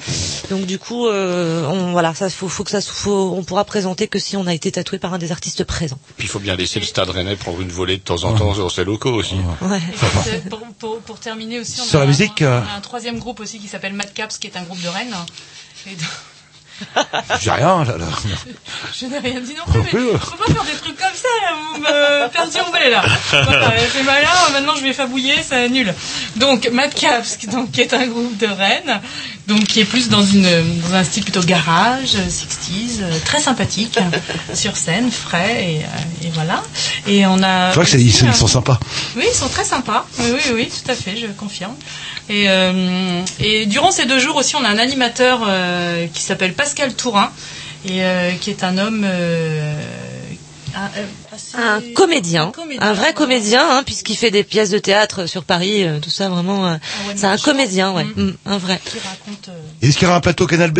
Donc 0.49 0.65
du 0.65 0.79
coup, 0.79 1.07
euh, 1.07 1.65
on, 1.67 1.91
voilà, 1.91 2.13
ça 2.13 2.29
faut, 2.29 2.47
faut 2.49 2.63
que 2.63 2.71
ça, 2.71 2.81
faut, 2.81 3.33
on 3.37 3.43
pourra 3.43 3.63
présenter 3.65 4.07
que 4.07 4.19
si 4.19 4.37
on 4.37 4.47
a 4.47 4.53
été 4.53 4.71
tatoué 4.71 4.99
par 4.99 5.13
un 5.13 5.17
des 5.17 5.31
artistes 5.31 5.63
présents. 5.63 5.99
Puis 6.17 6.27
il 6.27 6.29
faut 6.29 6.39
bien 6.39 6.55
laisser 6.55 6.79
le 6.79 6.85
stade 6.85 7.09
rennais 7.09 7.35
prendre 7.35 7.61
une 7.61 7.69
volée 7.71 7.97
de 7.97 8.01
temps 8.03 8.23
en 8.23 8.33
temps 8.35 8.53
sur 8.53 8.71
ses 8.71 8.83
locaux 8.85 9.13
aussi. 9.13 9.35
Ouais. 9.61 9.81
Et 10.35 10.49
pour, 10.49 10.59
pour, 10.79 10.99
pour 10.99 11.19
terminer 11.19 11.59
aussi, 11.59 11.79
on 11.81 11.85
Sur 11.85 11.99
a 11.99 12.03
la 12.03 12.05
un- 12.05 12.09
musique, 12.09 12.41
euh, 12.41 12.61
un, 12.61 12.77
un 12.77 12.81
troisième 12.81 13.19
groupe 13.19 13.39
aussi 13.39 13.59
qui 13.59 13.67
s'appelle 13.67 13.93
Mad 13.93 14.13
Caps, 14.13 14.37
qui 14.37 14.47
est 14.47 14.57
un 14.57 14.63
groupe 14.63 14.81
de 14.81 14.87
Rennes. 14.89 15.15
Et 15.87 15.91
donc- 15.91 15.99
J'ai 17.41 17.51
rien, 17.51 17.83
là, 17.83 17.97
là. 17.97 18.05
je 18.93 19.05
n'ai 19.05 19.19
rien 19.19 19.39
dit 19.41 19.55
non 19.55 19.71
plus, 19.71 19.81
mais 20.11 20.17
faut 20.19 20.35
pas 20.37 20.45
faire 20.53 20.63
des 20.63 20.77
trucs 20.81 20.97
comme 20.97 21.13
ça, 21.13 21.27
là, 21.41 21.55
vous 21.73 21.79
me 21.81 22.27
perturbez, 22.29 22.89
là. 22.89 23.03
Elle 23.33 23.79
fait 23.87 24.03
malin, 24.03 24.29
maintenant 24.53 24.75
je 24.75 24.83
vais 24.83 24.93
fabouiller, 24.93 25.35
c'est 25.47 25.69
nul. 25.69 25.93
Donc, 26.37 26.69
Mad 26.71 26.93
Caps, 26.93 27.37
qui- 27.37 27.47
donc, 27.47 27.71
qui 27.71 27.81
est 27.81 27.93
un 27.93 28.07
groupe 28.07 28.37
de 28.37 28.47
Rennes, 28.47 29.01
donc 29.49 29.63
qui 29.65 29.81
est 29.81 29.85
plus 29.85 30.07
dans, 30.07 30.23
une, 30.23 30.47
dans 30.81 30.93
un 30.93 31.03
style 31.03 31.23
plutôt 31.23 31.41
garage, 31.41 32.15
euh, 32.15 32.29
60s, 32.29 33.01
euh, 33.01 33.17
très 33.25 33.39
sympathique, 33.41 33.99
sur 34.53 34.77
scène, 34.77 35.11
frais, 35.11 35.65
et, 35.73 35.77
euh, 35.79 36.27
et 36.27 36.29
voilà. 36.33 36.63
Et 37.07 37.25
on 37.25 37.43
a... 37.43 37.71
Je 37.71 37.75
vois 37.75 37.83
que 37.83 37.89
c'est- 37.89 37.99
ils, 37.99 38.09
aussi 38.09 38.25
ils 38.25 38.33
sont 38.33 38.47
sympas. 38.47 38.79
oui, 39.17 39.23
ils 39.29 39.35
sont 39.35 39.49
très 39.49 39.65
sympas. 39.65 40.05
Oui, 40.19 40.25
oui, 40.33 40.41
oui, 40.53 40.69
tout 40.69 40.89
à 40.89 40.95
fait, 40.95 41.17
je 41.17 41.27
confirme. 41.27 41.75
Et, 42.29 42.45
euh, 42.47 43.21
et 43.39 43.65
durant 43.65 43.91
ces 43.91 44.05
deux 44.05 44.19
jours 44.19 44.37
aussi, 44.37 44.55
on 44.55 44.63
a 44.63 44.69
un 44.69 44.77
animateur 44.77 45.41
euh, 45.47 46.05
qui 46.13 46.21
s'appelle 46.21 46.53
Pascal 46.53 46.93
Tourin, 46.93 47.31
et 47.85 48.03
euh, 48.05 48.31
qui 48.39 48.51
est 48.51 48.63
un 48.63 48.77
homme. 48.77 49.05
Un, 51.57 51.81
comédien, 51.95 52.51
un 52.79 52.93
vrai 52.93 53.13
comédien, 53.13 53.61
hein, 53.69 53.83
puisqu'il 53.85 54.15
fait 54.15 54.31
des 54.31 54.43
pièces 54.43 54.69
de 54.69 54.77
théâtre 54.77 55.25
sur 55.25 55.43
Paris, 55.43 55.83
euh, 55.83 55.99
tout 55.99 56.09
ça 56.09 56.29
vraiment. 56.29 56.67
euh, 56.67 56.75
c'est 57.15 57.25
un 57.27 57.37
comédien, 57.37 57.91
ouais, 57.93 58.03
Mm. 58.05 58.21
Mm, 58.23 58.33
un 58.45 58.57
vrai. 58.57 58.79
Qui 58.85 58.97
raconte. 58.99 59.49
euh, 59.49 59.61
Est-ce 59.81 59.97
qu'il 59.97 60.03
y 60.03 60.07
aura 60.07 60.17
un 60.17 60.21
plateau 60.21 60.45
Canal 60.47 60.71
B 60.71 60.79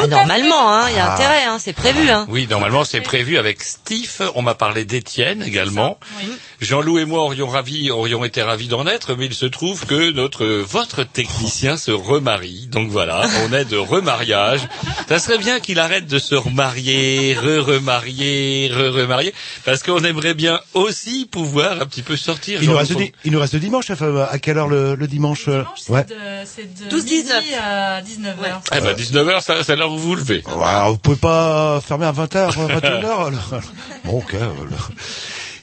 euh... 0.00 0.04
Ah, 0.04 0.06
normalement, 0.06 0.72
hein, 0.74 0.86
il 0.90 0.96
y 0.96 0.98
a 0.98 1.06
Ah. 1.10 1.14
intérêt, 1.14 1.44
hein, 1.44 1.58
c'est 1.58 1.72
prévu. 1.72 2.08
Hein. 2.10 2.26
Oui, 2.28 2.46
normalement 2.50 2.84
c'est 2.84 3.00
prévu 3.00 3.38
avec 3.38 3.62
Steve. 3.62 4.30
On 4.34 4.42
m'a 4.42 4.54
parlé 4.54 4.84
d'Étienne 4.84 5.42
également. 5.42 5.98
oui. 6.20 6.32
Jean-Loup 6.60 6.98
et 6.98 7.04
moi 7.04 7.22
aurions 7.22 7.46
ravi, 7.46 7.90
aurions 7.92 8.24
été 8.24 8.42
ravis 8.42 8.66
d'en 8.66 8.84
être, 8.88 9.14
mais 9.14 9.26
il 9.26 9.34
se 9.34 9.46
trouve 9.46 9.86
que 9.86 10.10
notre, 10.10 10.44
votre 10.46 11.04
technicien 11.04 11.76
se 11.76 11.92
remarie. 11.92 12.66
Donc 12.66 12.88
voilà, 12.90 13.22
on 13.48 13.52
est 13.52 13.64
de 13.64 13.76
remariage. 13.76 14.62
Ça 15.08 15.20
serait 15.20 15.38
bien 15.38 15.60
qu'il 15.60 15.78
arrête 15.78 16.06
de 16.08 16.18
se 16.18 16.34
remarier, 16.34 17.36
re-remarier, 17.40 18.70
re-remarier, 18.72 19.32
parce 19.64 19.82
qu'on 19.82 20.02
aimerait 20.04 20.34
bien 20.34 20.60
aussi 20.74 21.26
pouvoir 21.30 21.80
un 21.80 21.86
petit 21.86 22.02
peu 22.02 22.16
sortir. 22.16 22.60
il, 22.62 22.68
nous 22.68 22.76
reste, 22.76 22.96
di- 22.96 23.12
il 23.24 23.32
nous 23.32 23.40
reste 23.40 23.56
dimanche, 23.56 23.86
chef, 23.86 24.02
euh, 24.02 24.26
à 24.28 24.38
quelle 24.38 24.58
heure 24.58 24.68
le, 24.68 24.94
le 24.94 25.06
dimanche 25.06 25.46
euh, 25.48 25.62
dimanche, 25.62 25.78
c'est 25.80 25.92
Ouais. 25.92 26.04
de, 26.04 26.14
c'est 26.44 26.84
de 26.84 26.90
12, 26.90 27.04
midi 27.04 27.22
19. 27.22 27.44
à 27.62 28.00
19h. 28.02 28.60
Eh 28.76 28.80
ben 28.80 28.94
19h, 28.94 29.42
ça- 29.42 29.62
c'est 29.64 29.76
vous 29.90 29.98
vous 29.98 30.14
levez. 30.14 30.42
Ouais, 30.46 30.64
alors, 30.64 30.92
vous 30.92 30.98
pouvez 30.98 31.16
pas 31.16 31.80
fermer 31.80 32.06
à 32.06 32.12
20h, 32.12 32.52
21h 32.52 33.32
Bon, 34.04 34.18
ok. 34.18 34.36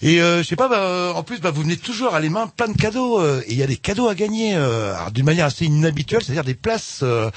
Et 0.02 0.22
euh, 0.22 0.40
je 0.44 0.48
sais 0.48 0.56
pas, 0.56 0.68
bah, 0.68 0.80
euh, 0.80 1.12
en 1.14 1.24
plus, 1.24 1.40
bah, 1.40 1.52
vous 1.52 1.62
venez 1.64 1.78
toujours 1.78 2.14
à 2.16 2.20
les 2.20 2.30
mains 2.30 2.48
plein 2.48 2.68
de 2.68 2.78
cadeaux. 2.78 3.20
euh, 3.20 3.42
et 3.48 3.54
il 3.54 3.58
y 3.58 3.64
a 3.64 3.68
des 3.68 3.78
cadeaux 3.78 4.08
à 4.08 4.16
gagner 4.16 4.56
euh, 4.56 4.94
alors, 4.96 5.12
d'une 5.12 5.26
manière 5.26 5.46
assez 5.46 5.66
inhabituelle, 5.66 6.22
c'est-à-dire 6.24 6.44
des 6.44 6.54
places. 6.56 7.00
euh, 7.04 7.30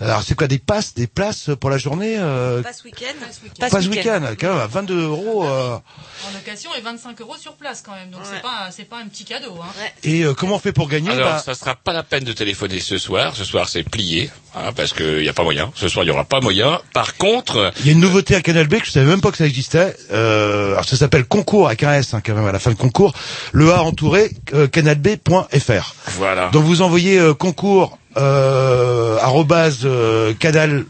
alors 0.00 0.22
c'est 0.22 0.34
quoi 0.34 0.46
des 0.46 0.58
passes, 0.58 0.94
des 0.94 1.06
places 1.06 1.50
pour 1.60 1.70
la 1.70 1.78
journée 1.78 2.16
euh, 2.18 2.62
Passe 2.62 2.84
week-end. 2.84 3.04
week-end. 3.44 3.68
Passe 3.70 3.86
week-end, 3.86 4.22
quand 4.40 4.48
même 4.48 4.58
à 4.58 4.66
22 4.66 5.02
euros. 5.04 5.44
euh, 5.46 5.74
En 5.76 6.32
location 6.34 6.70
et 6.76 6.80
25 6.80 7.20
euros 7.20 7.36
sur 7.38 7.54
place 7.54 7.82
quand 7.84 7.92
même. 7.94 8.10
Donc 8.10 8.22
Ouais. 8.22 8.26
c'est 8.34 8.42
pas, 8.42 8.68
c'est 8.70 8.84
pas 8.88 8.98
un 8.98 9.06
petit 9.08 9.24
cadeau. 9.24 9.54
Hein. 9.62 9.66
et 10.02 10.24
euh, 10.24 10.34
comment 10.34 10.56
on 10.56 10.58
fait 10.58 10.72
pour 10.72 10.88
gagner 10.88 11.10
Alors, 11.10 11.32
bah, 11.32 11.38
ça 11.44 11.54
sera 11.54 11.74
pas 11.76 11.92
la 11.92 12.02
peine 12.02 12.24
de 12.24 12.32
téléphoner 12.32 12.80
ce 12.80 12.98
soir. 12.98 13.34
Ce 13.36 13.44
soir, 13.44 13.68
c'est 13.68 13.82
plié, 13.82 14.30
hein, 14.54 14.72
parce 14.74 14.92
qu'il 14.92 15.20
n'y 15.20 15.28
a 15.28 15.32
pas 15.32 15.42
moyen. 15.44 15.70
Ce 15.74 15.88
soir, 15.88 16.04
il 16.04 16.08
y 16.08 16.10
aura 16.10 16.24
pas 16.24 16.40
moyen. 16.40 16.80
Par 16.92 17.16
contre, 17.16 17.72
Il 17.80 17.86
y 17.86 17.88
a 17.90 17.92
une 17.92 18.00
nouveauté 18.00 18.34
à 18.34 18.40
Canal 18.42 18.66
B 18.66 18.76
que 18.80 18.86
je 18.86 18.90
savais 18.92 19.06
même 19.06 19.20
pas 19.20 19.30
que 19.30 19.36
ça 19.36 19.46
existait. 19.46 19.96
Euh, 20.10 20.72
alors 20.72 20.84
ça 20.84 20.96
s'appelle 20.96 21.24
concours 21.24 21.66
avec 21.68 21.82
un 21.82 21.97
Hein, 22.12 22.20
quand 22.24 22.34
même 22.34 22.46
à 22.46 22.52
la 22.52 22.58
fin 22.58 22.70
de 22.70 22.76
concours. 22.76 23.12
Le 23.52 23.72
A 23.72 23.82
entouré 23.82 24.30
euh, 24.54 24.66
canalb.fr. 24.68 25.94
voilà. 26.16 26.48
Donc 26.50 26.64
vous 26.64 26.82
envoyez 26.82 27.18
euh, 27.18 27.34
concours 27.34 27.98
euh, 28.16 29.18
arrobase, 29.20 29.80
euh, 29.84 30.32
canalb.fr 30.38 30.86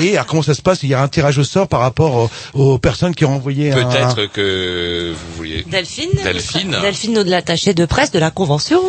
et 0.00 0.12
alors, 0.14 0.26
comment 0.26 0.42
ça 0.42 0.54
se 0.54 0.62
passe? 0.62 0.82
Il 0.82 0.88
y 0.88 0.94
a 0.94 1.02
un 1.02 1.08
tirage 1.08 1.38
au 1.38 1.44
sort 1.44 1.68
par 1.68 1.80
rapport 1.80 2.14
aux, 2.14 2.30
aux 2.54 2.78
personnes 2.78 3.14
qui 3.14 3.24
ont 3.24 3.34
envoyé 3.34 3.72
un. 3.72 3.74
Peut-être 3.76 4.32
que 4.32 5.12
vous 5.12 5.36
vouliez. 5.36 5.64
Delphine. 5.66 6.10
Delphine. 6.24 6.70
Delphine, 6.82 7.22
de 7.22 7.30
l'attaché 7.30 7.74
de 7.74 7.84
presse 7.84 8.10
de 8.10 8.18
la 8.18 8.30
convention. 8.30 8.80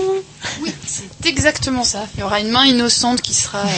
Oui, 0.64 0.74
c'est 0.86 1.28
exactement 1.28 1.84
ça. 1.84 2.06
Il 2.16 2.22
y 2.22 2.24
aura 2.24 2.40
une 2.40 2.50
main 2.50 2.66
innocente 2.66 3.22
qui 3.22 3.34
sera 3.34 3.60
euh, 3.60 3.70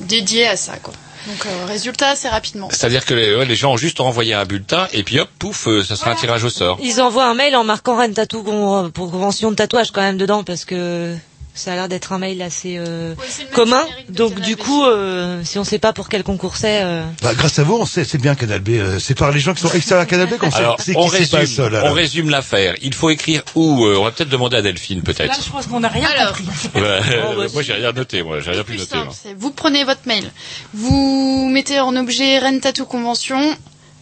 dédiée 0.00 0.46
à 0.48 0.56
ça, 0.56 0.76
quoi. 0.82 0.92
Donc, 1.26 1.46
euh, 1.46 1.64
résultat 1.66 2.10
assez 2.10 2.28
rapidement. 2.28 2.68
C'est-à-dire 2.70 3.04
que 3.06 3.14
les, 3.14 3.34
ouais, 3.34 3.46
les 3.46 3.56
gens 3.56 3.72
ont 3.72 3.76
juste 3.78 4.00
envoyé 4.00 4.34
un 4.34 4.44
bulletin 4.44 4.88
et 4.92 5.02
puis 5.02 5.18
hop, 5.20 5.28
pouf, 5.38 5.66
euh, 5.68 5.82
ça 5.82 5.96
sera 5.96 6.10
un 6.10 6.14
tirage 6.16 6.44
au 6.44 6.50
sort. 6.50 6.78
Ils 6.82 7.00
envoient 7.00 7.26
un 7.26 7.34
mail 7.34 7.56
en 7.56 7.64
marquant 7.64 7.96
Rennes 7.96 8.12
Tattoo 8.14 8.42
con- 8.42 8.90
pour 8.92 9.10
convention 9.10 9.50
de 9.50 9.56
tatouage 9.56 9.90
quand 9.90 10.02
même 10.02 10.18
dedans 10.18 10.44
parce 10.44 10.64
que 10.66 11.16
ça 11.56 11.72
a 11.72 11.76
l'air 11.76 11.88
d'être 11.88 12.12
un 12.12 12.18
mail 12.18 12.42
assez 12.42 12.76
euh, 12.78 13.14
commun. 13.52 13.82
Donc 14.08 14.40
du 14.40 14.56
coup, 14.56 14.84
euh, 14.84 15.40
si 15.44 15.58
on 15.58 15.64
sait 15.64 15.78
pas 15.78 15.92
pour 15.92 16.08
quel 16.08 16.24
concours 16.24 16.56
c'est, 16.56 16.82
euh, 16.82 17.04
Bah, 17.22 17.32
grâce 17.34 17.58
à 17.60 17.62
vous, 17.62 17.74
on 17.76 17.86
sait, 17.86 18.04
c'est 18.04 18.18
bien 18.18 18.34
Canal 18.34 18.58
B. 18.60 18.70
euh, 18.70 18.98
c'est 18.98 19.14
par 19.14 19.30
les 19.30 19.38
gens 19.40 19.54
qui 19.54 19.60
sont 19.60 19.70
extérieurs 19.72 20.02
à 20.02 20.06
Canal 20.06 20.26
B 20.28 20.36
qu'on 20.36 20.50
sait 20.50 20.56
Alors, 20.58 20.76
c'est 20.80 20.96
on 20.96 21.06
résume, 21.06 21.38
là, 21.58 21.68
là. 21.70 21.82
on 21.86 21.92
résume 21.92 22.28
l'affaire. 22.30 22.74
Il 22.82 22.92
faut 22.92 23.08
écrire 23.10 23.42
où 23.54 23.84
euh, 23.86 23.96
On 23.98 24.04
va 24.04 24.10
peut-être 24.10 24.28
demander 24.30 24.56
à 24.56 24.62
Delphine, 24.62 24.98
Là, 24.98 25.04
peut-être. 25.04 25.44
je 25.44 25.50
pense 25.50 25.66
qu'on 25.66 25.80
n'a 25.80 25.88
rien 25.88 26.08
Alors. 26.18 26.36
compris. 26.36 26.70
Ouais, 26.74 27.00
Oh, 27.30 27.34
bah, 27.38 27.44
moi, 27.52 27.62
j'ai 27.62 27.72
rien 27.74 27.92
noté. 27.92 28.22
Moi, 28.24 28.40
j'ai 28.40 28.50
rien 28.50 28.64
pu 28.64 28.72
plus 28.72 28.78
noter. 28.78 28.90
simple, 28.90 29.04
moi. 29.04 29.14
c'est 29.22 29.34
vous 29.34 29.50
prenez 29.52 29.84
votre 29.84 30.00
mail, 30.06 30.30
vous 30.74 31.48
mettez 31.50 31.78
en 31.80 31.94
objet 31.96 32.38
Rennes 32.38 32.60
Tattoo 32.60 32.84
Convention, 32.84 33.40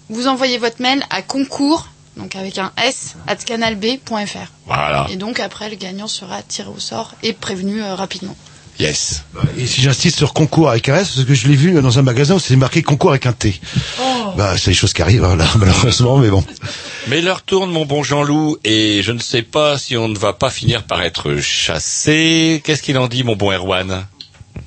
vous 0.09 0.27
envoyez 0.27 0.59
votre 0.59 0.81
mail 0.81 1.03
à 1.11 1.23
concours, 1.23 1.89
donc 2.17 2.37
avec 2.37 2.59
un 2.59 2.73
S, 2.83 3.15
at 3.27 3.37
canalb.fr. 3.37 4.51
Voilà. 4.67 5.07
Et 5.11 5.17
donc 5.17 5.41
après, 5.41 5.71
le 5.71 5.77
gagnant 5.77 6.09
sera 6.09 6.43
tiré 6.43 6.69
au 6.69 6.79
sort 6.79 7.15
et 7.23 7.33
prévenu 7.33 7.83
euh, 7.83 7.95
rapidement. 7.95 8.37
Yes. 8.79 9.23
Et 9.59 9.67
si 9.67 9.83
j'insiste 9.83 10.17
sur 10.17 10.33
concours 10.33 10.71
avec 10.71 10.89
un 10.89 10.97
S, 10.97 11.13
parce 11.15 11.27
que 11.27 11.35
je 11.35 11.47
l'ai 11.47 11.55
vu 11.55 11.73
dans 11.81 11.99
un 11.99 12.03
magasin 12.03 12.35
où 12.37 12.39
c'est 12.39 12.57
marqué 12.57 12.83
concours 12.83 13.11
avec 13.11 13.27
un 13.27 13.33
T. 13.33 13.61
Oh. 14.01 14.33
Bah, 14.37 14.57
c'est 14.57 14.71
des 14.71 14.75
choses 14.75 14.93
qui 14.95 15.03
arrivent, 15.03 15.25
hein, 15.25 15.37
là, 15.37 15.47
malheureusement, 15.59 16.17
mais 16.19 16.31
bon. 16.31 16.43
Mais 17.09 17.21
l'heure 17.21 17.43
tourne, 17.43 17.71
mon 17.71 17.85
bon 17.85 18.03
Jean-Loup, 18.03 18.57
et 18.65 19.03
je 19.03 19.13
ne 19.13 19.19
sais 19.19 19.43
pas 19.43 19.79
si 19.79 19.97
on 19.97 20.09
ne 20.09 20.19
va 20.19 20.33
pas 20.33 20.49
finir 20.51 20.85
par 20.85 21.03
être 21.03 21.37
chassé. 21.41 22.63
Qu'est-ce 22.65 22.83
qu'il 22.83 22.97
en 22.99 23.09
dit, 23.09 23.25
mon 23.25 23.37
bon 23.37 23.53
Erwan? 23.53 24.07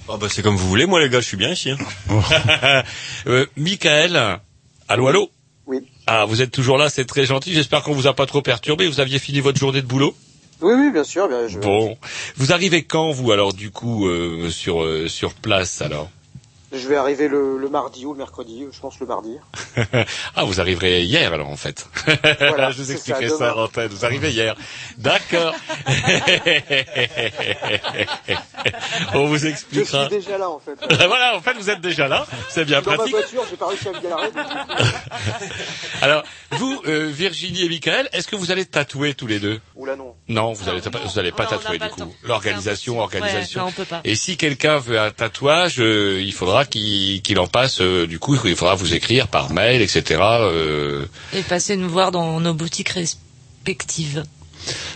Ah 0.08 0.18
bah 0.20 0.28
c'est 0.32 0.44
comme 0.44 0.56
vous 0.56 0.68
voulez, 0.70 0.86
moi 0.86 1.00
les 1.00 1.10
gars, 1.10 1.20
je 1.20 1.26
suis 1.26 1.38
bien 1.38 1.50
ici. 1.52 1.72
hein. 1.72 1.78
euh, 3.28 3.46
Michael, 3.58 4.40
allô, 4.88 5.08
allô? 5.08 5.32
Oui. 5.68 5.80
Ah, 6.08 6.26
vous 6.26 6.42
êtes 6.42 6.52
toujours 6.52 6.78
là, 6.78 6.90
c'est 6.90 7.06
très 7.06 7.26
gentil. 7.26 7.54
J'espère 7.54 7.84
qu'on 7.84 7.94
vous 7.94 8.08
a 8.08 8.14
pas 8.14 8.26
trop 8.26 8.42
perturbé. 8.42 8.88
Vous 8.88 9.00
aviez 9.00 9.20
fini 9.20 9.40
votre 9.40 9.60
journée 9.60 9.82
de 9.82 9.88
boulot? 9.88 10.16
Oui, 10.62 10.74
oui, 10.78 10.92
bien 10.92 11.04
sûr. 11.04 11.28
Bien, 11.28 11.48
je, 11.48 11.60
Bon. 11.60 11.98
Vous 12.38 12.54
arrivez 12.54 12.84
quand, 12.84 13.12
vous, 13.12 13.32
alors, 13.32 13.54
du 13.54 13.72
coup, 13.72 14.08
euh, 14.08 14.50
sur, 14.50 14.84
euh, 14.84 15.08
sur 15.08 15.34
place, 15.34 15.82
alors? 15.82 16.10
Je 16.74 16.88
vais 16.88 16.96
arriver 16.98 17.28
le, 17.28 17.58
le 17.58 17.70
mardi 17.70 18.06
ou 18.06 18.14
le 18.14 18.18
mercredi, 18.18 18.66
je 18.72 18.80
pense 18.80 19.00
le 19.00 19.06
mardi. 19.06 19.38
ah, 20.36 20.44
vous 20.44 20.60
arriverez 20.60 21.04
hier 21.04 21.32
alors 21.34 21.50
en 21.50 21.56
fait. 21.58 21.88
Voilà, 22.40 22.72
je 22.76 22.82
vous 22.82 22.92
expliquerai 22.92 23.30
ça, 23.30 23.36
demain. 23.52 23.56
l'antenne. 23.56 23.88
Vous 23.90 24.06
arrivez 24.06 24.32
hier. 24.32 24.56
D'accord. 24.98 25.54
On 29.14 29.26
vous 29.28 29.38
Je 29.38 29.48
expliquera. 29.48 30.08
suis 30.10 30.18
déjà 30.18 30.38
là 30.38 30.50
en 30.50 30.60
fait. 30.60 30.76
voilà, 31.08 31.36
en 31.36 31.42
fait, 31.42 31.54
vous 31.54 31.70
êtes 31.70 31.82
déjà 31.82 32.08
là. 32.08 32.26
C'est 32.50 32.66
bien 32.66 32.82
Dans 32.82 32.92
ma 32.92 32.98
pratique. 32.98 33.16
voiture, 33.16 33.44
j'ai 33.50 33.58
pas 33.58 33.68
réussi 33.68 33.88
à 33.88 33.92
me 33.92 34.02
donc, 34.02 34.34
Alors, 36.02 36.24
vous, 36.52 36.82
euh, 36.88 37.10
Virginie 37.12 37.66
et 37.66 37.70
Michael, 37.70 38.10
est-ce 38.14 38.28
que 38.28 38.36
vous 38.36 38.52
allez 38.52 38.66
tatouer 38.66 39.14
tous 39.14 39.28
les 39.28 39.40
deux? 39.40 39.60
Oula 39.76 39.96
non. 39.96 40.16
Non, 40.28 40.54
vous 40.54 40.70
allez 40.70 40.82
pas, 40.82 41.00
vous 41.00 41.20
allez 41.20 41.32
pas 41.32 41.44
Non, 41.44 41.50
tatouer 41.52 41.80
pas 41.80 41.88
du 41.90 41.94
coup. 41.94 42.14
L'organisation, 42.24 43.02
impossible. 43.02 43.24
organisation. 43.24 43.60
Ouais, 43.62 43.66
non, 43.66 43.72
on 43.72 43.76
peut 43.76 43.86
pas. 43.86 44.02
Et 44.04 44.16
si 44.16 44.38
quelqu'un 44.38 44.78
veut 44.78 45.00
un 45.00 45.12
tatouage, 45.12 45.80
euh, 45.80 46.20
il 46.22 46.34
faudra 46.34 46.65
qu'il 46.70 47.22
qu'il 47.22 47.40
en 47.40 47.48
passe. 47.48 47.82
euh, 47.82 48.08
du 48.08 48.20
coup, 48.20 48.36
il 48.46 48.56
faudra 48.56 48.76
vous 48.76 48.94
écrire 48.94 49.28
par 49.28 49.52
mail, 49.52 49.82
etc. 49.82 50.04
euh, 50.22 51.06
Et 51.34 51.42
passer 51.42 51.76
nous 51.78 51.90
voir 51.90 52.12
dans 52.12 52.40
nos 52.40 52.54
boutiques 52.54 52.90
respectives. 52.90 54.24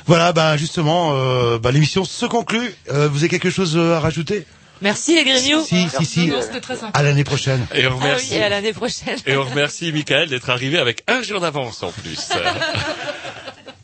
Voilà, 0.08 0.34
bah 0.34 0.58
justement, 0.58 1.12
euh, 1.14 1.60
bah, 1.60 1.72
l'émission 1.72 2.04
se 2.06 2.26
conclut. 2.26 2.74
Euh, 2.92 3.08
vous 3.08 3.20
avez 3.20 3.30
quelque 3.30 3.50
chose 3.52 3.78
à 3.78 4.00
rajouter? 4.00 4.46
Merci 4.82 5.14
les 5.16 5.26
Grignoux. 5.26 5.62
Si, 5.66 5.88
si, 5.90 6.06
si. 6.06 6.28
Non, 6.28 6.42
c'était 6.42 6.62
très 6.62 6.78
sympa. 6.78 6.98
à 6.98 7.04
l'année 7.04 7.26
prochaine. 7.26 7.68
et 7.76 7.86
on 7.86 7.92
Ah 7.92 7.96
remercie. 7.96 8.28
oui, 8.32 8.38
et 8.38 8.44
à 8.44 8.50
l'année 8.50 8.72
prochaine. 8.74 9.20
Et 9.28 9.36
on 9.36 9.44
remercie 9.44 9.92
Michael 9.92 10.30
d'être 10.30 10.50
arrivé 10.50 10.78
avec 10.80 11.04
un 11.08 11.22
jour 11.22 11.42
d'avance 11.42 11.84
en 11.84 11.92
plus. 11.92 12.30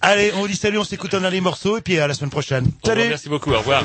Allez, 0.01 0.31
on 0.35 0.39
vous 0.41 0.47
dit 0.47 0.55
salut, 0.55 0.77
on 0.77 0.83
s'écoute 0.85 1.13
un 1.13 1.21
dernier 1.21 1.41
morceau 1.41 1.77
et 1.77 1.81
puis 1.81 1.99
à 1.99 2.07
la 2.07 2.13
semaine 2.13 2.29
prochaine. 2.29 2.71
Salut 2.85 3.09
Merci 3.09 3.27
beaucoup. 3.27 3.51
Au 3.51 3.57
revoir. 3.59 3.83